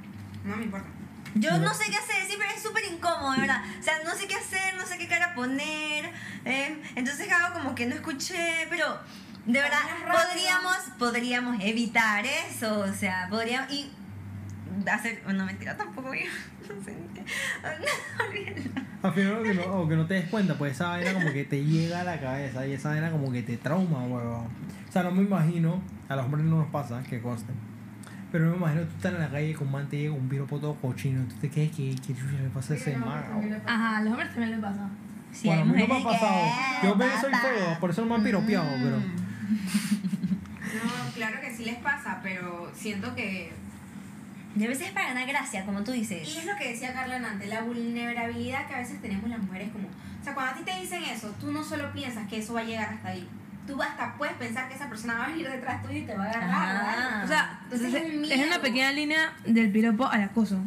no 0.45 0.57
me 0.57 0.65
importa. 0.65 0.87
Yo 1.35 1.59
no 1.59 1.75
sé 1.75 1.85
qué 1.91 1.97
hacer, 1.97 2.27
siempre 2.27 2.49
es 2.55 2.63
súper 2.63 2.85
incómodo, 2.85 3.33
de 3.33 3.41
verdad. 3.43 3.63
O 3.79 3.83
sea, 3.83 3.95
no 4.05 4.15
sé 4.15 4.27
qué 4.27 4.35
hacer, 4.35 4.77
no 4.77 4.87
sé 4.87 4.99
qué 4.99 5.07
cara 5.09 5.35
poner. 5.35 6.11
eh, 6.45 6.83
entonces 6.97 7.31
hago 7.31 7.55
como 7.55 7.75
que 7.75 7.87
no 7.87 7.95
escuché, 7.95 8.67
pero 8.71 8.99
de 9.47 9.61
verdad 9.61 9.81
podríamos, 10.11 10.77
podríamos 10.99 11.57
evitar 11.61 12.25
eso. 12.27 12.81
O 12.81 12.93
sea, 12.93 13.27
podríamos. 13.31 13.71
Y 13.73 13.91
hacer. 14.91 15.23
No, 15.33 15.45
mentira, 15.45 15.77
tampoco. 15.77 16.15
yo 16.15 16.21
No 16.75 16.85
sé 16.85 16.95
ni 16.95 17.09
qué. 17.15 17.25
No. 17.63 18.89
Al 19.09 19.15
final, 19.15 19.43
que 19.43 19.55
no, 19.55 19.63
o 19.81 19.89
que 19.89 19.97
no 19.97 20.07
te 20.07 20.15
des 20.15 20.29
cuenta, 20.29 20.59
pues 20.59 20.73
esa 20.73 20.89
vaina 20.89 21.15
como 21.15 21.33
que 21.33 21.45
te 21.45 21.65
llega 21.65 22.01
a 22.01 22.05
la 22.05 22.21
cabeza 22.21 22.67
y 22.67 22.73
esa 22.73 22.91
vaina 22.91 23.11
como 23.11 23.31
que 23.31 23.43
te 23.43 23.57
trauma, 23.57 24.01
huevón. 24.01 24.49
O 24.89 24.93
sea, 24.93 25.05
no 25.05 25.13
me 25.13 25.23
imagino, 25.23 25.81
a 26.09 26.17
los 26.17 26.25
hombres 26.25 26.45
no 26.45 26.59
nos 26.59 26.71
pasa, 26.71 27.03
que 27.09 27.21
conste. 27.23 27.53
Pero 28.31 28.45
no 28.45 28.51
me 28.53 28.57
imagino 28.59 28.83
tú 28.83 28.97
estás 28.97 29.15
en 29.15 29.21
la 29.21 29.31
calle 29.31 29.55
con 29.55 29.67
un 29.69 29.73
man 29.73 29.89
te 29.89 29.97
llega 29.97 30.13
un 30.13 30.29
piropo 30.29 30.59
todo 30.59 30.75
cochino, 30.75 31.25
tú 31.29 31.37
te 31.37 31.49
quedas 31.49 31.75
que, 31.75 31.95
que 31.95 32.15
chucha 32.15 32.43
le 32.43 32.51
pasa 32.51 32.75
a 32.75 32.77
ese 32.77 32.91
huevón? 32.91 33.63
Ajá, 33.67 33.97
a 33.97 34.03
los 34.03 34.13
hombres 34.13 34.29
también 34.31 34.51
les 34.51 34.61
pasa. 34.61 34.89
Sí, 35.33 35.47
bueno, 35.49 35.63
a 35.63 35.65
mí 35.65 35.73
no 35.79 35.87
me 35.87 36.01
ha 36.01 36.05
pasado. 36.05 36.43
que, 36.81 36.87
Yo 36.87 36.97
me 36.97 37.21
soy 37.21 37.33
feo, 37.33 37.81
por 37.81 37.91
eso 37.91 38.03
no 38.03 38.09
me 38.09 38.15
han 38.17 38.23
piropeado, 38.25 38.69
pero. 38.83 38.99
Mm. 38.99 39.29
No, 40.69 41.13
claro 41.15 41.41
que 41.41 41.55
sí 41.55 41.65
les 41.65 41.77
pasa, 41.77 42.21
pero 42.23 42.71
siento 42.75 43.15
que... 43.15 43.53
Y 44.57 44.65
a 44.65 44.69
veces 44.69 44.89
es 44.89 44.93
para 44.93 45.09
ganar 45.09 45.27
gracia, 45.27 45.65
como 45.65 45.83
tú 45.85 45.93
dices. 45.93 46.29
Y 46.29 46.39
es 46.39 46.45
lo 46.45 46.57
que 46.57 46.71
decía 46.71 46.93
Carla 46.93 47.17
antes, 47.17 47.49
la 47.49 47.63
vulnerabilidad 47.63 48.67
que 48.67 48.75
a 48.75 48.79
veces 48.79 49.01
tenemos 49.01 49.29
las 49.31 49.41
mujeres 49.41 49.71
como... 49.73 49.89
O 49.89 50.25
sea, 50.25 50.35
cuando 50.35 50.53
a 50.53 50.55
ti 50.57 50.65
te 50.65 50.79
dicen 50.81 51.03
eso, 51.05 51.35
tú 51.41 51.53
no 51.53 51.63
solo 51.63 51.93
piensas 51.93 52.29
que 52.29 52.39
eso 52.39 52.55
va 52.55 52.61
a 52.61 52.65
llegar 52.65 52.93
hasta 52.93 53.09
ahí. 53.09 53.27
Tú 53.69 53.83
hasta 53.83 54.15
puedes 54.17 54.35
pensar 54.37 54.67
que 54.67 54.75
esa 54.75 54.89
persona 54.89 55.19
va 55.19 55.25
a 55.27 55.29
venir 55.29 55.49
detrás 55.49 55.83
tuyo 55.83 55.99
y 55.99 56.03
te 56.03 56.17
va 56.17 56.25
a 56.25 56.29
agarrar. 56.31 57.25
O 57.25 57.29
sea, 57.29 57.61
Entonces 57.65 57.93
es, 57.95 58.03
es 58.03 58.15
un 58.15 58.25
es 58.25 58.47
una 58.47 58.59
pequeña 58.61 58.91
línea 58.93 59.33
del 59.45 59.71
piropo 59.71 60.07
al 60.07 60.23
acoso. 60.23 60.59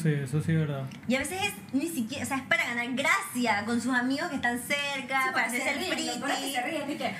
Sí, 0.00 0.10
eso 0.10 0.40
sí 0.40 0.52
es 0.52 0.58
verdad. 0.58 0.84
Y 1.08 1.16
a 1.16 1.18
veces 1.18 1.38
es 1.42 1.52
ni 1.74 1.88
siquiera, 1.88 2.22
o 2.24 2.28
sea, 2.28 2.36
es 2.36 2.44
para 2.44 2.64
ganar 2.64 2.86
gracia 2.92 3.64
con 3.66 3.80
sus 3.80 3.92
amigos 3.92 4.28
que 4.30 4.36
están 4.36 4.56
cerca, 4.60 5.22
Sí, 5.24 5.28
para 5.32 5.46
hacerse 5.46 5.64
se 5.64 5.80
el 5.80 5.86
pretty. 5.88 6.20
Para 6.20 6.34
hacerse 6.34 6.58
"Ay, 6.58 6.76
el 6.76 6.84
pretty. 6.84 6.98
qué". 6.98 7.16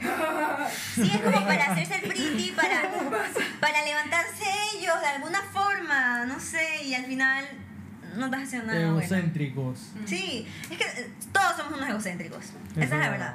Sí, 0.94 1.10
es 1.12 1.20
como 1.20 1.46
para 1.46 1.64
hacerse 1.72 1.94
el 1.96 2.00
pretty, 2.02 2.52
para, 2.56 2.82
para 3.60 3.84
levantarse 3.84 4.44
ellos 4.76 5.00
de 5.00 5.06
alguna 5.08 5.42
forma, 5.52 6.24
no 6.26 6.38
sé, 6.38 6.84
y 6.84 6.94
al 6.94 7.04
final 7.06 7.44
no 8.16 8.26
estás 8.26 8.42
haciendo 8.42 8.66
nada 8.72 8.78
bueno. 8.92 8.98
Egocéntricos. 9.00 9.78
Sí, 10.06 10.46
es 10.70 10.76
que 10.78 10.84
eh, 10.84 11.10
todos 11.32 11.56
somos 11.56 11.74
unos 11.78 11.88
egocéntricos. 11.88 12.44
Eso 12.44 12.54
Esa 12.76 12.82
es 12.84 12.90
la 12.90 13.04
es 13.04 13.10
verdad. 13.10 13.10
verdad. 13.10 13.34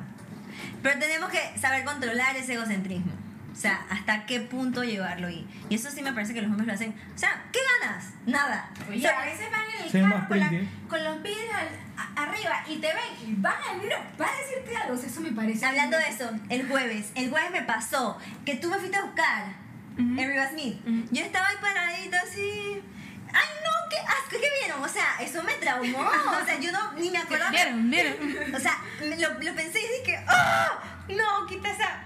Pero 0.84 1.00
tenemos 1.00 1.30
que 1.32 1.60
saber 1.60 1.84
controlar 1.84 2.36
ese 2.36 2.54
egocentrismo. 2.54 3.12
O 3.52 3.58
sea, 3.58 3.86
hasta 3.90 4.26
qué 4.26 4.42
punto 4.42 4.84
llevarlo. 4.84 5.30
Y, 5.30 5.48
y 5.70 5.76
eso 5.76 5.90
sí 5.90 6.02
me 6.02 6.12
parece 6.12 6.34
que 6.34 6.42
los 6.42 6.50
hombres 6.52 6.68
lo 6.68 6.74
hacen. 6.74 6.94
O 7.16 7.18
sea, 7.18 7.42
¿qué 7.54 7.60
ganas? 7.82 8.06
Nada. 8.26 8.70
Oye, 8.90 8.98
O 8.98 9.02
sea, 9.02 9.22
a 9.22 9.26
veces 9.26 9.50
van 9.50 9.62
en 9.78 9.84
el 9.86 9.90
Sí, 9.92 10.02
carro 10.02 10.28
con, 10.28 10.40
la- 10.40 10.50
con 10.90 11.04
los 11.06 11.16
al- 11.16 11.80
a- 11.98 12.24
arriba 12.24 12.64
y 12.68 12.76
te 12.80 12.88
ven 12.88 13.30
y 13.30 13.34
van 13.42 13.54
al 13.72 13.80
vidrio 13.80 13.98
para 14.18 14.32
decirte 14.38 14.76
algo. 14.76 14.96
O 14.96 14.98
sea, 14.98 15.08
eso 15.08 15.22
me 15.22 15.32
parece. 15.32 15.66
Hablando 15.66 15.98
de 15.98 16.10
eso, 16.10 16.30
el 16.50 16.68
jueves, 16.68 17.12
el 17.16 17.30
jueves 17.30 17.52
me 17.52 17.62
pasó 17.62 18.18
que 18.46 18.56
tú 18.56 18.70
me 18.70 18.78
fuiste 18.78 18.98
a 18.98 19.04
buscar 19.04 19.46
Ujú. 19.94 20.02
en 20.02 20.18
Riva 20.18 20.50
Smith. 20.50 20.78
Ujú. 20.86 21.08
Yo 21.12 21.24
estaba 21.24 21.48
ahí 21.48 21.56
paradita 21.62 22.18
así. 22.28 22.82
¡Ay, 23.36 23.50
no! 23.64 23.90
¡Qué 23.90 23.98
asco! 23.98 24.30
¿Qué 24.42 24.50
vieron? 24.62 24.84
O 24.84 24.88
sea, 24.88 25.18
eso 25.20 25.44
me 25.44 25.54
traumó. 25.56 26.00
O 26.00 26.46
sea, 26.46 26.60
yo 26.60 26.72
no, 26.72 26.94
ni 26.94 27.12
me 27.12 27.18
acordaba. 27.20 27.52
¿Vieron? 27.52 27.90
¿Vieron? 27.90 28.56
O 28.56 28.60
sea, 28.60 28.82
lo, 29.02 29.40
lo 29.40 29.56
pensé 29.56 29.80
y 29.82 30.00
dije, 30.00 30.24
¡ah! 30.28 30.80
No, 31.10 31.46
quita 31.48 31.70
esa, 31.70 32.04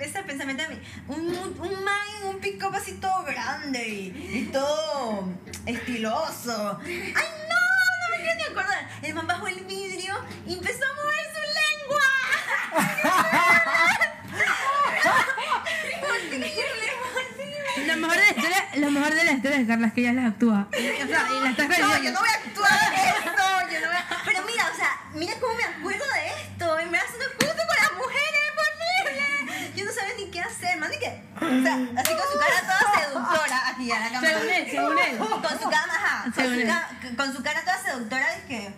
ese 0.00 0.22
pensamiento 0.22 0.62
de 0.62 0.68
mí. 0.70 0.82
Un, 1.08 1.36
un, 1.36 1.84
man 1.84 2.06
en 2.20 2.28
un 2.28 2.40
pick-up 2.40 2.74
así 2.74 2.94
todo 2.94 3.24
grande 3.24 3.86
y, 3.86 4.38
y 4.38 4.50
todo 4.52 5.28
estiloso. 5.66 6.78
¡Ay, 6.84 7.04
no! 7.48 7.60
No 8.00 8.16
me 8.16 8.22
quiero 8.22 8.34
ni 8.36 8.42
acordar. 8.44 8.88
El 9.02 9.14
man 9.14 9.26
bajó 9.26 9.46
el 9.48 9.64
vidrio 9.64 10.14
y 10.46 10.54
empezó 10.54 10.84
a 10.84 10.94
mover 10.94 11.26
su 11.34 11.40
lengua. 11.60 12.06
Lo 17.90 17.96
mejor 17.96 18.16
de 18.16 18.22
la 18.24 18.30
historia, 18.30 18.68
lo 18.76 18.90
mejor 18.90 19.14
de 19.14 19.24
la 19.24 19.32
historia 19.32 19.58
de 19.58 19.66
Carla 19.66 19.86
es 19.88 19.92
que 19.92 20.00
ella 20.00 20.12
las 20.12 20.26
actúa. 20.32 20.68
O 20.70 21.06
sea, 21.10 21.26
y 21.30 21.40
la 21.42 21.50
estás 21.50 21.68
No, 21.68 22.02
yo 22.02 22.10
no 22.12 22.20
voy 22.20 22.28
a 22.28 22.32
actuar 22.32 22.92
esto. 22.94 23.42
Yo 23.72 23.80
no 23.80 23.86
voy 23.88 23.96
a... 23.96 24.22
Pero 24.24 24.42
mira, 24.46 24.64
o 24.72 24.76
sea, 24.76 24.90
mira 25.14 25.34
cómo 25.40 25.54
me 25.54 25.64
acuerdo 25.64 26.04
de 26.14 26.26
esto. 26.28 26.78
En 26.78 26.90
verdad, 26.92 27.06
una 27.16 27.24
justo 27.46 27.62
con 27.66 27.76
las 27.82 27.92
mujeres, 27.96 28.40
es 28.46 28.52
horrible. 28.60 29.72
Yo 29.76 29.84
no 29.84 29.92
sabía 29.92 30.14
ni 30.16 30.30
qué 30.30 30.40
hacer, 30.40 30.78
man. 30.78 30.90
Ni 30.90 30.98
qué. 30.98 31.22
O 31.36 31.62
sea, 31.62 31.74
así 32.00 32.12
con 32.14 32.26
su 32.32 32.38
cara 32.38 32.60
toda 32.60 33.04
seductora, 33.04 33.68
aquí 33.68 33.90
a 33.92 33.98
la 34.00 34.10
cámara. 34.10 34.28
Según 34.38 34.50
él, 34.50 34.70
según 34.70 34.98
él. 34.98 35.18
Con 35.18 35.58
su 35.60 35.70
cara, 35.70 35.92
ajá. 35.94 36.24
Con 36.24 36.44
su, 36.44 36.66
ca- 36.66 36.88
con 37.16 37.36
su 37.36 37.42
cara 37.42 37.60
toda 37.62 37.78
seductora, 37.82 38.26
dije. 38.46 38.72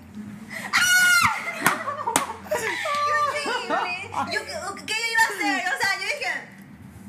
¡Ah! 0.73 1.37
¡Qué 2.53 3.13
horrible! 3.13 4.11
Yo, 4.33 4.41
¿qué, 4.45 4.85
¿Qué 4.87 4.95
yo 4.95 5.07
iba 5.13 5.23
a 5.23 5.27
hacer? 5.27 5.75
O 5.75 5.79
sea, 5.81 5.91
yo 5.99 6.05
dije. 6.05 6.33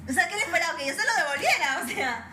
O 0.10 0.12
sea, 0.14 0.28
¿qué 0.28 0.36
le 0.36 0.42
esperaba? 0.42 0.78
Que 0.78 0.88
yo 0.88 0.94
se 0.94 1.00
lo 1.00 1.14
devolviera, 1.24 1.82
o 1.84 1.88
sea. 1.88 2.26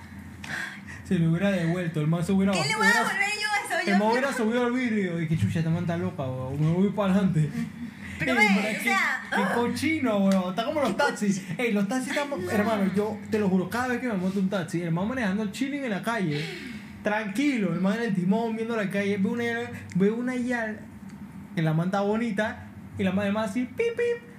Si 1.06 1.18
lo 1.18 1.30
hubiera 1.30 1.50
devuelto, 1.50 2.00
el 2.00 2.06
man 2.06 2.24
se 2.24 2.32
hubiera. 2.32 2.52
¿Qué 2.52 2.64
le 2.64 2.76
voy 2.76 2.86
a 2.86 2.92
devolver 2.92 3.28
yo 3.40 3.48
a 3.48 3.66
eso? 3.66 3.80
El 3.80 3.86
Yo, 3.86 3.92
man 3.92 4.00
yo- 4.00 4.10
hubiera 4.12 4.32
subido 4.32 4.66
al 4.66 4.72
vidrio 4.72 5.20
y 5.20 5.28
que 5.28 5.36
chucha, 5.38 5.58
esta 5.60 5.70
man 5.70 5.82
está 5.82 5.96
loca, 5.96 6.22
weón, 6.24 6.60
me 6.60 6.72
voy 6.72 6.88
para 6.90 7.12
adelante. 7.14 7.50
Pero 8.18 8.38
Ey, 8.38 8.48
ve, 8.54 8.60
o 8.60 8.62
qué- 8.62 8.80
sea, 8.84 9.22
Qué 9.34 9.54
cochino, 9.54 10.18
weón. 10.18 10.50
Está 10.50 10.64
como 10.66 10.80
los 10.82 10.96
taxis. 10.96 11.42
Ey, 11.56 11.72
los 11.72 11.88
taxis 11.88 12.10
están. 12.14 12.28
Hermano, 12.50 12.92
yo 12.94 13.16
te 13.30 13.38
lo 13.38 13.48
juro, 13.48 13.70
cada 13.70 13.88
vez 13.88 14.00
que 14.00 14.08
me 14.08 14.14
monto 14.14 14.38
un 14.40 14.50
taxi, 14.50 14.82
el 14.82 14.90
man 14.92 15.08
manejando 15.08 15.46
chilling 15.50 15.84
en 15.84 15.90
la 15.90 16.02
calle, 16.02 16.44
tranquilo, 17.02 17.72
el 17.72 17.80
man 17.80 17.96
en 17.96 18.02
el 18.02 18.14
timón 18.14 18.54
viendo 18.56 18.76
la 18.76 18.90
calle, 18.90 19.16
ve 19.16 19.28
una, 19.28 19.44
ve 19.94 20.10
una 20.10 20.36
yal, 20.36 20.80
que 21.54 21.62
la 21.62 21.72
man 21.72 21.86
está 21.86 22.00
bonita, 22.02 22.66
y 22.98 23.02
la 23.04 23.10
man 23.12 23.22
además 23.24 23.50
así, 23.50 23.64
pip, 23.64 23.96
pip. 23.96 24.29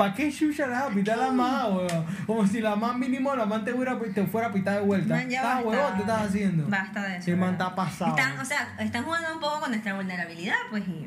¿Para 0.00 0.14
qué 0.14 0.32
chucha 0.32 0.66
le 0.66 0.72
vas 0.72 0.84
a 0.84 0.88
pitar 0.88 1.18
a 1.18 1.26
la 1.26 1.30
man, 1.32 1.76
weón? 1.76 2.06
Como 2.26 2.46
si 2.46 2.60
la 2.62 2.74
man 2.74 2.98
mínimo, 2.98 3.36
la 3.36 3.44
man 3.44 3.62
te 3.64 3.74
fuera, 3.74 3.98
te 4.14 4.26
fuera 4.26 4.46
a 4.48 4.52
pitar 4.52 4.76
de 4.76 4.80
vuelta. 4.80 5.20
¿Estás 5.20 5.42
basta. 5.42 5.68
huevón? 5.68 5.94
¿Qué 5.94 6.00
estás 6.00 6.22
haciendo? 6.22 6.66
Basta 6.68 7.02
de 7.02 7.16
eso. 7.18 7.30
El 7.30 7.36
man 7.36 7.52
está 7.52 7.74
pasado. 7.74 8.16
Están, 8.16 8.38
o 8.38 8.44
sea, 8.46 8.74
están 8.78 9.04
jugando 9.04 9.34
un 9.34 9.40
poco 9.40 9.60
con 9.60 9.70
nuestra 9.72 9.94
vulnerabilidad, 9.94 10.54
pues, 10.70 10.88
y 10.88 11.06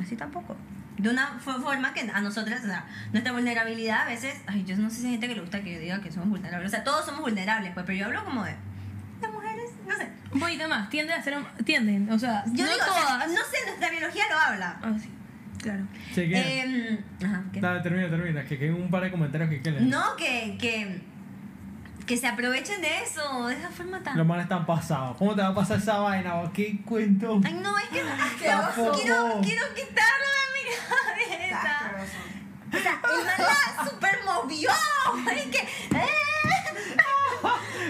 así 0.00 0.14
tampoco. 0.14 0.56
De 0.98 1.10
una 1.10 1.38
fo- 1.44 1.60
forma 1.60 1.92
que 1.92 2.08
a 2.12 2.20
nosotras, 2.20 2.60
o 2.62 2.66
sea, 2.66 2.84
nuestra 3.12 3.32
vulnerabilidad 3.32 4.02
a 4.02 4.04
veces, 4.06 4.36
ay, 4.46 4.64
yo 4.64 4.76
no 4.76 4.88
sé 4.88 4.96
si 5.00 5.04
hay 5.06 5.12
gente 5.12 5.28
que 5.28 5.34
le 5.34 5.40
gusta 5.40 5.60
que 5.62 5.74
yo 5.74 5.80
diga 5.80 6.00
que 6.00 6.12
somos 6.12 6.28
vulnerables. 6.28 6.68
O 6.68 6.70
sea, 6.70 6.84
todos 6.84 7.04
somos 7.04 7.20
vulnerables, 7.22 7.72
pues, 7.74 7.84
pero 7.86 7.98
yo 7.98 8.06
hablo 8.06 8.24
como 8.24 8.44
de 8.44 8.54
las 9.20 9.32
mujeres, 9.32 9.70
no 9.86 9.96
sé. 9.96 10.08
Un 10.32 10.38
poquito 10.40 10.68
más, 10.68 10.88
tienden 10.90 11.18
a 11.18 11.22
ser. 11.24 11.36
Tienden, 11.64 12.08
o 12.12 12.18
sea, 12.18 12.44
Yo 12.46 12.64
no 12.66 12.72
digo, 12.72 12.84
o 12.88 12.92
sea, 12.94 13.02
todas. 13.02 13.28
no 13.28 13.34
sé, 13.50 13.56
nuestra 13.66 13.90
biología 13.90 14.24
lo 14.30 14.38
habla. 14.38 14.76
Ah, 14.82 14.92
sí, 15.00 15.10
claro. 15.58 15.84
Eh, 16.16 16.98
ajá, 17.24 17.44
¿qué? 17.52 17.60
Dale, 17.60 17.80
termina, 17.80 18.08
termina, 18.08 18.44
que 18.44 18.54
hay 18.54 18.70
un 18.70 18.90
par 18.90 19.02
de 19.02 19.10
comentarios 19.10 19.50
que 19.50 19.60
quieren. 19.60 19.88
No, 19.90 20.16
que, 20.16 20.56
que, 20.58 21.00
que 22.06 22.16
se 22.16 22.26
aprovechen 22.26 22.80
de 22.80 23.02
eso, 23.02 23.46
de 23.46 23.54
esa 23.54 23.70
forma 23.70 24.02
tan... 24.02 24.16
Los 24.16 24.26
manes 24.26 24.44
están 24.44 24.64
pasados. 24.66 25.16
¿Cómo 25.16 25.34
te 25.34 25.42
va 25.42 25.48
a 25.48 25.54
pasar 25.54 25.78
esa 25.78 25.98
vaina? 25.98 26.34
¿Qué 26.54 26.80
cuento? 26.84 27.40
Ay, 27.44 27.54
no, 27.62 27.76
es 27.78 27.88
que 27.88 28.02
Tampoco. 28.48 28.92
quiero, 28.98 29.40
quiero 29.42 29.64
quitarlo 29.74 30.26
de 30.34 30.54
mi 30.54 30.64
cabeza. 31.46 31.80
O 32.72 32.78
sea, 32.78 33.00
el 33.02 33.24
man 33.24 33.34
la 33.38 33.84
super 33.90 34.18
movió. 34.24 34.70
Es 35.36 35.46
que... 35.46 35.58
¡eh! 35.58 36.08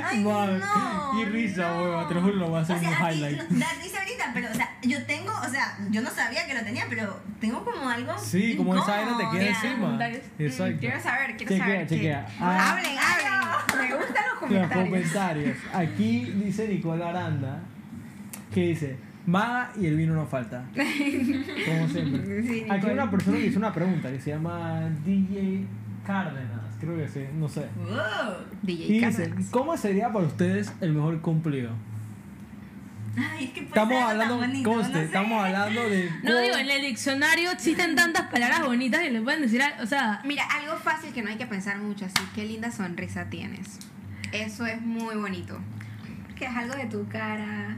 Ay, 0.05 0.23
no. 0.23 1.11
qué 1.17 1.25
risa, 1.27 1.69
no. 1.71 1.83
weón. 1.83 2.09
Te 2.09 2.15
lo 2.15 2.23
juro, 2.23 2.35
lo 2.37 2.49
voy 2.49 2.59
a 2.59 2.63
hacer 2.63 2.77
O 2.77 2.81
sea, 2.81 2.89
un 2.89 2.95
a 2.95 3.09
ti 3.11 3.15
highlight. 3.17 3.37
no- 3.51 3.59
da 3.59 3.67
risa 3.83 3.99
ahorita, 3.99 4.31
pero, 4.35 4.51
o 4.51 4.55
sea, 4.55 4.71
yo 4.83 5.05
tengo, 5.07 5.33
o 5.33 5.49
sea, 5.51 5.79
yo 5.91 6.01
no 6.03 6.11
sabía 6.11 6.47
que 6.47 6.55
lo 6.55 6.61
tenía, 6.63 6.85
pero 6.89 7.21
tengo 7.41 7.65
como 7.65 7.89
algo. 7.89 8.17
Sí, 8.19 8.57
como 8.57 8.75
esa 8.77 8.87
vaina 8.87 9.17
te 9.17 9.25
queda 9.25 9.51
incómodo. 9.51 9.51
encima. 9.51 9.81
comentarios. 9.85 10.23
Exacto. 10.39 10.75
Mm, 10.77 10.79
Quiero 10.79 11.01
saber, 11.01 11.37
quiero 11.37 11.53
Chequea, 11.53 11.67
saber. 11.67 11.87
chequea. 11.89 12.27
que- 12.27 12.33
Ah. 12.41 12.71
Hablen, 12.73 12.99
hablen. 12.99 13.89
Me 13.91 13.97
gustan 13.97 14.25
los 14.25 14.33
Los 14.33 14.39
comentarios. 14.41 14.89
comentarios. 14.89 15.57
Aquí 15.75 16.21
dice 16.45 16.69
Nicole 16.69 17.05
Aranda 17.05 17.61
que 18.53 18.61
dice, 18.63 18.97
Maga 19.27 19.73
y 19.79 19.87
el 19.87 19.97
vino 19.97 20.15
no 20.15 20.27
falta. 20.27 20.65
Como 20.73 21.89
siempre. 21.89 22.43
Sí, 22.43 22.67
Aquí 22.71 22.87
hay 22.87 22.93
una 22.93 23.11
persona 23.11 23.37
que 23.37 23.47
hizo 23.47 23.59
una 23.59 23.73
pregunta 23.75 24.11
que 24.11 24.19
se 24.21 24.31
llama 24.31 24.81
DJ 25.05 25.67
Cárdenas, 26.07 26.58
creo 26.81 26.97
que 26.97 27.09
sí, 27.09 27.25
no 27.35 27.49
sé. 27.49 27.67
Wow. 27.77 28.35
DJ 28.63 28.85
Y 28.87 29.01
dice. 29.05 29.35
¿cómo 29.51 29.77
sería 29.77 30.13
para 30.13 30.27
ustedes 30.27 30.73
el 30.81 30.93
mejor 30.93 31.21
cumplido? 31.21 31.71
Ay, 33.17 33.47
es 33.47 33.51
que 33.51 33.63
puede 33.63 33.67
Estamos 33.69 33.95
ser 33.95 34.03
algo 34.03 34.11
hablando, 34.11 34.39
tan 34.39 34.49
bonito, 34.51 34.71
conste, 34.73 34.93
no 34.93 34.99
sé. 34.99 35.05
estamos 35.07 35.45
hablando 35.45 35.83
de... 35.89 36.11
No 36.23 36.39
digo, 36.39 36.57
en 36.57 36.71
el 36.71 36.83
diccionario 36.83 37.51
existen 37.51 37.97
tantas 37.97 38.29
palabras 38.29 38.65
bonitas 38.65 39.01
que 39.01 39.11
le 39.11 39.21
pueden 39.21 39.43
decir, 39.43 39.61
a- 39.63 39.83
o 39.83 39.87
sea, 39.87 40.21
Mira, 40.25 40.45
algo 40.45 40.77
fácil 40.77 41.13
que 41.13 41.23
no 41.23 41.31
hay 41.31 41.37
que 41.37 41.47
pensar 41.47 41.79
mucho, 41.79 42.05
así, 42.05 42.15
qué 42.35 42.45
linda 42.45 42.71
sonrisa 42.71 43.25
tienes. 43.29 43.79
Eso 44.33 44.67
es 44.67 44.81
muy 44.83 45.17
bonito. 45.17 45.59
Que 46.37 46.45
es 46.45 46.51
algo 46.57 46.75
de 46.77 46.87
tu 46.87 47.09
cara, 47.09 47.77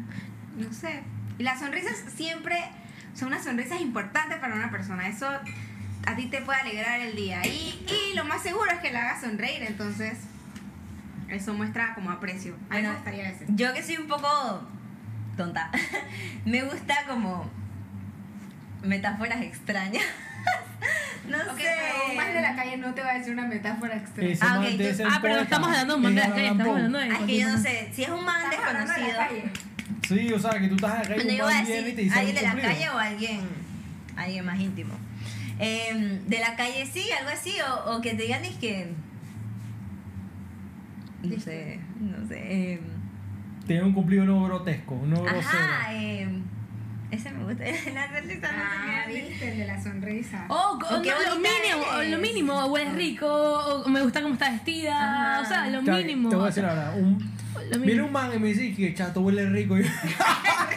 no 0.58 0.72
sé. 0.74 1.02
Y 1.38 1.42
las 1.42 1.60
sonrisas 1.60 2.04
siempre 2.14 2.56
son 3.14 3.28
unas 3.28 3.42
sonrisas 3.44 3.80
importantes 3.80 4.36
para 4.38 4.54
una 4.54 4.70
persona. 4.70 5.08
Eso 5.08 5.26
a 6.06 6.16
ti 6.16 6.26
te 6.26 6.40
puede 6.42 6.60
alegrar 6.60 7.00
el 7.00 7.14
día. 7.16 7.44
Y, 7.46 7.84
y 8.12 8.16
lo 8.16 8.24
más 8.24 8.42
seguro 8.42 8.70
es 8.70 8.78
que 8.80 8.90
la 8.92 9.02
hagas 9.08 9.20
sonreír, 9.22 9.62
entonces 9.62 10.18
eso 11.28 11.54
muestra 11.54 11.94
como 11.94 12.10
aprecio. 12.10 12.56
A 12.70 12.76
mí 12.76 12.82
me 12.82 12.92
gustaría 12.92 13.28
ese. 13.30 13.44
Yo 13.48 13.72
que 13.74 13.82
soy 13.82 13.96
un 13.98 14.06
poco 14.08 14.68
tonta, 15.36 15.70
me 16.44 16.62
gusta 16.64 16.94
como 17.08 17.48
metáforas 18.82 19.40
extrañas. 19.42 20.02
no 21.28 21.36
Ok, 21.36 21.58
sé. 21.58 21.64
pero 21.78 22.10
un 22.10 22.16
man 22.16 22.32
de 22.32 22.40
la 22.40 22.56
calle 22.56 22.76
no 22.78 22.94
te 22.94 23.02
va 23.02 23.10
a 23.10 23.18
decir 23.18 23.32
una 23.32 23.46
metáfora 23.46 23.96
extraña. 23.96 24.36
Ah, 24.40 24.48
man 24.48 24.58
ok, 24.58 24.64
de 24.64 24.76
tú- 24.76 24.82
ese 24.90 25.04
ah, 25.04 25.18
pero 25.20 25.34
no 25.36 25.40
estamos 25.42 25.68
hablando 25.68 25.92
de 25.94 25.96
un 25.98 26.02
man 26.02 26.14
de 26.14 26.20
la 26.20 26.26
es 26.26 26.32
calle, 26.32 26.46
estamos 26.48 26.76
hablando 26.76 26.98
de. 26.98 27.04
Ay, 27.10 27.26
que 27.26 27.38
yo 27.40 27.48
no 27.48 27.58
sé, 27.58 27.90
si 27.94 28.02
es 28.04 28.08
un 28.10 28.24
man 28.24 28.50
desconocido. 28.50 29.20
Sí, 30.08 30.32
o 30.32 30.38
sea, 30.38 30.50
que 30.58 30.68
tú 30.68 30.74
estás 30.76 30.94
en 30.94 31.10
la 31.10 31.16
calle 31.16 31.36
yo 31.36 31.44
voy 31.44 31.54
a 31.54 31.60
decir 31.60 32.12
alguien 32.12 32.34
de 32.36 32.42
la 32.42 32.54
calle 32.56 32.88
o 32.90 32.98
alguien, 32.98 33.40
alguien 34.16 34.44
más 34.44 34.58
íntimo. 34.58 34.94
Em, 35.62 36.24
de 36.26 36.38
la 36.38 36.56
calle 36.56 36.86
sí, 36.90 37.04
algo 37.18 37.30
así, 37.30 37.52
o, 37.60 37.92
o 37.96 38.00
que 38.00 38.14
te 38.14 38.22
digan 38.22 38.44
es 38.44 38.54
que. 38.56 38.92
No 41.22 41.38
sé, 41.38 41.78
no 42.00 42.26
sé. 42.26 42.72
em, 42.74 42.80
Tiene 43.66 43.82
un 43.84 43.92
cumplido 43.92 44.24
no 44.24 44.42
grotesco, 44.44 44.98
no 45.04 45.22
grosero. 45.22 45.38
ajá, 45.42 45.92
em, 45.94 46.42
ese 47.10 47.30
me 47.30 47.44
gusta. 47.44 47.64
La 47.94 48.08
sonrisa 48.08 48.52
no 48.52 48.58
Ah, 48.62 49.02
qué 49.06 49.12
viste, 49.28 49.52
el 49.52 49.58
de 49.58 49.66
la 49.66 49.82
sonrisa. 49.82 50.46
O, 50.48 50.78
co- 50.78 50.86
O 50.94 50.98
no, 50.98 51.04
lo 51.04 51.36
mínimo, 51.36 51.82
o 51.92 51.98
eres. 52.00 52.10
lo 52.10 52.18
mínimo, 52.18 52.52
o 52.54 52.66
hueles 52.72 52.94
rico, 52.94 53.26
o 53.28 53.88
me 53.88 54.00
gusta 54.02 54.22
cómo 54.22 54.34
estás 54.34 54.52
vestida, 54.52 54.94
Ajá. 55.34 55.42
o 55.42 55.44
sea, 55.46 55.68
lo 55.68 55.82
mínimo. 55.82 56.30
Te 56.30 56.36
voy 56.36 56.44
a 56.44 56.46
decir 56.48 56.64
ahora, 56.64 56.92
un, 56.96 57.18
viene 57.84 58.00
un 58.02 58.12
man 58.12 58.30
y 58.34 58.38
me 58.38 58.48
dice 58.48 58.72
que 58.74 58.94
chato 58.94 59.20
huele 59.20 59.44
rico. 59.50 59.76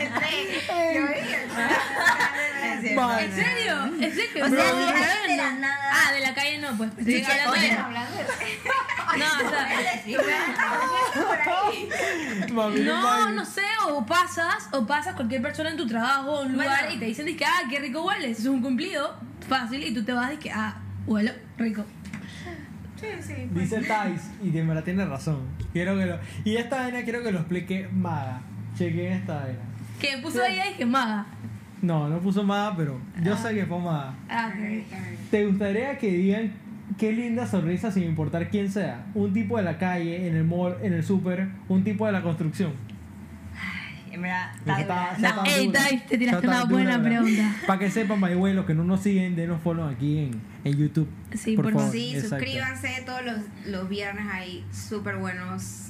Y 0.03 0.95
yo, 0.95 1.01
Yo 1.01 1.07
dije, 1.07 1.37
Es 2.83 2.89
cierto. 2.89 3.07
Vale. 3.07 3.25
¿En 3.25 3.33
serio? 3.33 3.83
¿En 3.85 4.13
serio? 4.15 4.45
O 4.45 4.49
No, 4.49 4.55
sea, 4.55 4.73
de 4.73 5.37
la 5.37 5.51
de 5.53 5.59
nada- 5.59 5.77
Ah, 5.91 6.11
de 6.11 6.19
la 6.21 6.33
calle 6.33 6.57
no, 6.59 6.75
pues. 6.77 6.89
Estoy 6.97 7.05
Sí, 7.05 7.21
de- 7.21 7.25
hablando 7.25 7.51
de 7.53 7.69
No, 9.17 9.25
o 12.67 12.73
sea, 12.73 12.83
no, 12.83 13.31
no 13.31 13.45
sé, 13.45 13.61
o 13.89 14.05
pasas, 14.05 14.67
o 14.71 14.85
pasas 14.85 15.15
cualquier 15.15 15.41
persona 15.41 15.69
en 15.71 15.77
tu 15.77 15.87
trabajo 15.87 16.31
o 16.31 16.41
un 16.43 16.55
Bueno. 16.55 16.63
lugar 16.71 16.91
y 16.93 16.97
te 16.99 17.05
dicen 17.05 17.35
que 17.37 17.45
ah, 17.45 17.63
qué 17.69 17.79
rico 17.79 18.03
hueles, 18.05 18.39
es 18.39 18.45
un 18.45 18.61
cumplido 18.61 19.15
fácil 19.47 19.83
y 19.83 19.93
tú 19.93 20.03
te 20.03 20.11
vas 20.13 20.33
y 20.33 20.37
que 20.37 20.51
ah, 20.51 20.75
huelo 21.05 21.31
rico. 21.57 21.85
Sí, 22.99 23.07
sí. 23.21 23.33
Dice 23.51 23.81
Thais, 23.81 24.21
y 24.41 24.49
de 24.49 24.63
verdad 24.63 24.83
tiene 24.83 25.05
razón. 25.05 25.41
Quiero 25.73 25.97
que 25.97 26.05
lo, 26.05 26.19
y 26.45 26.55
esta 26.57 26.77
vaina 26.77 27.03
quiero 27.03 27.21
que 27.21 27.31
lo 27.31 27.39
explique 27.39 27.89
Maga. 27.91 28.41
Chequen 28.77 29.13
esta 29.13 29.35
vaina. 29.41 29.59
Que 29.99 30.17
puso 30.19 30.41
ahí 30.43 30.59
ahí 30.59 30.73
que 30.75 30.85
maga. 30.85 31.25
No, 31.83 32.07
no 32.07 32.19
puso 32.19 32.43
Maga, 32.45 32.75
pero 32.77 32.97
yo 33.21 33.35
sé 33.35 33.53
que 33.53 33.65
fue 33.65 33.77
Maga. 33.77 34.15
Ah, 34.29 34.51
ok. 34.55 35.29
¿Te 35.29 35.45
gustaría 35.45 35.97
que 35.97 36.09
digan 36.09 36.53
qué 36.97 37.11
linda 37.11 37.45
sonrisa 37.45 37.91
sin 37.91 38.03
importar 38.03 38.49
quién 38.49 38.71
sea? 38.71 39.05
Un 39.13 39.33
tipo 39.33 39.57
de 39.57 39.63
la 39.63 39.77
calle, 39.77 40.27
en 40.27 40.35
el 40.37 40.45
mall, 40.45 40.77
en 40.81 40.93
el 40.93 41.03
súper, 41.03 41.49
un 41.67 41.83
tipo 41.83 42.05
de 42.05 42.13
la 42.13 42.21
construcción. 42.21 42.71
En 44.11 44.21
verdad, 44.21 44.51
está 44.79 45.17
No, 45.17 45.43
Ey, 45.43 45.71
te 46.07 46.17
tiraste 46.17 46.47
una 46.47 46.65
buena 46.65 47.01
pregunta. 47.01 47.55
Para 47.67 47.79
que 47.79 47.91
sepan, 47.91 48.21
my 48.21 48.35
way, 48.35 48.53
los 48.53 48.65
que 48.65 48.75
no 48.75 48.83
nos 48.85 49.01
siguen, 49.01 49.35
denos 49.35 49.59
follow 49.61 49.85
aquí 49.87 50.19
en, 50.19 50.41
en 50.63 50.77
YouTube. 50.77 51.09
Sí, 51.33 51.55
por 51.55 51.65
por 51.65 51.73
favor. 51.73 51.91
Sí, 51.91 52.13
Exacto. 52.15 52.35
suscríbanse 52.37 53.03
todos 53.05 53.25
los, 53.25 53.37
los 53.65 53.89
viernes 53.89 54.25
hay 54.31 54.63
súper 54.71 55.17
buenos. 55.17 55.89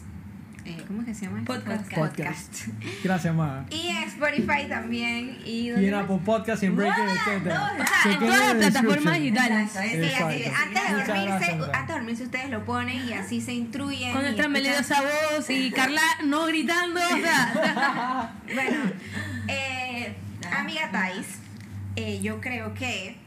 Eh, 0.66 0.82
¿Cómo 0.88 1.02
es 1.02 1.08
que 1.08 1.14
se 1.14 1.26
llama? 1.26 1.44
Podcast. 1.44 1.94
Podcast. 1.94 2.68
Gracias, 3.04 3.36
Maga. 3.36 3.66
Y 3.70 3.88
en 3.90 4.04
Spotify 4.04 4.66
también. 4.70 5.38
Y, 5.46 5.50
Y 5.50 5.70
¿dónde 5.70 5.88
en? 5.90 5.94
Apple 5.94 6.20
Podcast 6.24 6.64
y 6.64 6.68
en 6.68 6.76
Breaker, 6.78 7.04
etc. 7.04 7.46
No, 7.46 7.52
o 7.52 7.86
sea, 7.86 8.14
en 8.14 8.20
todas 8.20 8.40
las 8.40 8.54
plataformas 8.72 9.20
digitales. 9.20 9.72
Sí, 9.72 9.78
antes 9.78 11.10
antes 11.74 11.88
de 11.88 11.94
dormirse 11.94 12.24
ustedes 12.24 12.50
lo 12.50 12.64
ponen 12.64 13.08
y 13.08 13.14
así 13.14 13.42
se 13.42 13.54
instruyen. 13.54 14.14
Con 14.14 14.22
nuestra 14.22 14.48
melodiosa 14.48 15.02
voz 15.02 15.50
y 15.50 15.70
Carla 15.72 16.02
no 16.24 16.46
gritando, 16.46 17.00
o 17.00 17.18
sea. 17.18 18.34
Bueno, 18.54 18.92
eh, 19.48 20.16
amiga 20.56 20.92
Thais, 20.92 21.26
eh, 21.96 22.22
yo 22.22 22.40
creo 22.40 22.74
que 22.74 23.18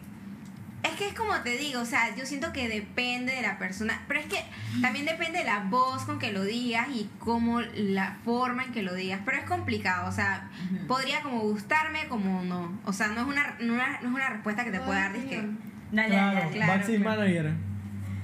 es 0.87 0.97
que 0.97 1.09
es 1.09 1.15
como 1.15 1.35
te 1.43 1.57
digo, 1.57 1.81
o 1.81 1.85
sea, 1.85 2.15
yo 2.17 2.25
siento 2.27 2.53
que 2.53 2.69
depende 2.69 3.33
de 3.35 3.43
la 3.43 3.59
persona, 3.59 4.03
pero 4.09 4.21
es 4.21 4.27
que 4.27 4.43
también 4.81 5.05
depende 5.07 5.39
de 5.39 5.45
la 5.45 5.61
voz 5.65 6.05
con 6.05 6.19
que 6.19 6.33
lo 6.33 6.43
digas 6.45 6.89
y 6.91 7.09
cómo 7.19 7.61
la 7.61 8.17
forma 8.25 8.65
en 8.65 8.73
que 8.73 8.83
lo 8.83 8.95
digas, 8.95 9.21
pero 9.25 9.39
es 9.39 9.45
complicado, 9.45 10.09
o 10.09 10.13
sea, 10.13 10.51
podría 10.89 11.21
como 11.23 11.41
gustarme 11.41 12.07
como 12.09 12.43
no, 12.43 12.81
o 12.85 12.93
sea, 12.93 13.09
no 13.09 13.21
es 13.23 13.27
una, 13.27 13.57
no 13.61 13.75
una- 13.75 14.01
no 14.01 14.09
es 14.09 14.15
una 14.15 14.29
respuesta 14.31 14.65
que 14.65 14.71
te 14.73 14.81
pueda 14.81 15.01
dar, 15.01 15.13
dizque, 15.13 15.47
Dale, 15.93 16.09
Claro, 16.09 16.27
dale, 16.39 16.51
claro, 16.51 16.83
claro. 16.85 17.05
Manager. 17.05 17.53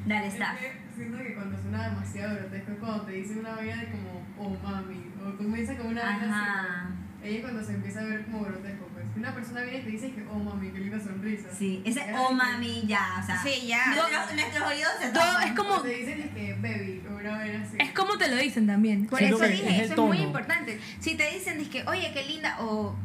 Dale, 0.07 0.27
Es 0.27 0.33
staff. 0.35 0.59
que 0.59 0.83
Siento 0.97 1.19
que 1.19 1.35
cuando 1.35 1.59
suena 1.63 1.89
demasiado 1.89 2.35
grotesco 2.37 2.73
es 2.73 2.79
cuando 2.79 3.03
te 3.05 3.13
dicen 3.13 3.39
una 3.39 3.55
vaina 3.55 3.77
de 3.77 3.87
como, 3.91 4.23
oh 4.39 4.51
mami, 4.63 5.07
o 5.25 5.37
comienza 5.39 5.75
con 5.77 5.87
una 5.87 6.03
vaina 6.05 6.25
Ajá. 6.29 6.89
así. 6.89 7.29
Ella 7.29 7.43
cuando 7.43 7.65
se 7.65 7.73
empieza 7.75 8.01
a 8.01 8.05
ver 8.05 8.25
como 8.27 8.43
grotesco. 8.45 8.82
Una 9.23 9.33
persona 9.35 9.61
viene 9.61 9.79
y 9.79 9.83
te 9.83 9.91
dice 9.91 10.11
que, 10.11 10.25
oh 10.29 10.35
mami, 10.35 10.71
qué 10.71 10.81
linda 10.81 10.99
sonrisa. 10.99 11.49
Sí, 11.57 11.81
ese 11.85 12.01
oh 12.19 12.31
que- 12.31 12.35
mami, 12.35 12.83
ya, 12.89 13.19
o 13.23 13.25
sea. 13.25 13.41
Sí, 13.41 13.69
ya. 13.69 13.87
Nuestros, 13.95 14.35
nuestros 14.35 14.69
oídos 14.69 14.91
se 15.01 15.09
Todo 15.11 15.23
tapan. 15.23 15.49
es 15.49 15.55
como, 15.55 15.81
Te 15.81 15.89
dicen 15.91 16.31
que 16.35 16.55
baby, 16.55 17.03
o 17.09 17.15
una 17.15 17.31
vaina 17.39 17.63
así. 17.63 17.77
es 17.79 17.93
como 17.93 18.19
te 18.19 18.29
lo 18.29 18.37
dicen 18.37 18.67
también. 18.67 19.07
Por 19.07 19.23
eso 19.23 19.39
que 19.39 19.47
dije, 19.47 19.77
es 19.77 19.83
eso 19.91 19.93
es 19.93 19.99
muy 20.01 20.19
importante. 20.19 20.81
Si 20.99 21.15
te 21.15 21.31
dicen, 21.31 21.57
dizque, 21.57 21.85
oye, 21.87 22.11
qué 22.13 22.25
linda, 22.25 22.57
o 22.63 22.97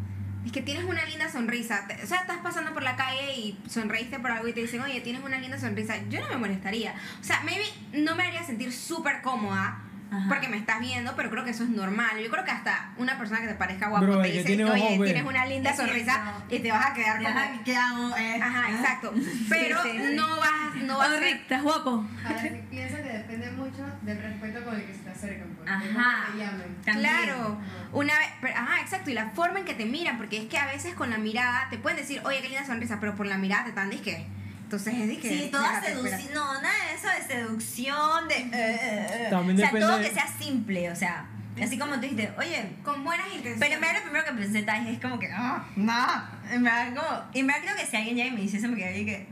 es 0.43 0.51
que 0.51 0.63
tienes 0.63 0.85
una 0.85 1.05
linda 1.05 1.29
sonrisa. 1.29 1.85
O 2.03 2.07
sea, 2.07 2.21
estás 2.21 2.37
pasando 2.37 2.73
por 2.73 2.81
la 2.81 2.95
calle 2.95 3.35
y 3.37 3.59
sonreíste 3.69 4.17
por 4.17 4.31
algo 4.31 4.47
y 4.47 4.53
te 4.53 4.61
dicen, 4.61 4.81
oye, 4.81 5.01
tienes 5.01 5.21
una 5.23 5.37
linda 5.37 5.59
sonrisa. 5.59 5.97
Yo 6.09 6.19
no 6.21 6.29
me 6.29 6.37
molestaría. 6.37 6.95
O 7.21 7.23
sea, 7.23 7.41
maybe 7.43 7.65
no 7.93 8.15
me 8.15 8.23
haría 8.23 8.43
sentir 8.43 8.73
súper 8.73 9.21
cómoda. 9.21 9.83
Ajá. 10.09 10.25
Porque 10.29 10.47
me 10.47 10.57
estás 10.57 10.79
viendo, 10.79 11.15
pero 11.15 11.29
creo 11.29 11.43
que 11.43 11.51
eso 11.51 11.63
es 11.63 11.69
normal. 11.69 12.11
Yo 12.23 12.29
creo 12.31 12.45
que 12.45 12.51
hasta 12.51 12.91
una 12.97 13.17
persona 13.17 13.41
que 13.41 13.47
te 13.47 13.55
parezca 13.55 13.89
guapo 13.89 14.05
Bro, 14.05 14.21
te 14.21 14.29
que 14.31 14.37
dice, 14.37 14.45
tiene 14.45 14.63
oye, 14.65 14.81
ojos 14.83 14.99
ve". 14.99 15.05
tienes 15.05 15.23
una 15.25 15.45
linda 15.45 15.69
Es 15.71 15.77
sonrisa 15.77 16.33
y 16.49 16.59
te 16.59 16.71
vas 16.71 16.85
a 16.85 16.93
quedar 16.93 17.17
como... 17.17 17.29
Ya, 17.29 17.61
¿Qué 17.65 17.75
hago? 17.75 18.15
Eh, 18.15 18.39
Ajá, 18.41 18.71
exacto. 18.71 19.13
Pero 19.49 19.83
sí, 19.83 19.89
sí. 19.91 20.15
no 20.15 20.27
vas, 20.37 20.75
no 20.83 20.97
vas 20.97 21.09
a 21.09 21.13
ser... 21.19 21.23
estás 21.23 21.61
guapo. 21.63 22.05
Ahora 22.25 22.41
sí 22.41 22.49
pienso 22.69 22.95
que 22.97 23.03
depende 23.03 23.51
mucho 23.51 23.85
del 24.03 24.21
respeto 24.21 24.63
con 24.63 24.75
el 24.75 24.85
que 24.85 24.93
se 24.93 24.99
te 24.99 25.09
acercan. 25.09 25.47
Pues. 25.57 25.69
Ajá. 25.69 26.27
Te 26.31 26.37
llamen. 26.37 26.77
Claro, 26.85 27.57
una 27.91 28.17
vez, 28.17 28.27
pero- 28.41 28.55
ajá, 28.57 28.81
exacto, 28.81 29.09
y 29.09 29.13
la 29.13 29.29
forma 29.31 29.59
en 29.59 29.65
que 29.65 29.73
te 29.73 29.85
miran, 29.85 30.17
porque 30.17 30.37
es 30.37 30.45
que 30.45 30.57
a 30.57 30.67
veces 30.67 30.93
con 30.95 31.09
la 31.09 31.17
mirada 31.17 31.67
te 31.69 31.77
pueden 31.77 31.97
decir, 31.97 32.21
oye, 32.23 32.41
qué 32.41 32.47
linda 32.49 32.65
sonrisa, 32.65 32.99
pero 32.99 33.15
por 33.15 33.25
la 33.25 33.37
mirada 33.37 33.63
te 33.63 33.69
están 33.69 33.89
disque. 33.89 34.25
Entonces 34.67 34.93
es 34.95 35.07
disque. 35.07 35.29
Sí, 35.29 35.49
toda 35.49 35.81
seducción. 35.81 36.33
No, 36.33 36.61
nada 36.61 36.73
de 36.89 36.93
eso 36.95 37.07
de 37.07 37.33
seducción, 37.35 38.27
de. 38.27 38.35
eh, 38.35 38.49
eh, 38.51 39.07
eh. 39.11 39.27
También 39.29 39.55
o 39.55 39.59
sea, 39.59 39.67
depende 39.67 39.87
todo 39.87 39.97
de- 39.97 40.09
que 40.09 40.13
sea 40.13 40.27
simple, 40.27 40.91
o 40.91 40.95
sea. 40.95 41.25
Así 41.63 41.77
como 41.79 41.95
tú 41.95 42.01
dijiste, 42.01 42.29
oye. 42.37 42.73
Con 42.83 43.03
buenas 43.05 43.27
intenciones. 43.27 43.59
Pero 43.59 43.75
en 43.75 43.81
verdad 43.81 43.95
lo 43.95 44.01
primero 44.03 44.25
que 44.25 44.31
pensé 44.33 44.63
tal, 44.63 44.85
es 44.87 44.99
como 44.99 45.17
que, 45.19 45.29
ah, 45.33 45.65
no. 45.77 46.23
En 46.53 46.63
verdad, 46.63 46.93
como. 46.95 47.23
En 47.33 47.47
verdad 47.47 47.61
creo 47.63 47.75
que 47.77 47.85
si 47.85 47.95
alguien 47.95 48.15
llega 48.17 48.27
y 48.27 48.31
me 48.33 48.41
dice 48.41 48.57
eso, 48.57 48.67
me 48.67 48.75
quedaría 48.77 49.05
que, 49.05 49.27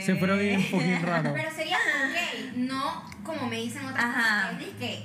ok. 0.00 0.06
Se 0.06 0.16
fueron 0.16 0.38
bien 0.38 0.62
fucking 0.62 1.02
raro. 1.06 1.32
Pero 1.34 1.50
sería 1.54 1.76
ok, 1.76 2.56
no 2.56 3.04
como 3.22 3.46
me 3.46 3.56
dicen 3.56 3.84
otras 3.84 4.02
Ajá. 4.02 4.48
personas, 4.48 4.78
que. 4.78 5.04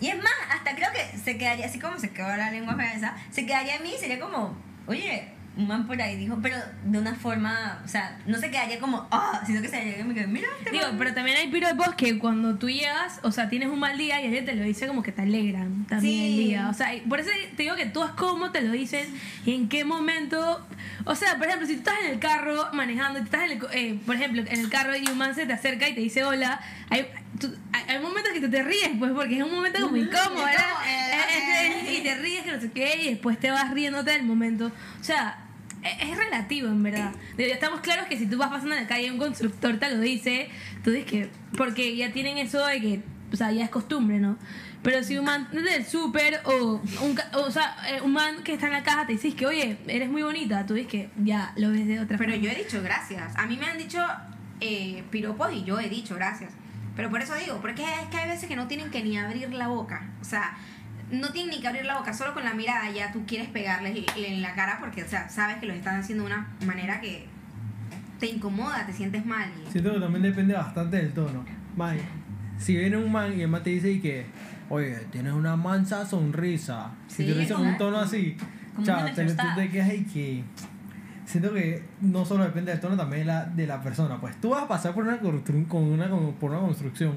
Y 0.00 0.08
es 0.08 0.16
más, 0.16 0.32
hasta 0.50 0.74
creo 0.74 0.88
que 0.92 1.18
se 1.18 1.36
quedaría, 1.36 1.66
así 1.66 1.78
como 1.78 1.98
se 1.98 2.10
quedó 2.10 2.34
la 2.36 2.50
lengua 2.50 2.74
esa, 2.86 3.14
se 3.30 3.44
quedaría 3.46 3.76
a 3.76 3.80
mí 3.80 3.92
y 3.94 3.98
sería 4.00 4.18
como, 4.18 4.56
oye, 4.86 5.28
un 5.56 5.68
man 5.68 5.86
por 5.86 6.00
ahí 6.02 6.16
dijo, 6.16 6.36
pero 6.42 6.56
de 6.84 6.98
una 6.98 7.14
forma, 7.14 7.80
o 7.84 7.88
sea, 7.88 8.18
no 8.26 8.38
se 8.38 8.50
quedaría 8.50 8.80
como, 8.80 9.06
ah, 9.12 9.40
sino 9.46 9.62
que 9.62 9.68
se 9.68 9.78
quedaría 9.80 10.00
y 10.00 10.04
me 10.04 10.14
quedaría, 10.14 10.32
mira, 10.32 10.48
este 10.58 10.70
Digo, 10.72 10.86
man". 10.88 10.96
pero 10.98 11.14
también 11.14 11.36
hay 11.36 11.48
piropos 11.48 11.94
que 11.94 12.18
cuando 12.18 12.56
tú 12.56 12.68
llegas, 12.68 13.20
o 13.22 13.30
sea, 13.30 13.48
tienes 13.48 13.68
un 13.68 13.78
mal 13.78 13.96
día 13.96 14.20
y 14.20 14.24
alguien 14.24 14.44
te 14.44 14.54
lo 14.56 14.64
dice 14.64 14.88
como 14.88 15.02
que 15.04 15.12
te 15.12 15.22
alegran 15.22 15.84
también 15.86 16.14
Sí. 16.14 16.26
el 16.26 16.36
día. 16.48 16.68
O 16.68 16.74
sea, 16.74 16.88
por 17.08 17.20
eso 17.20 17.30
te 17.56 17.62
digo 17.62 17.76
que 17.76 17.86
tú 17.86 18.02
es 18.02 18.10
cómo 18.12 18.50
te 18.50 18.62
lo 18.62 18.72
dicen 18.72 19.06
y 19.46 19.54
en 19.54 19.68
qué 19.68 19.84
momento. 19.84 20.66
O 21.04 21.14
sea, 21.14 21.36
por 21.38 21.46
ejemplo, 21.46 21.66
si 21.68 21.74
tú 21.74 21.78
estás 21.80 21.94
en 22.04 22.10
el 22.14 22.18
carro 22.18 22.70
manejando, 22.72 23.20
estás 23.20 23.42
en 23.44 23.52
el, 23.52 23.66
eh, 23.72 23.98
por 24.04 24.16
ejemplo, 24.16 24.42
en 24.46 24.58
el 24.60 24.68
carro 24.70 24.96
y 24.96 25.06
un 25.08 25.16
man 25.18 25.34
se 25.34 25.46
te 25.46 25.52
acerca 25.52 25.88
y 25.88 25.94
te 25.94 26.00
dice 26.00 26.24
hola, 26.24 26.60
hay, 26.90 27.06
tú- 27.38 27.54
hay, 27.72 27.94
hay 27.94 28.02
momentos 28.02 28.32
que 28.32 28.40
tú 28.40 28.50
te 28.50 28.62
ríes, 28.62 28.90
pues, 28.98 29.12
porque 29.12 29.36
es 29.38 29.44
un 29.44 29.52
momento 29.54 29.80
como 29.82 29.96
incómodo, 29.96 30.44
¿verdad? 30.44 30.64
como, 30.74 30.84
eh. 30.88 31.94
y 31.98 32.02
te 32.02 32.14
ríes 32.16 32.42
que 32.44 32.52
no 32.52 32.60
sé 32.60 32.70
qué, 32.72 33.02
y 33.02 33.10
después 33.10 33.38
te 33.38 33.50
vas 33.50 33.70
riéndote 33.70 34.10
del 34.12 34.24
momento. 34.24 34.72
O 35.00 35.04
sea, 35.04 35.38
es, 35.84 36.16
relativo, 36.16 36.68
en 36.68 36.82
verdad. 36.82 37.12
Estamos 37.36 37.80
claros 37.80 38.06
que 38.06 38.16
si 38.16 38.26
tú 38.26 38.38
vas 38.38 38.48
pasando 38.48 38.74
en 38.74 38.82
la 38.82 38.88
calle 38.88 39.06
y 39.06 39.10
un 39.10 39.18
constructor 39.18 39.78
te 39.78 39.90
lo 39.90 40.00
dice, 40.00 40.48
tú 40.82 40.90
dices 40.90 41.10
que. 41.10 41.30
Porque 41.56 41.96
ya 41.96 42.12
tienen 42.12 42.38
eso 42.38 42.64
de 42.66 42.80
que. 42.80 43.02
O 43.32 43.36
sea, 43.36 43.52
ya 43.52 43.64
es 43.64 43.70
costumbre, 43.70 44.18
¿no? 44.18 44.38
Pero 44.82 45.02
si 45.02 45.16
un 45.16 45.24
man 45.24 45.48
del 45.50 45.84
súper 45.86 46.40
o, 46.44 46.82
un, 47.02 47.18
o 47.32 47.50
sea, 47.50 47.74
eh, 47.88 48.02
un 48.02 48.12
man 48.12 48.42
que 48.44 48.52
está 48.52 48.66
en 48.66 48.72
la 48.72 48.82
caja 48.82 49.06
te 49.06 49.14
dices 49.14 49.34
que, 49.34 49.46
oye, 49.46 49.78
eres 49.86 50.10
muy 50.10 50.22
bonita, 50.22 50.66
tú 50.66 50.74
dices 50.74 50.90
que 50.90 51.10
ya 51.16 51.54
lo 51.56 51.70
ves 51.70 51.86
de 51.86 52.00
otra 52.00 52.18
Pero 52.18 52.32
forma. 52.32 52.44
yo 52.44 52.50
he 52.50 52.54
dicho 52.54 52.82
gracias. 52.82 53.34
A 53.36 53.46
mí 53.46 53.56
me 53.56 53.64
han 53.64 53.78
dicho 53.78 53.98
eh, 54.60 55.02
piropos 55.10 55.52
y 55.54 55.64
yo 55.64 55.80
he 55.80 55.88
dicho 55.88 56.14
gracias. 56.14 56.52
Pero 56.94 57.10
por 57.10 57.22
eso 57.22 57.34
digo, 57.34 57.60
porque 57.60 57.82
es 57.82 58.08
que 58.10 58.16
hay 58.18 58.28
veces 58.28 58.46
que 58.46 58.56
no 58.56 58.68
tienen 58.68 58.90
que 58.90 59.02
ni 59.02 59.16
abrir 59.18 59.52
la 59.52 59.68
boca. 59.68 60.10
O 60.20 60.24
sea, 60.24 60.56
no 61.12 61.28
tienen 61.30 61.50
ni 61.50 61.60
que 61.60 61.68
abrir 61.68 61.84
la 61.84 61.98
boca, 61.98 62.12
solo 62.14 62.34
con 62.34 62.44
la 62.44 62.54
mirada 62.54 62.90
ya 62.90 63.12
tú 63.12 63.24
quieres 63.26 63.48
pegarles 63.48 64.04
en 64.16 64.42
la 64.42 64.54
cara 64.54 64.78
porque, 64.80 65.02
o 65.02 65.08
sea, 65.08 65.28
sabes 65.28 65.56
que 65.58 65.66
lo 65.66 65.72
están 65.74 66.00
haciendo 66.00 66.24
de 66.24 66.32
una 66.32 66.48
manera 66.66 67.00
que 67.00 67.26
te 68.20 68.26
incomoda, 68.26 68.86
te 68.86 68.92
sientes 68.92 69.24
mal. 69.26 69.48
y- 69.66 69.70
Siento 69.72 69.92
que 69.92 70.00
también 70.00 70.22
depende 70.22 70.54
bastante 70.54 70.96
del 70.96 71.12
tono. 71.12 71.44
May, 71.76 72.00
si 72.58 72.76
viene 72.76 72.96
un 72.96 73.10
man 73.12 73.36
y 73.38 73.42
el 73.42 73.48
man 73.48 73.62
te 73.62 73.70
dice 73.70 73.90
y 73.90 74.00
que, 74.00 74.26
oye, 74.70 74.96
tienes 75.10 75.32
una 75.32 75.56
mansa 75.56 76.06
sonrisa. 76.06 76.92
Si 77.08 77.24
Sí, 77.24 77.32
te 77.32 77.38
dice 77.38 77.54
con 77.54 77.66
un 77.66 77.76
tono 77.76 77.98
así, 77.98 78.36
chao, 78.82 79.04
te, 79.14 79.24
tú 79.26 79.42
te 79.56 79.68
quedas 79.70 79.92
y 79.94 80.04
que. 80.04 80.44
Siento 81.26 81.54
que 81.54 81.82
no 82.02 82.24
solo 82.26 82.44
depende 82.44 82.70
del 82.70 82.80
tono, 82.80 82.96
también 82.98 83.20
de 83.22 83.26
la, 83.26 83.44
de 83.46 83.66
la 83.66 83.82
persona. 83.82 84.20
Pues 84.20 84.38
tú 84.42 84.50
vas 84.50 84.64
a 84.64 84.68
pasar 84.68 84.92
por 84.94 85.04
una, 85.04 85.18
constru- 85.20 85.66
con 85.68 85.82
una, 85.84 86.08
con- 86.10 86.34
por 86.34 86.50
una 86.50 86.60
construcción, 86.60 87.14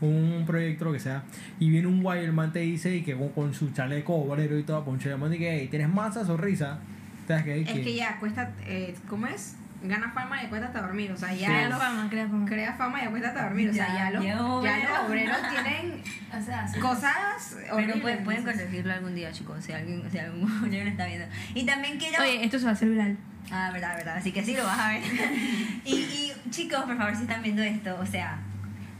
un 0.00 0.44
proyecto, 0.46 0.84
lo 0.86 0.92
que 0.92 1.00
sea, 1.00 1.22
y 1.58 1.68
viene 1.70 1.86
un 1.86 2.02
guay, 2.02 2.24
el 2.24 2.32
man 2.32 2.52
te 2.52 2.60
dice 2.60 2.94
y 2.96 3.02
que 3.02 3.14
con, 3.16 3.28
con 3.30 3.54
su 3.54 3.70
chaleco 3.72 4.14
obrero 4.14 4.58
y 4.58 4.62
todo, 4.62 4.84
poncho, 4.84 5.08
y 5.08 5.12
el 5.12 5.18
man 5.18 5.30
dice 5.30 5.42
que, 5.44 5.58
hey, 5.60 5.68
tienes 5.70 5.88
mansa 5.88 6.24
sonrisa. 6.24 6.78
Te 7.26 7.34
das 7.34 7.44
que, 7.44 7.60
Es 7.60 7.68
que 7.68 7.94
ya 7.94 8.18
cuesta, 8.18 8.50
eh, 8.66 8.94
¿cómo 9.08 9.26
es? 9.26 9.56
Gana 9.82 10.10
fama 10.12 10.42
y 10.42 10.48
cuesta 10.48 10.66
hasta 10.66 10.82
dormir. 10.82 11.10
O 11.10 11.16
sea, 11.16 11.32
ya 11.32 11.46
Crea 11.46 11.68
los- 11.70 11.78
fama, 11.78 12.06
crea 12.10 12.26
fama. 12.28 12.46
crea 12.46 12.72
fama 12.74 13.02
y 13.02 13.06
cuesta 13.08 13.28
hasta 13.28 13.44
dormir. 13.44 13.70
O 13.70 13.72
sea, 13.72 13.88
Ya, 13.88 13.94
ya, 13.94 14.10
los, 14.10 14.24
ya 14.24 14.44
obreros. 14.44 14.90
los 14.90 15.08
obreros 15.08 15.36
tienen 15.48 16.02
O 16.38 16.42
sea, 16.44 16.68
sí. 16.68 16.78
cosas 16.80 17.56
Pero 17.74 18.00
pueden, 18.02 18.22
pueden 18.24 18.42
corregirlo 18.44 18.92
algún 18.92 19.14
día, 19.14 19.32
chicos, 19.32 19.64
si 19.64 19.72
alguien, 19.72 20.02
si 20.10 20.18
algún 20.18 20.50
obrero 20.64 20.88
está 20.88 21.06
viendo. 21.06 21.26
Y 21.54 21.64
también 21.64 21.96
quiero... 21.98 22.22
Oye, 22.22 22.44
esto 22.44 22.58
se 22.58 22.64
va 22.66 22.70
a 22.70 22.74
hacer 22.74 22.88
viral. 22.90 23.16
Ah, 23.50 23.70
verdad, 23.72 23.96
verdad. 23.96 24.16
Así 24.18 24.32
que 24.32 24.44
sí 24.44 24.54
lo 24.54 24.64
vas 24.64 24.78
a 24.78 24.88
ver. 24.88 25.02
y, 25.86 25.94
y 25.94 26.32
chicos, 26.50 26.82
por 26.82 26.96
favor, 26.98 27.16
si 27.16 27.22
están 27.22 27.42
viendo 27.42 27.62
esto, 27.62 27.96
o 27.98 28.04
sea, 28.06 28.38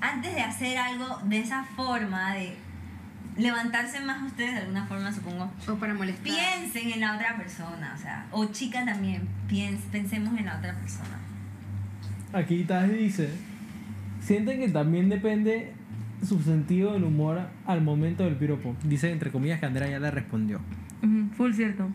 antes 0.00 0.34
de 0.34 0.40
hacer 0.42 0.78
algo 0.78 1.18
de 1.24 1.40
esa 1.40 1.64
forma, 1.64 2.34
de 2.34 2.54
levantarse 3.36 4.00
más 4.00 4.22
ustedes 4.22 4.52
de 4.54 4.60
alguna 4.60 4.86
forma, 4.86 5.12
supongo, 5.12 5.50
O 5.68 5.74
para 5.76 5.94
molestar. 5.94 6.24
piensen 6.24 6.92
en 6.92 7.00
la 7.00 7.14
otra 7.16 7.36
persona, 7.36 7.94
o 7.96 8.00
sea, 8.00 8.26
o 8.32 8.46
chica 8.46 8.84
también, 8.84 9.22
piens, 9.48 9.80
pensemos 9.92 10.38
en 10.38 10.46
la 10.46 10.58
otra 10.58 10.74
persona. 10.74 11.18
Aquí 12.32 12.64
Taz 12.64 12.88
dice, 12.90 13.30
sienten 14.20 14.60
que 14.60 14.68
también 14.68 15.08
depende 15.08 15.72
su 16.26 16.40
sentido 16.42 16.92
del 16.92 17.04
humor 17.04 17.40
al 17.66 17.80
momento 17.82 18.24
del 18.24 18.36
piropo. 18.36 18.76
Dice 18.84 19.10
entre 19.10 19.30
comillas 19.30 19.58
que 19.60 19.66
Andrea 19.66 19.88
ya 19.88 19.98
le 19.98 20.10
respondió. 20.10 20.60
Ujú, 21.02 21.30
full 21.36 21.52
cierto. 21.54 21.88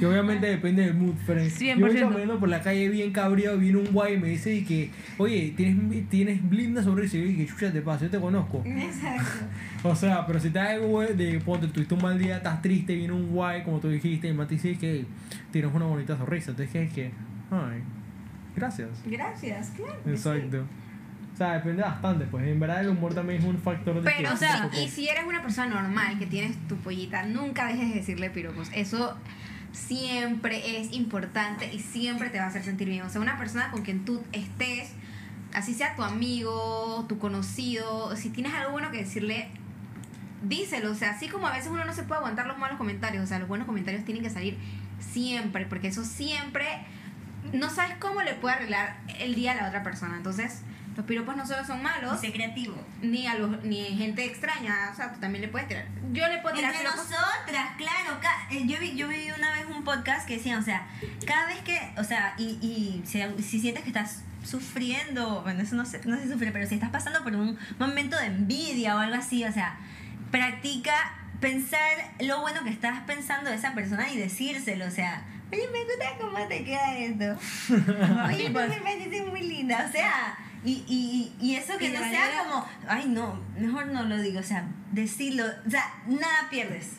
Y 0.00 0.04
obviamente 0.04 0.46
depende 0.46 0.82
del 0.84 0.94
mood, 0.94 1.14
friend. 1.26 1.50
100%. 1.50 1.76
Yo 1.78 1.86
voy 1.86 1.96
caminando 2.00 2.38
por 2.38 2.48
la 2.48 2.60
calle 2.62 2.88
bien 2.88 3.12
cabreado, 3.12 3.58
viene 3.58 3.78
un 3.78 3.92
guay 3.92 4.14
y 4.14 4.18
me 4.18 4.28
dice 4.28 4.54
y 4.54 4.64
que, 4.64 4.90
oye, 5.18 5.52
tienes, 5.56 6.08
tienes 6.08 6.48
blinda 6.48 6.82
sonrisa. 6.82 7.16
Y 7.18 7.20
yo 7.20 7.26
dije, 7.26 7.46
chucha, 7.46 7.72
te 7.72 7.82
pasa, 7.82 8.04
yo 8.06 8.10
te 8.10 8.18
conozco. 8.18 8.62
Exacto. 8.64 9.44
O 9.84 9.94
sea, 9.94 10.26
pero 10.26 10.40
si 10.40 10.50
te 10.50 10.78
güey, 10.78 11.14
de 11.14 11.38
ponte, 11.40 11.66
tuviste 11.68 11.94
un 11.94 12.02
mal 12.02 12.18
día, 12.18 12.38
estás 12.38 12.62
triste, 12.62 12.94
viene 12.94 13.12
un 13.12 13.28
guay, 13.30 13.62
como 13.64 13.80
tú 13.80 13.88
dijiste, 13.88 14.28
y 14.28 14.32
te 14.34 14.46
dice 14.46 14.78
que 14.78 15.04
tienes 15.50 15.72
una 15.74 15.84
bonita 15.84 16.16
sonrisa. 16.16 16.52
Entonces, 16.52 16.72
que 16.72 16.82
es 16.84 16.92
que, 16.92 17.10
ay, 17.50 17.82
gracias. 18.56 18.88
Gracias, 19.06 19.70
claro. 19.76 19.98
que 20.04 20.16
sí. 20.16 20.28
Exacto. 20.28 20.64
O 21.32 21.36
sea, 21.36 21.54
depende 21.54 21.82
bastante, 21.82 22.26
pues 22.26 22.46
en 22.46 22.60
verdad 22.60 22.82
el 22.82 22.90
humor 22.90 23.14
también 23.14 23.40
es 23.40 23.46
un 23.46 23.56
factor 23.58 23.94
de 23.94 24.02
Pero, 24.02 24.28
que- 24.28 24.34
o 24.34 24.36
sea, 24.36 24.70
y 24.82 24.88
si 24.88 25.08
eres 25.08 25.24
una 25.26 25.40
persona 25.42 25.80
normal 25.82 26.18
que 26.18 26.26
tienes 26.26 26.56
tu 26.68 26.76
pollita, 26.76 27.24
nunca 27.24 27.68
dejes 27.68 27.88
de 27.88 27.94
decirle 27.96 28.28
piropos. 28.30 28.70
Eso 28.74 29.16
siempre 29.72 30.80
es 30.80 30.92
importante 30.92 31.72
y 31.72 31.80
siempre 31.80 32.30
te 32.30 32.38
va 32.38 32.44
a 32.44 32.48
hacer 32.48 32.62
sentir 32.64 32.88
bien. 32.88 33.02
O 33.02 33.10
sea, 33.10 33.20
una 33.20 33.38
persona 33.38 33.70
con 33.70 33.82
quien 33.82 34.04
tú 34.04 34.22
estés, 34.32 34.90
así 35.54 35.74
sea 35.74 35.96
tu 35.96 36.02
amigo, 36.02 37.04
tu 37.08 37.18
conocido, 37.18 38.14
si 38.16 38.30
tienes 38.30 38.54
algo 38.54 38.72
bueno 38.72 38.90
que 38.90 38.98
decirle, 38.98 39.48
díselo. 40.42 40.90
O 40.90 40.94
sea, 40.94 41.10
así 41.10 41.28
como 41.28 41.46
a 41.46 41.52
veces 41.52 41.68
uno 41.70 41.84
no 41.84 41.94
se 41.94 42.02
puede 42.02 42.18
aguantar 42.18 42.46
los 42.46 42.58
malos 42.58 42.76
comentarios, 42.78 43.24
o 43.24 43.26
sea, 43.26 43.38
los 43.38 43.48
buenos 43.48 43.66
comentarios 43.66 44.04
tienen 44.04 44.22
que 44.22 44.30
salir 44.30 44.58
siempre, 45.12 45.66
porque 45.66 45.88
eso 45.88 46.04
siempre, 46.04 46.66
no 47.52 47.70
sabes 47.70 47.96
cómo 47.98 48.22
le 48.22 48.34
puede 48.34 48.56
arreglar 48.56 48.98
el 49.18 49.34
día 49.34 49.52
a 49.52 49.54
la 49.54 49.68
otra 49.68 49.82
persona. 49.82 50.16
Entonces, 50.16 50.62
los 50.96 51.06
piropos 51.06 51.34
no 51.36 51.46
solo 51.46 51.64
son 51.64 51.82
malos, 51.82 52.20
Sé 52.20 52.32
creativo. 52.32 52.76
ni 53.00 53.26
a 53.26 53.34
los 53.36 53.64
ni 53.64 53.80
a 53.80 53.96
gente 53.96 54.26
extraña, 54.26 54.90
o 54.92 54.94
sea, 54.94 55.10
tú 55.12 55.20
también 55.20 55.40
le 55.42 55.48
puedes 55.48 55.66
tirar. 55.66 55.86
Yo 56.12 56.28
le 56.28 56.38
puedo 56.38 56.54
tirar 56.54 56.70
Entre 56.74 56.86
piropos. 56.86 57.10
nosotras, 57.10 57.66
claro. 57.78 58.20
eh, 58.50 58.62
yo, 58.66 58.78
vi, 58.78 58.94
yo 58.94 59.08
vi 59.08 59.30
una 59.36 59.52
vez 59.54 59.61
un 59.82 59.84
podcast 59.84 60.26
que 60.28 60.36
decían, 60.36 60.60
o 60.60 60.64
sea, 60.64 60.86
cada 61.26 61.46
vez 61.46 61.58
que, 61.62 61.76
o 61.98 62.04
sea, 62.04 62.34
y, 62.38 62.58
y 62.62 63.02
si, 63.04 63.20
si 63.42 63.60
sientes 63.60 63.82
que 63.82 63.88
estás 63.90 64.22
sufriendo, 64.44 65.42
bueno, 65.42 65.62
eso 65.62 65.74
no 65.74 65.84
sé, 65.84 66.00
no 66.04 66.16
sé 66.16 66.24
si 66.24 66.30
sufre, 66.32 66.52
pero 66.52 66.66
si 66.68 66.74
estás 66.76 66.90
pasando 66.90 67.22
por 67.24 67.34
un 67.34 67.58
momento 67.78 68.16
de 68.18 68.26
envidia 68.26 68.94
o 68.96 68.98
algo 69.00 69.16
así, 69.16 69.44
o 69.44 69.52
sea, 69.52 69.76
practica 70.30 70.92
pensar 71.40 71.80
lo 72.20 72.40
bueno 72.40 72.62
que 72.64 72.70
estás 72.70 73.00
pensando 73.06 73.50
de 73.50 73.56
esa 73.56 73.74
persona 73.74 74.08
y 74.12 74.16
decírselo, 74.18 74.86
o 74.86 74.90
sea, 74.90 75.24
oye, 75.52 75.62
me 75.72 75.84
gusta 75.84 76.16
cómo 76.20 76.46
te 76.48 76.64
queda 76.64 76.96
esto. 76.96 77.38
Oye, 78.28 78.46
tú 78.46 78.52
me 78.52 78.80
pareces 78.80 79.26
muy 79.26 79.42
linda, 79.42 79.84
o 79.88 79.92
sea, 79.92 80.38
y, 80.64 80.84
y, 80.88 81.34
y 81.44 81.56
eso 81.56 81.76
que 81.76 81.86
Y 81.86 81.92
no 81.92 81.98
sea 81.98 82.06
manera- 82.08 82.44
como, 82.44 82.66
ay, 82.88 83.06
no, 83.08 83.40
mejor 83.58 83.86
no 83.88 84.04
lo 84.04 84.16
digo, 84.22 84.38
o 84.40 84.44
sea, 84.44 84.64
decirlo, 84.92 85.44
o 85.66 85.70
sea, 85.70 85.92
nada 86.06 86.48
pierdes. 86.50 86.92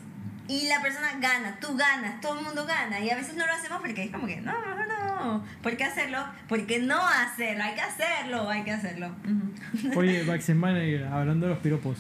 Y 0.48 0.68
la 0.68 0.82
persona 0.82 1.08
gana, 1.22 1.58
tú 1.62 1.78
ganas, 1.78 2.20
todo 2.20 2.38
el 2.38 2.46
mundo 2.46 2.66
gana. 2.66 3.00
Y 3.00 3.10
a 3.10 3.16
veces 3.16 3.36
no 3.36 3.46
lo 3.48 3.54
hacemos 3.54 3.80
porque 3.80 4.04
es 4.04 4.12
como 4.12 4.28
que, 4.28 4.42
no, 4.42 4.52
mejor 4.60 4.88
no. 4.88 5.44
¿Por 5.62 5.78
qué 5.78 5.86
hacerlo? 5.86 6.20
Porque 6.50 6.80
no 6.80 7.00
hacerlo, 7.08 7.64
hay 7.64 7.76
que 7.76 7.82
hacerlo, 7.82 8.50
hay 8.50 8.64
que 8.64 8.72
hacerlo. 8.72 9.16
Ujú. 9.24 10.00
Oye, 10.00 10.24
Baxter 10.28 10.56
Manager, 10.56 11.06
hablando 11.06 11.48
de 11.48 11.54
los 11.54 11.62
piropos, 11.62 11.98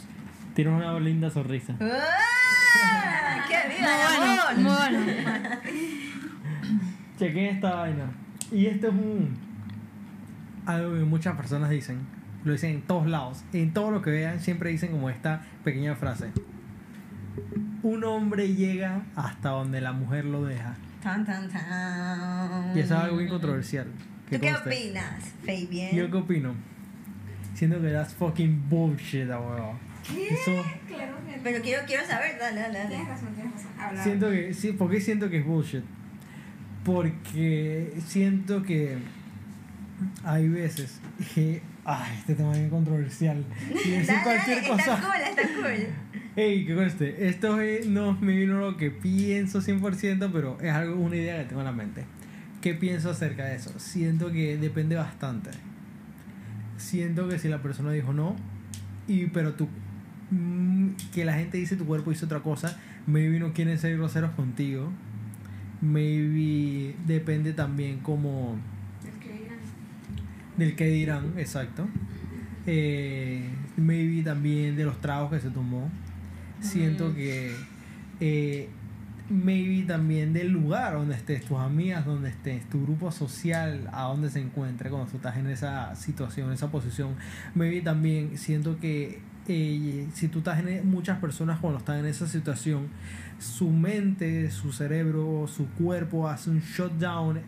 tienes 0.55 0.73
una 0.73 0.99
linda 0.99 1.29
sonrisa. 1.29 1.73
¡Ah! 1.79 3.45
¡Qué 3.47 3.75
viva 3.77 3.89
el 3.89 4.19
Muy 4.19 4.27
bueno, 4.27 4.41
amor! 4.43 4.91
muy 4.91 5.13
bueno. 5.13 5.57
chequen 7.19 7.45
esta 7.45 7.75
vaina. 7.75 8.11
Y 8.51 8.65
esto 8.65 8.87
es 8.87 8.93
un. 8.93 9.37
Algo 10.65 10.93
que 10.93 11.03
muchas 11.03 11.35
personas 11.37 11.69
dicen. 11.69 11.99
Lo 12.43 12.51
dicen 12.51 12.71
en 12.71 12.81
todos 12.81 13.07
lados. 13.07 13.43
En 13.53 13.73
todo 13.73 13.89
lo 13.91 14.01
que 14.01 14.11
vean, 14.11 14.41
siempre 14.41 14.69
dicen 14.69 14.91
como 14.91 15.09
esta 15.09 15.43
pequeña 15.63 15.95
frase. 15.95 16.31
Un 17.83 18.03
hombre 18.05 18.53
llega 18.53 19.01
hasta 19.15 19.49
donde 19.49 19.81
la 19.81 19.91
mujer 19.91 20.25
lo 20.25 20.45
deja. 20.45 20.75
Tan, 21.01 21.25
tan, 21.25 21.49
tan. 21.49 22.75
Y 22.77 22.79
eso 22.79 22.95
es 22.95 23.01
algo 23.03 23.17
bien 23.17 23.29
controversial. 23.29 23.87
¿Tú 24.29 24.39
qué 24.39 24.51
conste. 24.51 24.69
opinas, 24.69 25.23
Fabian? 25.45 25.95
¿Yo 25.95 26.09
qué 26.09 26.17
opino? 26.17 26.53
Siento 27.53 27.81
que 27.81 27.89
that's 27.89 28.13
fucking 28.13 28.69
bullshit, 28.69 29.27
huevón. 29.27 29.77
Eso. 30.03 30.63
Claro 30.87 31.15
que 31.27 31.39
Pero 31.43 31.61
quiero, 31.61 31.83
quiero 31.85 32.05
saber, 32.05 32.37
dale, 32.39 32.61
dale, 32.61 32.77
dale. 32.79 32.89
Tienes 32.89 33.07
razón, 33.07 33.33
tienes 33.35 33.53
razón. 33.53 33.71
Habla. 33.79 34.03
Siento 34.03 34.29
que. 34.31 34.53
Sí, 34.53 34.71
¿Por 34.73 34.89
qué 34.89 35.01
siento 35.01 35.29
que 35.29 35.37
es 35.39 35.45
bullshit? 35.45 35.83
Porque 36.83 37.93
siento 38.07 38.63
que 38.63 38.97
hay 40.23 40.49
veces 40.49 40.99
que. 41.35 41.61
Ay, 41.85 42.15
este 42.19 42.35
tema 42.35 42.53
es 42.53 42.59
bien 42.59 42.69
controversial. 42.69 43.43
Y 43.69 43.89
decir 43.91 44.07
Dale, 44.07 44.23
cualquier 44.23 44.57
dale, 44.57 44.67
cosa. 44.69 44.93
está 44.95 45.01
cool, 45.01 45.21
está 45.21 45.41
cool. 45.53 46.22
Ey, 46.35 46.65
que 46.65 46.73
conste, 46.75 47.27
esto 47.27 47.61
es- 47.61 47.85
no 47.87 48.13
me 48.19 48.35
vino 48.35 48.59
lo 48.59 48.75
que 48.75 48.89
pienso 48.89 49.61
100%, 49.61 50.31
pero 50.31 50.57
es 50.61 50.71
algo, 50.71 50.95
una 50.99 51.15
idea 51.15 51.37
que 51.41 51.45
tengo 51.49 51.61
en 51.61 51.65
la 51.65 51.71
mente. 51.71 52.05
¿Qué 52.61 52.73
pienso 52.73 53.11
acerca 53.11 53.45
de 53.45 53.55
eso? 53.55 53.71
Siento 53.77 54.31
que 54.31 54.57
depende 54.57 54.95
bastante. 54.95 55.51
Siento 56.77 57.27
que 57.29 57.37
si 57.37 57.49
la 57.49 57.61
persona 57.61 57.91
dijo 57.91 58.13
no, 58.13 58.35
y 59.07 59.27
pero 59.27 59.53
tú, 59.53 59.67
mm, 60.31 60.87
que 61.13 61.23
la 61.23 61.33
gente 61.33 61.57
dice 61.57 61.75
tu 61.75 61.85
cuerpo 61.85 62.09
dice 62.09 62.25
otra 62.25 62.39
cosa, 62.39 62.79
maybe 63.05 63.39
no 63.39 63.53
quieren 63.53 63.77
ser 63.77 63.95
groseros 63.97 64.31
contigo, 64.31 64.89
maybe 65.81 66.95
depende 67.05 67.53
también 67.53 67.99
como 67.99 68.57
El 69.05 69.19
que 69.19 69.33
dirán. 69.33 69.57
del 70.57 70.75
que 70.75 70.87
dirán, 70.87 71.33
exacto. 71.37 71.87
Eh, 72.65 73.43
maybe 73.77 74.23
también 74.23 74.75
de 74.75 74.85
los 74.85 74.99
tragos 74.99 75.31
que 75.31 75.39
se 75.39 75.49
tomó. 75.51 75.91
Siento 76.63 77.13
que 77.13 77.53
eh, 78.19 78.69
maybe 79.29 79.83
también 79.85 80.33
del 80.33 80.49
lugar 80.49 80.93
donde 80.93 81.15
estés, 81.15 81.45
tus 81.45 81.57
amigas, 81.57 82.05
donde 82.05 82.29
estés, 82.29 82.67
tu 82.69 82.83
grupo 82.83 83.11
social, 83.11 83.89
a 83.91 84.03
donde 84.03 84.29
se 84.29 84.39
encuentre 84.39 84.89
cuando 84.89 85.09
tú 85.09 85.17
estás 85.17 85.37
en 85.37 85.47
esa 85.47 85.95
situación, 85.95 86.47
en 86.47 86.53
esa 86.53 86.71
posición. 86.71 87.15
Maybe 87.55 87.81
también 87.81 88.37
siento 88.37 88.79
que 88.79 89.19
eh, 89.47 90.07
si 90.13 90.27
tú 90.29 90.39
estás 90.39 90.59
en 90.65 90.89
muchas 90.89 91.19
personas 91.19 91.59
cuando 91.59 91.79
están 91.79 91.99
en 91.99 92.05
esa 92.05 92.27
situación, 92.27 92.87
su 93.39 93.69
mente, 93.69 94.49
su 94.51 94.71
cerebro, 94.71 95.47
su 95.47 95.67
cuerpo 95.71 96.29
hace 96.29 96.49
un 96.49 96.59
shutdown 96.59 97.41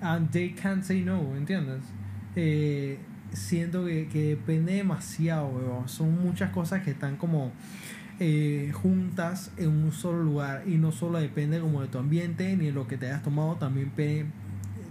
and 0.00 0.30
they 0.30 0.50
can't 0.50 0.82
say 0.82 1.02
no, 1.02 1.36
¿entiendes? 1.36 1.82
Eh, 2.34 2.98
siento 3.32 3.86
que, 3.86 4.08
que 4.08 4.30
depende 4.30 4.74
demasiado, 4.74 5.48
weón. 5.48 5.88
Son 5.88 6.22
muchas 6.22 6.50
cosas 6.50 6.82
que 6.82 6.90
están 6.90 7.16
como 7.16 7.52
eh, 8.18 8.70
juntas 8.74 9.50
en 9.56 9.68
un 9.68 9.92
solo 9.92 10.22
lugar 10.22 10.62
y 10.66 10.76
no 10.78 10.90
solo 10.92 11.18
depende 11.18 11.60
como 11.60 11.82
de 11.82 11.88
tu 11.88 11.98
ambiente 11.98 12.56
ni 12.56 12.66
de 12.66 12.72
lo 12.72 12.86
que 12.86 12.96
te 12.96 13.06
hayas 13.06 13.22
tomado, 13.22 13.56
también 13.56 13.90
pe- 13.90 14.24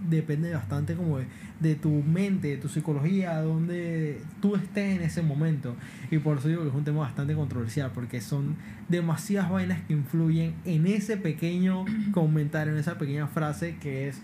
depende 0.08 0.52
bastante 0.54 0.94
como 0.94 1.18
de, 1.18 1.26
de 1.58 1.74
tu 1.74 1.90
mente, 1.90 2.46
de 2.48 2.56
tu 2.58 2.68
psicología, 2.68 3.40
donde 3.42 4.20
tú 4.40 4.54
estés 4.54 4.96
en 4.96 5.02
ese 5.02 5.22
momento. 5.22 5.74
Y 6.12 6.18
por 6.18 6.38
eso 6.38 6.46
digo 6.46 6.62
que 6.62 6.68
es 6.68 6.74
un 6.74 6.84
tema 6.84 7.00
bastante 7.00 7.34
controversial, 7.34 7.90
porque 7.92 8.20
son 8.20 8.54
demasiadas 8.88 9.50
vainas 9.50 9.80
que 9.82 9.94
influyen 9.94 10.54
en 10.64 10.86
ese 10.86 11.16
pequeño 11.16 11.84
comentario, 12.12 12.72
en 12.72 12.78
esa 12.78 12.96
pequeña 12.98 13.26
frase 13.26 13.76
que 13.80 14.06
es 14.08 14.20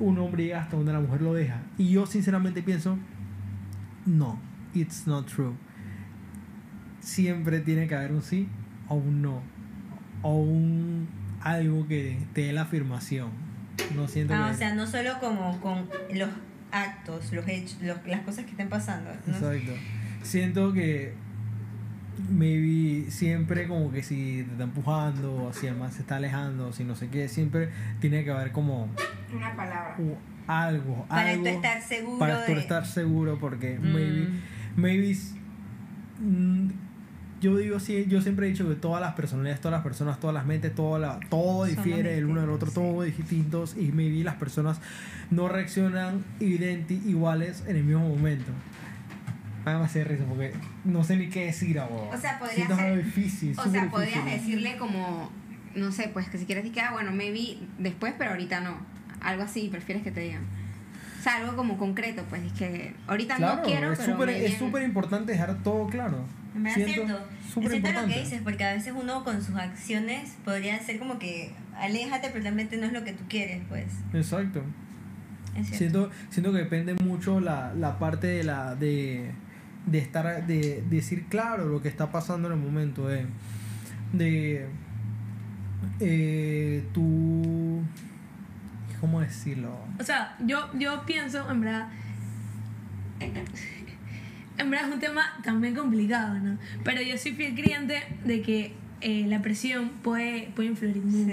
un 0.00 0.18
hombre 0.18 0.44
llega 0.44 0.62
hasta 0.62 0.76
donde 0.76 0.92
la 0.92 0.98
mujer 1.00 1.22
lo 1.22 1.34
deja. 1.34 1.62
Y 1.78 1.90
yo 1.90 2.06
sinceramente 2.06 2.60
pienso, 2.62 2.98
no, 4.04 4.40
it's 4.74 5.06
not 5.06 5.26
true. 5.26 5.52
Siempre 7.02 7.60
tiene 7.60 7.86
que 7.88 7.94
haber 7.94 8.12
un 8.12 8.22
sí 8.22 8.48
o 8.88 8.94
un 8.94 9.20
no. 9.22 9.42
O 10.22 10.36
un 10.40 11.08
algo 11.42 11.86
que 11.88 12.16
te 12.32 12.42
dé 12.42 12.52
la 12.52 12.62
afirmación. 12.62 13.28
No 13.94 14.06
siento 14.08 14.32
Ah, 14.34 14.46
que... 14.48 14.54
o 14.54 14.58
sea, 14.58 14.74
no 14.74 14.86
solo 14.86 15.18
como 15.20 15.60
con 15.60 15.88
los 16.14 16.30
actos, 16.70 17.32
los 17.32 17.46
hechos, 17.48 17.78
los- 17.82 18.06
las 18.06 18.20
cosas 18.20 18.44
que 18.44 18.52
estén 18.52 18.68
pasando. 18.68 19.10
¿no? 19.26 19.34
Exacto. 19.34 19.72
Siento 20.22 20.72
que 20.72 21.12
maybe 22.30 23.10
siempre 23.10 23.66
como 23.66 23.90
que 23.90 24.02
si 24.02 24.44
te 24.46 24.52
está 24.52 24.64
empujando, 24.64 25.46
o 25.46 25.52
si 25.52 25.66
además 25.66 25.94
se 25.94 26.00
está 26.02 26.16
alejando, 26.16 26.68
o 26.68 26.72
si 26.72 26.84
no 26.84 26.94
sé 26.94 27.08
qué, 27.08 27.28
siempre 27.28 27.70
tiene 28.00 28.22
que 28.24 28.30
haber 28.30 28.52
como 28.52 28.88
Una 29.34 29.56
palabra. 29.56 29.96
algo, 30.46 31.04
Para 31.08 31.30
algo 31.30 31.42
tú 31.42 31.48
estar 31.48 31.82
seguro 31.82 32.18
para 32.18 32.46
tú 32.46 32.52
de... 32.52 32.60
estar 32.60 32.86
seguro 32.86 33.38
porque 33.40 33.78
Mm. 33.78 33.92
maybe 33.92 34.28
maybe 34.76 35.10
s- 35.10 35.34
mm, 36.20 36.68
yo 37.42 37.56
digo 37.56 37.78
sí 37.80 38.06
yo 38.08 38.22
siempre 38.22 38.46
he 38.46 38.50
dicho 38.50 38.66
que 38.66 38.76
todas 38.76 39.02
las 39.02 39.14
personalidades 39.14 39.60
todas 39.60 39.72
las 39.76 39.82
personas 39.82 40.18
todas 40.20 40.32
las 40.32 40.46
mentes 40.46 40.74
todo 40.74 40.98
la, 40.98 41.20
todo 41.28 41.64
difiere 41.64 42.16
el 42.16 42.24
uno 42.24 42.40
del 42.40 42.50
otro 42.50 42.68
distintos, 42.68 42.92
todo 42.92 43.02
distintos 43.02 43.76
y 43.76 43.92
maybe 43.92 44.24
las 44.24 44.36
personas 44.36 44.80
no 45.30 45.48
reaccionan 45.48 46.24
identi 46.40 47.02
iguales 47.04 47.64
en 47.66 47.76
el 47.76 47.84
mismo 47.84 48.08
momento 48.08 48.52
Nada 49.64 49.78
más 49.78 49.94
de 49.94 50.02
risa 50.04 50.24
porque 50.24 50.52
no 50.84 51.04
sé 51.04 51.16
ni 51.16 51.28
qué 51.28 51.46
decir 51.46 51.78
ahora. 51.78 52.16
O 52.16 52.20
sea, 52.20 52.38
podría 52.38 52.56
Siento 52.56 52.74
ser- 52.76 52.84
algo 52.84 52.96
difícil. 52.96 53.56
O 53.56 53.70
sea, 53.70 53.88
podrías 53.90 54.24
decirle 54.24 54.76
como, 54.76 55.30
no 55.76 55.92
sé, 55.92 56.08
pues 56.08 56.28
que 56.28 56.38
si 56.38 56.46
quieres 56.46 56.64
decir 56.64 56.74
que, 56.74 56.80
ah, 56.80 56.90
bueno, 56.92 57.12
maybe 57.12 57.58
después, 57.78 58.12
pero 58.18 58.32
ahorita 58.32 58.60
no. 58.60 58.76
Algo 59.20 59.44
así, 59.44 59.68
prefieres 59.68 60.02
que 60.02 60.10
te 60.10 60.20
digan. 60.20 60.42
O 61.20 61.22
sea, 61.22 61.36
algo 61.36 61.54
como 61.54 61.78
concreto, 61.78 62.24
pues, 62.28 62.42
es 62.42 62.52
que 62.54 62.96
ahorita 63.06 63.36
Claro, 63.36 63.56
no 63.58 63.62
quiero, 63.62 63.92
es 63.92 64.00
es 64.00 64.58
súper 64.58 64.82
importante 64.82 65.30
dejar 65.30 65.62
todo 65.62 65.86
claro. 65.86 66.24
En 66.54 66.62
verdad 66.62 66.78
es 66.80 66.86
Siento 66.86 67.06
cierto. 67.06 67.28
súper 67.52 67.70
cierto 67.80 68.02
lo 68.02 68.08
que 68.08 68.20
dices, 68.20 68.40
porque 68.42 68.64
a 68.64 68.74
veces 68.74 68.92
uno 68.96 69.24
con 69.24 69.42
sus 69.42 69.56
acciones 69.56 70.34
podría 70.44 70.78
ser 70.80 70.98
como 70.98 71.18
que 71.18 71.52
aléjate, 71.76 72.28
pero 72.28 72.42
realmente 72.42 72.76
no 72.76 72.86
es 72.86 72.92
lo 72.92 73.04
que 73.04 73.12
tú 73.12 73.24
quieres, 73.28 73.62
pues. 73.68 73.86
Exacto. 74.12 74.62
Es. 75.56 75.68
Siento, 75.68 76.10
siento 76.30 76.52
que 76.52 76.58
depende 76.58 76.94
mucho 76.94 77.40
la, 77.40 77.74
la 77.74 77.98
parte 77.98 78.26
de 78.26 78.44
la 78.44 78.74
de, 78.74 79.30
de 79.86 79.98
estar 79.98 80.46
de, 80.46 80.82
decir 80.88 81.26
claro 81.26 81.66
lo 81.66 81.82
que 81.82 81.88
está 81.88 82.10
pasando 82.10 82.48
en 82.48 82.54
el 82.54 82.60
momento 82.60 83.06
de 83.06 83.26
de 84.12 84.66
eh, 86.00 86.84
tu 86.92 87.82
cómo 89.00 89.20
decirlo 89.20 89.76
O 90.00 90.04
sea, 90.04 90.36
yo, 90.46 90.70
yo 90.78 91.04
pienso, 91.04 91.50
en 91.50 91.60
verdad. 91.60 91.88
En 94.58 94.70
verdad 94.70 94.88
es 94.88 94.94
un 94.94 95.00
tema 95.00 95.38
también 95.42 95.74
complicado, 95.74 96.34
¿no? 96.38 96.58
Pero 96.84 97.00
yo 97.02 97.16
soy 97.18 97.32
fiel 97.32 97.54
creyente 97.54 98.02
de 98.24 98.42
que 98.42 98.74
eh, 99.00 99.24
la 99.26 99.42
presión 99.42 99.88
puede, 100.02 100.50
puede 100.54 100.68
influir 100.68 100.96
mucho. 100.98 101.26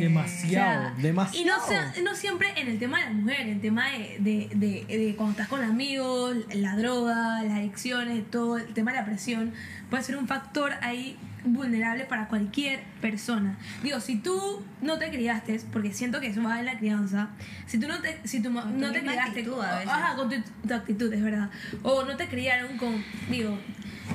demasiado 0.00 0.80
O 0.80 0.84
sea, 0.86 0.94
demasiado 1.02 1.44
Y 1.44 1.46
no, 1.48 1.60
sea- 1.64 1.92
no 2.02 2.14
siempre 2.16 2.48
en 2.56 2.66
el 2.68 2.78
tema 2.80 2.98
de 2.98 3.04
la 3.04 3.10
mujer, 3.12 3.40
en 3.42 3.48
el 3.50 3.60
tema 3.60 3.88
de, 3.90 4.16
de, 4.18 4.48
de, 4.56 4.84
de 4.98 5.14
cuando 5.16 5.32
estás 5.32 5.46
con 5.48 5.62
amigos, 5.62 6.36
la 6.54 6.76
droga, 6.76 7.42
las 7.44 7.58
adicciones, 7.58 8.28
todo 8.30 8.58
el 8.58 8.66
tema 8.74 8.90
de 8.92 8.96
la 8.98 9.04
presión, 9.04 9.52
puede 9.88 10.02
ser 10.02 10.16
un 10.16 10.26
factor 10.26 10.72
ahí 10.80 11.16
vulnerable 11.44 12.04
para 12.04 12.28
cualquier 12.28 12.82
persona. 13.00 13.58
Digo, 13.82 14.00
si 14.00 14.16
tú 14.16 14.62
no 14.80 14.98
te 14.98 15.10
criaste, 15.10 15.60
porque 15.72 15.92
siento 15.92 16.20
que 16.20 16.28
eso 16.28 16.42
va 16.42 16.60
en 16.60 16.66
la 16.66 16.78
crianza, 16.78 17.30
si 17.66 17.78
tú 17.78 17.88
no 17.88 18.00
te, 18.00 18.18
si 18.24 18.42
tú 18.42 18.50
no 18.50 18.92
te 18.92 19.00
criaste, 19.00 19.40
actitud 19.40 19.56
veces. 19.56 19.88
ajá, 19.88 20.16
con 20.16 20.28
tu, 20.28 20.36
tu 20.66 20.74
actitud, 20.74 21.12
es 21.12 21.22
verdad, 21.22 21.50
o 21.82 22.04
no 22.04 22.16
te 22.16 22.28
criaron 22.28 22.76
con, 22.78 23.02
digo, 23.30 23.58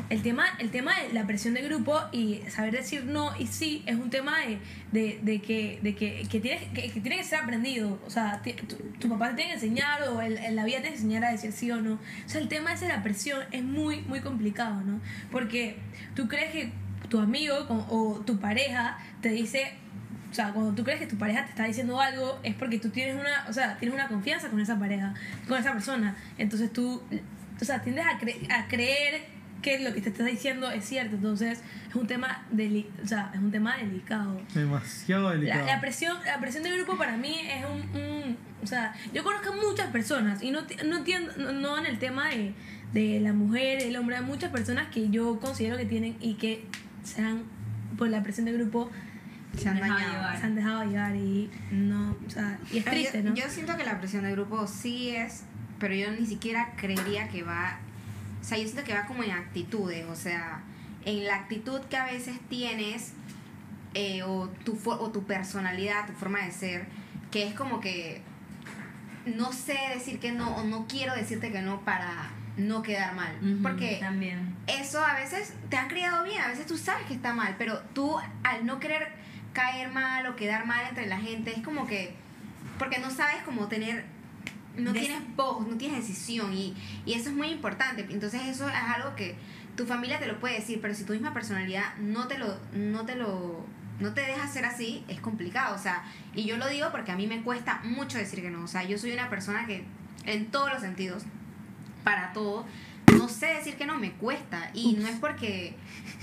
el 0.10 0.22
tema, 0.22 0.46
el 0.60 0.70
tema 0.70 0.94
de 1.00 1.14
la 1.14 1.26
presión 1.26 1.54
de 1.54 1.62
grupo 1.62 2.00
y 2.12 2.42
saber 2.50 2.74
decir 2.74 3.06
no 3.06 3.32
y 3.38 3.48
sí 3.48 3.84
es 3.86 3.96
un 3.96 4.10
tema 4.10 4.38
de, 4.40 4.60
de, 4.92 5.20
de 5.22 5.42
que, 5.42 5.80
de 5.82 5.96
que, 5.96 6.26
que, 6.30 6.40
tienes, 6.40 6.64
que, 6.72 6.92
que 6.92 7.02
tiene 7.02 7.18
que 7.18 7.24
ser 7.24 7.40
aprendido. 7.40 8.00
O 8.06 8.10
sea, 8.10 8.42
tu, 8.42 8.76
tu 8.76 9.10
papá 9.10 9.30
te 9.30 9.36
tiene 9.36 9.52
que 9.52 9.56
enseñar 9.56 10.04
o 10.04 10.22
el, 10.22 10.38
en 10.38 10.56
la 10.56 10.66
vida 10.66 10.78
te 10.78 10.84
tiene 10.84 10.96
que 10.96 11.02
enseñar 11.02 11.26
a 11.26 11.32
decir 11.32 11.52
sí 11.52 11.72
o 11.72 11.82
no. 11.82 11.94
O 11.94 12.30
sea, 12.30 12.42
el 12.42 12.48
tema 12.48 12.74
ese 12.74 12.86
de 12.86 12.94
la 12.94 13.04
presión 13.04 13.42
es 13.52 13.64
muy, 13.64 14.02
muy 14.02 14.22
complicado, 14.22 14.82
¿no? 14.82 15.00
Porque 15.32 15.78
tú 16.16 16.28
crees 16.28 16.52
que 16.52 16.72
tu 17.10 17.20
amigo 17.20 17.56
o 17.90 18.22
tu 18.26 18.40
pareja 18.40 18.98
te 19.22 19.30
dice 19.30 19.74
o 20.30 20.34
sea, 20.34 20.52
cuando 20.52 20.74
tú 20.74 20.84
crees 20.84 21.00
que 21.00 21.08
tu 21.08 21.18
pareja 21.18 21.44
te 21.46 21.52
está 21.52 21.64
diciendo 21.64 22.00
algo, 22.02 22.38
es 22.44 22.54
porque 22.54 22.80
tú 22.80 22.90
tienes 22.90 23.16
una, 23.16 23.46
o 23.50 23.54
sea, 23.54 23.78
tienes 23.78 23.96
una 23.96 24.10
confianza 24.10 24.50
con 24.50 24.60
esa 24.60 24.78
pareja, 24.78 25.14
con 25.48 25.58
esa 25.58 25.72
persona. 25.72 26.18
Entonces 26.38 26.72
tú, 26.74 27.02
o 27.60 27.66
sea, 27.66 27.82
tiendes 27.82 28.06
a, 28.06 28.20
cre- 28.20 28.52
a 28.52 28.68
creer 28.68 29.22
que 29.62 29.80
lo 29.80 29.94
que 29.94 30.02
te 30.02 30.10
está 30.10 30.26
diciendo 30.26 30.70
es 30.70 30.84
cierto. 30.86 31.16
Entonces 31.16 31.62
es 31.90 31.96
un 31.96 32.08
tema, 32.08 32.46
deli 32.52 32.88
o 33.02 33.08
sea, 33.08 33.32
es 33.34 33.40
un 33.40 33.52
tema 33.52 33.78
delicado. 33.78 34.40
demasiado 34.54 35.30
La, 35.30 35.36
delicado 35.38 35.66
la 35.66 35.80
presión 35.80 36.18
la 36.26 36.40
presión 36.42 36.64
de 36.64 36.72
grupo 36.76 36.98
para 36.98 37.16
mí 37.16 37.40
es 37.50 37.66
un, 37.66 38.00
un- 38.02 38.38
o 38.62 38.68
sea 38.68 38.94
yo 39.14 39.24
conozco 39.24 39.54
a 39.54 39.56
muchas 39.56 39.88
personas 39.92 40.44
y 40.44 40.52
no, 40.52 40.62
no 40.86 40.98
entiendo 40.98 41.32
no, 41.38 41.54
no 41.54 41.78
en 41.80 41.86
el 41.86 42.00
tema 42.00 42.28
de, 42.30 42.54
de 42.92 43.20
la 43.22 43.32
mujer 43.32 43.82
el 43.82 43.96
hombre 43.96 44.18
hay 44.18 44.24
muchas 44.24 44.52
personas 44.52 44.88
que 44.90 45.10
yo 45.10 45.40
considero 45.40 45.78
que 45.78 45.86
tienen 45.86 46.18
y 46.20 46.34
que 46.34 46.66
se 47.08 47.22
dan 47.22 47.44
por 47.98 48.10
la 48.10 48.22
presión 48.22 48.46
de 48.46 48.54
grupo 48.54 48.92
Se 49.58 49.70
han 49.70 49.76
Dejado 49.76 49.94
dañado. 49.98 50.40
se 50.40 50.46
han 50.46 50.56
dejado 50.56 50.84
llevar 50.84 51.16
y 51.16 51.50
no, 51.72 52.16
o 52.26 52.30
sea, 52.30 52.60
y 52.72 52.80
es 52.80 52.86
triste, 52.86 53.24
yo, 53.24 53.30
¿no? 53.30 53.36
yo 53.36 53.50
siento 53.50 53.78
que 53.78 53.84
la 53.84 53.98
presión 53.98 54.24
de 54.24 54.32
grupo 54.34 54.68
sí 54.68 55.10
es, 55.10 55.44
pero 55.80 55.96
yo 55.96 56.12
ni 56.12 56.26
siquiera 56.26 56.74
creería 56.76 57.30
que 57.30 57.44
va, 57.44 57.80
o 58.42 58.44
sea, 58.44 58.58
yo 58.58 58.66
siento 58.66 58.84
que 58.84 58.94
va 58.94 59.06
como 59.06 59.24
en 59.24 59.32
actitudes, 59.32 60.06
o 60.06 60.16
sea, 60.16 60.62
en 61.06 61.26
la 61.26 61.36
actitud 61.36 61.80
que 61.90 61.98
a 61.98 62.06
veces 62.06 62.38
tienes 62.50 63.14
eh, 63.94 64.22
o, 64.24 64.50
tu, 64.66 64.78
o 64.86 65.10
tu 65.12 65.24
personalidad, 65.24 66.06
tu 66.06 66.14
forma 66.14 66.44
de 66.44 66.52
ser, 66.52 66.86
que 67.32 67.48
es 67.48 67.54
como 67.54 67.80
que 67.80 68.22
no 69.26 69.52
sé 69.54 69.78
decir 69.94 70.20
que 70.20 70.32
no 70.32 70.56
o 70.58 70.64
no 70.64 70.88
quiero 70.88 71.16
decirte 71.16 71.52
que 71.52 71.62
no 71.62 71.82
para 71.82 72.30
no 72.58 72.82
quedar 72.82 73.14
mal, 73.16 73.34
porque 73.62 73.98
También. 74.00 74.56
eso 74.68 75.04
a 75.04 75.14
veces 75.14 75.54
te 75.70 75.78
han 75.78 75.88
criado 75.88 76.24
bien, 76.24 76.42
a 76.42 76.48
veces 76.48 76.66
tú 76.66 76.78
sabes 76.78 77.06
que 77.06 77.14
está 77.14 77.34
mal, 77.34 77.56
pero 77.58 77.80
tú 77.94 78.18
al 78.44 78.66
no 78.66 78.80
querer 78.80 79.10
caer 79.54 79.90
mal 79.92 80.26
o 80.28 80.36
quedar 80.36 80.66
mal 80.66 80.86
entre 80.90 81.06
la 81.08 81.20
gente, 81.20 81.52
es 81.56 81.64
como 81.64 81.86
que, 81.88 82.16
porque 82.80 82.98
no 83.00 83.10
sabes 83.12 83.38
cómo 83.46 83.68
tener, 83.68 84.06
no 84.76 84.92
Des- 84.94 85.04
tienes 85.08 85.36
voz, 85.36 85.68
no 85.68 85.78
tienes 85.78 86.00
decisión 86.08 86.54
y, 86.54 86.76
y 87.06 87.14
eso 87.14 87.30
es 87.30 87.36
muy 87.36 87.48
importante. 87.50 88.06
Entonces 88.10 88.42
eso 88.48 88.68
es 88.68 88.76
algo 88.76 89.16
que 89.16 89.36
tu 89.76 89.86
familia 89.86 90.20
te 90.20 90.26
lo 90.28 90.40
puede 90.40 90.56
decir, 90.56 90.80
pero 90.82 90.94
si 90.96 91.04
tu 91.04 91.14
misma 91.14 91.34
personalidad 91.34 91.96
no 91.98 92.28
te 92.28 92.38
lo, 92.40 92.60
no 92.74 93.06
te 93.06 93.16
lo, 93.16 93.66
no 94.00 94.14
te 94.14 94.22
deja 94.22 94.48
ser 94.48 94.66
así, 94.66 95.04
es 95.08 95.20
complicado. 95.20 95.76
O 95.76 95.80
sea, 95.80 96.04
y 96.36 96.46
yo 96.46 96.58
lo 96.58 96.68
digo 96.68 96.90
porque 96.92 97.12
a 97.12 97.16
mí 97.16 97.26
me 97.28 97.42
cuesta 97.42 97.82
mucho 97.84 98.18
decir 98.18 98.42
que 98.42 98.50
no. 98.52 98.64
O 98.64 98.68
sea, 98.68 98.84
yo 98.84 98.98
soy 98.98 99.12
una 99.12 99.30
persona 99.30 99.66
que 99.68 99.84
en 100.26 100.48
todos 100.48 100.72
los 100.72 100.82
sentidos, 100.82 101.24
para 102.08 102.32
todo, 102.32 102.66
no 103.18 103.28
sé 103.28 103.48
decir 103.48 103.76
que 103.76 103.86
no, 103.86 103.98
me 103.98 104.14
cuesta. 104.14 104.72
Y 104.74 104.94
no 104.94 105.06
es 105.06 105.20
porque 105.20 105.76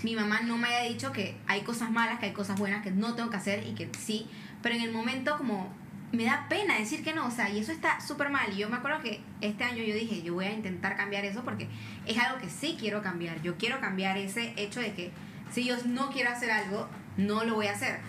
mi 0.03 0.17
mamá 0.17 0.41
no 0.41 0.57
me 0.57 0.69
haya 0.69 0.89
dicho 0.89 1.13
que 1.13 1.37
hay 1.47 1.61
cosas 1.61 1.91
malas, 1.91 2.19
que 2.19 2.25
hay 2.25 2.33
cosas 2.33 2.59
buenas, 2.59 2.83
que 2.83 2.91
no 2.91 3.15
tengo 3.15 3.29
que 3.29 3.37
hacer 3.37 3.67
y 3.67 3.75
que 3.75 3.91
sí, 3.99 4.27
pero 4.63 4.77
en 4.77 4.81
el 4.81 4.93
momento 4.93 5.37
como 5.37 5.71
me 6.11 6.25
da 6.25 6.47
pena 6.49 6.79
decir 6.79 7.05
que 7.05 7.13
no, 7.13 7.27
o 7.27 7.31
sea, 7.31 7.51
y 7.51 7.59
eso 7.59 7.71
está 7.71 8.01
súper 8.01 8.31
mal. 8.31 8.51
Y 8.55 8.57
yo 8.57 8.71
me 8.71 8.77
acuerdo 8.77 9.03
que 9.03 9.21
este 9.43 9.63
año 9.63 9.85
yo 9.85 9.95
dije, 9.95 10.23
yo 10.23 10.33
voy 10.33 10.47
a 10.47 10.55
intentar 10.55 10.97
cambiar 10.97 11.27
eso 11.27 11.45
porque 11.45 11.69
es 12.07 12.17
algo 12.17 12.39
que 12.39 12.49
sí 12.49 12.79
quiero 12.81 13.03
cambiar. 13.03 13.43
Yo 13.43 13.59
quiero 13.59 13.79
cambiar 13.79 14.17
ese 14.17 14.55
hecho 14.57 14.81
de 14.81 14.95
que 14.95 15.11
si 15.51 15.67
yo 15.67 15.77
no 15.85 16.09
quiero 16.09 16.31
hacer 16.31 16.51
algo, 16.51 16.89
no 17.19 17.45
lo 17.45 17.57
voy 17.57 17.67
a 17.67 17.73
hacer. 17.73 18.01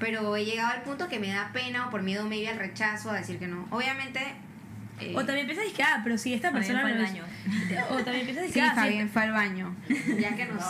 Pero 0.00 0.34
he 0.34 0.46
llegado 0.46 0.72
al 0.72 0.82
punto 0.82 1.08
que 1.08 1.18
me 1.18 1.28
da 1.28 1.50
pena 1.52 1.88
o 1.88 1.90
por 1.90 2.00
miedo 2.00 2.24
maybe 2.24 2.48
al 2.48 2.58
rechazo 2.58 3.10
a 3.10 3.16
decir 3.16 3.38
que 3.38 3.48
no. 3.48 3.68
Obviamente... 3.70 4.34
eh, 5.10 5.12
O 5.16 5.24
también 5.24 5.46
piensas 5.46 5.66
que, 5.74 5.82
ah, 5.82 6.00
pero 6.04 6.16
si 6.18 6.32
esta 6.34 6.50
persona 6.52 6.80
fue 6.82 6.94
no 6.94 7.00
al 7.00 7.04
es- 7.06 7.90
O 7.90 7.96
también 8.04 8.24
piensas 8.26 8.46
Sí, 8.46 8.52
que, 8.54 8.60
ah, 8.62 8.70
si 8.74 8.80
Fabián 8.80 9.08
fue 9.08 9.22
al 9.22 9.32
baño. 9.32 9.76
Ya 10.20 10.34
que 10.36 10.46
nos... 10.46 10.64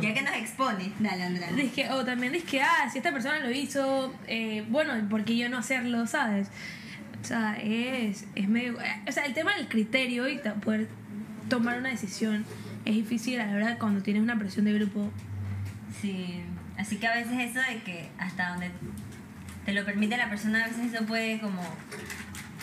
Ya 0.00 0.14
que 0.14 0.22
nos 0.22 0.34
expone. 0.34 0.92
Dale, 0.98 1.24
Andrea. 1.24 1.52
Dices 1.52 1.72
que- 1.72 1.90
o 1.90 2.04
también 2.04 2.32
dices 2.32 2.48
que, 2.50 2.62
ah, 2.62 2.88
si 2.90 2.98
esta 2.98 3.12
persona 3.12 3.38
lo 3.40 3.50
hizo, 3.50 4.14
eh, 4.26 4.64
bueno, 4.68 4.92
¿por 5.08 5.24
qué 5.24 5.36
yo 5.36 5.48
no 5.48 5.58
hacerlo, 5.58 6.06
sabes? 6.06 6.48
O 7.22 7.24
sea, 7.26 7.56
es, 7.62 8.24
es 8.34 8.48
medio... 8.48 8.80
eh, 8.80 9.02
O 9.08 9.12
sea, 9.12 9.24
el 9.26 9.34
tema 9.34 9.54
del 9.56 9.68
criterio 9.68 10.28
y 10.28 10.38
poder 10.64 10.88
tomar 11.48 11.78
una 11.78 11.90
decisión 11.90 12.44
es 12.84 12.94
difícil, 12.94 13.36
la 13.38 13.46
verdad, 13.46 13.76
cuando 13.78 14.02
tienes 14.02 14.22
una 14.22 14.38
presión 14.38 14.64
de 14.64 14.72
grupo. 14.72 15.10
Sí, 16.00 16.42
así 16.78 16.96
que 16.96 17.06
a 17.06 17.14
veces 17.14 17.32
eso 17.38 17.60
de 17.60 17.82
que 17.82 18.08
hasta 18.18 18.50
donde 18.50 18.70
te 19.66 19.72
lo 19.74 19.84
permite 19.84 20.16
la 20.16 20.30
persona, 20.30 20.64
a 20.64 20.68
veces 20.68 20.94
eso 20.94 21.04
puede 21.04 21.38
como... 21.40 21.62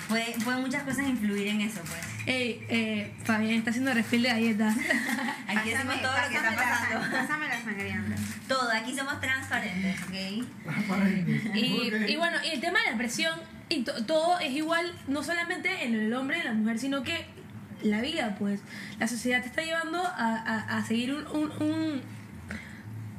Puede, 0.08 0.36
puede 0.44 0.58
muchas 0.62 0.84
cosas 0.84 1.08
influir 1.08 1.48
en 1.48 1.62
eso, 1.62 1.80
pues. 1.82 2.00
Ey, 2.26 2.66
eh, 2.70 3.14
Fabián 3.24 3.56
está 3.56 3.72
haciendo 3.72 3.94
refil 3.94 4.22
de 4.24 4.30
galletas. 4.30 4.76
Aquí 5.48 5.70
decimos 5.70 6.02
todo 6.02 6.12
lo 6.12 6.30
que 6.30 6.36
está 6.36 6.50
pásame 6.52 6.56
la 6.56 6.62
sang- 6.64 7.00
pasando. 7.00 7.18
Pásame 7.18 7.48
la 7.50 7.62
sangrienta. 7.62 8.16
Todo, 8.48 8.72
aquí 8.72 8.96
somos 8.96 9.20
transparentes, 9.20 10.02
¿ok? 10.04 11.56
Y, 11.56 11.92
y 12.08 12.16
bueno, 12.16 12.38
y 12.46 12.50
el 12.54 12.62
tema 12.62 12.80
de 12.86 12.92
la 12.92 12.98
presión, 12.98 13.40
y 13.70 13.84
to- 13.84 14.06
todo 14.06 14.40
es 14.40 14.52
igual, 14.52 14.94
no 15.08 15.24
solamente 15.24 15.84
en 15.86 15.96
el 15.96 16.14
hombre 16.14 16.38
y 16.38 16.40
en 16.42 16.46
la 16.48 16.54
mujer, 16.54 16.80
sino 16.80 17.04
que 17.04 17.26
la 17.82 18.02
vida, 18.02 18.36
pues. 18.40 18.62
La 19.00 19.08
sociedad 19.08 19.42
te 19.42 19.48
está 19.48 19.62
llevando 19.64 20.00
a, 20.06 20.36
a- 20.38 20.78
a 20.78 20.86
seguir 20.86 21.14
un, 21.14 21.28
un, 21.28 21.52
un- 21.62 22.02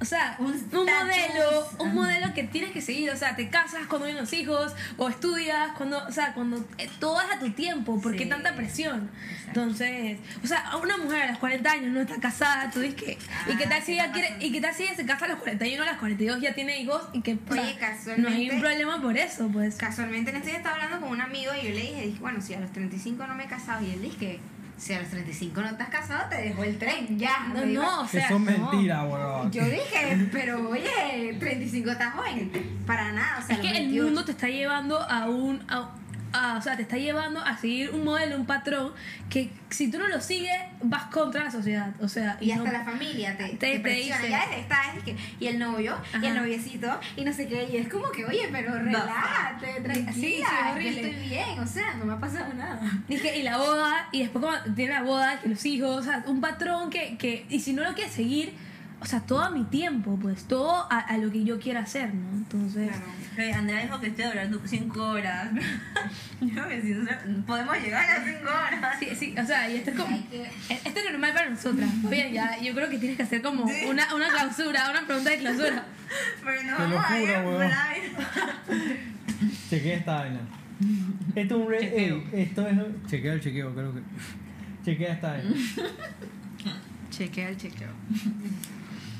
o 0.00 0.04
sea, 0.04 0.36
Un 0.38 0.52
modelo, 0.72 1.68
un 1.78 1.94
modelo 1.94 2.32
que 2.34 2.44
tienes 2.44 2.70
que 2.72 2.80
seguir, 2.80 3.10
o 3.10 3.16
sea, 3.16 3.34
te 3.36 3.48
casas 3.50 3.86
cuando 3.88 4.06
vienen 4.06 4.22
los 4.22 4.32
hijos, 4.32 4.72
o 4.96 5.08
estudias, 5.08 5.72
cuando, 5.76 5.98
o 6.06 6.12
sea, 6.12 6.34
cuando 6.34 6.64
eh, 6.78 6.88
todo 7.00 7.20
es 7.20 7.30
a 7.34 7.38
tu 7.38 7.50
tiempo, 7.50 8.00
¿por 8.00 8.12
qué 8.16 8.24
Sí. 8.24 8.28
tanta 8.30 8.54
presión? 8.54 9.10
Exacto. 9.28 9.60
Entonces, 9.60 10.18
o 10.42 10.46
sea, 10.46 10.76
una 10.82 10.96
mujer 10.98 11.22
a 11.22 11.26
los 11.30 11.38
40 11.38 11.70
años 11.70 11.92
no 11.92 12.00
está 12.00 12.16
casada, 12.20 12.70
tú 12.70 12.80
dices 12.80 13.02
que, 13.02 13.18
¿y 13.52 13.56
qué 13.56 13.64
tal 13.66 13.78
Ah, 13.80 13.84
si 13.84 13.92
ella 13.92 14.06
me 14.08 14.12
quiere, 14.12 14.36
y 14.40 14.52
qué 14.52 14.60
tal 14.60 14.74
si 14.74 14.82
ella 14.84 14.94
se 14.96 15.06
casa 15.06 15.24
a 15.24 15.28
los 15.28 15.38
41, 15.38 15.82
a 15.82 15.86
los 15.86 15.96
42 15.96 16.40
ya 16.40 16.54
tiene 16.54 16.80
hijos 16.80 17.02
y 17.12 17.22
que, 17.22 17.36
sea, 17.50 17.62
Oye, 17.62 17.74
no 17.74 17.78
casualmente- 17.80 18.34
hay 18.34 18.50
un 18.50 18.60
problema 18.60 19.00
por 19.02 19.16
eso, 19.16 19.48
pues. 19.48 19.76
Casualmente 19.76 20.30
en 20.30 20.36
este 20.36 20.48
día 20.50 20.58
estaba 20.58 20.76
hablando 20.76 21.00
con 21.00 21.10
un 21.10 21.20
amigo 21.20 21.52
y 21.54 21.66
yo 21.66 21.70
le 21.74 21.80
dije, 21.80 22.06
dije, 22.06 22.18
bueno, 22.20 22.40
si 22.40 22.54
a 22.54 22.60
los 22.60 22.72
35 22.72 23.26
no 23.26 23.34
me 23.34 23.44
he 23.44 23.48
casado. 23.48 23.84
Y 23.86 23.90
él 23.92 24.02
dice 24.02 24.16
que 24.16 24.40
si 24.78 24.94
a 24.94 25.00
los 25.00 25.10
35 25.10 25.60
no 25.60 25.66
has 25.66 25.74
casado, 25.88 26.28
te 26.30 26.36
dejó 26.36 26.64
el 26.64 26.78
tren, 26.78 27.18
ya. 27.18 27.48
No, 27.52 27.66
no, 27.66 28.00
o 28.02 28.06
sea, 28.08 28.26
Eso 28.26 28.36
es 28.36 28.40
no. 28.40 28.68
mentira, 28.70 29.02
weón. 29.04 29.50
Yo 29.50 29.64
dije, 29.64 30.28
pero 30.32 30.68
oye, 30.70 31.36
35 31.38 31.90
estás 31.90 32.14
joven. 32.14 32.80
Para 32.86 33.12
nada, 33.12 33.40
o 33.42 33.46
sea, 33.46 33.56
Es 33.56 33.60
que 33.60 33.68
el 33.68 33.74
28. 33.74 34.04
mundo 34.04 34.24
te 34.24 34.30
está 34.32 34.48
llevando 34.48 34.98
a 35.02 35.28
un. 35.28 35.62
A, 35.68 35.90
a- 36.32 36.56
o 36.58 36.62
sea, 36.62 36.76
te 36.76 36.82
está 36.82 36.96
llevando 36.96 37.40
a 37.40 37.56
seguir 37.56 37.90
un 37.90 38.04
modelo, 38.04 38.36
un 38.36 38.46
patrón 38.46 38.92
que 39.30 39.50
si 39.70 39.90
tú 39.90 39.98
no 39.98 40.08
lo 40.08 40.20
sigues, 40.20 40.52
vas 40.82 41.04
contra 41.06 41.44
la 41.44 41.50
sociedad. 41.50 41.90
O 42.00 42.08
sea, 42.08 42.36
Y 42.40 42.52
no- 42.52 42.64
hasta 42.64 42.72
la 42.78 42.84
familia 42.84 43.36
te, 43.36 43.48
te- 43.50 43.56
te, 43.56 43.80
presiona. 43.80 44.16
dice. 44.18 44.30
Ya 44.30 44.42
esta 44.56 44.94
es 44.96 45.02
que, 45.04 45.16
y 45.40 45.46
el 45.46 45.58
novio, 45.58 45.96
y 46.14 46.16
el 46.26 46.32
Ajá. 46.32 46.40
noviecito, 46.40 47.00
y 47.16 47.24
no 47.24 47.32
sé 47.32 47.48
qué. 47.48 47.68
Y 47.72 47.76
es 47.76 47.88
como 47.88 48.10
que, 48.10 48.24
oye, 48.24 48.48
pero 48.50 48.78
relájate, 48.78 49.80
tranquila. 49.82 50.12
Sí, 50.12 50.20
sí, 50.20 50.36
yo 50.38 50.72
horrible. 50.72 51.10
estoy 51.10 51.28
bien, 51.28 51.58
o 51.58 51.66
sea, 51.66 51.94
no 51.94 52.04
me 52.04 52.12
ha 52.14 52.18
pasado 52.20 52.52
nada. 52.54 52.80
Dije, 53.08 53.38
y 53.38 53.42
la 53.42 53.56
boda, 53.58 54.08
y 54.12 54.20
después 54.22 54.44
cuando 54.44 54.74
tiene 54.74 54.92
la 54.94 55.02
boda, 55.02 55.40
que 55.40 55.48
los 55.48 55.64
hijos, 55.66 55.96
o 55.98 56.02
sea, 56.02 56.22
un 56.26 56.40
patrón 56.40 56.90
que, 56.90 57.16
que 57.18 57.46
y 57.48 57.60
si 57.60 57.72
no 57.72 57.82
lo 57.84 57.94
quieres 57.94 58.12
seguir, 58.12 58.54
o 59.00 59.06
sea, 59.06 59.20
todo 59.20 59.50
mi 59.52 59.64
tiempo, 59.64 60.18
pues, 60.20 60.44
todo 60.44 60.86
a, 60.90 60.98
a 60.98 61.16
lo 61.18 61.30
que 61.30 61.44
yo 61.44 61.58
quiera 61.60 61.80
hacer, 61.80 62.12
¿no? 62.14 62.36
Entonces, 62.36 62.90
Ok, 63.32 63.54
Andrea 63.54 63.82
dijo 63.82 64.00
que 64.00 64.08
estoy 64.08 64.24
hablando 64.24 64.60
5 64.64 65.00
horas. 65.06 65.50
Yo 66.40 66.66
que 66.68 66.82
sí, 66.82 66.92
o 66.94 67.04
sea, 67.04 67.22
podemos 67.46 67.76
llegar 67.78 68.04
a 68.04 68.18
las 68.18 68.24
5 68.26 68.40
horas. 68.48 68.96
sí, 68.98 69.08
sí, 69.16 69.34
o 69.40 69.46
sea, 69.46 69.70
y 69.70 69.76
esto 69.76 69.90
es 69.90 69.96
como, 69.96 70.16
esto 70.16 70.98
es 71.00 71.10
normal 71.12 71.32
para 71.32 71.50
nosotras. 71.50 71.88
Oye, 72.08 72.32
ya, 72.32 72.60
yo 72.60 72.74
creo 72.74 72.88
que 72.90 72.98
tienes 72.98 73.16
que 73.16 73.22
hacer 73.22 73.40
como 73.42 73.64
una, 73.64 74.12
una 74.14 74.28
clausura, 74.30 74.90
una 74.90 75.06
pregunta 75.06 75.30
de 75.30 75.38
clausura. 75.38 75.84
Pero 76.44 76.62
no 76.64 76.78
vamos 76.78 77.04
a 77.10 77.20
ir. 77.20 78.12
Chequea 79.70 79.96
esta 79.98 80.14
vaina. 80.14 80.40
Esto 81.36 81.54
es 81.56 81.60
un 81.66 81.68
re- 81.70 81.78
Chequeo. 81.80 82.16
ey, 82.16 82.42
esto 82.42 82.66
es 82.68 82.76
chequea 83.08 83.32
el 83.34 83.40
chequeo, 83.40 83.74
creo 83.74 83.94
que. 83.94 84.00
Chequea 84.84 85.12
esta 85.14 85.28
vaina. 85.32 85.50
Chequea 87.10 87.48
el 87.50 87.56
chequeo. 87.56 87.88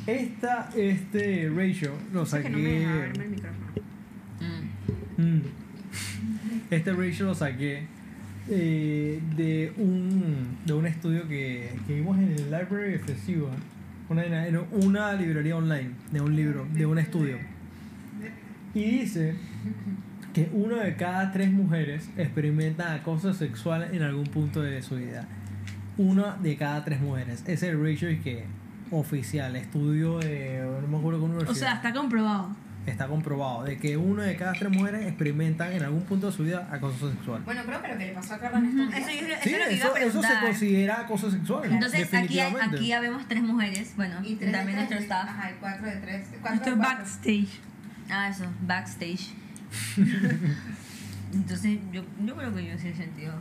Esta, 0.09 0.71
este 0.75 1.51
ratio 1.55 1.93
lo 2.15 2.25
Sé 2.25 2.39
que 2.39 2.43
saqué. 2.45 2.51
no 2.51 2.59
me 2.59 2.71
deja 2.71 2.95
verme 2.95 3.25
el 3.25 3.31
micrófono. 3.31 3.67
Mm. 5.19 5.41
Este 6.71 6.93
ratio 6.95 7.27
lo 7.27 7.35
saqué 7.35 7.83
eh, 8.49 9.21
de 9.37 9.73
un 9.77 10.57
de 10.65 10.73
un 10.73 10.87
estudio 10.87 11.29
que, 11.29 11.75
que 11.87 11.95
vimos 11.97 12.17
en 12.17 12.33
el 12.33 12.45
Library 12.51 12.95
of 12.95 13.03
Festival. 13.05 13.53
Una, 14.09 14.25
una 14.73 15.13
librería 15.13 15.55
online 15.57 15.91
de 16.11 16.23
un 16.23 16.35
libro, 16.35 16.67
de 16.73 16.87
un 16.87 16.99
estudio. 16.99 17.37
Y 18.75 19.01
dice 19.01 19.35
que 20.33 20.49
una 20.55 20.85
de 20.85 20.97
cada 20.97 21.33
tres 21.33 21.51
mujeres 21.51 22.09
experimenta 22.17 22.95
acoso 22.95 23.35
sexual 23.35 23.91
en 23.93 24.03
algún 24.03 24.25
punto 24.29 24.63
de 24.63 24.81
su 24.81 24.97
vida. 24.97 25.29
Una 25.99 26.37
de 26.37 26.57
cada 26.57 26.83
tres 26.83 26.99
mujeres. 26.99 27.45
Ese 27.47 27.69
es 27.69 27.79
ratio 27.79 28.11
y 28.11 28.19
que 28.21 28.45
oficial, 28.91 29.55
estudio 29.57 30.19
de 30.19 30.63
no 30.83 30.89
me 30.89 30.99
acuerdo 30.99 31.19
qué 31.21 31.25
O 31.25 31.29
universidad 31.29 31.55
sea, 31.55 31.73
está 31.75 31.93
comprobado. 31.93 32.57
está 32.87 33.07
comprobado 33.07 33.65
de 33.65 33.77
que 33.79 33.97
una 33.99 34.23
de 34.25 34.37
cada 34.37 34.53
tres 34.55 34.71
mujeres 34.73 35.07
experimentan 35.07 35.73
en 35.73 35.83
algún 35.83 36.03
punto 36.05 36.29
de 36.29 36.33
su 36.33 36.45
vida 36.45 36.69
acoso 36.73 37.11
sexual. 37.11 37.43
Bueno, 37.45 37.63
creo 37.67 37.83
que 37.83 37.89
lo 37.89 37.99
que 37.99 38.07
le 38.07 38.13
pasó 38.13 38.35
a 38.35 38.39
Carla 38.39 38.59
en 38.61 38.67
estos 38.67 38.89
días. 38.89 39.01
Eso, 39.01 39.11
yo- 39.27 39.35
eso 39.35 39.43
Sí, 39.43 39.51
es 39.55 39.59
lo 39.59 39.65
que 39.69 39.75
iba 39.77 39.85
eso, 39.87 39.95
a 39.95 39.99
eso 40.01 40.23
se 40.23 40.41
considera 40.41 41.01
acoso 41.01 41.31
sexual. 41.31 41.71
Entonces 41.73 42.15
aquí, 42.15 42.41
aquí 42.41 42.87
ya 42.89 43.01
vemos 43.01 43.27
tres 43.29 43.43
mujeres, 43.43 43.93
bueno, 43.97 44.17
Y 44.25 44.37
tres 44.37 44.53
también 44.53 44.77
nuestro 44.79 44.99
staff. 45.01 45.29
Ajá, 45.29 45.51
cuatro 45.61 45.87
de 45.87 45.97
tres. 45.97 46.27
Cuatro 46.41 46.55
Esto 46.55 46.65
de 46.65 46.71
es 46.71 46.77
cuatro. 46.79 46.99
backstage. 47.05 47.61
Ah, 48.11 48.29
eso, 48.31 48.45
backstage. 48.67 49.35
Entonces 51.35 51.79
yo, 51.93 52.03
yo 52.25 52.37
creo 52.37 52.55
que 52.55 52.65
yo 52.67 52.79
sí 52.79 52.89
he 52.89 52.95
sentido. 52.95 53.35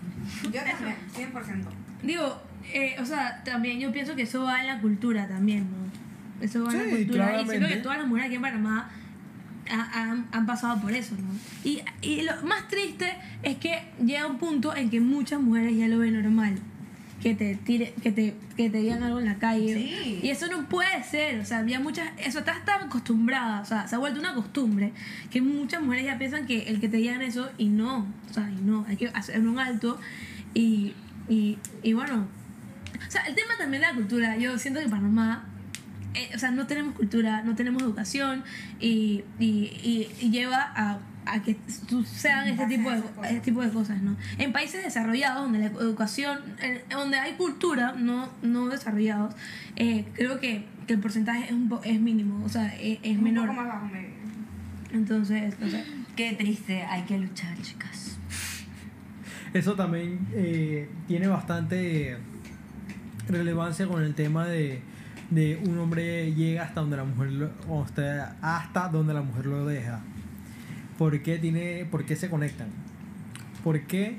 Yo 0.44 0.52
también, 0.62 0.96
100%. 1.16 1.66
Digo, 2.04 2.42
eh, 2.74 2.96
o 3.00 3.06
sea, 3.06 3.42
también 3.44 3.80
yo 3.80 3.92
pienso 3.92 4.16
que 4.16 4.24
eso 4.24 4.44
va 4.44 4.62
en 4.62 4.68
la 4.68 4.80
cultura 4.82 5.28
también, 5.28 5.66
¿no? 5.70 6.46
Eso 6.46 6.64
va 6.64 6.72
en 6.72 6.78
la 6.78 6.84
cultura. 6.84 7.04
Y 7.04 7.28
claramente. 7.28 7.52
siento 7.52 7.68
que 7.70 7.78
todas 7.78 7.98
las 7.98 8.08
mujeres 8.08 8.28
aquí 8.28 8.36
en 8.36 8.42
Panamá 8.42 8.90
ha- 9.70 10.02
han, 10.12 10.28
han 10.32 10.46
pasado 10.46 10.80
por 10.82 10.92
eso, 10.92 11.16
¿no? 11.16 11.34
Y, 11.64 11.82
y 12.02 12.22
lo 12.22 12.32
más 12.46 12.68
triste 12.68 13.12
es 13.44 13.58
que 13.58 13.80
llega 14.06 14.28
un 14.28 14.38
punto 14.38 14.76
en 14.76 14.90
que 14.90 15.00
muchas 15.00 15.42
mujeres 15.42 15.76
ya 15.78 15.88
lo 15.88 16.00
ven 16.00 16.22
normal. 16.22 16.58
Que 17.22 17.34
te 17.34 17.56
tire, 17.56 17.96
que 18.04 18.12
te, 18.12 18.36
que 18.56 18.70
te 18.70 18.78
digan 18.78 19.02
algo 19.02 19.18
en 19.18 19.26
la 19.26 19.36
calle. 19.40 19.74
Sí. 19.74 20.20
Y 20.22 20.30
eso 20.30 20.46
no 20.48 20.70
puede 20.70 21.04
ser, 21.04 21.40
o 21.40 21.46
sea, 21.46 21.58
había 21.60 21.80
muchas, 21.80 22.08
eso 22.20 22.38
está 22.40 22.62
tan 22.64 22.84
acostumbrada, 22.84 23.62
o 23.62 23.66
sea, 23.66 23.88
se 23.88 23.96
ha 23.96 23.98
vuelto 23.98 24.20
una 24.20 24.36
costumbre 24.36 24.94
que 25.32 25.42
muchas 25.42 25.82
mujeres 25.82 26.06
ya 26.06 26.20
piensan 26.20 26.46
que 26.46 26.70
el 26.70 26.80
que 26.80 26.88
te 26.88 26.98
digan 26.98 27.24
eso 27.24 27.50
y 27.58 27.70
no, 27.70 28.06
o 28.30 28.34
sea, 28.34 28.48
y 28.52 28.62
no, 28.64 28.86
hay 28.88 28.98
que 28.98 29.08
hacer 29.08 29.40
un 29.42 29.58
alto 29.58 30.00
y, 30.54 30.94
y, 31.28 31.58
y 31.82 31.94
bueno, 31.94 32.28
o 33.08 33.12
sea, 33.12 33.22
el 33.24 33.36
tema 33.36 33.52
también 33.58 33.82
de 33.82 33.88
la 33.88 33.94
cultura, 33.94 34.38
yo 34.38 34.58
siento 34.58 34.80
que 34.80 34.88
Panamá, 34.90 35.46
eh, 36.14 36.30
o 36.36 36.40
sea, 36.40 36.52
no 36.52 36.66
tenemos 36.68 36.96
cultura, 36.96 37.44
no 37.44 37.56
tenemos 37.56 37.82
educación 37.84 38.44
y, 38.80 39.24
y, 39.40 39.46
y- 39.84 40.10
y 40.20 40.30
lleva 40.32 40.72
a, 40.76 41.00
a 41.26 41.42
que 41.44 41.58
sucedan 41.90 42.48
este 42.48 42.66
tipo, 42.68 42.90
de, 42.90 43.04
este 43.26 43.40
tipo 43.42 43.62
de 43.62 43.70
cosas, 43.70 44.02
¿no? 44.02 44.16
En 44.38 44.52
países 44.54 44.84
desarrollados, 44.84 45.44
donde 45.44 45.60
la 45.60 45.66
educación, 45.66 46.40
en- 46.62 46.82
donde 46.90 47.18
hay 47.20 47.34
cultura, 47.34 47.94
no, 47.98 48.30
no 48.42 48.68
desarrollados, 48.68 49.36
eh, 49.76 50.06
creo 50.14 50.40
que, 50.40 50.66
que 50.88 50.94
el 50.94 51.00
porcentaje 51.00 51.46
es, 51.46 51.52
un 51.52 51.70
po- 51.70 51.82
es 51.84 52.00
mínimo, 52.00 52.44
o 52.46 52.50
sea, 52.50 52.68
es, 52.78 53.00
es 53.04 53.18
Un 53.18 53.24
menor. 53.24 53.48
poco 53.50 53.62
más 53.62 53.68
bajo, 53.68 53.86
me- 53.88 54.10
Entonces, 54.94 55.54
no 55.60 55.70
sé. 55.70 55.84
Qué 56.16 56.32
triste, 56.34 56.82
hay 56.84 57.04
que 57.04 57.18
luchar, 57.20 57.56
chicas. 57.62 58.18
Eso 59.54 59.76
también 59.76 60.20
eh, 60.34 60.90
tiene 61.08 61.28
bastante 61.28 62.18
relevancia 63.28 63.88
con 63.88 64.04
el 64.04 64.14
tema 64.14 64.46
de, 64.46 64.82
de 65.30 65.62
un 65.68 65.78
hombre 65.78 66.34
llega 66.34 66.64
hasta 66.64 66.82
donde 66.82 66.98
la 66.98 67.04
mujer 67.04 67.32
lo, 67.32 67.82
hasta, 67.84 68.38
hasta 68.42 68.90
donde 68.90 69.14
la 69.14 69.22
mujer 69.22 69.46
lo 69.46 69.66
deja. 69.66 70.02
¿Por 70.98 71.22
qué, 71.22 71.38
tiene, 71.38 71.86
por 71.90 72.06
qué 72.06 72.16
se 72.16 72.30
conectan? 72.30 72.70
Porque 73.64 74.18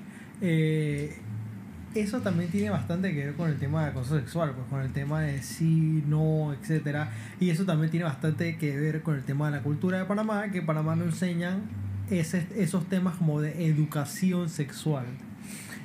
eso 1.95 2.21
también 2.21 2.51
tiene 2.51 2.71
bastante 2.71 3.15
que 3.15 3.27
ver 3.27 3.35
con 3.35 3.51
el 3.51 3.59
tema 3.59 3.83
de 3.83 3.91
acoso 3.91 4.19
sexual, 4.19 4.53
pues 4.55 4.67
con 4.69 4.81
el 4.83 4.93
tema 4.93 5.23
de 5.23 5.43
sí, 5.43 6.05
no, 6.07 6.53
etcétera. 6.53 7.11
Y 7.41 7.51
eso 7.51 7.65
también 7.65 7.91
tiene 7.91 8.05
bastante 8.05 8.57
que 8.57 8.77
ver 8.77 9.03
con 9.03 9.17
el 9.17 9.25
tema 9.25 9.47
de 9.47 9.57
la 9.57 9.63
cultura 9.63 9.99
de 9.99 10.05
Panamá, 10.05 10.51
que 10.51 10.63
Panamá 10.63 10.97
no 10.97 11.05
enseñan 11.05 11.63
ese, 12.11 12.47
esos 12.57 12.89
temas 12.89 13.17
como 13.17 13.41
de 13.41 13.67
educación 13.67 14.49
sexual. 14.49 15.07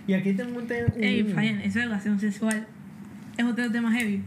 Y 0.08 0.14
aquí 0.14 0.34
tengo 0.34 0.58
un 0.58 0.68
tema. 0.68 0.90
Ey, 0.98 1.22
eso 1.64 1.80
de 1.80 1.86
educación 1.86 2.20
sexual 2.20 2.68
es 3.38 3.46
otro 3.46 3.72
tema 3.72 3.92
heavy. 3.92 4.24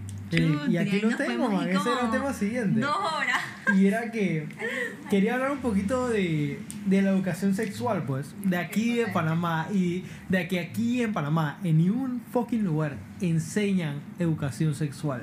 y 0.69 0.77
aquí 0.77 1.01
lo 1.01 1.16
tengo, 1.16 1.49
man, 1.51 1.69
ese 1.69 1.93
era 1.93 2.05
el 2.05 2.11
tema 2.11 2.33
siguiente. 2.33 2.81
Dos 2.81 2.97
horas. 2.97 3.41
Y 3.77 3.87
era 3.87 4.11
que 4.11 4.49
quería 5.11 5.35
hablar 5.35 5.53
un 5.53 5.59
poquito 5.59 6.09
de, 6.09 6.61
de 6.87 7.03
la 7.03 7.11
educación 7.11 7.55
sexual, 7.55 8.05
pues, 8.05 8.35
de 8.45 8.57
aquí 8.57 8.97
de 8.97 9.07
Panamá 9.09 9.69
y 9.73 10.05
de 10.28 10.49
que 10.49 10.61
aquí 10.61 11.03
en 11.03 11.12
Panamá, 11.12 11.59
en 11.62 11.78
ningún 11.78 12.23
fucking 12.33 12.65
lugar, 12.65 12.97
enseñan 13.20 14.01
educación 14.19 14.74
sexual. 14.74 15.23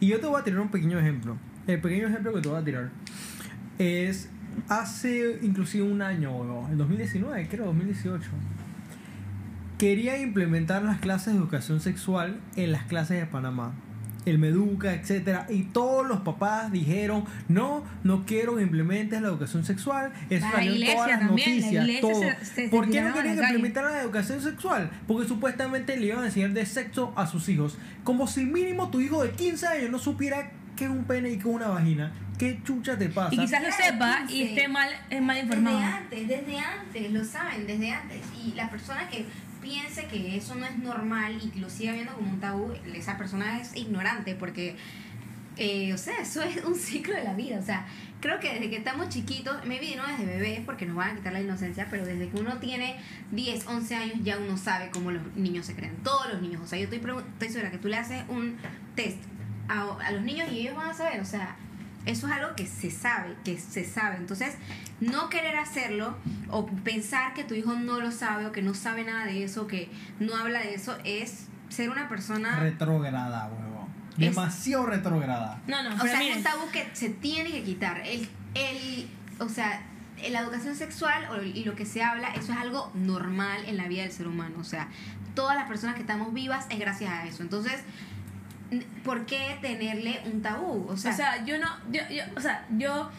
Y 0.00 0.08
yo 0.08 0.20
te 0.20 0.26
voy 0.26 0.40
a 0.40 0.44
tirar 0.44 0.60
un 0.60 0.70
pequeño 0.70 0.98
ejemplo. 0.98 1.36
El 1.66 1.80
pequeño 1.80 2.08
ejemplo 2.08 2.32
que 2.32 2.40
te 2.40 2.48
voy 2.48 2.60
a 2.60 2.64
tirar 2.64 2.90
es 3.78 4.28
hace 4.68 5.38
inclusive 5.42 5.84
un 5.84 6.02
año, 6.02 6.34
o 6.36 6.68
el 6.68 6.78
2019, 6.78 7.48
creo, 7.48 7.66
2018. 7.66 8.30
Quería 9.78 10.18
implementar 10.18 10.82
las 10.82 10.98
clases 10.98 11.34
de 11.34 11.38
educación 11.38 11.80
sexual 11.80 12.40
en 12.56 12.72
las 12.72 12.82
clases 12.84 13.18
de 13.20 13.26
Panamá. 13.26 13.72
El 14.26 14.38
Meduca, 14.38 14.92
etcétera, 14.92 15.46
y 15.48 15.62
todos 15.62 16.06
los 16.06 16.20
papás 16.20 16.70
dijeron, 16.70 17.24
no, 17.48 17.82
no 18.04 18.26
quiero 18.26 18.56
que 18.56 18.62
implementes 18.62 19.22
la 19.22 19.28
educación 19.28 19.64
sexual. 19.64 20.12
Eso 20.28 20.44
La 20.44 20.52
salió 20.52 20.74
en 20.74 20.92
todas 20.94 21.08
las 21.10 21.20
también, 21.20 21.60
noticias, 21.60 22.00
todo. 22.00 22.20
se- 22.20 22.44
se- 22.44 22.44
se 22.44 22.68
¿Por 22.68 22.90
qué 22.90 23.00
no 23.00 23.14
querían 23.14 23.36
la 23.36 23.42
calle. 23.42 23.54
implementar 23.54 23.84
la 23.84 24.02
educación 24.02 24.42
sexual? 24.42 24.90
Porque 25.06 25.26
supuestamente 25.26 25.96
le 25.96 26.06
iban 26.08 26.24
a 26.24 26.26
enseñar 26.26 26.50
de 26.50 26.66
sexo 26.66 27.14
a 27.16 27.26
sus 27.26 27.48
hijos. 27.48 27.78
Como 28.04 28.26
si 28.26 28.44
mínimo 28.44 28.90
tu 28.90 29.00
hijo 29.00 29.22
de 29.22 29.30
15 29.30 29.66
años 29.66 29.90
no 29.90 29.98
supiera 29.98 30.50
qué 30.76 30.84
es 30.84 30.90
un 30.90 31.04
pene 31.04 31.30
y 31.30 31.34
qué 31.36 31.48
es 31.48 31.54
una 31.54 31.68
vagina. 31.68 32.12
¿Qué 32.38 32.60
chucha 32.64 32.98
te 32.98 33.08
pasa? 33.08 33.34
Y 33.34 33.38
quizás 33.38 33.62
lo 33.62 33.72
sepa 33.72 34.20
y 34.24 34.26
15. 34.28 34.44
esté 34.50 34.68
mal, 34.68 34.88
es 35.08 35.22
mal 35.22 35.36
Desde 35.36 35.46
informado. 35.56 35.78
antes, 35.78 36.28
desde 36.28 36.58
antes, 36.58 37.10
lo 37.12 37.24
saben, 37.24 37.66
desde 37.66 37.90
antes. 37.92 38.20
Y 38.44 38.52
la 38.54 38.68
persona 38.68 39.08
que 39.08 39.24
piense 39.60 40.06
que 40.06 40.36
eso 40.36 40.54
no 40.54 40.66
es 40.66 40.78
normal 40.78 41.38
y 41.42 41.48
que 41.48 41.60
lo 41.60 41.70
siga 41.70 41.92
viendo 41.92 42.12
como 42.14 42.30
un 42.30 42.40
tabú, 42.40 42.72
esa 42.94 43.18
persona 43.18 43.60
es 43.60 43.76
ignorante 43.76 44.34
porque, 44.34 44.76
eh, 45.56 45.92
o 45.92 45.98
sea, 45.98 46.20
eso 46.20 46.42
es 46.42 46.64
un 46.64 46.74
ciclo 46.74 47.14
de 47.14 47.24
la 47.24 47.34
vida. 47.34 47.58
O 47.58 47.62
sea, 47.62 47.86
creo 48.20 48.40
que 48.40 48.52
desde 48.54 48.70
que 48.70 48.76
estamos 48.76 49.08
chiquitos, 49.08 49.64
maybe 49.66 49.96
no 49.96 50.06
desde 50.06 50.26
bebés 50.26 50.60
porque 50.64 50.86
nos 50.86 50.96
van 50.96 51.10
a 51.10 51.16
quitar 51.16 51.32
la 51.32 51.40
inocencia, 51.40 51.86
pero 51.90 52.04
desde 52.04 52.28
que 52.28 52.36
uno 52.38 52.58
tiene 52.58 52.96
10, 53.32 53.66
11 53.66 53.94
años 53.94 54.16
ya 54.22 54.38
uno 54.38 54.56
sabe 54.56 54.90
cómo 54.90 55.10
los 55.10 55.22
niños 55.36 55.66
se 55.66 55.74
creen. 55.74 55.96
Todos 56.02 56.32
los 56.32 56.42
niños. 56.42 56.62
O 56.62 56.66
sea, 56.66 56.78
yo 56.78 56.84
estoy, 56.84 56.98
estoy 56.98 57.48
segura 57.48 57.70
que 57.70 57.78
tú 57.78 57.88
le 57.88 57.96
haces 57.96 58.24
un 58.28 58.56
test 58.94 59.18
a 59.68 60.12
los 60.12 60.22
niños 60.22 60.50
y 60.50 60.60
ellos 60.60 60.76
van 60.76 60.90
a 60.90 60.94
saber, 60.94 61.20
o 61.20 61.26
sea, 61.26 61.56
eso 62.10 62.26
es 62.26 62.32
algo 62.32 62.54
que 62.56 62.66
se 62.66 62.90
sabe, 62.90 63.34
que 63.44 63.58
se 63.58 63.84
sabe. 63.84 64.16
Entonces, 64.16 64.54
no 65.00 65.28
querer 65.28 65.56
hacerlo 65.56 66.16
o 66.50 66.66
pensar 66.66 67.34
que 67.34 67.44
tu 67.44 67.54
hijo 67.54 67.74
no 67.74 68.00
lo 68.00 68.10
sabe 68.10 68.46
o 68.46 68.52
que 68.52 68.62
no 68.62 68.74
sabe 68.74 69.04
nada 69.04 69.24
de 69.26 69.44
eso, 69.44 69.66
que 69.66 69.90
no 70.18 70.34
habla 70.34 70.60
de 70.60 70.74
eso, 70.74 70.96
es 71.04 71.46
ser 71.68 71.90
una 71.90 72.08
persona... 72.08 72.58
Retrógrada, 72.60 73.46
huevo. 73.48 73.88
Es- 74.12 74.34
Demasiado 74.34 74.86
retrógrada. 74.86 75.60
No, 75.68 75.82
no, 75.82 75.94
o 75.96 76.06
sea, 76.06 76.22
es 76.22 76.36
un 76.38 76.42
tabú 76.42 76.68
que 76.72 76.88
se 76.92 77.10
tiene 77.10 77.50
que 77.52 77.62
quitar. 77.62 78.00
El, 78.04 78.28
el, 78.54 79.08
o 79.38 79.48
sea, 79.48 79.82
la 80.30 80.40
educación 80.40 80.74
sexual 80.74 81.28
y 81.54 81.64
lo 81.64 81.76
que 81.76 81.86
se 81.86 82.02
habla, 82.02 82.28
eso 82.34 82.50
es 82.52 82.58
algo 82.58 82.90
normal 82.94 83.60
en 83.66 83.76
la 83.76 83.86
vida 83.86 84.02
del 84.02 84.10
ser 84.12 84.26
humano. 84.26 84.56
O 84.58 84.64
sea, 84.64 84.88
todas 85.34 85.54
las 85.56 85.68
personas 85.68 85.94
que 85.94 86.00
estamos 86.00 86.32
vivas 86.34 86.66
es 86.70 86.80
gracias 86.80 87.12
a 87.12 87.26
eso. 87.26 87.42
Entonces, 87.44 87.80
¿por 89.04 89.26
qué 89.26 89.58
tenerle 89.62 90.20
un 90.32 90.42
tabú? 90.42 90.86
O 90.88 90.96
sea, 90.96 91.12
o 91.12 91.16
sea, 91.16 91.44
yo 91.44 91.58
no, 91.58 91.68
yo, 91.90 92.02
yo, 92.10 92.22
o 92.36 92.40
sea, 92.40 92.66
yo, 92.76 93.10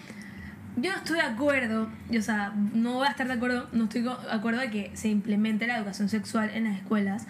yo 0.78 0.92
no 0.92 0.98
estoy 0.98 1.16
de 1.18 1.26
acuerdo, 1.26 1.90
yo, 2.10 2.20
o 2.20 2.24
sea, 2.24 2.54
no 2.74 2.94
voy 2.94 3.08
a 3.08 3.12
estar 3.12 3.28
de 3.28 3.34
acuerdo, 3.34 3.68
no 3.72 3.86
estoy 3.86 4.02
de 4.02 4.12
acuerdo 4.32 4.60
de 4.62 4.70
que 4.70 4.92
se 4.94 5.08
implemente 5.10 5.66
la 5.68 5.78
educación 5.78 6.10
sexual 6.10 6.52
en 6.54 6.66
las 6.66 6.78
escuelas. 6.78 7.26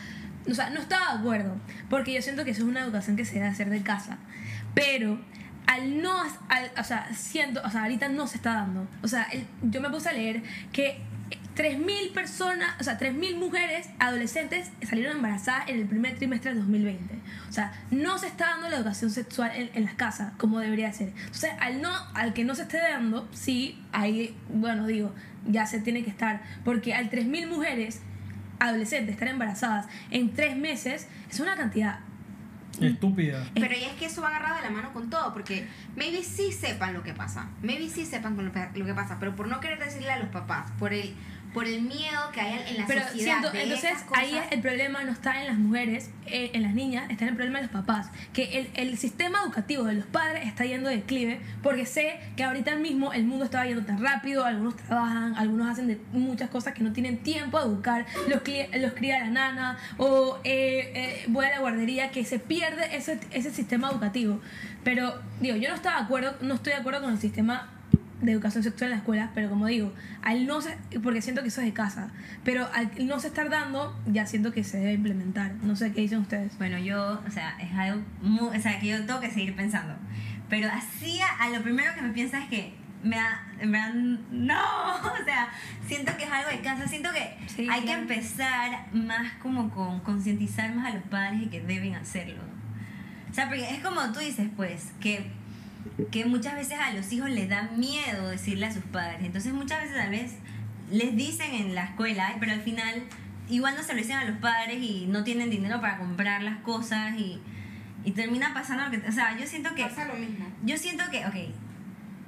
O 0.50 0.54
sea, 0.54 0.70
no 0.70 0.80
estaba 0.80 1.14
de 1.14 1.20
acuerdo, 1.20 1.56
porque 1.90 2.14
yo 2.14 2.22
siento 2.22 2.44
que 2.46 2.52
eso 2.52 2.64
es 2.64 2.70
una 2.70 2.82
educación 2.82 3.16
que 3.16 3.26
se 3.26 3.36
debe 3.36 3.48
hacer 3.48 3.70
de 3.70 3.82
casa. 3.82 4.18
Pero 4.74 5.20
al 5.68 6.02
no, 6.02 6.20
al- 6.50 6.72
o 6.80 6.84
sea, 6.84 7.14
siento, 7.14 7.62
o 7.64 7.70
sea, 7.70 7.84
ahorita 7.84 8.10
no 8.10 8.26
se 8.28 8.38
está 8.38 8.54
dando. 8.54 8.88
O 9.04 9.08
sea, 9.08 9.24
el- 9.32 9.46
yo 9.64 9.82
me 9.82 9.90
puse 9.90 10.10
a 10.10 10.14
leer 10.14 10.42
que 10.72 11.02
3.000 11.60 12.14
personas, 12.14 12.74
o 12.80 12.86
sea, 12.86 12.98
3.000 12.98 13.36
mujeres 13.36 13.90
adolescentes 14.00 14.72
salieron 14.88 15.18
embarazadas 15.18 15.68
en 15.68 15.80
el 15.82 15.88
primer 15.88 16.16
trimestre 16.16 16.52
del 16.52 16.62
2020. 16.62 17.16
O 17.50 17.52
sea, 17.52 17.74
no 17.92 18.18
se 18.18 18.28
está 18.28 18.52
dando 18.52 18.70
la 18.70 18.78
educación 18.78 19.12
sexual 19.12 19.52
en, 19.54 19.70
en 19.74 19.84
las 19.84 19.96
casas 19.96 20.32
como 20.38 20.60
debería 20.60 20.94
ser. 20.94 21.10
Entonces, 21.10 21.52
al, 21.60 21.82
no, 21.82 21.90
al 22.14 22.34
que 22.34 22.46
no 22.46 22.56
se 22.56 22.62
esté 22.62 22.78
dando, 22.78 23.28
sí, 23.34 23.78
ahí, 23.92 24.38
bueno, 24.48 24.88
digo, 24.88 25.14
ya 25.50 25.66
se 25.66 25.82
tiene 25.82 26.02
que 26.02 26.10
estar. 26.10 26.42
Porque 26.64 26.94
al 26.94 27.10
3.000 27.10 27.50
mujeres 27.50 28.04
adolescentes 28.60 29.16
estar 29.16 29.28
embarazadas 29.28 29.88
en 30.12 30.34
tres 30.34 30.56
meses 30.56 31.10
es 31.30 31.40
una 31.42 31.58
cantidad. 31.58 32.00
Estúpida. 32.80 33.46
Pero 33.54 33.76
y 33.76 33.84
es 33.84 33.94
que 33.94 34.06
eso 34.06 34.22
va 34.22 34.30
agarrado 34.30 34.56
de 34.58 34.62
la 34.62 34.70
mano 34.70 34.94
con 34.94 35.10
todo, 35.10 35.34
porque 35.34 35.68
maybe 35.98 36.24
sí 36.24 36.54
sepan 36.54 36.94
lo 36.94 37.04
que 37.04 37.14
pasa, 37.14 37.50
maybe 37.62 37.90
sí 37.90 38.06
sepan 38.06 38.38
lo 38.38 38.86
que 38.86 38.94
pasa, 38.94 39.18
pero 39.20 39.36
por 39.36 39.50
no 39.50 39.60
querer 39.60 39.80
decirle 39.80 40.12
a 40.12 40.20
los 40.20 40.30
papás, 40.30 40.72
por 40.80 40.94
el, 40.94 41.14
por 41.54 41.66
el 41.66 41.82
miedo 41.82 42.32
que 42.32 42.42
hay 42.42 42.64
en 42.68 42.78
la 42.78 42.86
Pero 42.86 43.02
sociedad. 43.02 43.40
siento, 43.40 43.52
de 43.52 43.64
entonces 43.64 43.92
estas 43.92 44.04
cosas, 44.04 44.24
ahí 44.24 44.40
el 44.52 44.62
problema 44.62 45.04
no 45.04 45.12
está 45.12 45.42
en 45.42 45.48
las 45.48 45.58
mujeres, 45.58 46.10
eh, 46.28 46.52
en 46.54 46.62
las 46.62 46.74
niñas, 46.74 47.10
está 47.10 47.26
en 47.26 47.30
el 47.30 47.36
problema 47.36 47.60
de 47.60 47.66
los 47.66 47.72
papás. 47.72 48.10
Que 48.34 48.60
el, 48.60 48.70
el 48.76 48.98
sistema 48.98 49.42
educativo 49.44 49.84
de 49.84 49.96
los 49.96 50.06
padres 50.06 50.46
está 50.46 50.66
yendo 50.66 50.90
de 50.90 50.98
declive 50.98 51.42
porque 51.64 51.86
sé 51.86 52.20
que 52.36 52.44
ahorita 52.44 52.76
mismo 52.76 53.14
el 53.14 53.26
mundo 53.26 53.46
está 53.46 53.66
yendo 53.66 53.84
tan 53.84 54.02
rápido, 54.02 54.46
algunos 54.46 54.76
trabajan, 54.78 55.36
algunos 55.36 55.68
hacen 55.70 55.88
de 55.88 56.00
muchas 56.12 56.50
cosas 56.50 56.74
que 56.74 56.84
no 56.84 56.94
tienen 56.94 57.18
tiempo 57.18 57.58
a 57.58 57.64
educar, 57.64 58.06
los, 58.28 58.42
los 58.82 58.94
cría 58.94 59.20
la 59.20 59.30
nana 59.30 59.78
o 59.98 60.40
eh, 60.44 60.92
eh, 60.94 61.26
voy 61.28 61.46
a 61.46 61.50
la 61.50 61.60
guardería, 61.60 62.12
que 62.12 62.26
se 62.26 62.40
pierde 62.40 62.96
ese, 62.96 63.20
ese 63.32 63.52
sistema 63.52 63.90
educativo. 63.90 64.40
Pero 64.84 65.20
digo, 65.40 65.58
yo 65.58 65.70
no 65.70 65.76
estaba 65.76 65.98
de 65.98 66.04
acuerdo, 66.06 66.36
no 66.42 66.54
estoy 66.56 66.74
de 66.74 66.80
acuerdo 66.80 67.02
con 67.02 67.12
el 67.12 67.20
sistema 67.20 67.79
de 68.22 68.32
educación 68.32 68.64
sexual 68.64 68.92
en 68.92 68.98
la 68.98 68.98
escuela, 68.98 69.32
pero 69.34 69.50
como 69.50 69.68
digo, 69.68 69.94
al 70.22 70.46
no 70.46 70.62
se, 70.62 70.78
porque 71.02 71.22
siento 71.22 71.42
que 71.42 71.48
eso 71.48 71.62
es 71.62 71.68
de 71.68 71.74
casa, 71.74 72.12
pero 72.44 72.68
al 72.74 72.92
no 73.08 73.20
se 73.20 73.28
estar 73.28 73.50
dando, 73.50 73.98
ya 74.08 74.26
siento 74.26 74.52
que 74.52 74.64
se 74.64 74.78
debe 74.78 74.94
implementar. 74.94 75.54
No 75.62 75.76
sé 75.76 75.92
qué 75.94 76.02
dicen 76.02 76.20
ustedes. 76.20 76.58
Bueno, 76.58 76.78
yo, 76.78 77.22
o 77.26 77.32
sea, 77.32 77.58
es 77.60 77.72
algo 77.74 78.02
muy, 78.22 78.58
o 78.58 78.62
sea, 78.62 78.80
que 78.80 78.88
yo 78.88 79.06
tengo 79.06 79.20
que 79.20 79.32
seguir 79.32 79.56
pensando. 79.56 79.96
Pero 80.50 80.68
así 80.70 81.20
a, 81.22 81.44
a 81.44 81.50
lo 81.50 81.62
primero 81.62 81.94
que 81.96 82.02
me 82.02 82.10
piensa 82.10 82.44
es 82.44 82.50
que 82.50 82.74
me 83.04 83.16
da, 83.16 83.48
en 83.60 83.72
verdad, 83.72 83.94
no, 83.94 84.96
o 85.22 85.24
sea, 85.24 85.48
siento 85.88 86.12
que 86.18 86.26
es 86.26 86.32
algo 86.32 86.50
de 86.50 86.60
casa, 86.60 86.88
siento 86.88 87.10
que 87.14 87.38
Sí, 87.48 87.68
hay 87.70 87.84
claro. 87.84 87.86
que 88.08 88.14
empezar 88.16 88.86
más 88.94 89.34
como 89.42 89.70
con 89.70 90.02
concientizar 90.02 90.74
más 90.76 90.88
a 90.88 90.96
los 90.96 91.04
padres 91.04 91.42
y 91.44 91.46
que 91.48 91.62
deben 91.62 91.96
hacerlo. 91.96 92.42
O 93.30 93.34
sea, 93.34 93.48
porque 93.48 93.70
es 93.70 93.80
como 93.82 94.12
tú 94.12 94.20
dices, 94.20 94.48
pues, 94.56 94.92
que, 95.00 95.32
que 96.12 96.26
muchas 96.26 96.56
veces 96.56 96.80
a 96.80 96.92
los 96.92 97.12
hijos 97.12 97.30
les 97.30 97.50
da 97.50 97.64
miedo 97.76 98.30
decirle 98.30 98.66
a 98.66 98.74
sus 98.74 98.84
padres. 98.84 99.20
Entonces 99.22 99.54
muchas 99.54 99.82
veces 99.82 99.98
tal 99.98 100.12
vez 100.12 100.34
les 100.92 101.16
dicen 101.16 101.54
en 101.54 101.76
la 101.76 101.86
escuela, 101.86 102.36
pero 102.40 102.54
al 102.54 102.62
final 102.62 103.04
igual 103.50 103.76
no 103.76 103.84
se 103.84 103.94
lo 103.94 104.00
dicen 104.00 104.18
a 104.18 104.26
los 104.26 104.38
padres 104.40 104.78
y 104.82 105.06
no 105.08 105.24
tienen 105.24 105.50
dinero 105.50 105.82
para 105.82 105.98
comprar 105.98 106.44
las 106.44 106.58
cosas 106.60 107.18
y, 107.18 107.42
y 108.04 108.12
termina 108.12 108.54
pasando 108.54 108.86
lo 108.86 108.92
que... 108.92 109.08
O 109.08 109.12
sea, 109.12 109.38
yo 109.38 109.46
siento 109.46 109.74
que... 109.76 109.84
Pasa 109.84 110.06
lo 110.06 110.16
mismo. 110.16 110.46
Yo 110.64 110.78
siento 110.78 111.04
que, 111.12 111.26
ok, 111.26 111.36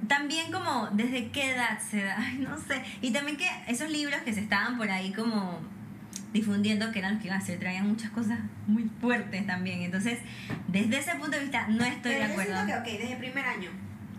también 0.08 0.50
como 0.50 0.88
desde 0.92 1.30
qué 1.30 1.50
edad 1.52 1.78
se 1.78 2.02
da, 2.02 2.16
ay, 2.18 2.38
no 2.48 2.58
sé. 2.58 2.82
Y 3.00 3.10
también 3.10 3.36
que 3.36 3.48
esos 3.68 3.90
libros 3.90 4.20
que 4.22 4.32
se 4.32 4.40
estaban 4.40 4.76
por 4.76 4.90
ahí 4.90 5.12
como 5.12 5.60
difundiendo 6.32 6.90
que 6.92 6.98
eran 7.00 7.12
los 7.14 7.20
que 7.22 7.28
iban 7.28 7.38
a 7.40 7.42
hacer, 7.42 7.58
traían 7.58 7.86
muchas 7.88 8.10
cosas 8.10 8.38
muy 8.66 8.88
fuertes 9.00 9.46
también. 9.46 9.82
Entonces, 9.82 10.18
desde 10.68 10.98
ese 10.98 11.12
punto 11.16 11.30
de 11.36 11.40
vista, 11.40 11.68
no 11.68 11.84
estoy 11.84 12.12
Pero 12.12 12.14
de 12.14 12.26
yo 12.26 12.32
acuerdo. 12.32 12.52
siento 12.64 12.84
que, 12.84 12.92
ok, 12.94 13.00
desde 13.00 13.16
primer 13.16 13.44
año, 13.44 13.70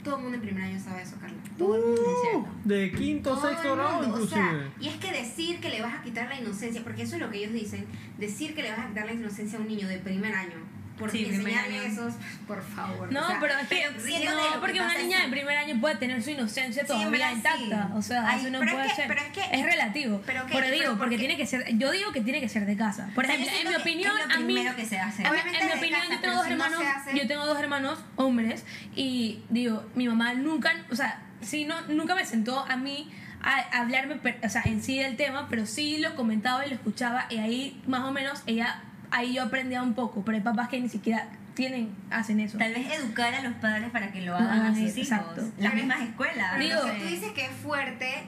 todo 0.03 0.17
el 0.17 0.21
mundo 0.23 0.35
en 0.37 0.41
primer 0.43 0.63
año 0.65 0.79
sabe 0.79 1.01
eso, 1.01 1.15
Carla. 1.19 1.37
Todo 1.57 1.75
el 1.75 1.81
mundo. 1.85 2.01
Es 2.01 2.29
cierto. 2.29 2.49
De 2.65 2.91
quinto, 2.91 3.29
Todo 3.35 3.49
sexto 3.49 3.69
el 3.73 3.75
grado, 3.79 3.99
o 3.99 4.03
inclusive. 4.03 4.29
sea, 4.41 4.69
y 4.79 4.87
es 4.89 4.95
que 4.97 5.11
decir 5.11 5.59
que 5.59 5.69
le 5.69 5.81
vas 5.81 5.95
a 5.95 6.01
quitar 6.03 6.27
la 6.27 6.39
inocencia, 6.39 6.83
porque 6.83 7.03
eso 7.03 7.15
es 7.15 7.21
lo 7.21 7.29
que 7.31 7.37
ellos 7.39 7.53
dicen, 7.53 7.85
decir 8.19 8.53
que 8.53 8.63
le 8.63 8.69
vas 8.71 8.79
a 8.79 8.87
quitar 8.89 9.05
la 9.05 9.13
inocencia 9.13 9.57
a 9.57 9.61
un 9.61 9.67
niño 9.67 9.87
de 9.87 9.97
primer 9.99 10.33
año, 10.35 10.57
por 10.97 11.09
Sí, 11.11 11.25
año. 11.25 11.81
esos, 11.81 12.13
por 12.47 12.63
favor. 12.63 13.11
No, 13.11 13.21
o 13.23 13.27
sea, 13.27 13.39
pero 13.39 13.53
es 13.57 13.67
que 13.67 13.83
no, 14.25 14.53
que 14.53 14.59
porque 14.59 14.79
una 14.79 14.97
niña 14.97 15.21
de 15.23 15.27
primer 15.29 15.57
año 15.57 15.79
puede 15.81 15.95
tener 15.95 16.21
su 16.21 16.29
inocencia 16.29 16.83
Sí, 16.83 16.87
todavía 16.87 17.09
verdad, 17.09 17.31
intacta. 17.35 17.87
sí. 17.87 17.93
O 17.95 18.01
sea, 18.01 18.27
Ay, 18.29 18.39
eso 18.41 18.49
no 18.51 18.59
pero 18.59 18.71
es 18.71 18.75
puede 18.77 18.89
que- 18.89 18.95
ser. 18.95 19.07
pero 19.07 19.21
es 19.21 19.27
que- 19.29 19.55
es 19.59 19.65
relativo. 19.65 20.21
pero 20.25 20.41
que- 20.45 20.53
pero 20.53 20.65
pero 20.65 20.71
digo, 20.71 20.85
porque 20.89 20.99
porque- 20.99 21.17
tiene 21.17 21.37
que 21.37 21.45
ser. 21.45 21.77
Yo 21.77 21.91
digo 21.91 22.11
que 22.11 22.21
tiene 22.21 22.39
que 22.39 22.49
ser 22.49 22.65
de 22.65 22.77
casa. 22.77 23.09
Por 23.15 23.25
ejemplo, 23.25 23.49
en 23.61 23.69
mi 23.69 23.75
opinión, 23.75 24.13
a 24.31 24.37
mí. 24.39 24.45
primero 24.53 24.75
que 24.75 24.85
se 24.85 24.99
hace. 24.99 25.23
En, 25.23 25.31
mi- 25.33 25.39
en 25.39 25.77
opinión, 25.77 25.99
casa, 26.01 26.13
yo 26.13 26.19
tengo 26.19 26.21
pero 26.21 26.33
dos 26.35 26.43
si 26.47 26.53
no 26.53 26.63
hermanos. 26.65 26.83
Yo 27.15 27.27
tengo 27.27 27.45
dos 27.45 27.59
hermanos 27.59 27.99
hombres 28.15 28.63
y 28.95 29.41
digo, 29.49 29.85
mi 29.95 30.07
mamá 30.07 30.33
nunca, 30.35 30.73
o 30.91 30.95
sea, 30.95 31.21
sí, 31.41 31.65
no, 31.65 31.81
nunca 31.87 32.15
me 32.15 32.25
sentó 32.25 32.59
a 32.59 32.75
mí 32.77 33.11
a 33.41 33.59
hablarme, 33.79 34.19
o 34.43 34.49
sea, 34.49 34.61
en 34.63 34.81
sí 34.81 34.99
del 34.99 35.17
tema, 35.17 35.47
pero 35.49 35.65
sí 35.65 35.97
lo 35.97 36.15
comentaba 36.15 36.65
y 36.65 36.69
lo 36.69 36.75
escuchaba 36.75 37.25
y 37.29 37.39
ahí 37.39 37.81
más 37.87 38.01
o 38.01 38.11
menos 38.13 38.41
ella, 38.45 38.81
ahí 39.13 39.33
yo 39.33 39.43
aprendía 39.43 39.81
un 39.81 39.93
poco, 39.93 40.23
pero 40.25 40.37
hay 40.37 40.43
papás 40.43 40.67
que 40.69 40.79
ni 40.79 40.89
siquiera 40.89 41.27
tienen, 41.53 41.95
hacen 42.09 42.39
eso. 42.39 42.57
Tal 42.57 42.73
vez 42.73 42.91
educar 42.99 43.33
a 43.33 43.41
los 43.41 43.53
padres 43.53 43.89
para 43.91 44.11
que 44.11 44.21
lo 44.21 44.35
hagan 44.35 44.61
a 44.61 44.73
Ay, 44.75 44.87
sus 44.89 44.97
exacto. 44.97 45.41
hijos. 45.41 45.53
Las 45.59 45.71
Pero- 45.71 45.75
mismas 45.85 46.01
escuelas. 46.01 46.51
Pero 46.57 46.63
Digo- 46.65 46.87
lo 46.87 46.93
que 46.93 46.99
tú 46.99 47.05
dices 47.07 47.31
que 47.33 47.45
es 47.45 47.51
fuerte 47.51 48.23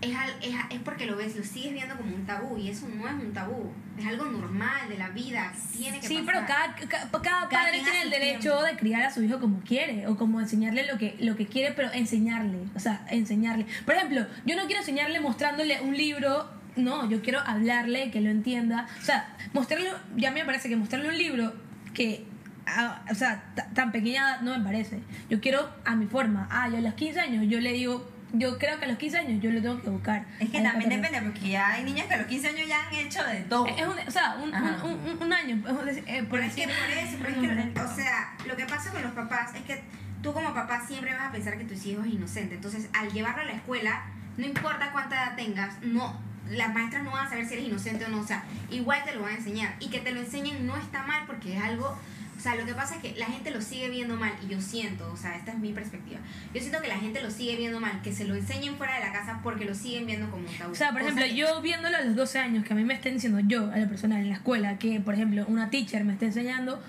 es, 0.00 0.14
al- 0.16 0.36
es, 0.42 0.54
a- 0.54 0.68
es 0.70 0.80
porque 0.80 1.06
lo 1.06 1.16
ves, 1.16 1.34
lo 1.36 1.42
sigues 1.42 1.72
viendo 1.72 1.96
como 1.96 2.14
un 2.14 2.24
tabú 2.24 2.56
y 2.56 2.68
eso 2.70 2.88
no 2.88 3.06
es 3.08 3.14
un 3.14 3.32
tabú, 3.32 3.72
es 3.98 4.06
algo 4.06 4.26
normal 4.26 4.88
de 4.88 4.96
la 4.96 5.08
vida, 5.10 5.52
tiene 5.76 5.98
que 6.00 6.06
Sí, 6.06 6.18
pasar. 6.18 6.26
pero 6.26 6.46
cada, 6.46 6.74
ca- 6.88 7.20
cada, 7.20 7.48
padre 7.48 7.80
a 7.80 7.82
tiene 7.82 8.02
el 8.02 8.10
derecho 8.10 8.40
tiempo. 8.52 8.62
de 8.62 8.76
criar 8.76 9.02
a 9.02 9.10
su 9.10 9.22
hijo 9.24 9.40
como 9.40 9.58
quiere 9.60 10.06
o 10.06 10.16
como 10.16 10.40
enseñarle 10.40 10.86
lo 10.86 10.98
que, 10.98 11.16
lo 11.18 11.34
que 11.34 11.46
quiere, 11.46 11.74
pero 11.74 11.92
enseñarle, 11.92 12.58
o 12.76 12.78
sea, 12.80 13.04
enseñarle. 13.10 13.66
Por 13.84 13.96
ejemplo, 13.96 14.24
yo 14.46 14.54
no 14.56 14.66
quiero 14.66 14.80
enseñarle 14.82 15.18
mostrándole 15.20 15.80
un 15.80 15.96
libro, 15.96 16.48
no, 16.78 17.08
yo 17.10 17.20
quiero 17.22 17.40
hablarle, 17.40 18.10
que 18.10 18.20
lo 18.20 18.30
entienda. 18.30 18.86
O 19.00 19.04
sea, 19.04 19.28
mostrarle, 19.52 19.90
ya 20.16 20.30
me 20.30 20.44
parece 20.44 20.68
que 20.68 20.76
mostrarle 20.76 21.08
un 21.08 21.18
libro 21.18 21.54
que, 21.94 22.24
ah, 22.66 23.02
o 23.10 23.14
sea, 23.14 23.44
ta- 23.54 23.68
tan 23.74 23.92
pequeña 23.92 24.40
no 24.42 24.56
me 24.56 24.64
parece. 24.64 25.00
Yo 25.28 25.40
quiero 25.40 25.68
a 25.84 25.94
mi 25.96 26.06
forma. 26.06 26.48
Ah, 26.50 26.68
yo 26.68 26.78
a 26.78 26.80
los 26.80 26.94
15 26.94 27.20
años, 27.20 27.44
yo 27.48 27.60
le 27.60 27.72
digo, 27.72 28.10
yo 28.32 28.58
creo 28.58 28.78
que 28.78 28.84
a 28.84 28.88
los 28.88 28.98
15 28.98 29.18
años 29.18 29.42
yo 29.42 29.50
lo 29.50 29.62
tengo 29.62 29.80
que 29.82 29.88
buscar. 29.90 30.26
Es 30.38 30.50
que 30.50 30.60
también 30.60 30.90
depende, 30.90 31.20
porque 31.22 31.48
ya 31.48 31.68
hay 31.70 31.84
niñas 31.84 32.06
que 32.06 32.14
a 32.14 32.18
los 32.18 32.26
15 32.26 32.48
años 32.48 32.68
ya 32.68 32.86
han 32.86 32.94
hecho 32.94 33.24
de 33.24 33.40
todo. 33.42 33.66
Es 33.66 33.86
un, 33.86 33.98
o 34.06 34.10
sea, 34.10 34.36
un, 34.42 34.54
un, 34.54 35.10
un- 35.10 35.22
un 35.22 35.32
año, 35.32 35.56
es 35.88 35.96
eh, 36.06 36.22
por 36.28 36.38
Pero 36.38 36.42
es 36.44 36.54
que 36.54 36.66
decir- 36.66 36.78
por 36.78 36.90
eso, 36.98 37.16
pero 37.22 37.60
es 37.60 37.72
que, 37.74 37.80
o 37.80 37.94
sea, 37.96 38.34
lo 38.46 38.54
que 38.56 38.66
pasa 38.66 38.90
con 38.92 39.02
los 39.02 39.12
papás 39.12 39.54
es 39.54 39.62
que 39.62 39.82
tú 40.22 40.32
como 40.34 40.52
papá 40.52 40.84
siempre 40.86 41.14
vas 41.14 41.28
a 41.28 41.32
pensar 41.32 41.56
que 41.56 41.64
tu 41.64 41.72
hijo 41.74 42.02
es 42.02 42.12
inocente. 42.12 42.56
Entonces, 42.56 42.88
al 42.92 43.10
llevarlo 43.12 43.42
a 43.42 43.44
la 43.46 43.52
escuela, 43.52 44.02
no 44.36 44.44
importa 44.46 44.90
cuánta 44.92 45.16
edad 45.16 45.34
tengas, 45.36 45.80
no, 45.82 46.20
las 46.50 46.72
maestras 46.72 47.04
no 47.04 47.10
van 47.10 47.26
a 47.26 47.30
saber 47.30 47.46
si 47.46 47.54
eres 47.54 47.66
inocente 47.66 48.04
o 48.04 48.08
no. 48.08 48.20
O 48.20 48.26
sea, 48.26 48.44
igual 48.70 49.02
te 49.04 49.14
lo 49.14 49.22
van 49.22 49.32
a 49.32 49.36
enseñar. 49.36 49.76
Y 49.80 49.88
que 49.88 50.00
te 50.00 50.12
lo 50.12 50.20
enseñen 50.20 50.66
no 50.66 50.76
está 50.76 51.04
mal 51.06 51.24
porque 51.26 51.56
es 51.56 51.62
algo... 51.62 51.96
O 52.36 52.40
sea, 52.40 52.54
lo 52.54 52.64
que 52.64 52.72
pasa 52.72 52.94
es 52.94 53.02
que 53.02 53.18
la 53.18 53.26
gente 53.26 53.50
lo 53.50 53.60
sigue 53.60 53.90
viendo 53.90 54.14
mal 54.14 54.32
y 54.44 54.46
yo 54.46 54.60
siento, 54.60 55.10
o 55.12 55.16
sea, 55.16 55.34
esta 55.34 55.50
es 55.50 55.58
mi 55.58 55.72
perspectiva. 55.72 56.20
Yo 56.54 56.60
siento 56.60 56.80
que 56.80 56.86
la 56.86 56.96
gente 56.96 57.20
lo 57.20 57.32
sigue 57.32 57.56
viendo 57.56 57.80
mal, 57.80 58.00
que 58.00 58.12
se 58.12 58.26
lo 58.26 58.36
enseñen 58.36 58.76
fuera 58.76 58.94
de 58.94 59.00
la 59.00 59.10
casa 59.10 59.40
porque 59.42 59.64
lo 59.64 59.74
siguen 59.74 60.06
viendo 60.06 60.30
como 60.30 60.48
un 60.48 60.56
tabú. 60.56 60.70
O 60.70 60.74
sea, 60.76 60.92
por 60.92 61.02
ejemplo, 61.02 61.26
yo 61.26 61.60
viéndolo 61.62 61.96
a 61.96 62.02
los 62.02 62.14
12 62.14 62.38
años, 62.38 62.64
que 62.64 62.74
a 62.74 62.76
mí 62.76 62.84
me 62.84 62.94
estén 62.94 63.14
diciendo 63.14 63.40
yo, 63.40 63.72
a 63.72 63.78
la 63.78 63.88
persona 63.88 64.20
en 64.20 64.28
la 64.28 64.36
escuela, 64.36 64.78
que 64.78 65.00
por 65.00 65.14
ejemplo 65.14 65.46
una 65.48 65.68
teacher 65.70 66.04
me 66.04 66.12
esté 66.12 66.26
enseñando, 66.26 66.80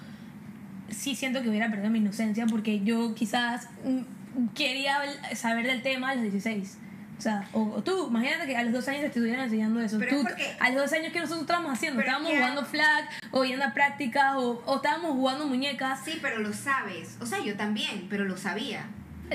sí 0.92 1.16
siento 1.16 1.42
que 1.42 1.50
hubiera 1.50 1.70
perdido 1.70 1.90
mi 1.90 1.98
inocencia 1.98 2.46
porque 2.46 2.82
yo 2.82 3.16
quizás 3.16 3.70
mm, 3.84 4.50
quería 4.54 5.00
saber 5.36 5.66
del 5.66 5.82
tema 5.82 6.12
a 6.12 6.14
los 6.14 6.24
16. 6.24 6.78
O 7.20 7.22
sea, 7.22 7.46
o, 7.52 7.62
o 7.62 7.84
tú, 7.84 8.08
imagínate 8.08 8.48
que 8.48 8.56
a 8.56 8.64
los 8.64 8.72
12 8.72 8.92
años 8.92 9.02
te 9.02 9.08
estuvieran 9.08 9.42
enseñando 9.44 9.82
eso. 9.82 10.00
Pero 10.00 10.16
Tú, 10.18 10.24
porque- 10.24 10.56
a 10.58 10.70
los 10.70 10.84
12 10.84 10.96
años, 11.00 11.12
¿qué 11.12 11.20
nosotros 11.20 11.42
estábamos 11.42 11.74
haciendo? 11.74 12.00
Estábamos 12.00 12.30
es 12.30 12.34
que- 12.36 12.40
jugando 12.42 12.66
flag, 12.66 13.10
o 13.32 13.44
yendo 13.44 13.66
a 13.66 13.74
prácticas, 13.74 14.36
o, 14.38 14.64
o 14.66 14.76
estábamos 14.78 15.12
jugando 15.12 15.46
muñecas. 15.46 16.00
Sí, 16.06 16.18
pero 16.22 16.40
lo 16.40 16.54
sabes. 16.54 17.18
O 17.20 17.26
sea, 17.26 17.44
yo 17.44 17.56
también, 17.58 18.08
pero 18.10 18.24
lo 18.24 18.38
sabía. 18.38 18.86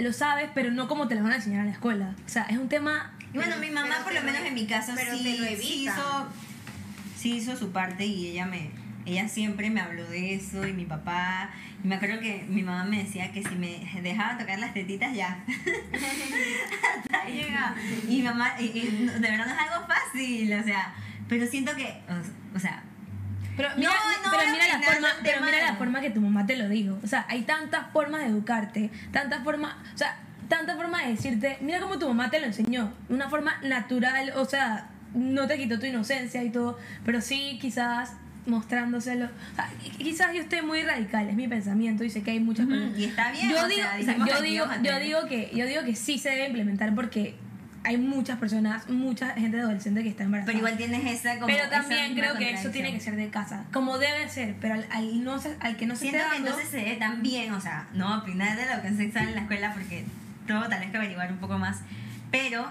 Lo 0.01 0.12
sabes, 0.15 0.48
pero 0.55 0.70
no 0.70 0.89
como 0.89 1.09
te 1.09 1.15
lo 1.15 1.23
van 1.23 1.32
a 1.32 1.36
enseñar 1.36 1.61
en 1.61 1.66
la 1.66 1.73
escuela. 1.73 2.15
O 2.24 2.28
sea, 2.28 2.44
es 2.44 2.56
un 2.56 2.69
tema 2.70 3.12
Y 3.32 3.36
bueno, 3.36 3.56
Pero- 3.59 3.66
mi 3.69 3.70
mamá, 3.74 3.97
por 4.02 4.15
lo 4.15 4.20
lo- 4.20 4.27
menos 4.27 4.47
en 4.47 4.55
mi 4.55 4.66
caso, 4.66 4.93
pero 4.94 5.12
sí, 5.19 5.23
te 5.24 5.39
lo 5.39 5.47
sí 5.47 5.52
evita. 5.52 5.93
hizo, 5.93 6.27
sí 7.19 7.32
hizo 7.36 7.56
su 7.56 7.70
parte 7.70 8.06
y 8.06 8.28
ella 8.28 8.47
me 8.47 8.70
ella 9.06 9.28
siempre 9.28 9.70
me 9.70 9.81
habló 9.81 10.05
de 10.09 10.35
eso 10.35 10.66
y 10.66 10.72
mi 10.72 10.85
papá 10.85 11.51
y 11.82 11.86
me 11.89 11.97
acuerdo 11.97 12.20
que 12.20 12.44
mi 12.48 12.62
mamá 12.62 12.85
me 12.85 13.02
decía 13.05 13.32
que 13.32 13.43
si 13.43 13.55
me 13.55 13.81
dejaba 14.02 14.39
tocar 14.39 14.59
las 14.59 14.72
tetitas 14.74 15.14
ya 15.14 15.44
hasta 16.98 17.20
ahí 17.22 17.35
llegaba. 17.43 17.74
y 18.09 18.22
mamá 18.22 18.55
y- 18.59 18.64
y 18.64 19.06
de 19.06 19.31
verdad 19.31 19.47
no 19.47 19.52
es 19.55 19.59
algo 19.60 19.86
fácil 19.86 20.52
o 20.55 20.62
sea 20.62 20.94
pero 21.28 21.47
siento 21.47 21.74
que 21.74 21.85
o, 22.09 22.56
o 22.56 22.59
sea 22.60 22.82
Pero 23.56 23.68
No, 23.70 23.76
mira, 23.76 23.90
no 24.24 24.31
pero 24.31 24.36
voy 24.36 24.47
a 24.48 24.52
mira 24.52 24.66
la 24.78 24.82
forma, 24.82 25.09
pero 25.22 25.40
mira 25.44 25.62
la 25.62 25.76
forma 25.76 26.01
que 26.01 26.10
tu 26.10 26.20
mamá 26.20 26.44
te 26.44 26.56
lo 26.56 26.68
dijo. 26.68 26.98
O 27.05 27.06
sea, 27.06 27.24
hay 27.28 27.43
tantas 27.43 27.86
formas 27.93 28.20
de 28.22 28.26
educarte, 28.26 28.90
tantas 29.12 29.44
formas, 29.44 29.74
o 29.94 29.97
sea, 29.98 30.16
tantas 30.48 30.76
formas 30.76 31.05
de 31.05 31.10
decirte, 31.12 31.59
mira 31.60 31.78
cómo 31.81 31.97
tu 31.98 32.09
mamá 32.09 32.31
te 32.31 32.40
lo 32.40 32.47
enseñó, 32.47 32.93
de 33.09 33.14
una 33.14 33.28
forma 33.31 33.55
natural, 33.62 34.32
o 34.36 34.44
sea, 34.44 34.89
no 35.14 35.47
te 35.47 35.56
quitó 35.56 35.78
tu 35.78 35.86
inocencia 35.86 36.43
y 36.43 36.51
todo, 36.51 36.78
pero 37.05 37.20
sí 37.20 37.59
quizás 37.62 38.14
mostrándoselo. 38.46 39.26
O 39.26 39.54
sea, 39.56 39.70
quizás 39.98 40.34
yo 40.34 40.40
esté 40.42 40.62
muy 40.62 40.82
radical, 40.82 41.28
es 41.28 41.34
mi 41.36 41.48
pensamiento 41.48 42.04
y 42.04 42.10
sé 42.10 42.22
que 42.22 42.32
hay 42.32 42.40
muchas 42.40 42.66
Ujú, 42.66 42.74
personas. 42.74 42.98
y 42.98 43.04
está 43.04 43.32
bien, 43.32 43.48
Yo 43.50 43.68
digo, 43.68 43.80
sea, 43.82 43.96
o 44.00 44.02
sea, 44.02 44.14
dijimos 44.14 44.28
yo 44.28 44.42
digo, 44.42 44.64
yo 44.82 44.98
digo 45.00 45.18
que 45.28 45.50
yo 45.54 45.66
digo 45.66 45.82
que 45.84 45.96
sí 45.96 46.18
se 46.18 46.30
debe 46.30 46.46
implementar 46.46 46.94
porque 46.94 47.36
hay 47.86 47.98
muchas 47.98 48.38
personas, 48.38 48.88
mucha 48.88 49.30
gente 49.34 49.60
adolescente 49.60 50.02
que 50.02 50.08
está 50.08 50.22
embarazada. 50.24 50.46
pero 50.46 50.58
igual 50.58 50.76
tienes 50.78 51.04
esa 51.20 51.34
como 51.34 51.46
Pero 51.48 51.68
también 51.68 52.14
creo 52.14 52.34
que 52.34 52.50
eso 52.50 52.70
tiene 52.70 52.92
que 52.94 53.00
ser 53.00 53.14
de 53.16 53.28
casa, 53.28 53.64
como 53.72 53.98
debe 53.98 54.26
ser, 54.30 54.54
pero 54.60 54.74
al, 54.74 54.86
al 54.90 55.22
no 55.22 55.38
se- 55.38 55.54
al 55.60 55.76
que 55.76 55.86
no 55.86 55.94
se 55.94 56.06
esté 56.06 56.18
Siento 56.18 56.30
que 56.30 56.34
dando, 56.36 56.48
entonces 56.50 56.70
se 56.70 56.76
debe 56.78 56.96
también, 56.96 57.52
o 57.52 57.60
sea, 57.60 57.86
no 57.92 58.18
opinar 58.20 58.56
de 58.56 58.74
lo 58.74 58.80
que 58.82 58.88
se 58.90 59.12
sale 59.12 59.28
en 59.30 59.34
la 59.34 59.40
escuela 59.42 59.72
porque 59.74 60.04
todo 60.46 60.66
tal 60.68 60.80
vez 60.80 60.90
que 60.90 60.96
averiguar 60.96 61.30
un 61.30 61.38
poco 61.38 61.58
más, 61.58 61.80
pero 62.30 62.66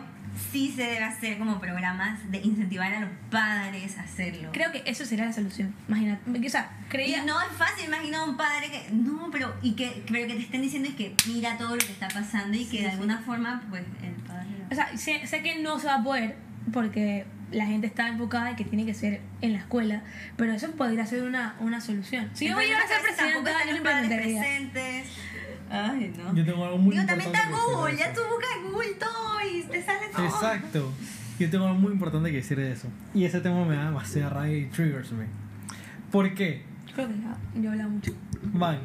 sí 0.52 0.74
se 0.76 0.84
debe 0.84 1.04
hacer 1.04 1.38
como 1.38 1.60
programas 1.60 2.20
de 2.32 2.40
incentivar 2.40 2.94
a 2.94 3.02
los 3.02 3.10
padres 3.30 3.98
a 3.98 4.02
hacerlo. 4.02 4.50
creo 4.52 4.72
que 4.72 4.84
eso 4.86 5.06
sería 5.06 5.26
la 5.26 5.34
solución. 5.34 5.74
Imagínate, 5.88 6.48
o 6.48 6.50
sea, 6.50 6.72
y 6.88 6.90
creía 6.90 7.24
no 7.24 7.40
es 7.42 7.48
fácil 7.58 7.86
imaginar 7.86 8.22
a 8.22 8.24
un 8.26 8.38
padre 8.38 8.70
que 8.70 8.92
no, 8.92 9.30
pero 9.32 9.54
y 9.62 9.74
que 9.74 10.04
pero 10.12 10.28
que 10.28 10.36
te 10.36 10.42
estén 10.42 10.62
diciendo 10.62 10.90
es 10.90 10.96
que 10.96 11.16
mira 11.28 11.58
todo 11.58 11.76
lo 11.76 11.86
que 11.86 11.92
está 11.92 12.08
pasando 12.08 12.58
y 12.58 12.66
que 12.66 12.82
de 12.82 12.90
alguna 12.90 13.20
forma 13.20 13.64
pues 13.70 13.84
el 14.02 14.14
padre 14.24 14.54
o 14.74 14.76
sea, 14.76 14.98
sé, 14.98 15.26
sé 15.28 15.44
que 15.44 15.60
no 15.60 15.78
se 15.80 15.88
va 15.88 15.96
a 15.96 16.04
poder 16.04 16.36
porque 16.72 17.26
la 17.52 17.66
gente 17.68 17.86
está 17.86 18.08
enfocada 18.08 18.50
en 18.52 18.56
que 18.56 18.66
tiene 18.66 18.86
que 18.86 18.96
ser 18.96 19.22
en 19.42 19.54
la 19.54 19.60
escuela, 19.60 20.02
pero 20.38 20.54
eso 20.54 20.72
podría 20.72 21.06
ser 21.06 21.24
una, 21.24 21.56
una 21.60 21.80
solución. 21.82 22.32
Si 22.34 22.48
yo 22.48 22.56
voy 22.56 22.66
a 22.66 22.88
ser 22.88 23.02
presidenta, 23.02 23.52
yo 23.66 23.74
lo 23.74 23.84
Ay, 25.74 26.14
no. 26.18 26.36
Yo 26.36 26.46
tengo 26.46 26.64
algo 26.66 26.78
muy 26.78 26.96
también 26.96 27.20
está 27.20 27.44
importante 27.46 27.48
que 27.48 27.56
decir 27.56 27.68
de 27.68 27.74
Google, 27.76 27.98
ya 27.98 28.14
tú 28.14 28.22
buscas 28.30 28.72
Google 28.72 28.94
todo 29.00 29.42
y 29.42 29.64
te 29.64 29.84
sale 29.84 30.08
todo. 30.16 30.26
Exacto. 30.26 30.92
Yo 31.40 31.50
tengo 31.50 31.66
algo 31.66 31.80
muy 31.80 31.92
importante 31.94 32.30
que 32.30 32.38
decir 32.38 32.58
de 32.58 32.72
eso. 32.72 32.88
Y 33.14 33.26
ese 33.26 33.42
tema 33.42 33.66
me 33.66 33.76
da 33.76 33.86
demasiada 33.86 34.30
rabia 34.30 34.58
y 34.58 34.66
triggers 34.68 35.12
me. 35.14 35.26
¿Por 36.12 36.34
qué? 36.36 36.62
Yo 36.88 36.94
creo 36.94 37.08
que 37.08 37.14
ya, 37.16 37.38
yo 37.60 37.70
he 37.70 37.72
hablado 37.72 37.90
mucho. 37.90 38.12
Man. 38.54 38.78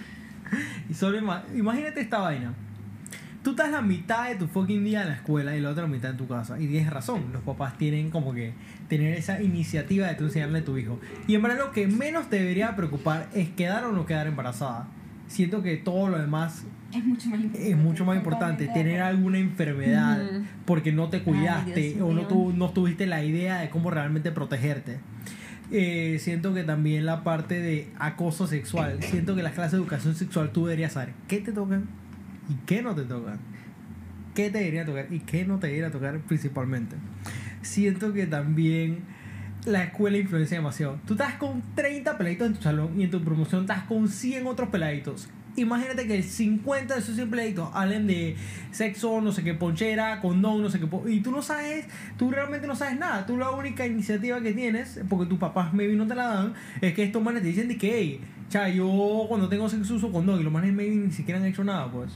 y 0.88 0.92
ima- 0.92 1.42
imagínate 1.54 2.00
esta 2.00 2.18
vaina. 2.18 2.54
Tú 3.42 3.50
estás 3.50 3.70
la 3.70 3.80
mitad 3.80 4.28
de 4.28 4.34
tu 4.36 4.46
fucking 4.46 4.84
día 4.84 5.02
en 5.02 5.08
la 5.08 5.14
escuela 5.14 5.56
y 5.56 5.60
la 5.60 5.70
otra 5.70 5.86
mitad 5.86 6.10
en 6.10 6.16
tu 6.18 6.28
casa. 6.28 6.60
Y 6.60 6.68
tienes 6.68 6.90
razón, 6.90 7.32
los 7.32 7.42
papás 7.42 7.78
tienen 7.78 8.10
como 8.10 8.34
que 8.34 8.52
tener 8.88 9.14
esa 9.14 9.42
iniciativa 9.42 10.06
de 10.06 10.14
tú 10.14 10.24
enseñarle 10.24 10.58
a 10.58 10.64
tu 10.64 10.76
hijo. 10.76 11.00
Y 11.26 11.34
en 11.34 11.42
verdad 11.42 11.58
lo 11.58 11.72
que 11.72 11.86
menos 11.86 12.28
te 12.28 12.36
debería 12.36 12.76
preocupar 12.76 13.28
es 13.34 13.48
quedar 13.48 13.84
o 13.84 13.92
no 13.92 14.04
quedar 14.04 14.26
embarazada. 14.26 14.86
Siento 15.30 15.62
que 15.62 15.76
todo 15.76 16.08
lo 16.08 16.18
demás 16.18 16.64
Es 16.92 17.04
mucho 17.04 17.30
más 17.30 17.40
importante. 17.40 17.70
es 17.70 17.76
mucho 17.76 18.04
más 18.04 18.16
importante. 18.16 18.66
Tener 18.66 19.00
alguna 19.00 19.38
enfermedad 19.38 20.20
porque 20.64 20.90
no 20.92 21.08
te 21.08 21.22
cuidaste 21.22 22.02
o 22.02 22.12
no, 22.12 22.26
tu- 22.26 22.52
no 22.52 22.70
tuviste 22.70 23.06
la 23.06 23.22
idea 23.24 23.60
de 23.60 23.70
cómo 23.70 23.90
realmente 23.92 24.32
protegerte. 24.32 24.98
Eh, 25.70 26.16
siento 26.18 26.52
que 26.52 26.64
también 26.64 27.06
la 27.06 27.22
parte 27.22 27.60
de 27.60 27.88
acoso 28.00 28.48
sexual. 28.48 29.00
Siento 29.02 29.36
que 29.36 29.42
las 29.44 29.52
clases 29.52 29.72
de 29.72 29.78
educación 29.78 30.16
sexual 30.16 30.50
tú 30.50 30.66
deberías 30.66 30.94
saber 30.94 31.14
qué 31.28 31.38
te 31.40 31.52
tocan 31.52 31.84
y 32.48 32.54
qué 32.66 32.82
no 32.82 32.94
te 32.96 33.02
tocan. 33.02 33.38
¿Qué 34.34 34.50
te 34.50 34.58
debería 34.58 34.84
tocar 34.84 35.06
y 35.12 35.20
qué 35.20 35.44
no 35.44 35.58
te 35.60 35.68
debería 35.68 35.90
tocar 35.92 36.18
principalmente? 36.20 36.96
siento 37.62 38.12
que 38.14 38.26
también 38.26 39.00
la 39.66 39.84
escuela 39.84 40.18
influencia 40.18 40.56
demasiado. 40.56 40.98
Tú 41.06 41.14
estás 41.14 41.34
con 41.34 41.62
30 41.74 42.16
peladitos 42.16 42.46
en 42.46 42.54
tu 42.54 42.62
salón 42.62 43.00
y 43.00 43.04
en 43.04 43.10
tu 43.10 43.22
promoción 43.22 43.62
estás 43.62 43.84
con 43.84 44.08
100 44.08 44.46
otros 44.46 44.68
peladitos. 44.70 45.28
Imagínate 45.56 46.06
que 46.06 46.14
el 46.14 46.22
50 46.22 46.94
de 46.94 47.00
esos 47.00 47.16
100 47.16 47.30
peladitos 47.30 47.68
hablen 47.74 48.06
de 48.06 48.36
sexo, 48.70 49.20
no 49.20 49.32
sé 49.32 49.42
qué, 49.42 49.52
ponchera, 49.52 50.20
condón, 50.20 50.62
no 50.62 50.70
sé 50.70 50.78
qué. 50.78 50.86
Y 51.08 51.20
tú 51.20 51.32
no 51.32 51.42
sabes, 51.42 51.86
tú 52.16 52.30
realmente 52.30 52.66
no 52.66 52.76
sabes 52.76 52.98
nada. 52.98 53.26
Tú 53.26 53.36
la 53.36 53.50
única 53.50 53.86
iniciativa 53.86 54.40
que 54.40 54.52
tienes, 54.52 55.00
porque 55.08 55.26
tus 55.26 55.38
papás 55.38 55.74
maybe 55.74 55.96
no 55.96 56.06
te 56.06 56.14
la 56.14 56.26
dan, 56.28 56.54
es 56.80 56.94
que 56.94 57.02
estos 57.02 57.22
manes 57.22 57.42
te 57.42 57.48
dicen 57.48 57.68
de 57.68 57.76
que, 57.76 57.98
hey, 57.98 58.20
cha, 58.48 58.68
yo 58.68 59.26
cuando 59.28 59.48
tengo 59.48 59.68
sexo 59.68 59.94
uso 59.94 60.12
condón 60.12 60.40
y 60.40 60.44
los 60.44 60.52
manes 60.52 60.72
maybe 60.72 60.94
ni 60.94 61.12
siquiera 61.12 61.40
han 61.40 61.46
hecho 61.46 61.64
nada, 61.64 61.90
pues. 61.90 62.12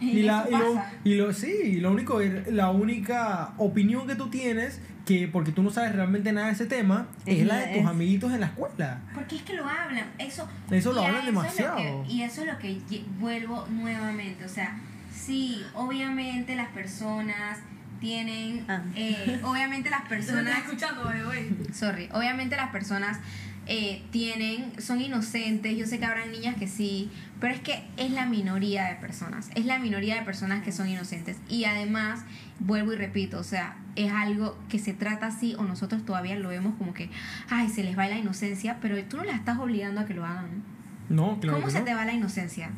Y, 0.00 0.22
la, 0.22 0.46
y, 0.48 0.52
lo, 0.52 0.82
y 1.04 1.14
lo- 1.16 1.32
sí, 1.32 1.52
y 1.64 1.76
lo 1.80 1.90
único, 1.92 2.20
la 2.48 2.70
única 2.70 3.52
opinión 3.58 4.06
que 4.06 4.14
tú 4.14 4.28
tienes, 4.30 4.80
que 5.06 5.28
porque 5.28 5.52
tú 5.52 5.62
no 5.62 5.70
sabes 5.70 5.94
realmente 5.94 6.32
nada 6.32 6.46
de 6.48 6.52
ese 6.54 6.66
tema, 6.66 7.06
es, 7.26 7.40
Es 7.40 7.46
la 7.46 7.56
de 7.56 7.66
tus 7.68 7.82
es- 7.82 7.86
amiguitos 7.86 8.32
en 8.32 8.40
la 8.40 8.46
escuela. 8.46 9.00
Porque 9.14 9.36
es 9.36 9.42
que 9.42 9.54
lo 9.54 9.64
hablan, 9.68 10.06
eso, 10.18 10.48
Eso 10.70 10.92
lo 10.92 11.00
hablan 11.02 11.16
eso 11.16 11.28
es 11.28 11.34
lo 11.34 11.40
demasiado. 11.42 11.76
que- 12.04 12.12
y 12.12 12.22
eso 12.22 12.40
es 12.42 12.46
lo 12.46 12.58
que 12.58 12.80
vuelvo 13.18 13.66
nuevamente, 13.70 14.44
o 14.44 14.48
sea, 14.48 14.78
sí, 15.14 15.62
obviamente 15.74 16.56
las 16.56 16.68
personas 16.68 17.58
tienen, 18.00 18.64
Ah. 18.68 18.82
eh, 18.96 19.40
obviamente 19.44 19.90
las 19.90 20.02
personas 20.08 20.46
estás 20.46 20.64
escuchando, 20.64 21.10
sorry, 21.74 22.08
obviamente 22.12 22.56
las 22.56 22.70
personas 22.70 23.18
eh, 23.72 24.02
tienen, 24.10 24.72
son 24.80 25.00
inocentes, 25.00 25.76
yo 25.78 25.86
sé 25.86 26.00
que 26.00 26.04
habrán 26.04 26.32
niñas 26.32 26.56
que 26.56 26.66
sí, 26.66 27.08
pero 27.38 27.54
es 27.54 27.60
que 27.60 27.84
es 27.96 28.10
la 28.10 28.26
minoría 28.26 28.86
de 28.86 28.96
personas, 28.96 29.48
es 29.54 29.64
la 29.64 29.78
minoría 29.78 30.16
de 30.16 30.22
personas 30.22 30.64
que 30.64 30.72
son 30.72 30.88
inocentes 30.88 31.36
y 31.48 31.66
además, 31.66 32.24
vuelvo 32.58 32.92
y 32.94 32.96
repito, 32.96 33.38
o 33.38 33.44
sea, 33.44 33.76
es 33.94 34.10
algo 34.10 34.58
que 34.68 34.80
se 34.80 34.92
trata 34.92 35.28
así 35.28 35.54
o 35.54 35.62
nosotros 35.62 36.04
todavía 36.04 36.34
lo 36.34 36.48
vemos 36.48 36.74
como 36.78 36.94
que, 36.94 37.10
ay, 37.48 37.68
se 37.68 37.84
les 37.84 37.96
va 37.96 38.08
la 38.08 38.18
inocencia, 38.18 38.78
pero 38.82 39.00
tú 39.04 39.18
no 39.18 39.22
las 39.22 39.36
estás 39.36 39.60
obligando 39.60 40.00
a 40.00 40.04
que 40.04 40.14
lo 40.14 40.26
hagan. 40.26 40.64
No, 41.08 41.38
claro. 41.38 41.58
¿Cómo 41.58 41.66
que 41.66 41.72
se 41.72 41.78
no. 41.78 41.84
te 41.84 41.94
va 41.94 42.04
la 42.04 42.12
inocencia? 42.12 42.70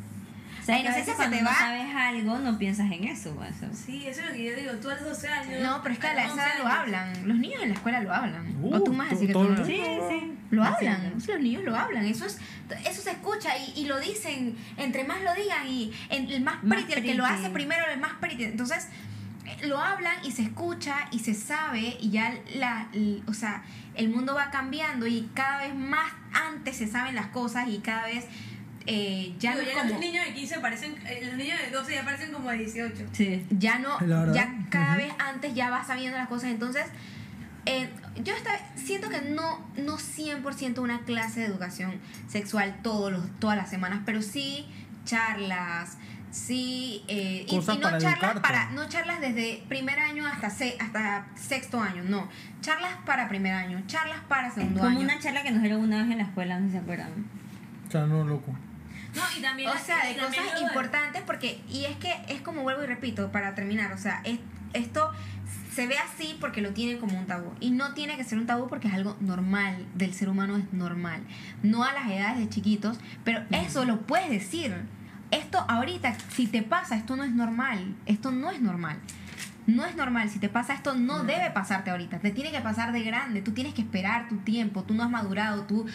O 0.63 0.65
sea, 0.65 0.77
La 0.77 0.81
que 0.83 0.87
a 0.87 0.91
veces 0.95 1.07
inocencia 1.09 1.13
se 1.13 1.15
cuando 1.17 1.37
te 1.37 1.43
no 1.43 1.49
va- 1.49 1.55
sabes 1.57 1.95
algo, 1.95 2.39
no 2.39 2.57
piensas 2.57 2.89
en 2.91 3.03
eso. 3.03 3.35
pues. 3.35 3.53
Sí, 3.85 4.07
eso 4.07 4.21
es 4.21 4.27
lo 4.27 4.33
que 4.33 4.43
yo 4.45 4.55
digo. 4.55 4.71
Tú 4.81 4.89
a 4.89 4.93
los 4.95 5.03
12 5.03 5.27
años. 5.27 5.61
No, 5.61 5.81
pero 5.83 5.93
es 5.93 5.99
que 5.99 6.07
a 6.07 6.13
la 6.13 6.23
edad 6.23 6.31
11 6.31 6.45
lo 6.59 6.67
hablan, 6.69 7.27
los 7.27 7.37
niños 7.37 7.61
en 7.63 7.69
la 7.69 7.75
escuela 7.75 7.99
lo 7.99 8.13
hablan. 8.13 8.55
Uh, 8.61 8.73
o 8.75 8.81
tú 8.81 8.93
más 8.93 9.11
así 9.11 9.27
que 9.27 9.33
tú 9.33 9.43
lo. 9.43 9.65
Sí, 9.65 9.81
sí. 10.09 10.33
Lo 10.51 10.63
hablan, 10.63 11.13
los 11.15 11.39
niños 11.41 11.63
lo 11.63 11.75
hablan, 11.75 12.05
eso 12.05 12.25
es 12.25 12.37
eso 12.85 13.01
se 13.01 13.11
escucha 13.11 13.49
y, 13.57 13.81
y 13.81 13.85
lo 13.85 13.99
dicen, 13.99 14.55
entre 14.77 15.03
más 15.03 15.21
lo 15.21 15.33
digan 15.33 15.67
y 15.67 15.91
en- 16.09 16.29
el 16.31 16.41
más 16.43 16.63
Más 16.63 16.83
pretty, 16.83 16.93
el 16.99 17.03
que 17.05 17.13
lo 17.15 17.25
hace 17.25 17.49
primero, 17.49 17.83
el 17.91 17.99
más 17.99 18.13
pretty. 18.21 18.43
Entonces, 18.45 18.87
lo 19.63 19.79
hablan 19.79 20.15
y 20.23 20.31
se 20.31 20.43
escucha 20.43 20.95
y 21.11 21.19
se 21.19 21.33
sabe 21.33 21.97
y 21.99 22.09
ya 22.11 22.33
la, 22.55 22.87
o 23.27 23.33
sea, 23.33 23.63
el 23.95 24.09
mundo 24.09 24.33
va 24.35 24.49
cambiando 24.51 25.07
y 25.07 25.29
cada 25.33 25.57
vez 25.59 25.75
más 25.75 26.11
antes 26.33 26.77
se 26.77 26.87
saben 26.87 27.15
las 27.15 27.27
cosas 27.27 27.67
y 27.67 27.79
cada 27.79 28.05
vez 28.05 28.25
eh, 28.85 29.33
ya 29.39 29.55
Digo, 29.55 29.71
no 29.73 29.77
como 29.79 29.89
los 29.91 29.99
niños 29.99 30.25
de 30.25 30.33
15 30.33 30.59
parecen. 30.59 30.95
eh, 31.05 31.21
Los 31.25 31.35
niños 31.35 31.57
de 31.59 31.71
12 31.71 31.93
ya 31.95 32.03
parecen 32.03 32.31
como 32.33 32.49
de 32.49 32.57
18. 32.57 33.05
Sí. 33.13 33.45
ya 33.51 33.79
no, 33.79 33.97
ya 34.33 34.53
cada 34.69 34.91
Ujú. 34.93 34.97
vez 35.03 35.13
antes 35.19 35.53
ya 35.55 35.69
vas 35.69 35.87
sabiendo 35.87 36.17
las 36.17 36.27
cosas. 36.27 36.49
Entonces, 36.51 36.85
eh, 37.65 37.89
yo 38.23 38.35
esta- 38.35 38.59
siento 38.75 39.09
que 39.09 39.21
no, 39.21 39.65
no 39.77 39.97
100% 39.97 40.79
una 40.81 40.99
clase 41.01 41.39
de 41.41 41.45
educación 41.45 41.93
sexual 42.27 42.75
todos 42.83 43.11
los, 43.11 43.39
todas 43.39 43.55
las 43.57 43.69
semanas, 43.69 44.01
pero 44.05 44.21
sí 44.21 44.67
charlas, 45.05 45.97
sí, 46.31 47.03
eh, 47.07 47.45
y, 47.47 47.55
y 47.55 47.57
no 47.59 47.63
para 47.65 47.97
charlas 47.99 48.03
educarte. 48.15 48.39
para, 48.41 48.69
no 48.71 48.87
charlas 48.89 49.21
desde 49.21 49.63
primer 49.69 49.99
año 49.99 50.25
hasta, 50.27 50.49
se- 50.49 50.75
hasta 50.79 51.27
sexto 51.35 51.79
año, 51.79 52.03
no, 52.03 52.27
charlas 52.61 52.91
para 53.05 53.27
primer 53.29 53.53
año, 53.53 53.81
charlas 53.87 54.19
para 54.27 54.51
segundo 54.51 54.79
como 54.81 54.89
año. 54.97 54.99
una 55.01 55.19
charla 55.19 55.43
que 55.43 55.51
nos 55.51 55.61
dieron 55.61 55.81
una 55.81 56.03
vez 56.03 56.11
en 56.11 56.17
la 56.17 56.23
escuela, 56.23 56.59
no 56.59 56.69
se 56.71 56.77
acuerdan. 56.79 57.09
O 57.87 57.91
sea, 57.91 58.05
no, 58.07 58.23
loco. 58.25 58.53
No, 59.15 59.21
y 59.37 59.41
también. 59.41 59.69
O 59.69 59.77
sea, 59.77 60.05
de 60.05 60.15
cosas 60.17 60.61
importantes 60.61 61.21
porque, 61.25 61.61
y 61.69 61.85
es 61.85 61.97
que 61.97 62.13
es 62.27 62.41
como 62.41 62.63
vuelvo 62.63 62.83
y 62.83 62.87
repito, 62.87 63.31
para 63.31 63.55
terminar, 63.55 63.91
o 63.93 63.97
sea, 63.97 64.21
es, 64.23 64.39
esto 64.73 65.11
se 65.73 65.87
ve 65.87 65.97
así 65.97 66.37
porque 66.39 66.61
lo 66.61 66.71
tienen 66.71 66.99
como 66.99 67.17
un 67.17 67.25
tabú. 67.25 67.51
Y 67.59 67.71
no 67.71 67.93
tiene 67.93 68.17
que 68.17 68.23
ser 68.23 68.37
un 68.37 68.45
tabú 68.45 68.67
porque 68.67 68.87
es 68.87 68.93
algo 68.93 69.17
normal, 69.19 69.85
del 69.95 70.13
ser 70.13 70.29
humano 70.29 70.57
es 70.57 70.71
normal. 70.71 71.21
No 71.63 71.83
a 71.83 71.93
las 71.93 72.09
edades 72.09 72.39
de 72.39 72.49
chiquitos, 72.49 72.99
pero 73.23 73.43
eso 73.51 73.85
lo 73.85 74.01
puedes 74.01 74.29
decir. 74.29 74.73
Esto 75.31 75.65
ahorita, 75.67 76.15
si 76.29 76.45
te 76.45 76.61
pasa, 76.61 76.95
esto 76.95 77.15
no 77.15 77.23
es 77.23 77.31
normal. 77.31 77.95
Esto 78.05 78.31
no 78.31 78.51
es 78.51 78.61
normal. 78.61 78.99
No 79.65 79.85
es 79.85 79.95
normal, 79.95 80.29
si 80.29 80.39
te 80.39 80.49
pasa 80.49 80.73
esto 80.73 80.93
no 80.93 81.23
debe 81.23 81.49
pasarte 81.51 81.89
ahorita, 81.89 82.19
te 82.19 82.31
tiene 82.31 82.51
que 82.51 82.59
pasar 82.59 82.91
de 82.91 83.01
grande, 83.01 83.41
tú 83.41 83.53
tienes 83.53 83.73
que 83.73 83.81
esperar 83.81 84.27
tu 84.27 84.39
tiempo, 84.39 84.83
tú 84.83 84.93
no 84.93 85.03
has 85.03 85.09
madurado, 85.09 85.63
tú 85.63 85.85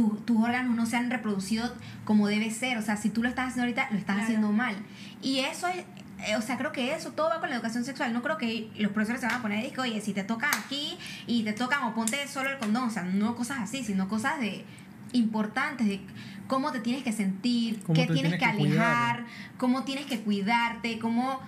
tu- 0.00 0.16
tus 0.24 0.42
órganos 0.42 0.74
no 0.74 0.86
se 0.86 0.96
han 0.96 1.10
reproducido 1.10 1.74
como 2.04 2.26
debe 2.28 2.50
ser. 2.50 2.78
O 2.78 2.82
sea, 2.82 2.96
si 2.96 3.10
tú 3.10 3.22
lo 3.22 3.28
estás 3.28 3.48
haciendo 3.48 3.62
ahorita, 3.64 3.88
lo 3.90 3.98
estás 3.98 4.14
Claro. 4.16 4.22
haciendo 4.22 4.52
mal. 4.52 4.74
Y 5.22 5.40
eso 5.40 5.68
es, 5.68 5.84
eh, 6.26 6.36
o 6.36 6.42
sea, 6.42 6.56
creo 6.56 6.72
que 6.72 6.94
eso 6.94 7.10
todo 7.10 7.28
va 7.28 7.40
con 7.40 7.50
la 7.50 7.56
educación 7.56 7.84
sexual. 7.84 8.12
No 8.12 8.22
creo 8.22 8.36
que 8.38 8.70
los 8.78 8.92
profesores 8.92 9.20
se 9.20 9.26
van 9.26 9.36
a 9.36 9.42
poner, 9.42 9.62
disco, 9.64 9.82
oye, 9.82 10.00
si 10.00 10.12
te 10.12 10.24
tocan 10.24 10.50
aquí 10.64 10.96
y 11.26 11.42
te 11.42 11.52
tocan 11.52 11.82
o 11.84 11.94
ponte 11.94 12.26
solo 12.28 12.48
el 12.50 12.58
condón. 12.58 12.84
O 12.84 12.90
sea, 12.90 13.02
no 13.02 13.34
cosas 13.36 13.58
así, 13.60 13.84
sino 13.84 14.08
cosas 14.08 14.40
de 14.40 14.64
importantes 15.12 15.86
de 15.86 16.00
cómo 16.46 16.72
te 16.72 16.80
tienes 16.80 17.02
que 17.02 17.12
sentir, 17.12 17.80
Cómo 17.82 17.94
qué 17.94 18.06
tienes 18.06 18.22
tienes 18.22 18.40
que 18.40 18.46
que 18.50 18.56
cuidar. 18.56 18.86
alejar, 19.16 19.24
cómo 19.58 19.84
tienes 19.84 20.06
que 20.06 20.20
cuidarte, 20.20 20.98
cómo, 20.98 21.40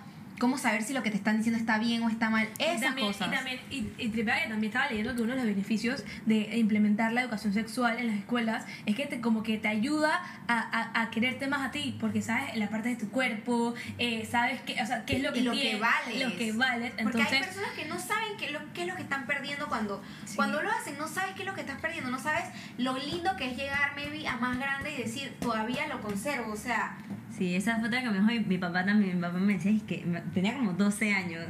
cómo 0.42 0.58
saber 0.58 0.82
si 0.82 0.92
lo 0.92 1.04
que 1.04 1.10
te 1.12 1.16
están 1.16 1.36
diciendo 1.36 1.56
está 1.56 1.78
bien 1.78 2.02
o 2.02 2.08
está 2.08 2.28
mal. 2.28 2.48
Y 2.58 2.64
Esas 2.64 2.80
también, 2.80 3.06
cosas. 3.06 3.28
Y 3.28 3.30
también, 3.30 3.60
y, 3.70 3.76
y 3.96 4.10
que 4.10 4.24
también 4.24 4.64
estaba 4.64 4.88
leyendo 4.88 5.14
que 5.14 5.22
uno 5.22 5.34
de 5.34 5.38
los 5.38 5.46
beneficios 5.46 6.02
de 6.26 6.58
implementar 6.58 7.12
la 7.12 7.20
educación 7.20 7.54
sexual 7.54 8.00
en 8.00 8.08
las 8.08 8.16
escuelas 8.16 8.64
es 8.84 8.96
que 8.96 9.06
te, 9.06 9.20
como 9.20 9.44
que 9.44 9.56
te 9.58 9.68
ayuda 9.68 10.20
a, 10.48 10.58
a, 10.58 11.00
a 11.02 11.10
quererte 11.10 11.46
más 11.46 11.68
a 11.68 11.70
ti, 11.70 11.96
porque 12.00 12.22
sabes 12.22 12.56
la 12.56 12.68
parte 12.70 12.88
de 12.88 12.96
tu 12.96 13.08
cuerpo, 13.10 13.74
eh, 13.98 14.26
sabes 14.28 14.60
qué, 14.62 14.82
o 14.82 14.84
sea, 14.86 15.04
qué 15.04 15.18
es 15.18 15.22
lo 15.22 15.32
que, 15.32 15.38
y 15.38 15.42
lo 15.44 15.52
tienes, 15.52 15.74
que 15.74 15.80
vales. 15.80 16.24
Lo 16.24 16.36
que 16.36 16.52
vales. 16.54 16.90
Porque 16.90 17.02
Entonces, 17.18 17.32
hay 17.34 17.40
personas 17.44 17.70
que 17.76 17.84
no 17.84 17.98
saben 18.00 18.36
qué, 18.36 18.50
lo, 18.50 18.58
qué 18.72 18.80
es 18.80 18.88
lo 18.88 18.96
que 18.96 19.02
están 19.02 19.26
perdiendo 19.28 19.68
cuando, 19.68 20.02
Sí. 20.24 20.34
cuando 20.34 20.60
lo 20.60 20.72
hacen, 20.72 20.98
no 20.98 21.06
sabes 21.06 21.34
qué 21.36 21.42
es 21.42 21.46
lo 21.46 21.54
que 21.54 21.60
estás 21.60 21.80
perdiendo, 21.80 22.10
no 22.10 22.18
sabes 22.18 22.46
lo 22.78 22.98
lindo 22.98 23.36
que 23.36 23.48
es 23.48 23.56
llegar 23.56 23.94
maybe 23.94 24.26
a 24.26 24.38
más 24.38 24.58
grande 24.58 24.92
y 24.92 25.02
decir, 25.04 25.36
todavía 25.38 25.86
lo 25.86 26.00
conservo, 26.00 26.52
o 26.52 26.56
sea, 26.56 26.96
Sí, 27.36 27.54
esa 27.54 27.76
foto 27.76 27.90
que 27.90 28.10
me 28.10 28.12
dijo 28.12 28.26
mi, 28.26 28.40
mi 28.40 28.58
papá 28.58 28.84
también. 28.84 29.16
Mi 29.16 29.22
papá 29.22 29.38
me 29.38 29.54
decía 29.54 29.72
es 29.72 29.82
que 29.82 30.04
tenía 30.34 30.56
como 30.56 30.72
12 30.72 31.12
años. 31.12 31.46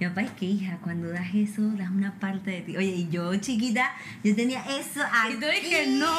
Mi 0.00 0.08
papá 0.08 0.22
es 0.22 0.30
que, 0.32 0.46
hija, 0.46 0.78
cuando 0.82 1.08
das 1.08 1.34
eso, 1.34 1.62
das 1.76 1.90
una 1.90 2.18
parte 2.18 2.50
de 2.50 2.60
ti. 2.62 2.76
Oye, 2.76 2.90
y 2.90 3.08
yo 3.10 3.34
chiquita, 3.36 3.92
yo 4.24 4.34
tenía 4.34 4.64
eso 4.66 5.00
aquí. 5.02 5.34
y 5.34 5.40
tú 5.40 5.46
dije 5.46 5.86
no, 5.86 6.12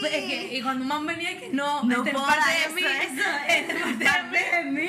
pues, 0.00 0.12
es 0.12 0.24
que 0.24 0.58
y 0.58 0.62
cuando 0.62 0.84
mamá 0.84 1.12
venía 1.12 1.38
que 1.38 1.50
no, 1.52 1.84
No 1.84 2.04
es 2.04 2.10
puedo 2.10 2.26
parte 2.26 2.50
dar 2.50 2.58
de 2.58 2.64
eso, 2.64 2.74
mí, 2.74 2.82
eso, 2.82 3.22
es 3.48 4.08
parte 4.08 4.56
de 4.56 4.70
mí. 4.70 4.88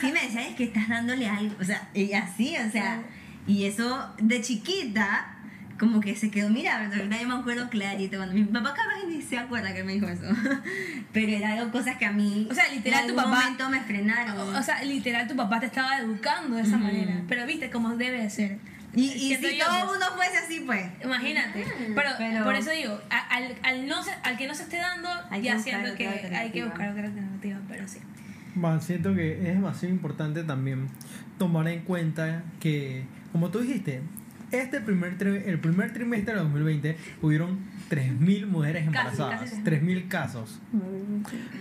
Sí, 0.00 0.12
me 0.12 0.22
decía, 0.22 0.48
es 0.48 0.56
que 0.56 0.64
estás 0.64 0.88
dándole 0.88 1.28
algo. 1.28 1.54
O 1.60 1.64
sea, 1.64 1.88
y 1.94 2.12
así, 2.12 2.56
o 2.56 2.70
sea. 2.70 3.02
Y 3.46 3.66
eso 3.66 4.14
de 4.18 4.40
chiquita, 4.40 5.33
como 5.84 6.00
que 6.00 6.16
se 6.16 6.30
quedó, 6.30 6.48
mira, 6.50 6.86
ahorita 6.86 7.20
yo 7.20 7.28
me 7.28 7.34
acuerdo 7.34 7.68
clarito. 7.68 8.16
Cuando 8.16 8.34
mi 8.34 8.44
papá 8.44 8.70
capaz 8.70 9.06
ni 9.08 9.22
se 9.22 9.38
acuerda 9.38 9.72
que 9.74 9.84
me 9.84 9.92
dijo 9.94 10.06
eso. 10.08 10.24
Pero 11.12 11.32
era 11.32 11.52
algo, 11.52 11.70
cosas 11.70 11.96
que 11.96 12.04
a 12.06 12.12
mí. 12.12 12.48
O 12.50 12.54
sea, 12.54 12.68
literal, 12.72 13.02
en 13.08 13.14
tu 13.14 13.18
algún 13.18 13.32
papá- 13.32 13.42
momento 13.44 13.70
me 13.70 13.80
frenaron. 13.80 14.54
O 14.54 14.62
sea, 14.62 14.82
literal, 14.82 15.26
tu 15.28 15.36
papá 15.36 15.60
te 15.60 15.66
estaba 15.66 15.98
educando 15.98 16.56
de 16.56 16.62
esa 16.62 16.76
manera. 16.78 17.22
Pero 17.28 17.46
viste 17.46 17.70
cómo 17.70 17.96
debe 17.96 18.22
de 18.22 18.30
ser. 18.30 18.58
y 18.94 19.04
y 19.06 19.34
si 19.36 19.58
yo, 19.58 19.64
todo 19.66 19.76
el 19.76 19.82
pues, 19.86 19.90
mundo 19.98 20.06
fuese 20.16 20.38
así, 20.38 20.60
pues. 20.60 20.86
Imagínate. 21.04 21.64
Pero, 21.94 22.10
Pero- 22.18 22.44
por 22.44 22.54
eso 22.54 22.70
digo, 22.70 23.00
al, 23.10 23.54
al, 23.62 23.86
no 23.88 24.02
se- 24.02 24.14
al 24.22 24.36
que 24.36 24.46
no 24.46 24.54
se 24.54 24.62
esté 24.64 24.76
dando, 24.78 25.08
Hay 25.30 25.40
que 25.40 25.46
ya 25.48 25.54
buscar 25.56 25.62
siento 25.72 25.88
otra 25.92 25.96
que 25.98 26.06
hay 26.08 26.18
que 26.18 26.26
alternativa. 26.26 26.66
buscar 26.68 26.88
otra 26.90 27.04
alternativa. 27.06 27.58
Pero 27.68 27.88
sí. 27.88 27.98
Man, 28.54 28.80
siento 28.82 29.14
que 29.14 29.32
es 29.38 29.54
demasiado 29.54 29.92
importante 29.94 30.44
también 30.44 30.88
tomar 31.38 31.66
en 31.68 31.80
cuenta 31.80 32.44
que, 32.60 33.04
como 33.32 33.50
tú 33.50 33.58
dijiste, 33.60 34.00
este 34.60 34.80
primer 34.80 35.16
el 35.22 35.58
primer 35.58 35.92
trimestre 35.92 36.34
de 36.34 36.40
2020 36.40 36.96
hubieron 37.22 37.58
3.000 37.90 38.46
mujeres 38.46 38.86
embarazadas. 38.86 39.40
casi 39.40 39.62
3.000 39.62 40.08
casos. 40.08 40.60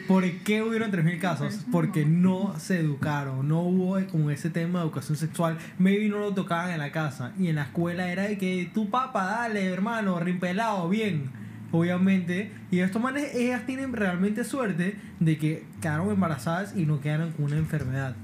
¿Por 0.07 0.30
qué 0.40 0.61
hubieron 0.61 0.91
3.000 0.91 1.20
casos? 1.20 1.65
Porque 1.72 2.06
no 2.06 2.57
se 2.60 2.80
educaron, 2.80 3.48
no 3.48 3.61
hubo 3.61 3.99
como 4.07 4.30
ese 4.30 4.49
tema 4.49 4.80
de 4.80 4.86
educación 4.86 5.18
sexual. 5.18 5.57
Maybe 5.78 6.10
no 6.10 6.20
lo 6.20 6.34
tocaban 6.34 6.72
en 6.72 6.80
la 6.80 6.91
casa 6.91 7.34
y 7.40 7.48
en 7.48 7.56
la 7.56 7.64
escuela 7.64 8.11
era 8.11 8.24
de 8.24 8.38
que 8.38 8.70
tu 8.74 8.90
papá, 8.90 9.26
dale 9.26 9.65
hermano, 9.65 10.20
rimpelado, 10.20 10.90
bien. 10.90 11.32
Obviamente, 11.72 12.52
y 12.70 12.80
estos 12.80 13.02
manes, 13.02 13.34
ellas 13.34 13.65
tienen 13.65 13.94
realmente 13.94 14.44
suerte 14.44 14.95
de 15.20 15.38
que 15.40 15.65
quedaron 15.82 16.11
embarazadas 16.11 16.78
y 16.78 16.86
no 16.86 17.02
quedaron 17.02 17.32
con 17.32 17.45
una 17.45 17.57
enfermedad. 17.57 18.15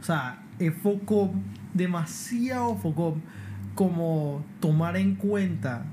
O 0.00 0.04
sea, 0.04 0.38
es 0.58 0.72
foco, 0.74 1.34
demasiado 1.74 2.76
foco, 2.76 3.18
como 3.80 4.44
tomar 4.60 4.98
en 4.98 5.14
cuenta 5.14 5.84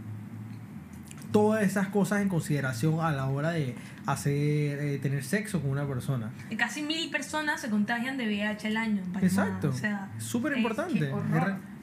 todas 1.32 1.64
esas 1.64 1.88
cosas 1.88 2.22
en 2.22 2.28
consideración 2.28 3.00
a 3.00 3.12
la 3.14 3.28
hora 3.28 3.52
de 3.52 3.76
hacer 4.06 4.34
eh, 4.80 5.00
tener 5.02 5.24
sexo 5.24 5.62
con 5.62 5.70
una 5.72 5.88
persona. 5.88 6.32
Casi 6.58 6.82
mil 6.84 7.10
personas 7.10 7.62
se 7.62 7.70
contagian 7.70 8.18
de 8.18 8.26
VIH 8.26 8.68
al 8.68 8.76
año. 8.78 9.02
Exacto. 9.22 9.70
O 9.70 9.72
sea, 9.74 10.10
Súper 10.18 10.58
importante. 10.58 11.10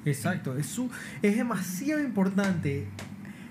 Exacto, 0.04 0.58
es, 0.58 0.66
su- 0.66 0.90
es 1.22 1.38
demasiado 1.38 2.02
importante. 2.02 2.86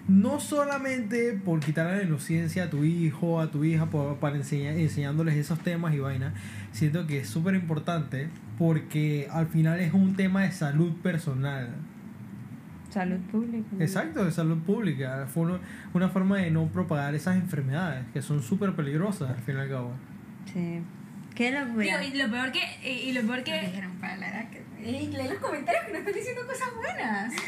No 0.08 0.40
solamente 0.40 1.34
por 1.34 1.60
quitarle 1.60 1.98
la 1.98 2.04
inocencia 2.04 2.66
a 2.66 2.70
tu 2.70 2.84
hijo, 2.84 3.42
a 3.42 3.50
tu 3.50 3.64
hija, 3.64 3.88
por- 3.88 4.18
para 4.18 4.36
enseñar, 4.36 4.76
enseñándoles 4.78 5.34
esos 5.38 5.58
temas 5.58 5.96
y 5.96 6.00
vainas, 6.00 6.34
siento 6.72 7.08
que 7.08 7.22
es 7.22 7.30
súper 7.30 7.56
importante 7.56 8.28
porque 8.60 9.28
al 9.32 9.48
final 9.48 9.80
es 9.80 9.92
un 9.96 10.16
tema 10.16 10.44
de 10.44 10.52
salud 10.52 10.92
personal. 11.02 11.70
Salud 12.94 13.20
pública. 13.32 13.68
Exacto, 13.80 14.24
de 14.24 14.32
salud 14.32 14.60
pública. 14.60 15.26
Fue 15.34 15.44
uno- 15.44 15.60
una 15.94 16.10
forma 16.10 16.38
de 16.38 16.52
no 16.52 16.68
propagar 16.68 17.16
esas 17.16 17.36
enfermedades 17.38 18.06
que 18.14 18.22
son 18.22 18.44
súper 18.44 18.74
peligrosas 18.74 19.32
al 19.32 19.42
fin 19.42 19.58
y 19.58 19.60
al 19.62 19.70
cabo. 19.70 19.92
Sí. 20.54 20.82
Qué 21.34 21.52
locura. 21.52 21.98
Digo, 22.00 22.16
y 22.16 22.18
lo 22.22 22.30
peor 22.32 22.52
que. 22.52 22.60
Y, 22.84 23.10
y 23.10 23.14
lo 23.14 23.22
peor 23.22 23.44
¿Qué 23.44 23.52
que. 23.60 23.66
dijeron 23.68 23.92
para 24.00 24.18
la 24.18 24.28
edad 24.30 24.50
que... 24.52 24.62
Ey, 24.86 25.08
lee 25.08 25.30
los 25.30 25.38
comentarios 25.40 25.86
que 25.86 25.92
nos 25.94 26.00
están 26.02 26.14
diciendo 26.14 26.42
cosas 26.46 26.68
buenas. 26.76 27.34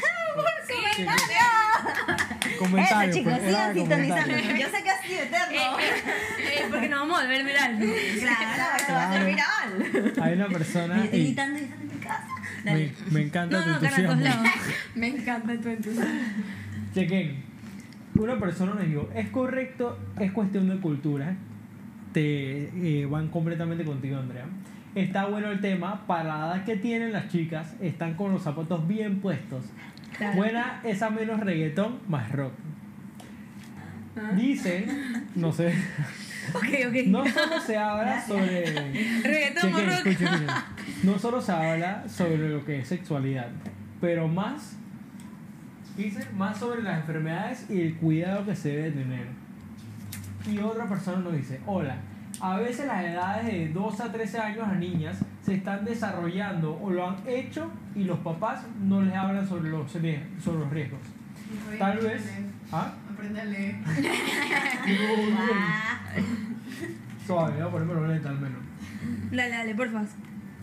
Eso, 0.96 2.58
Comentarios, 2.58 3.16
chicos, 3.16 3.32
pues, 3.34 3.44
sigan 3.46 3.60
era 3.60 3.74
sintonizando. 3.74 4.36
Yo 4.38 4.68
sé 4.68 4.82
que 4.82 4.90
ha 4.90 5.02
sido 5.02 5.22
eterno. 5.22 5.78
Eh, 5.78 5.82
eh, 6.38 6.54
eh, 6.60 6.66
porque 6.70 6.88
nos 6.88 7.00
vamos 7.00 7.18
a 7.18 7.22
volver 7.22 7.44
viral. 7.44 7.78
Claro, 7.78 8.76
esto 8.76 8.92
va 8.92 9.10
a 9.10 9.12
ser 9.12 9.26
viral. 9.26 10.12
Hay 10.22 10.32
una 10.34 10.48
persona. 10.48 10.96
Y 10.96 11.04
estoy 11.04 11.18
ey, 11.20 11.26
gritando, 11.26 11.58
gritando 11.58 11.82
en 11.84 11.88
mi 11.98 12.04
casa. 12.04 12.28
Me, 12.72 13.22
encanta 13.22 13.58
No, 13.58 13.64
tu 13.64 13.70
no, 13.70 13.76
entusiasmo. 13.76 14.50
Me 14.94 15.08
encanta 15.08 15.60
tu 15.60 15.68
entusiasmo. 15.68 16.20
Chequen. 16.94 17.44
Una 18.14 18.38
persona 18.38 18.74
nos 18.74 18.86
dijo, 18.86 19.10
es 19.14 19.28
correcto, 19.28 19.98
es 20.18 20.32
cuestión 20.32 20.68
de 20.68 20.76
cultura. 20.78 21.36
Te 22.12 22.70
eh, 23.00 23.06
van 23.06 23.28
completamente 23.28 23.84
contigo, 23.84 24.18
Andrea. 24.18 24.46
Está 24.94 25.26
bueno 25.26 25.50
el 25.50 25.60
tema, 25.60 26.06
para 26.06 26.24
la 26.24 26.46
edad 26.46 26.64
que 26.64 26.76
tienen 26.76 27.12
las 27.12 27.28
chicas, 27.28 27.76
están 27.82 28.14
con 28.14 28.32
los 28.32 28.42
zapatos 28.42 28.88
bien 28.88 29.20
puestos. 29.20 29.66
Buena 30.34 30.80
esa 30.84 31.10
menos 31.10 31.40
reggaetón, 31.40 31.98
más 32.08 32.32
rock. 32.32 32.52
Dicen, 34.34 35.26
no 35.34 35.52
sé, 35.52 35.74
no 37.06 37.26
solo 37.26 37.60
se 37.60 37.76
habla 37.76 38.26
sobre... 38.26 38.64
Reggaetón 39.22 39.74
o 39.74 39.78
Chequen, 39.78 39.90
rock. 39.90 40.06
escuchen, 40.06 40.28
escuchen. 40.34 40.46
No 41.02 41.18
solo 41.18 41.40
se 41.40 41.52
habla 41.52 42.08
sobre 42.08 42.48
lo 42.48 42.64
que 42.64 42.80
es 42.80 42.88
sexualidad, 42.88 43.48
pero 44.00 44.26
más, 44.26 44.76
dice, 45.96 46.26
más 46.36 46.58
sobre 46.58 46.82
las 46.82 47.00
enfermedades 47.00 47.66
y 47.68 47.80
el 47.82 47.96
cuidado 47.96 48.46
que 48.46 48.56
se 48.56 48.70
debe 48.70 48.90
tener. 48.92 49.26
Y 50.50 50.58
otra 50.58 50.88
persona 50.88 51.18
nos 51.18 51.34
dice, 51.34 51.60
hola, 51.66 51.96
a 52.40 52.58
veces 52.58 52.86
las 52.86 53.04
edades 53.04 53.46
de 53.46 53.68
2 53.68 54.00
a 54.00 54.12
13 54.12 54.38
años 54.38 54.66
a 54.66 54.74
niñas 54.74 55.18
se 55.44 55.54
están 55.54 55.84
desarrollando 55.84 56.78
o 56.82 56.90
lo 56.90 57.08
han 57.08 57.16
hecho 57.26 57.70
y 57.94 58.04
los 58.04 58.18
papás 58.20 58.62
no 58.82 59.02
les 59.02 59.14
hablan 59.14 59.46
sobre 59.46 59.70
los, 59.70 59.90
sobre 59.90 60.58
los 60.58 60.70
riesgos. 60.70 61.00
Tal 61.78 61.98
vez... 61.98 62.22
¿Ah? 62.72 62.94
Aprende 63.16 63.40
a 63.40 63.44
leer. 63.46 63.76
Suave, 67.26 67.54
voy 67.54 67.62
a 67.62 67.70
ponerme 67.70 67.94
los 67.94 68.08
lentes 68.08 68.26
al 68.26 68.38
menos. 68.38 68.58
Dale, 69.30 69.48
dale, 69.48 69.74
porfa. 69.74 70.04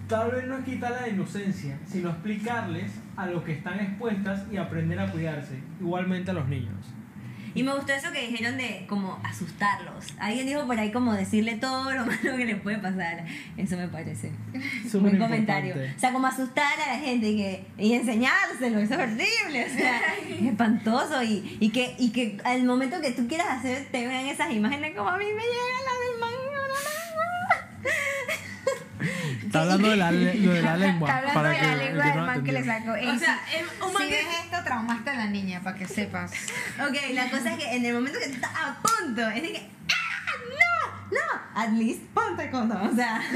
Tal 0.08 0.32
vez 0.32 0.46
no 0.46 0.60
es 0.60 0.66
quitarle 0.66 1.02
la 1.02 1.10
inocencia, 1.10 1.80
sino 1.88 2.12
explicarles 2.12 2.92
a 3.16 3.26
lo 3.26 3.44
que 3.44 3.54
están 3.54 3.80
expuestas 3.80 4.44
y 4.52 4.58
aprender 4.58 5.00
a 5.00 5.12
cuidarse, 5.12 5.58
igualmente 5.80 6.30
a 6.30 6.36
los 6.36 6.48
niños. 6.48 6.93
Y 7.56 7.64
me 7.64 7.74
gustó 7.74 7.94
eso 7.94 8.12
que 8.12 8.28
dijeron 8.28 8.58
de 8.58 8.86
como 8.88 9.20
asustarlos. 9.24 10.14
Alguien 10.20 10.48
dijo 10.48 10.66
por 10.66 10.78
ahí 10.78 10.92
como 10.92 11.14
decirle 11.14 11.56
todo 11.56 11.92
lo 11.92 12.06
malo 12.06 12.38
que 12.38 12.46
les 12.46 12.62
puede 12.62 12.80
pasar. 12.80 13.26
Eso 13.58 13.78
me 13.78 13.88
parece. 13.88 14.32
Súper 14.84 15.02
Buen 15.02 15.20
comentario. 15.20 15.76
O 15.76 16.00
sea, 16.00 16.12
como 16.12 16.28
asustar 16.28 16.80
a 16.80 16.94
la 16.94 17.00
gente 17.00 17.30
y, 17.30 17.38
que, 17.38 17.66
y 17.78 17.94
enseñárselo. 17.94 18.80
Eso 18.80 18.94
es 18.94 19.00
horrible. 19.00 19.66
O 19.66 19.78
sea, 19.78 20.02
es 20.30 20.42
espantoso. 20.46 21.24
Y, 21.24 21.58
y, 21.60 21.70
que, 21.70 21.96
y 22.00 22.12
que 22.12 22.38
al 22.44 22.64
momento 22.64 23.00
que 23.02 23.12
tú 23.12 23.28
quieras 23.28 23.60
hacer, 23.60 23.88
te 23.92 24.08
vean 24.08 24.26
esas 24.26 24.52
imágenes 24.52 24.96
como 24.96 25.10
a 25.10 25.18
mí 25.18 25.26
me 25.26 25.42
llega 25.42 25.78
la 25.86 26.12
del 26.12 26.20
man. 26.20 26.44
Está 29.54 29.62
hablando 29.62 29.90
de 29.90 29.96
la, 29.98 30.12
le- 30.12 30.34
lo 30.36 30.52
de 30.52 30.62
la 30.64 30.78
lengua. 30.78 31.08
Está 31.08 31.18
hablando 31.20 31.34
para 31.40 31.50
de 31.50 31.56
que 31.58 31.62
la 31.68 31.76
lengua 31.76 32.02
que 32.04 32.10
del 32.10 32.18
no 32.18 32.26
man 32.26 32.44
que 32.44 32.52
le 32.52 32.66
sacó. 32.66 32.96
Ey, 32.96 33.08
O 33.08 33.20
sea, 33.20 33.40
si- 33.48 33.56
es 33.58 33.64
un 33.86 33.94
man 33.94 34.02
si 34.04 34.10
que- 34.10 34.16
ves 34.16 34.26
esto, 34.46 34.64
traumaste 34.64 35.10
a 35.12 35.14
la 35.14 35.26
niña, 35.28 35.62
para 35.64 35.78
que 35.78 35.88
sepas. 35.88 36.32
Ok, 36.80 36.96
la 37.14 37.30
cosa 37.30 37.54
es 37.54 37.60
que 37.60 37.76
en 37.76 37.86
el 37.86 37.94
momento 37.94 38.18
que 38.20 38.28
tú 38.30 38.34
estás 38.34 38.52
a 38.56 38.78
punto, 38.82 39.28
es 39.30 39.42
de 39.44 39.52
que. 39.54 39.70
¡Ah! 39.92 40.32
¡No! 40.50 41.18
¡No! 41.18 41.62
At 41.62 41.70
least 41.74 42.02
ponte 42.16 42.50
condón. 42.50 42.82
O 42.88 42.96
sea. 42.96 43.22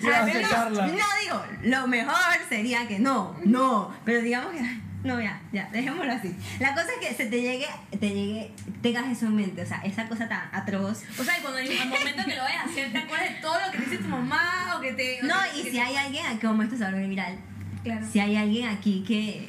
Gracias, 0.00 0.16
al 0.18 0.26
menos- 0.26 0.50
Carla. 0.50 0.86
No, 0.88 0.92
digo, 1.22 1.44
lo 1.62 1.86
mejor 1.86 2.16
sería 2.48 2.88
que 2.88 2.98
no, 2.98 3.36
no. 3.44 3.94
Pero 4.04 4.20
digamos 4.22 4.52
que. 4.52 4.58
ay, 4.58 4.82
No, 5.06 5.20
ya, 5.20 5.40
ya, 5.52 5.68
dejémoslo 5.72 6.12
así. 6.12 6.34
La 6.58 6.74
cosa 6.74 6.86
es 7.00 7.08
que 7.08 7.14
se 7.14 7.26
te 7.30 7.40
llegue, 7.40 7.66
te 7.98 8.08
llegue, 8.10 8.52
tengas 8.82 9.06
eso 9.10 9.26
en 9.26 9.36
mente, 9.36 9.62
o 9.62 9.66
sea, 9.66 9.78
esa 9.78 10.08
cosa 10.08 10.28
tan 10.28 10.48
atroz. 10.52 11.02
O 11.18 11.24
sea, 11.24 11.38
y 11.38 11.42
cuando 11.42 11.58
al 11.58 11.88
momento 11.88 12.24
que 12.26 12.34
lo 12.36 12.42
vayas 12.42 12.64
a 12.66 12.68
hacer, 12.68 12.92
te 12.92 12.98
acuerdas 12.98 13.28
de 13.30 13.40
todo 13.40 13.54
lo 13.64 13.70
que 13.72 13.78
te 13.78 13.84
dice 13.90 14.02
tu 14.02 14.08
mamá 14.08 14.74
o 14.76 14.80
que 14.80 14.92
te. 14.92 15.20
o 15.22 15.26
No, 15.26 15.34
que- 15.52 15.60
y 15.60 15.62
que 15.62 15.70
si 15.70 15.76
te- 15.76 15.82
hay 15.82 15.96
alguien 15.96 16.26
aquí, 16.26 16.46
como 16.46 16.62
esto 16.62 16.76
se 16.76 16.82
va 16.82 16.88
a 16.88 16.92
volver 16.92 17.08
viral, 17.08 17.38
Claro. 17.84 18.06
si 18.12 18.18
hay 18.20 18.36
alguien 18.36 18.68
aquí 18.68 19.04
que, 19.06 19.48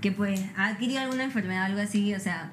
que 0.00 0.10
pues 0.12 0.40
ha 0.56 0.66
adquirido 0.66 1.00
alguna 1.00 1.24
enfermedad 1.24 1.62
o 1.62 1.66
algo 1.66 1.80
así, 1.80 2.12
o 2.14 2.20
sea, 2.20 2.50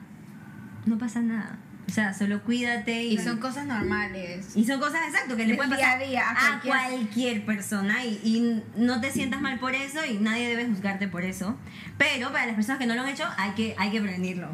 no 0.85 0.97
pasa 0.97 1.21
nada. 1.21 1.57
O 1.88 1.91
sea, 1.91 2.14
solo 2.14 2.41
cuídate 2.43 3.03
y, 3.03 3.14
Y 3.14 3.18
son 3.18 3.39
cosas 3.39 3.65
normales. 3.68 4.51
y 4.55 4.65
son 4.65 4.80
cosas 4.80 5.01
exacto 5.07 5.35
que 5.35 5.45
le 5.45 5.55
pueden 5.55 5.72
día 5.72 5.80
pasar 5.80 6.01
a 6.01 6.05
día, 6.05 6.22
a 6.30 6.31
a 6.31 6.61
cualquier- 6.61 6.73
cualquier 6.73 7.45
persona 7.45 8.03
y, 8.05 8.19
y 8.23 8.64
no 8.81 9.01
te 9.01 9.11
sientas 9.11 9.41
mal 9.41 9.60
por 9.60 9.76
eso 9.76 9.99
y 10.05 10.15
nadie 10.18 10.47
debe 10.47 10.65
juzgarte 10.65 11.07
por 11.07 11.23
eso. 11.23 11.57
Pero 11.97 12.31
para 12.31 12.45
las 12.47 12.55
personas 12.55 12.80
que 12.80 12.88
no 12.88 12.95
lo 12.95 13.01
han 13.01 13.10
hecho, 13.10 13.26
hay 13.38 13.51
que, 13.51 13.76
hay 13.77 13.91
que 13.91 14.01
prevenirlo. 14.01 14.47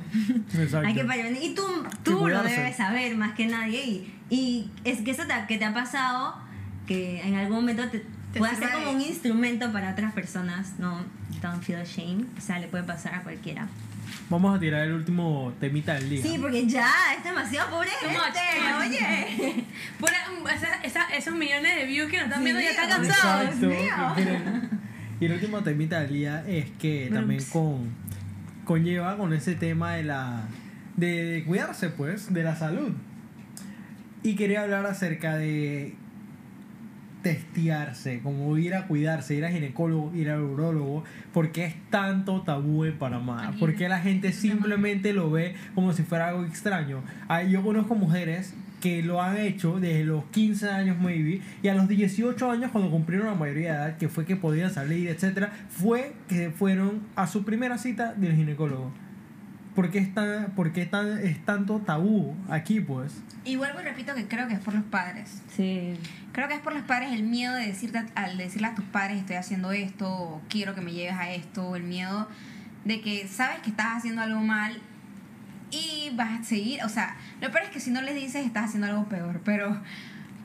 Exacto. 0.53 0.79
Hay 0.87 0.93
que 0.95 1.05
prevenir. 1.05 1.41
Y 1.43 1.53
tú, 1.55 1.63
tú 2.03 2.27
lo 2.27 2.43
debes 2.43 2.75
saber 2.75 3.15
más 3.15 3.33
que 3.35 3.45
nadie. 3.45 3.85
Y, 3.85 4.13
y 4.29 4.71
es 4.83 4.99
que 5.01 5.11
eso 5.11 5.23
te, 5.25 5.33
que 5.47 5.57
te 5.57 5.65
ha 5.65 5.73
pasado, 5.73 6.35
que 6.87 7.21
en 7.21 7.35
algún 7.35 7.57
momento 7.57 7.87
te, 7.89 7.99
Te 8.33 8.39
puede 8.39 8.55
ser 8.55 8.71
como 8.71 8.91
un 8.91 9.01
instrumento 9.01 9.71
para 9.71 9.91
otras 9.91 10.13
personas. 10.13 10.73
No, 10.79 11.03
don't 11.41 11.63
feel 11.63 11.79
ashamed. 11.79 12.25
O 12.37 12.41
sea, 12.41 12.59
le 12.59 12.67
puede 12.67 12.83
pasar 12.83 13.13
a 13.15 13.21
cualquiera. 13.23 13.67
Vamos 14.29 14.55
a 14.55 14.59
tirar 14.59 14.83
el 14.87 14.93
último 14.93 15.53
temita 15.59 15.95
del 15.95 16.09
día. 16.09 16.21
Sí, 16.21 16.37
porque 16.39 16.67
ya 16.67 16.89
es 17.17 17.23
demasiado 17.23 17.69
pobre 17.71 17.89
gente. 17.89 18.17
Oye. 18.79 19.65
Por 19.99 20.09
esa- 20.53 20.81
esa- 20.83 21.09
esos 21.15 21.35
millones 21.35 21.75
de 21.75 21.85
views 21.85 22.09
que 22.11 22.17
nos 22.17 22.25
están 22.27 22.39
Sí, 22.39 22.45
viendo 22.45 22.61
ya 22.61 22.69
están 22.71 22.89
cansados. 22.89 23.55
Y 25.19 25.25
el 25.25 25.31
último 25.33 25.61
temita 25.63 25.99
del 26.01 26.13
día 26.13 26.43
es 26.47 26.65
que 26.79 27.09
también 27.13 27.43
con 27.51 27.89
conlleva 28.65 29.17
con 29.17 29.33
ese 29.33 29.55
tema 29.55 29.93
de 29.95 30.03
la 30.03 30.43
de, 30.95 31.23
de 31.25 31.43
cuidarse 31.43 31.89
pues 31.89 32.31
de 32.33 32.43
la 32.43 32.55
salud 32.55 32.91
y 34.21 34.35
quería 34.35 34.61
hablar 34.61 34.85
acerca 34.85 35.35
de 35.37 35.95
testearse 37.21 38.21
como 38.21 38.57
ir 38.57 38.75
a 38.75 38.87
cuidarse 38.87 39.35
ir 39.35 39.45
al 39.45 39.51
ginecólogo 39.51 40.15
ir 40.15 40.29
al 40.29 40.41
urólogo 40.41 41.03
porque 41.33 41.65
es 41.65 41.75
tanto 41.89 42.41
tabú 42.41 42.85
en 42.85 42.97
Panamá 42.97 43.53
porque 43.59 43.89
la 43.89 43.99
gente 43.99 44.31
simplemente 44.31 45.13
lo 45.13 45.29
ve 45.29 45.55
como 45.75 45.93
si 45.93 46.03
fuera 46.03 46.29
algo 46.29 46.45
extraño 46.45 47.03
yo 47.49 47.63
conozco 47.63 47.95
mujeres 47.95 48.53
que 48.79 49.03
lo 49.03 49.21
han 49.21 49.37
hecho 49.37 49.79
desde 49.79 50.05
los 50.05 50.23
15 50.25 50.69
años 50.69 50.97
maybe 50.99 51.41
y 51.61 51.67
a 51.67 51.73
los 51.73 51.89
18 51.89 52.49
años 52.49 52.71
cuando 52.71 52.89
cumplieron 52.89 53.27
la 53.27 53.35
mayoría 53.35 53.71
de 53.71 53.77
edad 53.77 53.97
que 53.97 54.07
fue 54.07 54.25
que 54.25 54.35
podían 54.35 54.71
salir 54.71 55.09
etcétera 55.09 55.51
fue 55.69 56.13
que 56.29 56.49
fueron 56.51 57.01
a 57.15 57.27
su 57.27 57.43
primera 57.43 57.77
cita 57.77 58.13
del 58.13 58.35
ginecólogo 58.35 58.91
¿Por 59.75 59.91
qué 59.91 59.99
es, 59.99 60.13
tan, 60.13 60.51
por 60.51 60.73
qué 60.73 60.85
tan, 60.85 61.19
es 61.19 61.43
tanto 61.45 61.79
tabú 61.79 62.35
aquí 62.49 62.79
pues? 62.79 63.13
Y 63.45 63.55
vuelvo 63.55 63.79
y 63.79 63.83
repito 63.83 64.13
que 64.15 64.27
creo 64.27 64.47
que 64.47 64.55
es 64.55 64.59
por 64.59 64.73
los 64.73 64.83
padres. 64.83 65.41
Sí. 65.55 65.93
Creo 66.31 66.47
que 66.47 66.55
es 66.55 66.59
por 66.59 66.73
los 66.73 66.83
padres 66.83 67.13
el 67.13 67.23
miedo 67.23 67.53
de 67.55 67.67
decirte 67.67 68.03
al 68.15 68.37
decirle 68.37 68.67
a 68.67 68.75
tus 68.75 68.85
padres 68.85 69.19
estoy 69.19 69.37
haciendo 69.37 69.71
esto 69.71 70.11
o 70.11 70.41
quiero 70.49 70.75
que 70.75 70.81
me 70.81 70.91
lleves 70.91 71.15
a 71.15 71.31
esto, 71.31 71.69
o 71.69 71.75
el 71.75 71.83
miedo 71.83 72.27
de 72.85 73.01
que 73.01 73.27
sabes 73.27 73.59
que 73.59 73.69
estás 73.69 73.97
haciendo 73.97 74.21
algo 74.21 74.41
mal 74.41 74.81
y 75.71 76.11
vas 76.15 76.39
a 76.39 76.43
seguir, 76.43 76.83
o 76.83 76.89
sea, 76.89 77.15
lo 77.41 77.51
peor 77.51 77.65
es 77.65 77.69
que 77.69 77.79
si 77.79 77.91
no 77.91 78.01
les 78.01 78.15
dices 78.15 78.45
estás 78.45 78.65
haciendo 78.65 78.87
algo 78.87 79.07
peor, 79.07 79.41
pero 79.43 79.81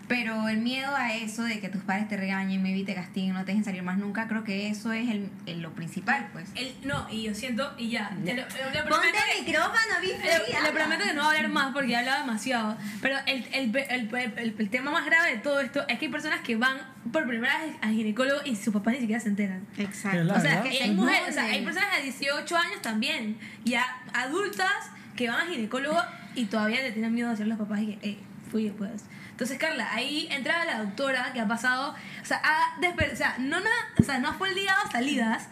pero 0.08 0.48
el 0.48 0.58
miedo 0.58 0.94
a 0.94 1.14
eso 1.14 1.42
de 1.44 1.60
que 1.60 1.68
tus 1.68 1.82
padres 1.82 2.08
te 2.08 2.16
regañen, 2.16 2.62
maybe 2.62 2.84
te 2.84 2.94
castiguen, 2.94 3.32
no 3.34 3.40
te 3.40 3.46
dejen 3.52 3.64
salir 3.64 3.82
más 3.82 3.96
nunca, 3.98 4.28
creo 4.28 4.44
que 4.44 4.68
eso 4.68 4.92
es 4.92 5.08
el, 5.10 5.30
el- 5.46 5.62
lo 5.62 5.72
principal, 5.74 6.28
pues. 6.32 6.50
El- 6.54 6.74
no, 6.84 7.06
y 7.10 7.22
yo 7.22 7.34
siento, 7.34 7.72
y 7.78 7.88
ya. 7.90 8.10
te 8.24 8.34
lo- 8.34 8.42
le 8.42 8.48
prometo 8.82 8.88
Ponte 8.88 9.08
que- 9.12 9.38
el 9.40 9.46
micrófono, 9.46 9.78
bife. 10.02 10.62
Le, 10.62 10.70
prometo 10.72 11.04
que 11.04 11.14
no 11.14 11.24
voy 11.24 11.34
a 11.34 11.38
hablar 11.38 11.48
más 11.52 11.72
porque 11.72 11.92
he 11.92 11.96
hablado 11.96 12.20
demasiado. 12.26 12.76
Pero 13.00 13.16
el, 13.26 13.46
el, 13.52 13.76
el, 13.76 14.14
el- 14.14 14.54
el 14.58 14.70
tema 14.70 14.90
más 14.90 15.06
grave 15.06 15.32
de 15.32 15.38
todo 15.38 15.60
esto 15.60 15.80
es 15.88 15.98
que 15.98 16.04
hay 16.06 16.10
personas 16.12 16.40
que 16.40 16.56
van 16.56 16.76
por 17.12 17.26
primera 17.26 17.58
vez 17.62 17.74
al 17.80 17.92
ginecólogo 17.94 18.40
y 18.44 18.56
sus 18.56 18.72
papás 18.74 18.94
ni 18.94 19.00
siquiera 19.00 19.20
se 19.20 19.28
enteran. 19.28 19.66
Exacto. 19.78 20.34
O 20.34 20.40
sea, 20.40 20.62
que 20.62 20.82
hay 20.82 20.90
mujeres, 20.92 21.30
o 21.30 21.32
sea, 21.32 21.44
hay 21.44 21.64
personas 21.64 21.96
de 21.96 22.02
18 22.04 22.56
años 22.56 22.82
también, 22.82 23.38
ya 23.64 23.84
adultas 24.12 24.70
que 25.16 25.28
van 25.28 25.40
al 25.42 25.48
ginecólogo 25.48 25.98
y 26.34 26.46
todavía 26.46 26.80
le 26.82 26.92
tienen 26.92 27.14
miedo 27.14 27.30
a 27.30 27.32
a 27.32 27.36
los 27.36 27.58
papás 27.58 27.80
y 27.82 27.94
que, 27.96 28.10
eh, 28.10 28.18
fui 28.50 28.70
pues. 28.70 29.04
Entonces, 29.34 29.58
Carla, 29.58 29.92
ahí 29.92 30.28
entraba 30.30 30.64
la 30.64 30.78
doctora 30.78 31.32
que 31.32 31.40
ha 31.40 31.48
pasado, 31.48 31.92
o 32.22 32.24
sea, 32.24 32.40
ha 32.44 32.78
o 32.78 33.16
sea, 33.16 33.34
no, 33.40 33.58
na- 33.58 33.70
o 33.98 34.02
sea, 34.04 34.18
no 34.20 34.32
fue 34.34 34.50
el 34.50 34.54
día 34.54 34.72
de 34.84 34.92
salidas 34.92 35.48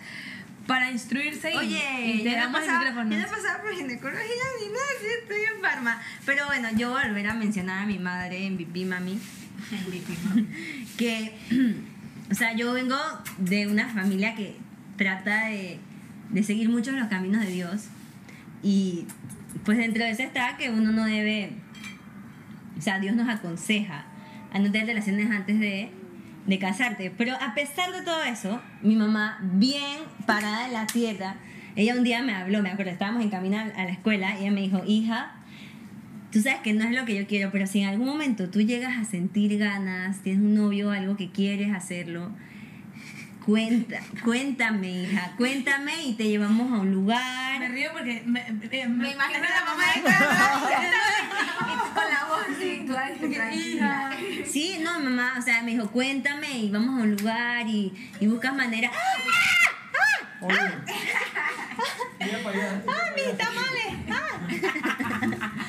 para 0.68 0.92
instruirse 0.92 1.52
y, 1.52 1.56
Oye, 1.56 2.12
y 2.14 2.22
te 2.22 2.30
damos 2.36 2.60
el 2.60 2.66
pasaba, 2.68 2.84
micrófono. 2.84 3.16
yo 3.16 3.22
no 3.22 3.28
pasaba 3.28 3.60
por 3.62 3.74
ginecología 3.74 4.44
ni 4.60 4.66
nada, 4.68 4.84
sí, 5.00 5.06
estoy 5.22 5.40
en 5.56 5.60
farma. 5.60 6.00
Pero 6.24 6.46
bueno, 6.46 6.68
yo 6.76 6.90
voy 6.92 7.02
a 7.02 7.06
volver 7.08 7.26
a 7.26 7.34
mencionar 7.34 7.82
a 7.82 7.86
mi 7.86 7.98
madre 7.98 8.46
en 8.46 8.56
Bibi 8.56 8.84
Mami. 8.84 9.18
que, 10.96 11.36
o 12.30 12.34
sea, 12.34 12.54
yo 12.54 12.72
vengo 12.72 12.96
de 13.38 13.66
una 13.66 13.88
familia 13.88 14.34
que 14.36 14.56
trata 14.96 15.46
de, 15.46 15.80
de 16.30 16.42
seguir 16.44 16.68
muchos 16.68 16.94
los 16.94 17.08
caminos 17.08 17.44
de 17.44 17.50
Dios. 17.50 17.86
Y 18.62 19.06
pues 19.64 19.78
dentro 19.78 20.04
de 20.04 20.10
eso 20.10 20.22
está 20.22 20.56
que 20.56 20.70
uno 20.70 20.92
no 20.92 21.04
debe, 21.04 21.52
o 22.82 22.84
sea, 22.84 22.98
Dios 22.98 23.14
nos 23.14 23.28
aconseja 23.28 24.06
a 24.52 24.58
no 24.58 24.72
tener 24.72 24.88
relaciones 24.88 25.30
antes 25.30 25.60
de, 25.60 25.88
de 26.48 26.58
casarte. 26.58 27.12
Pero 27.16 27.36
a 27.40 27.54
pesar 27.54 27.92
de 27.92 28.02
todo 28.02 28.24
eso, 28.24 28.60
mi 28.82 28.96
mamá, 28.96 29.38
bien 29.40 30.00
parada 30.26 30.66
en 30.66 30.72
la 30.72 30.88
tierra, 30.88 31.36
ella 31.76 31.94
un 31.94 32.02
día 32.02 32.22
me 32.22 32.34
habló, 32.34 32.60
me 32.60 32.70
acuerdo, 32.70 32.90
estábamos 32.90 33.22
en 33.22 33.30
camino 33.30 33.56
a 33.56 33.84
la 33.84 33.90
escuela, 33.90 34.34
y 34.34 34.42
ella 34.42 34.50
me 34.50 34.62
dijo, 34.62 34.82
hija, 34.84 35.30
tú 36.32 36.42
sabes 36.42 36.58
que 36.62 36.72
no 36.72 36.82
es 36.82 36.90
lo 36.90 37.04
que 37.04 37.14
yo 37.14 37.28
quiero, 37.28 37.52
pero 37.52 37.68
si 37.68 37.82
en 37.82 37.88
algún 37.88 38.08
momento 38.08 38.50
tú 38.50 38.60
llegas 38.60 38.98
a 38.98 39.04
sentir 39.04 39.56
ganas, 39.58 40.18
tienes 40.24 40.42
un 40.42 40.56
novio 40.56 40.88
o 40.88 40.90
algo 40.90 41.16
que 41.16 41.30
quieres 41.30 41.72
hacerlo, 41.72 42.32
cuenta, 43.46 44.00
cuéntame, 44.24 45.02
hija, 45.02 45.34
cuéntame 45.36 45.92
y 46.04 46.14
te 46.14 46.24
llevamos 46.28 46.72
a 46.72 46.80
un 46.80 46.88
Me 46.88 46.94
lugar. 46.94 47.70
río 47.70 47.90
porque 47.92 48.22
me, 48.26 48.44
me, 48.52 48.86
Me 48.88 49.12
imagino 49.12 49.40
la 49.40 49.64
mamá 49.64 49.84
de 49.94 50.02
Carla 50.02 50.92
y 51.60 51.78
tú 51.78 51.94
con 51.94 52.04
la 52.10 52.24
voz 52.28 52.44
así, 52.56 52.84
Hija. 53.50 54.10
tranquila. 54.10 54.44
Sí, 54.46 54.78
no, 54.82 55.00
mamá, 55.00 55.34
o 55.38 55.42
sea, 55.42 55.62
me 55.62 55.72
dijo, 55.72 55.90
cuéntame 55.90 56.58
y 56.58 56.70
vamos 56.70 57.00
a 57.00 57.02
un 57.04 57.16
lugar 57.16 57.66
y, 57.66 57.92
y 58.20 58.26
buscas 58.26 58.54
manera. 58.54 58.90
¡Ah! 58.92 60.48
Allá. 60.48 60.84
¡Ah, 62.88 63.10
mis 63.14 63.38
tamales! 63.38 63.92
¡Ah! 64.10 65.48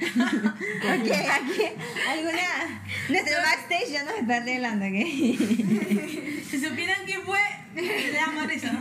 Ok, 0.10 1.10
aquí, 1.10 1.66
alguna. 2.08 2.82
Nuestro 3.08 3.36
backstage 3.36 3.92
ya 3.92 4.04
nos 4.04 4.14
está 4.14 4.36
arreglando, 4.36 4.86
¿ok? 4.86 4.92
Si 6.50 6.58
supieran 6.58 6.98
quién 7.06 7.22
fue, 7.22 7.38
le 7.76 8.12
da 8.12 8.26
más 8.28 8.46
risa. 8.48 8.72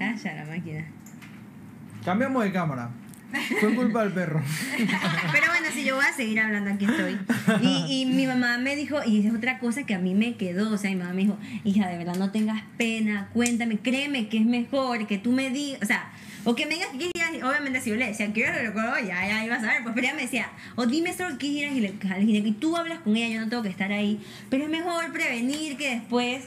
Ah, 0.00 0.14
ya 0.22 0.34
la 0.34 0.44
máquina. 0.44 0.84
Cambiamos 2.04 2.44
de 2.44 2.52
cámara. 2.52 2.90
Fue 3.60 3.74
culpa 3.74 4.04
del 4.04 4.12
perro. 4.12 4.42
Pero 5.32 5.46
bueno, 5.48 5.68
si 5.72 5.84
yo 5.84 5.96
voy 5.96 6.04
a 6.04 6.12
seguir 6.12 6.40
hablando, 6.40 6.70
aquí 6.70 6.84
estoy. 6.84 7.18
Y, 7.62 8.02
y 8.02 8.06
mi 8.06 8.26
mamá 8.26 8.58
me 8.58 8.76
dijo, 8.76 8.98
y 9.04 9.26
es 9.26 9.34
otra 9.34 9.58
cosa 9.58 9.84
que 9.84 9.94
a 9.94 9.98
mí 9.98 10.14
me 10.14 10.36
quedó, 10.36 10.70
o 10.72 10.78
sea, 10.78 10.90
mi 10.90 10.96
mamá 10.96 11.12
me 11.12 11.22
dijo, 11.22 11.38
hija, 11.64 11.88
de 11.88 11.98
verdad 11.98 12.16
no 12.16 12.30
tengas 12.30 12.62
pena, 12.76 13.28
cuéntame, 13.32 13.78
créeme 13.78 14.28
que 14.28 14.38
es 14.38 14.46
mejor 14.46 15.06
que 15.06 15.18
tú 15.18 15.32
me 15.32 15.50
digas, 15.50 15.80
o 15.82 15.86
sea, 15.86 16.10
o 16.44 16.54
que 16.54 16.66
me 16.66 16.74
digas 16.74 16.88
que 16.90 17.04
ir, 17.04 17.44
obviamente 17.44 17.80
si 17.80 17.90
yo 17.90 17.96
le 17.96 18.06
decía, 18.06 18.32
quiero 18.32 18.52
al 18.52 18.58
ginecólogo, 18.58 18.96
ya, 18.98 19.26
ya 19.26 19.44
ibas 19.44 19.62
a 19.62 19.66
ver, 19.66 19.82
pues, 19.82 19.94
pero 19.94 20.06
ella 20.06 20.16
me 20.16 20.22
decía, 20.22 20.48
o 20.76 20.86
dime 20.86 21.12
solo 21.12 21.36
que 21.38 21.46
ir 21.46 21.66
al 21.66 21.74
ginecólogo, 21.74 22.48
y 22.48 22.52
tú 22.52 22.76
hablas 22.76 23.00
con 23.00 23.16
ella, 23.16 23.34
yo 23.34 23.40
no 23.40 23.48
tengo 23.48 23.62
que 23.62 23.68
estar 23.68 23.92
ahí, 23.92 24.20
pero 24.48 24.64
es 24.64 24.70
mejor 24.70 25.12
prevenir 25.12 25.76
que 25.76 25.90
después 25.90 26.44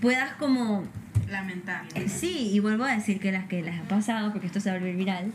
puedas 0.00 0.32
como 0.34 0.84
Lamentable. 1.28 1.88
eh, 1.94 2.08
Sí, 2.08 2.50
y 2.52 2.60
vuelvo 2.60 2.84
a 2.84 2.94
decir 2.94 3.18
que 3.20 3.32
las 3.32 3.46
que 3.46 3.62
las 3.62 3.78
ha 3.80 3.84
pasado, 3.88 4.32
porque 4.32 4.46
esto 4.46 4.60
se 4.60 4.70
va 4.70 4.76
a 4.76 4.78
volver 4.78 4.96
viral, 4.96 5.32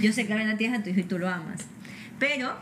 yo 0.00 0.12
sé 0.12 0.26
que 0.26 0.32
ahora 0.32 0.56
tienes 0.56 0.80
a 0.80 0.82
tu 0.82 0.90
hijo 0.90 1.00
y 1.00 1.04
tú 1.04 1.18
lo 1.18 1.28
amas, 1.28 1.66
pero 2.18 2.56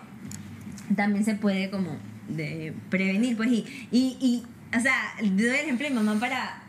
también 0.95 1.25
se 1.25 1.35
puede 1.35 1.71
como 1.71 1.97
de 2.29 2.73
prevenir, 2.91 3.37
pues, 3.37 3.51
y, 3.51 3.65
y, 3.91 4.17
y 4.21 4.43
o 4.77 4.81
sea, 4.81 5.15
doy 5.23 5.47
el 5.47 5.55
ejemplo 5.55 5.89
de 5.89 5.95
mamá 5.95 6.19
para, 6.21 6.63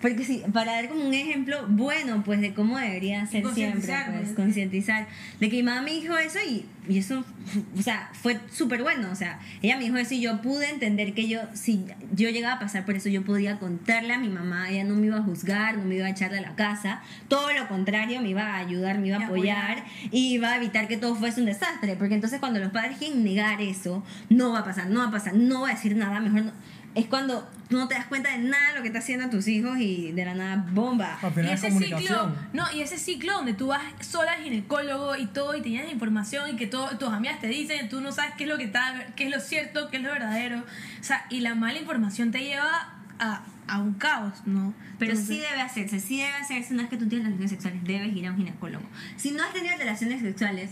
porque 0.00 0.24
sí, 0.24 0.42
para 0.52 0.72
dar 0.72 0.88
como 0.88 1.06
un 1.06 1.12
ejemplo 1.12 1.66
bueno, 1.68 2.22
pues, 2.24 2.40
de 2.40 2.54
cómo 2.54 2.78
debería 2.78 3.26
ser 3.26 3.44
siempre, 3.52 3.94
pues, 4.12 4.32
concientizar, 4.32 5.06
de 5.38 5.50
que 5.50 5.56
mi 5.56 5.62
mamá 5.62 5.82
me 5.82 5.92
dijo 5.92 6.16
eso 6.16 6.38
y, 6.48 6.64
y 6.88 6.98
eso, 6.98 7.22
o 7.78 7.82
sea, 7.82 8.10
fue 8.14 8.40
súper 8.50 8.82
bueno, 8.82 9.10
o 9.12 9.14
sea, 9.14 9.40
ella 9.60 9.76
me 9.76 9.84
dijo 9.84 9.96
eso 9.98 10.14
y 10.14 10.22
yo 10.22 10.40
pude 10.40 10.70
entender 10.70 11.12
que 11.12 11.28
yo, 11.28 11.40
si 11.52 11.84
yo 12.12 12.30
llegaba 12.30 12.54
a 12.54 12.58
pasar 12.58 12.86
por 12.86 12.96
eso, 12.96 13.10
yo 13.10 13.22
podía 13.22 13.58
contarle 13.58 14.14
a 14.14 14.18
mi 14.18 14.30
mamá, 14.30 14.70
ella 14.70 14.84
no 14.84 14.94
me 14.94 15.06
iba 15.06 15.18
a 15.18 15.22
juzgar, 15.22 15.76
no 15.76 15.84
me 15.84 15.96
iba 15.96 16.06
a 16.06 16.10
echar 16.10 16.30
de 16.30 16.40
la 16.40 16.54
casa, 16.54 17.02
todo 17.28 17.52
lo 17.52 17.68
contrario, 17.68 18.22
me 18.22 18.30
iba 18.30 18.42
a 18.42 18.56
ayudar, 18.56 18.98
me 18.98 19.08
iba 19.08 19.18
a 19.18 19.26
apoyar. 19.26 19.72
apoyar 19.72 19.84
y 20.10 20.32
iba 20.32 20.52
a 20.52 20.56
evitar 20.56 20.88
que 20.88 20.96
todo 20.96 21.14
fuese 21.14 21.40
un 21.40 21.46
desastre, 21.46 21.96
porque 21.96 22.14
entonces 22.14 22.40
cuando 22.40 22.58
los 22.58 22.72
padres 22.72 22.96
quieren 22.96 23.22
negar 23.22 23.60
eso, 23.60 24.02
no 24.30 24.52
va 24.52 24.60
a 24.60 24.64
pasar, 24.64 24.88
no 24.88 25.00
va 25.00 25.08
a 25.08 25.10
pasar, 25.10 25.34
no 25.34 25.62
va 25.62 25.68
a 25.68 25.72
decir 25.72 25.94
nada, 25.94 26.20
mejor 26.20 26.46
no. 26.46 26.52
Es 26.94 27.06
cuando 27.06 27.48
tú 27.68 27.76
no 27.76 27.86
te 27.86 27.94
das 27.94 28.06
cuenta 28.06 28.30
de 28.32 28.38
nada 28.38 28.70
de 28.70 28.74
lo 28.76 28.82
que 28.82 28.88
está 28.88 28.98
haciendo 28.98 29.30
tus 29.30 29.46
hijos 29.46 29.78
y 29.78 30.10
de 30.10 30.24
la 30.24 30.34
nada 30.34 30.64
bomba. 30.72 31.18
Al 31.22 31.32
Y 31.44 31.48
es 31.48 31.62
ese 31.62 31.78
ciclo, 31.78 32.36
no, 32.52 32.64
y 32.74 32.80
ese 32.82 32.98
ciclo 32.98 33.32
donde 33.34 33.54
tú 33.54 33.68
vas 33.68 33.82
sola 34.00 34.32
al 34.32 34.42
ginecólogo 34.42 35.14
y 35.16 35.26
todo 35.26 35.54
y 35.56 35.62
te 35.62 35.70
llenas 35.70 35.86
de 35.86 35.92
información 35.92 36.50
y 36.50 36.56
que 36.56 36.66
todo, 36.66 36.88
tus 36.98 37.08
amigas 37.10 37.40
te 37.40 37.46
dicen, 37.46 37.88
tú 37.88 38.00
no 38.00 38.10
sabes 38.10 38.32
qué 38.36 38.42
es 38.44 38.50
lo 38.50 38.58
que 38.58 38.64
está, 38.64 39.06
qué 39.14 39.24
es 39.26 39.30
lo 39.30 39.38
cierto, 39.40 39.88
qué 39.88 39.98
es 39.98 40.02
lo 40.02 40.10
verdadero. 40.10 40.58
O 40.58 41.04
sea, 41.04 41.26
y 41.30 41.40
la 41.40 41.54
mala 41.54 41.78
información 41.78 42.32
te 42.32 42.40
lleva 42.40 42.88
a, 43.20 43.42
a 43.68 43.78
un 43.78 43.94
caos, 43.94 44.42
¿no? 44.46 44.74
Pero 44.98 45.12
Entonces- 45.12 45.36
sí 45.36 45.40
debe 45.40 45.60
hacerse, 45.62 46.00
sí 46.00 46.18
debe 46.18 46.32
hacerse. 46.34 46.74
Una 46.74 46.82
vez 46.82 46.90
que 46.90 46.96
tú 46.96 47.08
tienes 47.08 47.26
relaciones 47.26 47.50
sexuales, 47.52 47.84
debes 47.84 48.16
ir 48.16 48.26
a 48.26 48.32
un 48.32 48.36
ginecólogo. 48.36 48.84
Si 49.16 49.30
no 49.30 49.44
has 49.44 49.52
tenido 49.52 49.76
relaciones 49.78 50.22
sexuales, 50.22 50.70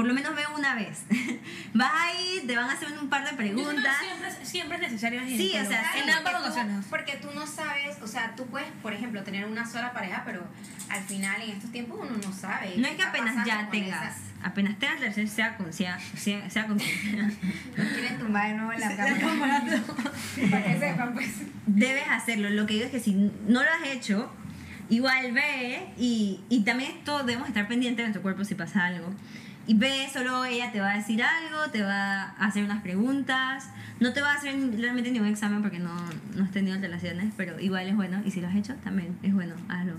por 0.00 0.06
lo 0.08 0.14
menos 0.14 0.34
ve 0.34 0.42
una 0.56 0.74
vez. 0.76 1.02
Vas 1.74 1.92
ahí, 1.94 2.42
te 2.46 2.56
van 2.56 2.70
a 2.70 2.72
hacer 2.72 2.88
un 2.98 3.10
par 3.10 3.22
de 3.28 3.36
preguntas. 3.36 3.96
Siempre, 4.00 4.28
es- 4.28 4.48
siempre 4.48 4.76
es 4.78 4.82
necesario 4.84 5.20
Sí, 5.26 5.52
o 5.62 5.68
sea, 5.68 5.92
en 6.02 6.08
ambas 6.08 6.34
ocasiones. 6.40 6.86
Porque 6.88 7.16
tú 7.16 7.28
no 7.34 7.46
sabes, 7.46 7.98
o 8.00 8.06
sea, 8.06 8.34
tú 8.34 8.46
puedes, 8.46 8.66
por 8.82 8.94
ejemplo, 8.94 9.22
tener 9.24 9.44
una 9.44 9.66
sola 9.70 9.92
pareja, 9.92 10.22
pero 10.24 10.42
al 10.88 11.02
final 11.02 11.42
en 11.42 11.50
estos 11.50 11.70
tiempos 11.70 11.98
uno 12.00 12.16
no 12.16 12.32
sabe. 12.32 12.78
No 12.78 12.88
es 12.88 12.96
que 12.96 13.02
apenas 13.02 13.44
ya 13.46 13.68
tengas, 13.70 14.02
esas- 14.16 14.22
apenas 14.42 14.78
tengas 14.78 15.00
relaciones, 15.00 15.32
sea 15.32 15.58
con, 15.58 15.70
sea, 15.70 15.98
sea. 16.16 16.66
Nos 16.68 16.78
quieren 17.88 18.18
tumbar 18.18 18.48
de 18.48 18.54
nuevo 18.54 18.72
la 18.72 18.96
cámara. 18.96 19.62
Para 20.50 20.64
que 20.64 20.78
sepan, 20.78 21.12
pues. 21.12 21.28
debes 21.66 22.08
hacerlo. 22.08 22.48
Lo 22.48 22.64
que 22.64 22.72
digo 22.72 22.86
es 22.86 22.90
que 22.90 23.00
si 23.00 23.12
no 23.12 23.62
lo 23.62 23.68
has 23.68 23.86
hecho, 23.86 24.32
igual 24.88 25.32
ve 25.32 25.88
y, 25.98 26.40
y 26.48 26.62
también 26.64 26.92
esto 26.92 27.22
debemos 27.24 27.48
estar 27.48 27.68
pendientes 27.68 27.98
de 27.98 28.04
nuestro 28.04 28.22
cuerpo 28.22 28.46
si 28.46 28.54
pasa 28.54 28.86
algo. 28.86 29.12
Y 29.70 29.74
ve, 29.74 30.08
solo 30.12 30.44
ella 30.44 30.72
te 30.72 30.80
va 30.80 30.90
a 30.90 30.96
decir 30.96 31.22
algo, 31.22 31.70
te 31.70 31.80
va 31.80 32.22
a 32.36 32.44
hacer 32.44 32.64
unas 32.64 32.82
preguntas. 32.82 33.68
No 34.00 34.12
te 34.12 34.20
va 34.20 34.32
a 34.32 34.34
hacer 34.34 34.52
realmente 34.76 35.12
ningún 35.12 35.28
examen 35.28 35.62
porque 35.62 35.78
no, 35.78 35.94
no 36.34 36.42
has 36.42 36.50
tenido 36.50 36.76
relaciones, 36.80 37.32
pero 37.36 37.60
igual 37.60 37.86
es 37.86 37.94
bueno. 37.94 38.20
Y 38.24 38.32
si 38.32 38.40
lo 38.40 38.48
has 38.48 38.56
hecho, 38.56 38.74
también 38.82 39.16
es 39.22 39.32
bueno, 39.32 39.54
hazlo. 39.68 39.92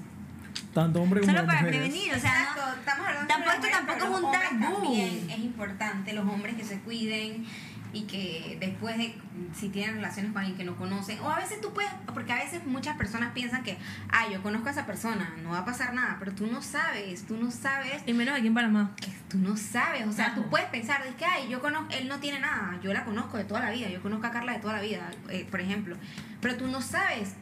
Tanto 0.73 1.01
hombre 1.01 1.21
como 1.21 1.31
Solo 1.31 1.45
para 1.47 1.61
mujeres. 1.61 1.79
prevenir, 1.89 2.13
o 2.13 2.19
sea, 2.19 2.33
no, 2.33 2.39
Exacto, 2.49 2.79
estamos 2.79 3.07
hablando 3.07 3.27
tampoco- 3.29 3.51
esto 3.53 3.67
mujeres, 3.67 3.87
tampoco 3.87 4.17
es 4.17 4.23
un 4.23 4.31
tabú. 4.33 4.73
También 4.83 5.29
es 5.29 5.39
importante 5.39 6.13
los 6.13 6.27
hombres 6.27 6.55
que 6.57 6.65
se 6.65 6.79
cuiden 6.79 7.45
y 7.93 8.03
que 8.03 8.57
después 8.59 8.97
de 8.97 9.15
si 9.53 9.69
tienen 9.69 9.95
relaciones 9.95 10.31
con 10.31 10.39
alguien 10.39 10.57
que 10.57 10.63
no 10.63 10.77
conocen 10.77 11.19
o 11.19 11.29
a 11.29 11.35
veces 11.37 11.59
tú 11.59 11.73
puedes 11.73 11.91
porque 12.13 12.31
a 12.31 12.37
veces 12.37 12.65
muchas 12.65 12.95
personas 12.95 13.33
piensan 13.33 13.63
que 13.63 13.77
ah 14.09 14.27
yo 14.31 14.41
conozco 14.41 14.69
a 14.69 14.71
esa 14.71 14.85
persona 14.85 15.33
no 15.43 15.49
va 15.51 15.59
a 15.59 15.65
pasar 15.65 15.93
nada 15.93 16.15
pero 16.19 16.31
tú 16.33 16.47
no 16.47 16.61
sabes 16.61 17.25
tú 17.25 17.35
no 17.37 17.51
sabes 17.51 18.01
Y 18.05 18.13
menos 18.13 18.37
aquí 18.37 18.47
en 18.47 18.53
Panamá. 18.53 18.91
que 18.95 19.11
tú 19.29 19.37
no 19.39 19.57
sabes 19.57 20.07
o 20.07 20.11
sea 20.13 20.33
tú 20.35 20.49
puedes 20.49 20.67
pensar 20.69 21.05
es 21.05 21.15
que 21.15 21.25
ay 21.25 21.49
yo 21.49 21.59
conozco 21.59 21.93
él 21.93 22.07
no 22.07 22.19
tiene 22.19 22.39
nada 22.39 22.79
yo 22.81 22.93
la 22.93 23.03
conozco 23.03 23.37
de 23.37 23.43
toda 23.43 23.59
la 23.59 23.71
vida 23.71 23.89
yo 23.89 24.01
conozco 24.01 24.27
a 24.27 24.31
Carla 24.31 24.53
de 24.53 24.59
toda 24.59 24.73
la 24.73 24.81
vida 24.81 25.11
eh, 25.29 25.45
por 25.49 25.59
ejemplo 25.59 25.97
pero 26.39 26.55
tú 26.55 26.67
no 26.67 26.81
sabes 26.81 27.33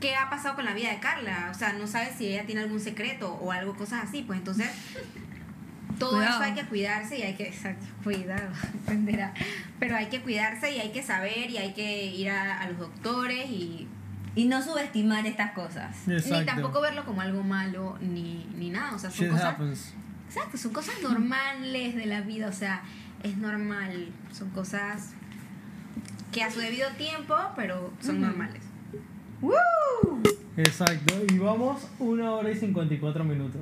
qué 0.00 0.14
ha 0.14 0.30
pasado 0.30 0.54
con 0.54 0.66
la 0.66 0.74
vida 0.74 0.90
de 0.90 1.00
Carla 1.00 1.48
o 1.50 1.54
sea 1.54 1.72
no 1.72 1.86
sabes 1.88 2.10
si 2.16 2.26
ella 2.26 2.46
tiene 2.46 2.60
algún 2.60 2.78
secreto 2.80 3.34
o 3.34 3.50
algo 3.50 3.74
cosas 3.74 4.04
así 4.04 4.22
pues 4.22 4.38
entonces 4.38 4.70
todo 5.98 6.10
Cuidado. 6.10 6.34
eso 6.34 6.42
hay 6.42 6.54
que 6.54 6.66
cuidarse 6.66 7.18
y 7.18 7.22
hay 7.22 7.34
que 7.34 7.48
exacto, 7.48 7.86
cuidado 8.04 8.48
entenderá 8.74 9.32
pero 9.78 9.96
hay 9.96 10.06
que 10.06 10.20
cuidarse 10.20 10.74
y 10.74 10.80
hay 10.80 10.90
que 10.92 11.02
saber 11.02 11.50
y 11.50 11.58
hay 11.58 11.72
que 11.72 12.06
ir 12.06 12.30
a, 12.30 12.60
a 12.60 12.68
los 12.68 12.78
doctores 12.78 13.50
y 13.50 13.88
y 14.34 14.44
no 14.44 14.62
subestimar 14.62 15.24
estas 15.26 15.52
cosas. 15.52 15.96
Exacto. 16.06 16.40
ni 16.40 16.44
tampoco 16.44 16.82
verlo 16.82 17.06
como 17.06 17.22
algo 17.22 17.42
malo 17.42 17.96
ni, 18.02 18.46
ni 18.54 18.68
nada 18.68 18.94
o 18.94 18.98
sea 18.98 19.10
son 19.10 19.24
Shit 19.24 19.32
cosas 19.32 19.54
happens. 19.54 19.94
Exacto, 20.26 20.58
son 20.58 20.72
cosas 20.72 20.96
normales 21.02 21.94
de 21.94 22.04
la 22.04 22.20
vida, 22.20 22.48
o 22.48 22.52
sea, 22.52 22.82
es 23.22 23.36
normal, 23.38 24.08
son 24.32 24.50
cosas 24.50 25.12
que 26.32 26.42
a 26.42 26.50
su 26.50 26.58
debido 26.60 26.90
tiempo, 26.90 27.34
pero 27.54 27.92
son 28.00 28.20
normales. 28.20 28.60
Exacto, 30.56 31.14
y 31.30 31.38
vamos 31.38 31.86
una 31.98 32.32
hora 32.32 32.50
y 32.50 32.54
54 32.56 33.24
minutos. 33.24 33.60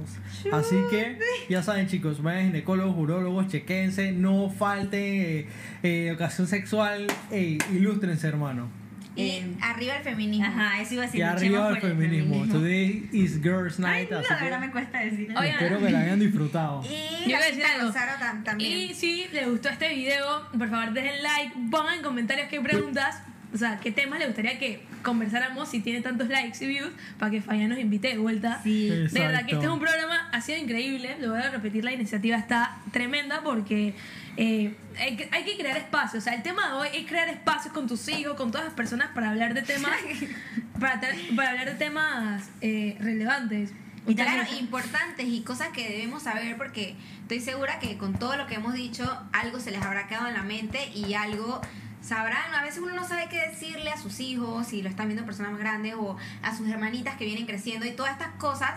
Así 0.53 0.77
que 0.91 1.19
ya 1.49 1.63
saben 1.63 1.89
chicos, 1.89 2.23
vayan 2.23 2.43
a 2.43 2.47
ginecólogos, 2.47 2.97
urólogos, 2.97 3.49
chequense, 3.49 4.13
no 4.13 4.49
falte 4.51 5.41
eh, 5.41 5.47
eh, 5.83 6.13
ocasión 6.13 6.47
sexual, 6.47 7.07
ey, 7.33 7.59
ilústrense 7.73 8.29
hermano. 8.29 8.69
Y 9.17 9.23
Eh, 9.31 9.45
arriba 9.61 9.97
el 9.97 10.03
feminismo. 10.03 10.47
Ajá, 10.47 10.81
eso 10.81 10.95
iba 10.95 11.03
a 11.05 11.07
decir. 11.07 11.21
Y 11.21 11.23
arriba 11.23 11.69
el 11.71 11.81
feminismo. 11.81 12.47
Today 12.47 13.09
is 13.13 13.41
Girls 13.41 13.79
Ay, 13.79 13.85
Night. 14.07 14.11
no, 14.11 14.19
así 14.19 14.29
la 14.31 14.39
que 14.39 14.45
verdad 14.45 14.61
me 14.61 14.71
cuesta 14.71 14.99
decir. 15.01 15.29
Oigan. 15.31 15.45
espero 15.47 15.79
que 15.79 15.91
la 15.91 16.01
hayan 16.01 16.21
disfrutado. 16.21 16.83
Y 16.85 17.31
Yo 17.31 17.37
la 17.39 18.43
también. 18.45 18.73
Y 18.73 18.95
si 18.95 19.27
les 19.33 19.49
gustó 19.49 19.69
este 19.69 19.95
video, 19.95 20.49
por 20.57 20.69
favor 20.69 20.93
dejen 20.93 21.23
like, 21.23 21.55
pongan 21.71 21.95
en 21.99 22.03
comentarios 22.03 22.49
qué 22.49 22.61
preguntas, 22.61 23.23
o 23.55 23.57
sea, 23.57 23.79
qué 23.79 23.93
temas 23.93 24.19
les 24.19 24.27
gustaría 24.27 24.59
que 24.59 24.83
conversáramos 25.03 25.69
si 25.69 25.79
tiene 25.79 26.01
tantos 26.01 26.29
likes 26.29 26.63
y 26.65 26.67
views, 26.67 26.91
para 27.21 27.31
que 27.31 27.41
Faya 27.41 27.69
nos 27.69 27.79
invite 27.79 28.09
de 28.09 28.19
vuelta. 28.19 28.61
Sí. 28.65 28.89
De 28.89 29.21
verdad 29.21 29.47
que 29.47 29.53
este 29.53 29.67
es 29.67 29.71
un 29.71 29.79
programa, 29.79 30.29
ha 30.33 30.41
sido 30.41 30.59
increíble, 30.59 31.17
lo 31.21 31.31
voy 31.31 31.39
a 31.39 31.51
repetir, 31.51 31.85
la 31.85 31.93
iniciativa 31.93 32.37
está 32.37 32.79
tremenda 32.91 33.43
porque 33.45 33.95
eh, 34.37 34.75
hay, 34.99 35.17
que, 35.17 35.29
hay 35.31 35.45
que 35.45 35.57
crear 35.57 35.77
espacios, 35.77 36.23
o 36.23 36.25
sea, 36.25 36.35
el 36.35 36.43
tema 36.43 36.67
de 36.67 36.75
hoy 36.75 36.89
es 36.95 37.07
crear 37.07 37.29
espacios 37.29 37.73
con 37.73 37.87
tus 37.87 38.09
hijos, 38.09 38.35
con 38.35 38.51
todas 38.51 38.67
las 38.67 38.75
personas 38.75 39.11
para 39.15 39.31
hablar 39.31 39.55
de 39.55 39.63
temas, 39.63 39.97
para, 40.81 41.01
para 41.37 41.51
hablar 41.51 41.67
de 41.67 41.75
temas 41.77 42.51
eh, 42.61 42.97
relevantes. 42.99 43.71
Y 44.07 44.17
claro, 44.17 44.43
importantes 44.59 45.27
y 45.27 45.41
cosas 45.43 45.69
que 45.69 45.89
debemos 45.89 46.25
saber 46.25 46.59
porque 46.59 46.95
estoy 47.23 47.41
segura 47.41 47.79
que 47.79 47.97
con 47.97 48.19
todo 48.19 48.37
lo 48.37 48.47
que 48.47 48.57
hemos 48.57 48.75
dicho, 48.75 49.05
algo 49.33 49.61
se 49.61 49.71
les 49.71 49.81
habrá 49.81 50.09
quedado 50.09 50.29
en 50.29 50.35
la 50.35 50.43
mente 50.43 50.91
y 50.95 51.15
algo 51.15 51.63
sabrán. 52.05 52.55
A 52.55 52.63
veces 52.63 52.81
uno 52.83 52.95
no 52.95 53.07
sabe 53.07 53.29
qué 53.29 53.41
decirle 53.49 53.91
a 53.91 53.97
sus 53.97 54.21
hijos, 54.21 54.67
si 54.67 54.83
lo 54.83 54.89
están 54.89 55.09
viendo 55.09 55.25
personas 55.25 55.53
más 55.53 55.61
grandes 55.61 55.95
o 55.97 56.17
a 56.43 56.57
sus 56.57 56.69
hermanitas 56.69 57.17
que 57.17 57.25
vienen 57.25 57.47
creciendo 57.47 57.87
y 57.87 57.93
todas 57.93 58.13
estas 58.13 58.35
cosas. 58.35 58.73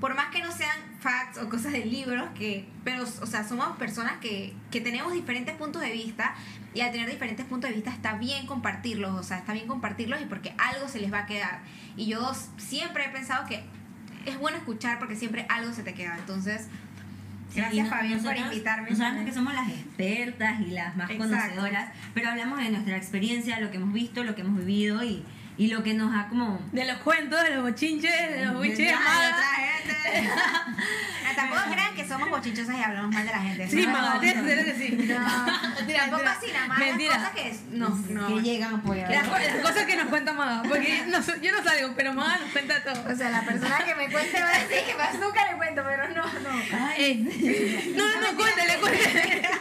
Por 0.00 0.14
más 0.14 0.28
que 0.28 0.42
no 0.42 0.50
sean 0.50 0.78
facts 0.98 1.36
o 1.36 1.50
cosas 1.50 1.72
de 1.72 1.84
libros, 1.84 2.26
que, 2.34 2.66
pero, 2.84 3.02
o 3.02 3.26
sea, 3.26 3.46
somos 3.46 3.76
personas 3.76 4.14
que, 4.18 4.54
que 4.70 4.80
tenemos 4.80 5.12
diferentes 5.12 5.54
puntos 5.56 5.82
de 5.82 5.92
vista 5.92 6.34
y 6.72 6.80
al 6.80 6.90
tener 6.90 7.10
diferentes 7.10 7.44
puntos 7.44 7.68
de 7.68 7.76
vista 7.76 7.90
está 7.90 8.14
bien 8.14 8.46
compartirlos, 8.46 9.12
o 9.12 9.22
sea, 9.22 9.36
está 9.36 9.52
bien 9.52 9.66
compartirlos 9.66 10.22
y 10.22 10.24
porque 10.24 10.54
algo 10.56 10.88
se 10.88 11.00
les 11.00 11.12
va 11.12 11.18
a 11.18 11.26
quedar. 11.26 11.60
Y 11.96 12.06
yo 12.06 12.32
siempre 12.56 13.04
he 13.04 13.08
pensado 13.10 13.46
que 13.46 13.62
es 14.24 14.38
bueno 14.38 14.56
escuchar 14.56 14.98
porque 14.98 15.16
siempre 15.16 15.44
algo 15.50 15.72
se 15.74 15.82
te 15.82 15.92
queda. 15.92 16.16
Entonces, 16.16 16.68
gracias 17.54 17.84
no- 17.88 17.90
Fabián 17.90 18.22
por 18.22 18.36
invitarme. 18.36 18.90
Es 18.90 19.24
que 19.26 19.32
somos 19.32 19.54
las 19.54 19.68
expertas 19.68 20.60
y 20.60 20.70
las 20.70 20.96
más 20.96 21.10
Exacto. 21.10 21.34
conocedoras, 21.36 21.88
pero 22.14 22.30
hablamos 22.30 22.58
de 22.60 22.70
nuestra 22.70 22.96
experiencia, 22.96 23.60
lo 23.60 23.70
que 23.70 23.76
hemos 23.78 23.92
visto, 23.92 24.24
lo 24.24 24.34
que 24.34 24.42
hemos 24.42 24.58
vivido 24.58 25.02
y, 25.02 25.22
y 25.60 25.66
lo 25.68 25.82
que 25.82 25.92
nos 25.92 26.14
ha 26.16 26.26
como... 26.28 26.58
De 26.72 26.86
los 26.86 26.96
cuentos, 27.00 27.38
de 27.42 27.50
los 27.50 27.62
bochinches, 27.64 28.30
de 28.30 28.46
los 28.46 28.60
biches 28.62 28.78
de 28.78 28.94
otra 28.94 29.50
gente. 29.56 30.30
Tampoco 31.36 31.60
crean 31.70 31.94
que 31.94 32.06
somos 32.08 32.30
bochichosas 32.30 32.76
y 32.78 32.82
hablamos 32.82 33.12
mal 33.14 33.26
de 33.26 33.32
la 33.32 33.40
gente. 33.40 33.68
Sí, 33.68 33.86
No, 33.86 33.92
no, 33.92 34.14
no. 34.14 34.20
que 34.20 34.30
sí. 34.30 35.08
Tampoco 35.08 36.22
mentira. 36.22 36.32
así, 36.32 36.46
nada 36.52 36.66
más 36.66 36.78
las 36.80 36.96
cosas 36.96 37.30
que 37.34 37.56
no, 37.72 37.88
no. 38.08 38.26
que 38.28 38.42
llegan 38.42 38.80
por 38.80 38.96
Las, 38.96 39.28
co- 39.28 39.38
las 39.38 39.56
cosas 39.62 39.84
que 39.84 39.96
nos 39.96 40.06
cuenta 40.08 40.32
Maga, 40.32 40.62
porque 40.68 41.04
no 41.08 41.18
yo 41.42 41.52
no 41.52 41.62
salgo, 41.62 41.92
pero 41.94 42.14
Maga 42.14 42.38
nos 42.38 42.50
cuenta 42.52 42.82
todo. 42.82 43.12
O 43.12 43.14
sea, 43.16 43.28
la 43.30 43.42
persona 43.42 43.78
que 43.84 43.94
me 43.94 44.10
cuente 44.10 44.40
va 44.42 44.48
a 44.48 44.58
decir 44.60 44.78
que 44.86 44.94
más 44.96 45.14
nunca 45.18 45.50
le 45.50 45.56
cuento, 45.58 45.82
pero 45.86 46.08
no, 46.08 46.24
no. 46.24 46.60
Eh, 46.96 47.16
no, 47.96 48.06
no, 48.06 48.20
no, 48.32 48.36
cuéntale, 48.38 48.76
cuéntale. 48.78 49.42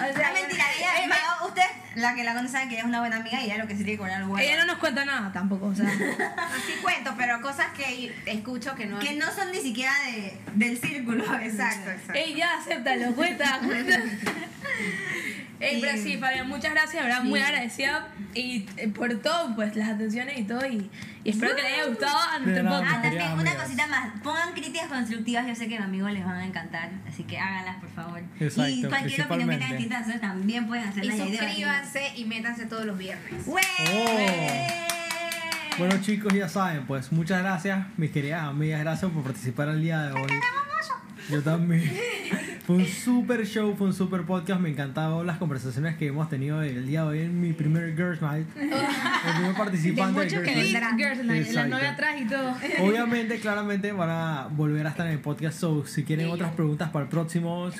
O 0.00 0.16
sea, 0.16 0.32
mentira, 0.32 0.64
ella, 0.78 1.08
Maga, 1.08 1.46
usted, 1.46 1.62
la 1.96 2.14
que 2.14 2.24
la 2.24 2.34
conoce 2.34 2.52
sabe 2.52 2.68
que 2.68 2.74
ella 2.74 2.82
es 2.82 2.88
una 2.88 3.00
buena 3.00 3.16
amiga 3.16 3.40
y 3.40 3.46
ella 3.46 3.58
lo 3.58 3.66
que 3.66 3.72
se 3.72 3.84
tiene 3.84 3.92
que 3.92 3.98
poner 3.98 4.14
algo 4.14 4.38
Ella 4.38 4.58
no 4.58 4.66
nos 4.66 4.78
cuenta 4.78 5.04
nada 5.04 5.32
tampoco, 5.32 5.66
o 5.66 5.74
sea. 5.74 5.86
Así 5.88 6.72
cuento, 6.82 7.14
pero 7.16 7.40
cosas 7.40 7.66
que 7.76 8.14
escucho 8.26 8.74
que 8.74 8.86
no. 8.86 8.98
Que 8.98 9.14
no 9.14 9.30
son 9.32 9.50
ni 9.50 9.58
siquiera 9.58 9.92
de, 10.06 10.38
del 10.54 10.78
círculo. 10.78 11.24
Exacto, 11.40 11.90
exacto. 11.90 12.14
Ey, 12.14 12.34
ya, 12.34 12.58
acéptalo, 12.58 13.14
cuenta, 13.14 13.58
cuenta. 13.64 13.98
Ey, 15.60 15.78
pero 15.80 15.96
sí, 16.02 16.16
Fabián, 16.16 16.48
muchas 16.48 16.72
gracias, 16.72 17.04
¿verdad? 17.04 17.22
Muy 17.22 17.38
Sí. 17.38 17.44
agradecida 17.44 18.08
y 18.34 18.66
eh, 18.78 18.88
por 18.88 19.14
todo, 19.20 19.54
pues 19.54 19.76
las 19.76 19.90
atenciones 19.90 20.38
y 20.38 20.44
todo. 20.44 20.64
Y, 20.66 20.90
y 21.22 21.30
espero 21.30 21.54
que 21.54 21.62
les 21.62 21.72
haya 21.74 21.86
gustado 21.86 22.16
a 22.18 22.38
nuestro 22.38 22.64
podcast. 22.66 22.86
Ah, 22.96 23.02
también 23.02 23.22
una 23.32 23.40
amigas. 23.42 23.62
cosita 23.64 23.86
más. 23.88 24.20
Pongan 24.22 24.52
críticas 24.54 24.88
constructivas. 24.88 25.46
Yo 25.46 25.54
sé 25.54 25.68
que 25.68 25.76
a 25.76 25.80
mis 25.80 25.86
amigos 25.88 26.12
les 26.12 26.24
van 26.24 26.36
a 26.36 26.46
encantar. 26.46 26.88
Así 27.06 27.24
que 27.24 27.38
háganlas, 27.38 27.76
por 27.76 27.90
favor. 27.90 28.20
Exacto, 28.40 28.68
y 28.70 28.84
cualquier 28.84 29.22
opinión 29.26 29.48
que 29.50 29.54
tengan 29.56 29.70
distinta 29.70 29.98
hacer, 29.98 30.20
también 30.20 30.66
pueden 30.66 30.84
Y 30.86 30.88
hacerla. 30.88 31.14
debatir. 31.14 31.38
suscríbanse 31.38 32.12
y 32.16 32.24
métanse 32.24 32.64
todos 32.66 32.86
los 32.86 32.96
viernes. 32.96 33.46
¡Wey! 33.46 33.64
Oh. 33.92 35.76
Bueno 35.78 36.00
chicos, 36.02 36.32
ya 36.34 36.48
saben, 36.48 36.84
pues 36.86 37.10
muchas 37.12 37.42
gracias, 37.42 37.86
mis 37.96 38.10
queridas 38.10 38.42
amigas, 38.44 38.80
gracias 38.80 39.10
por 39.12 39.22
participar 39.22 39.68
el 39.68 39.80
día 39.82 40.02
de 40.02 40.12
hoy. 40.12 40.30
Yo 41.30 41.42
también. 41.42 41.90
Fue 42.66 42.76
un 42.76 42.86
super 42.86 43.44
show, 43.46 43.74
fue 43.76 43.88
un 43.88 43.94
super 43.94 44.22
podcast, 44.22 44.60
me 44.60 44.68
encantaron 44.68 45.26
las 45.26 45.38
conversaciones 45.38 45.96
que 45.96 46.06
hemos 46.08 46.28
tenido 46.28 46.62
el 46.62 46.86
día 46.86 47.02
de 47.02 47.08
hoy 47.08 47.18
en 47.20 47.40
mi 47.40 47.52
primer 47.52 47.96
Girls 47.96 48.20
Night. 48.20 48.46
El 48.56 49.34
primer 49.34 49.54
participante 49.56 50.20
de, 50.20 50.30
Girls 50.30 50.46
Night. 50.46 50.98
Girls 50.98 51.24
Night, 51.24 51.48
la 51.52 51.66
novia 51.66 51.90
atrás 51.92 52.20
y 52.20 52.26
todo. 52.26 52.54
Obviamente, 52.80 53.40
claramente 53.40 53.90
van 53.92 54.10
a 54.10 54.48
volver 54.50 54.86
a 54.86 54.90
estar 54.90 55.06
en 55.06 55.14
el 55.14 55.18
podcast, 55.18 55.58
so 55.58 55.84
si 55.86 56.04
quieren 56.04 56.26
Sí, 56.26 56.32
otras 56.32 56.52
preguntas 56.52 56.90
para 56.90 57.04
el 57.06 57.10
próximo, 57.10 57.70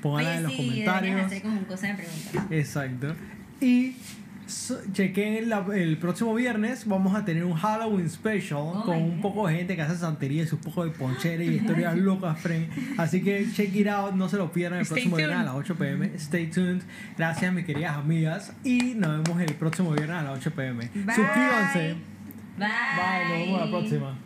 pónganlas 0.00 0.36
en 0.36 0.42
los 0.44 0.52
sí, 0.52 0.58
comentarios. 0.58 1.20
hacer 1.26 1.42
como 1.42 1.62
cosa 1.62 1.86
de 1.88 1.94
preguntas. 1.94 2.44
Exacto. 2.50 3.14
Y 3.60 3.96
so- 4.46 4.78
chequen 4.92 5.48
la- 5.48 5.64
el 5.74 5.98
próximo 5.98 6.34
viernes 6.34 6.86
vamos 6.86 7.14
a 7.14 7.24
tener 7.24 7.44
un 7.44 7.54
Halloween 7.54 8.08
special 8.08 8.58
Oh 8.58 8.82
con 8.84 8.96
un 9.02 9.20
poco 9.20 9.46
de 9.48 9.56
gente 9.56 9.76
que 9.76 9.82
hace 9.82 9.96
santería 9.96 10.42
y 10.44 10.48
un 10.54 10.60
poco 10.60 10.84
de 10.84 10.90
ponchera 10.90 11.42
y 11.44 11.48
historias 11.56 11.96
locas, 11.96 12.38
friend. 12.40 12.68
Así 12.98 13.22
que 13.22 13.46
check 13.52 13.74
it 13.74 13.88
out, 13.88 14.14
no 14.14 14.28
se 14.28 14.36
lo 14.36 14.50
pierdan 14.52 14.78
el 14.80 14.82
Stay 14.84 14.94
próximo 14.96 15.16
viernes 15.16 15.36
a 15.36 15.40
tuned. 15.42 15.52
las 15.54 15.60
8 15.70 15.74
pm. 15.76 16.06
Stay 16.16 16.46
tuned. 16.48 16.82
Gracias, 17.16 17.52
mis 17.52 17.64
queridas 17.64 17.96
amigas. 17.96 18.52
Y 18.64 18.94
nos 18.94 19.22
vemos 19.22 19.40
el 19.42 19.54
próximo 19.54 19.90
viernes 19.92 20.16
a 20.16 20.22
las 20.22 20.38
8 20.38 20.50
pm. 20.54 20.88
Bye. 20.94 21.14
Suscríbanse. 21.14 21.94
Bye. 22.58 22.68
Bye, 22.68 23.28
nos 23.28 23.38
vemos 23.46 23.60
la 23.60 23.70
próxima. 23.70 24.18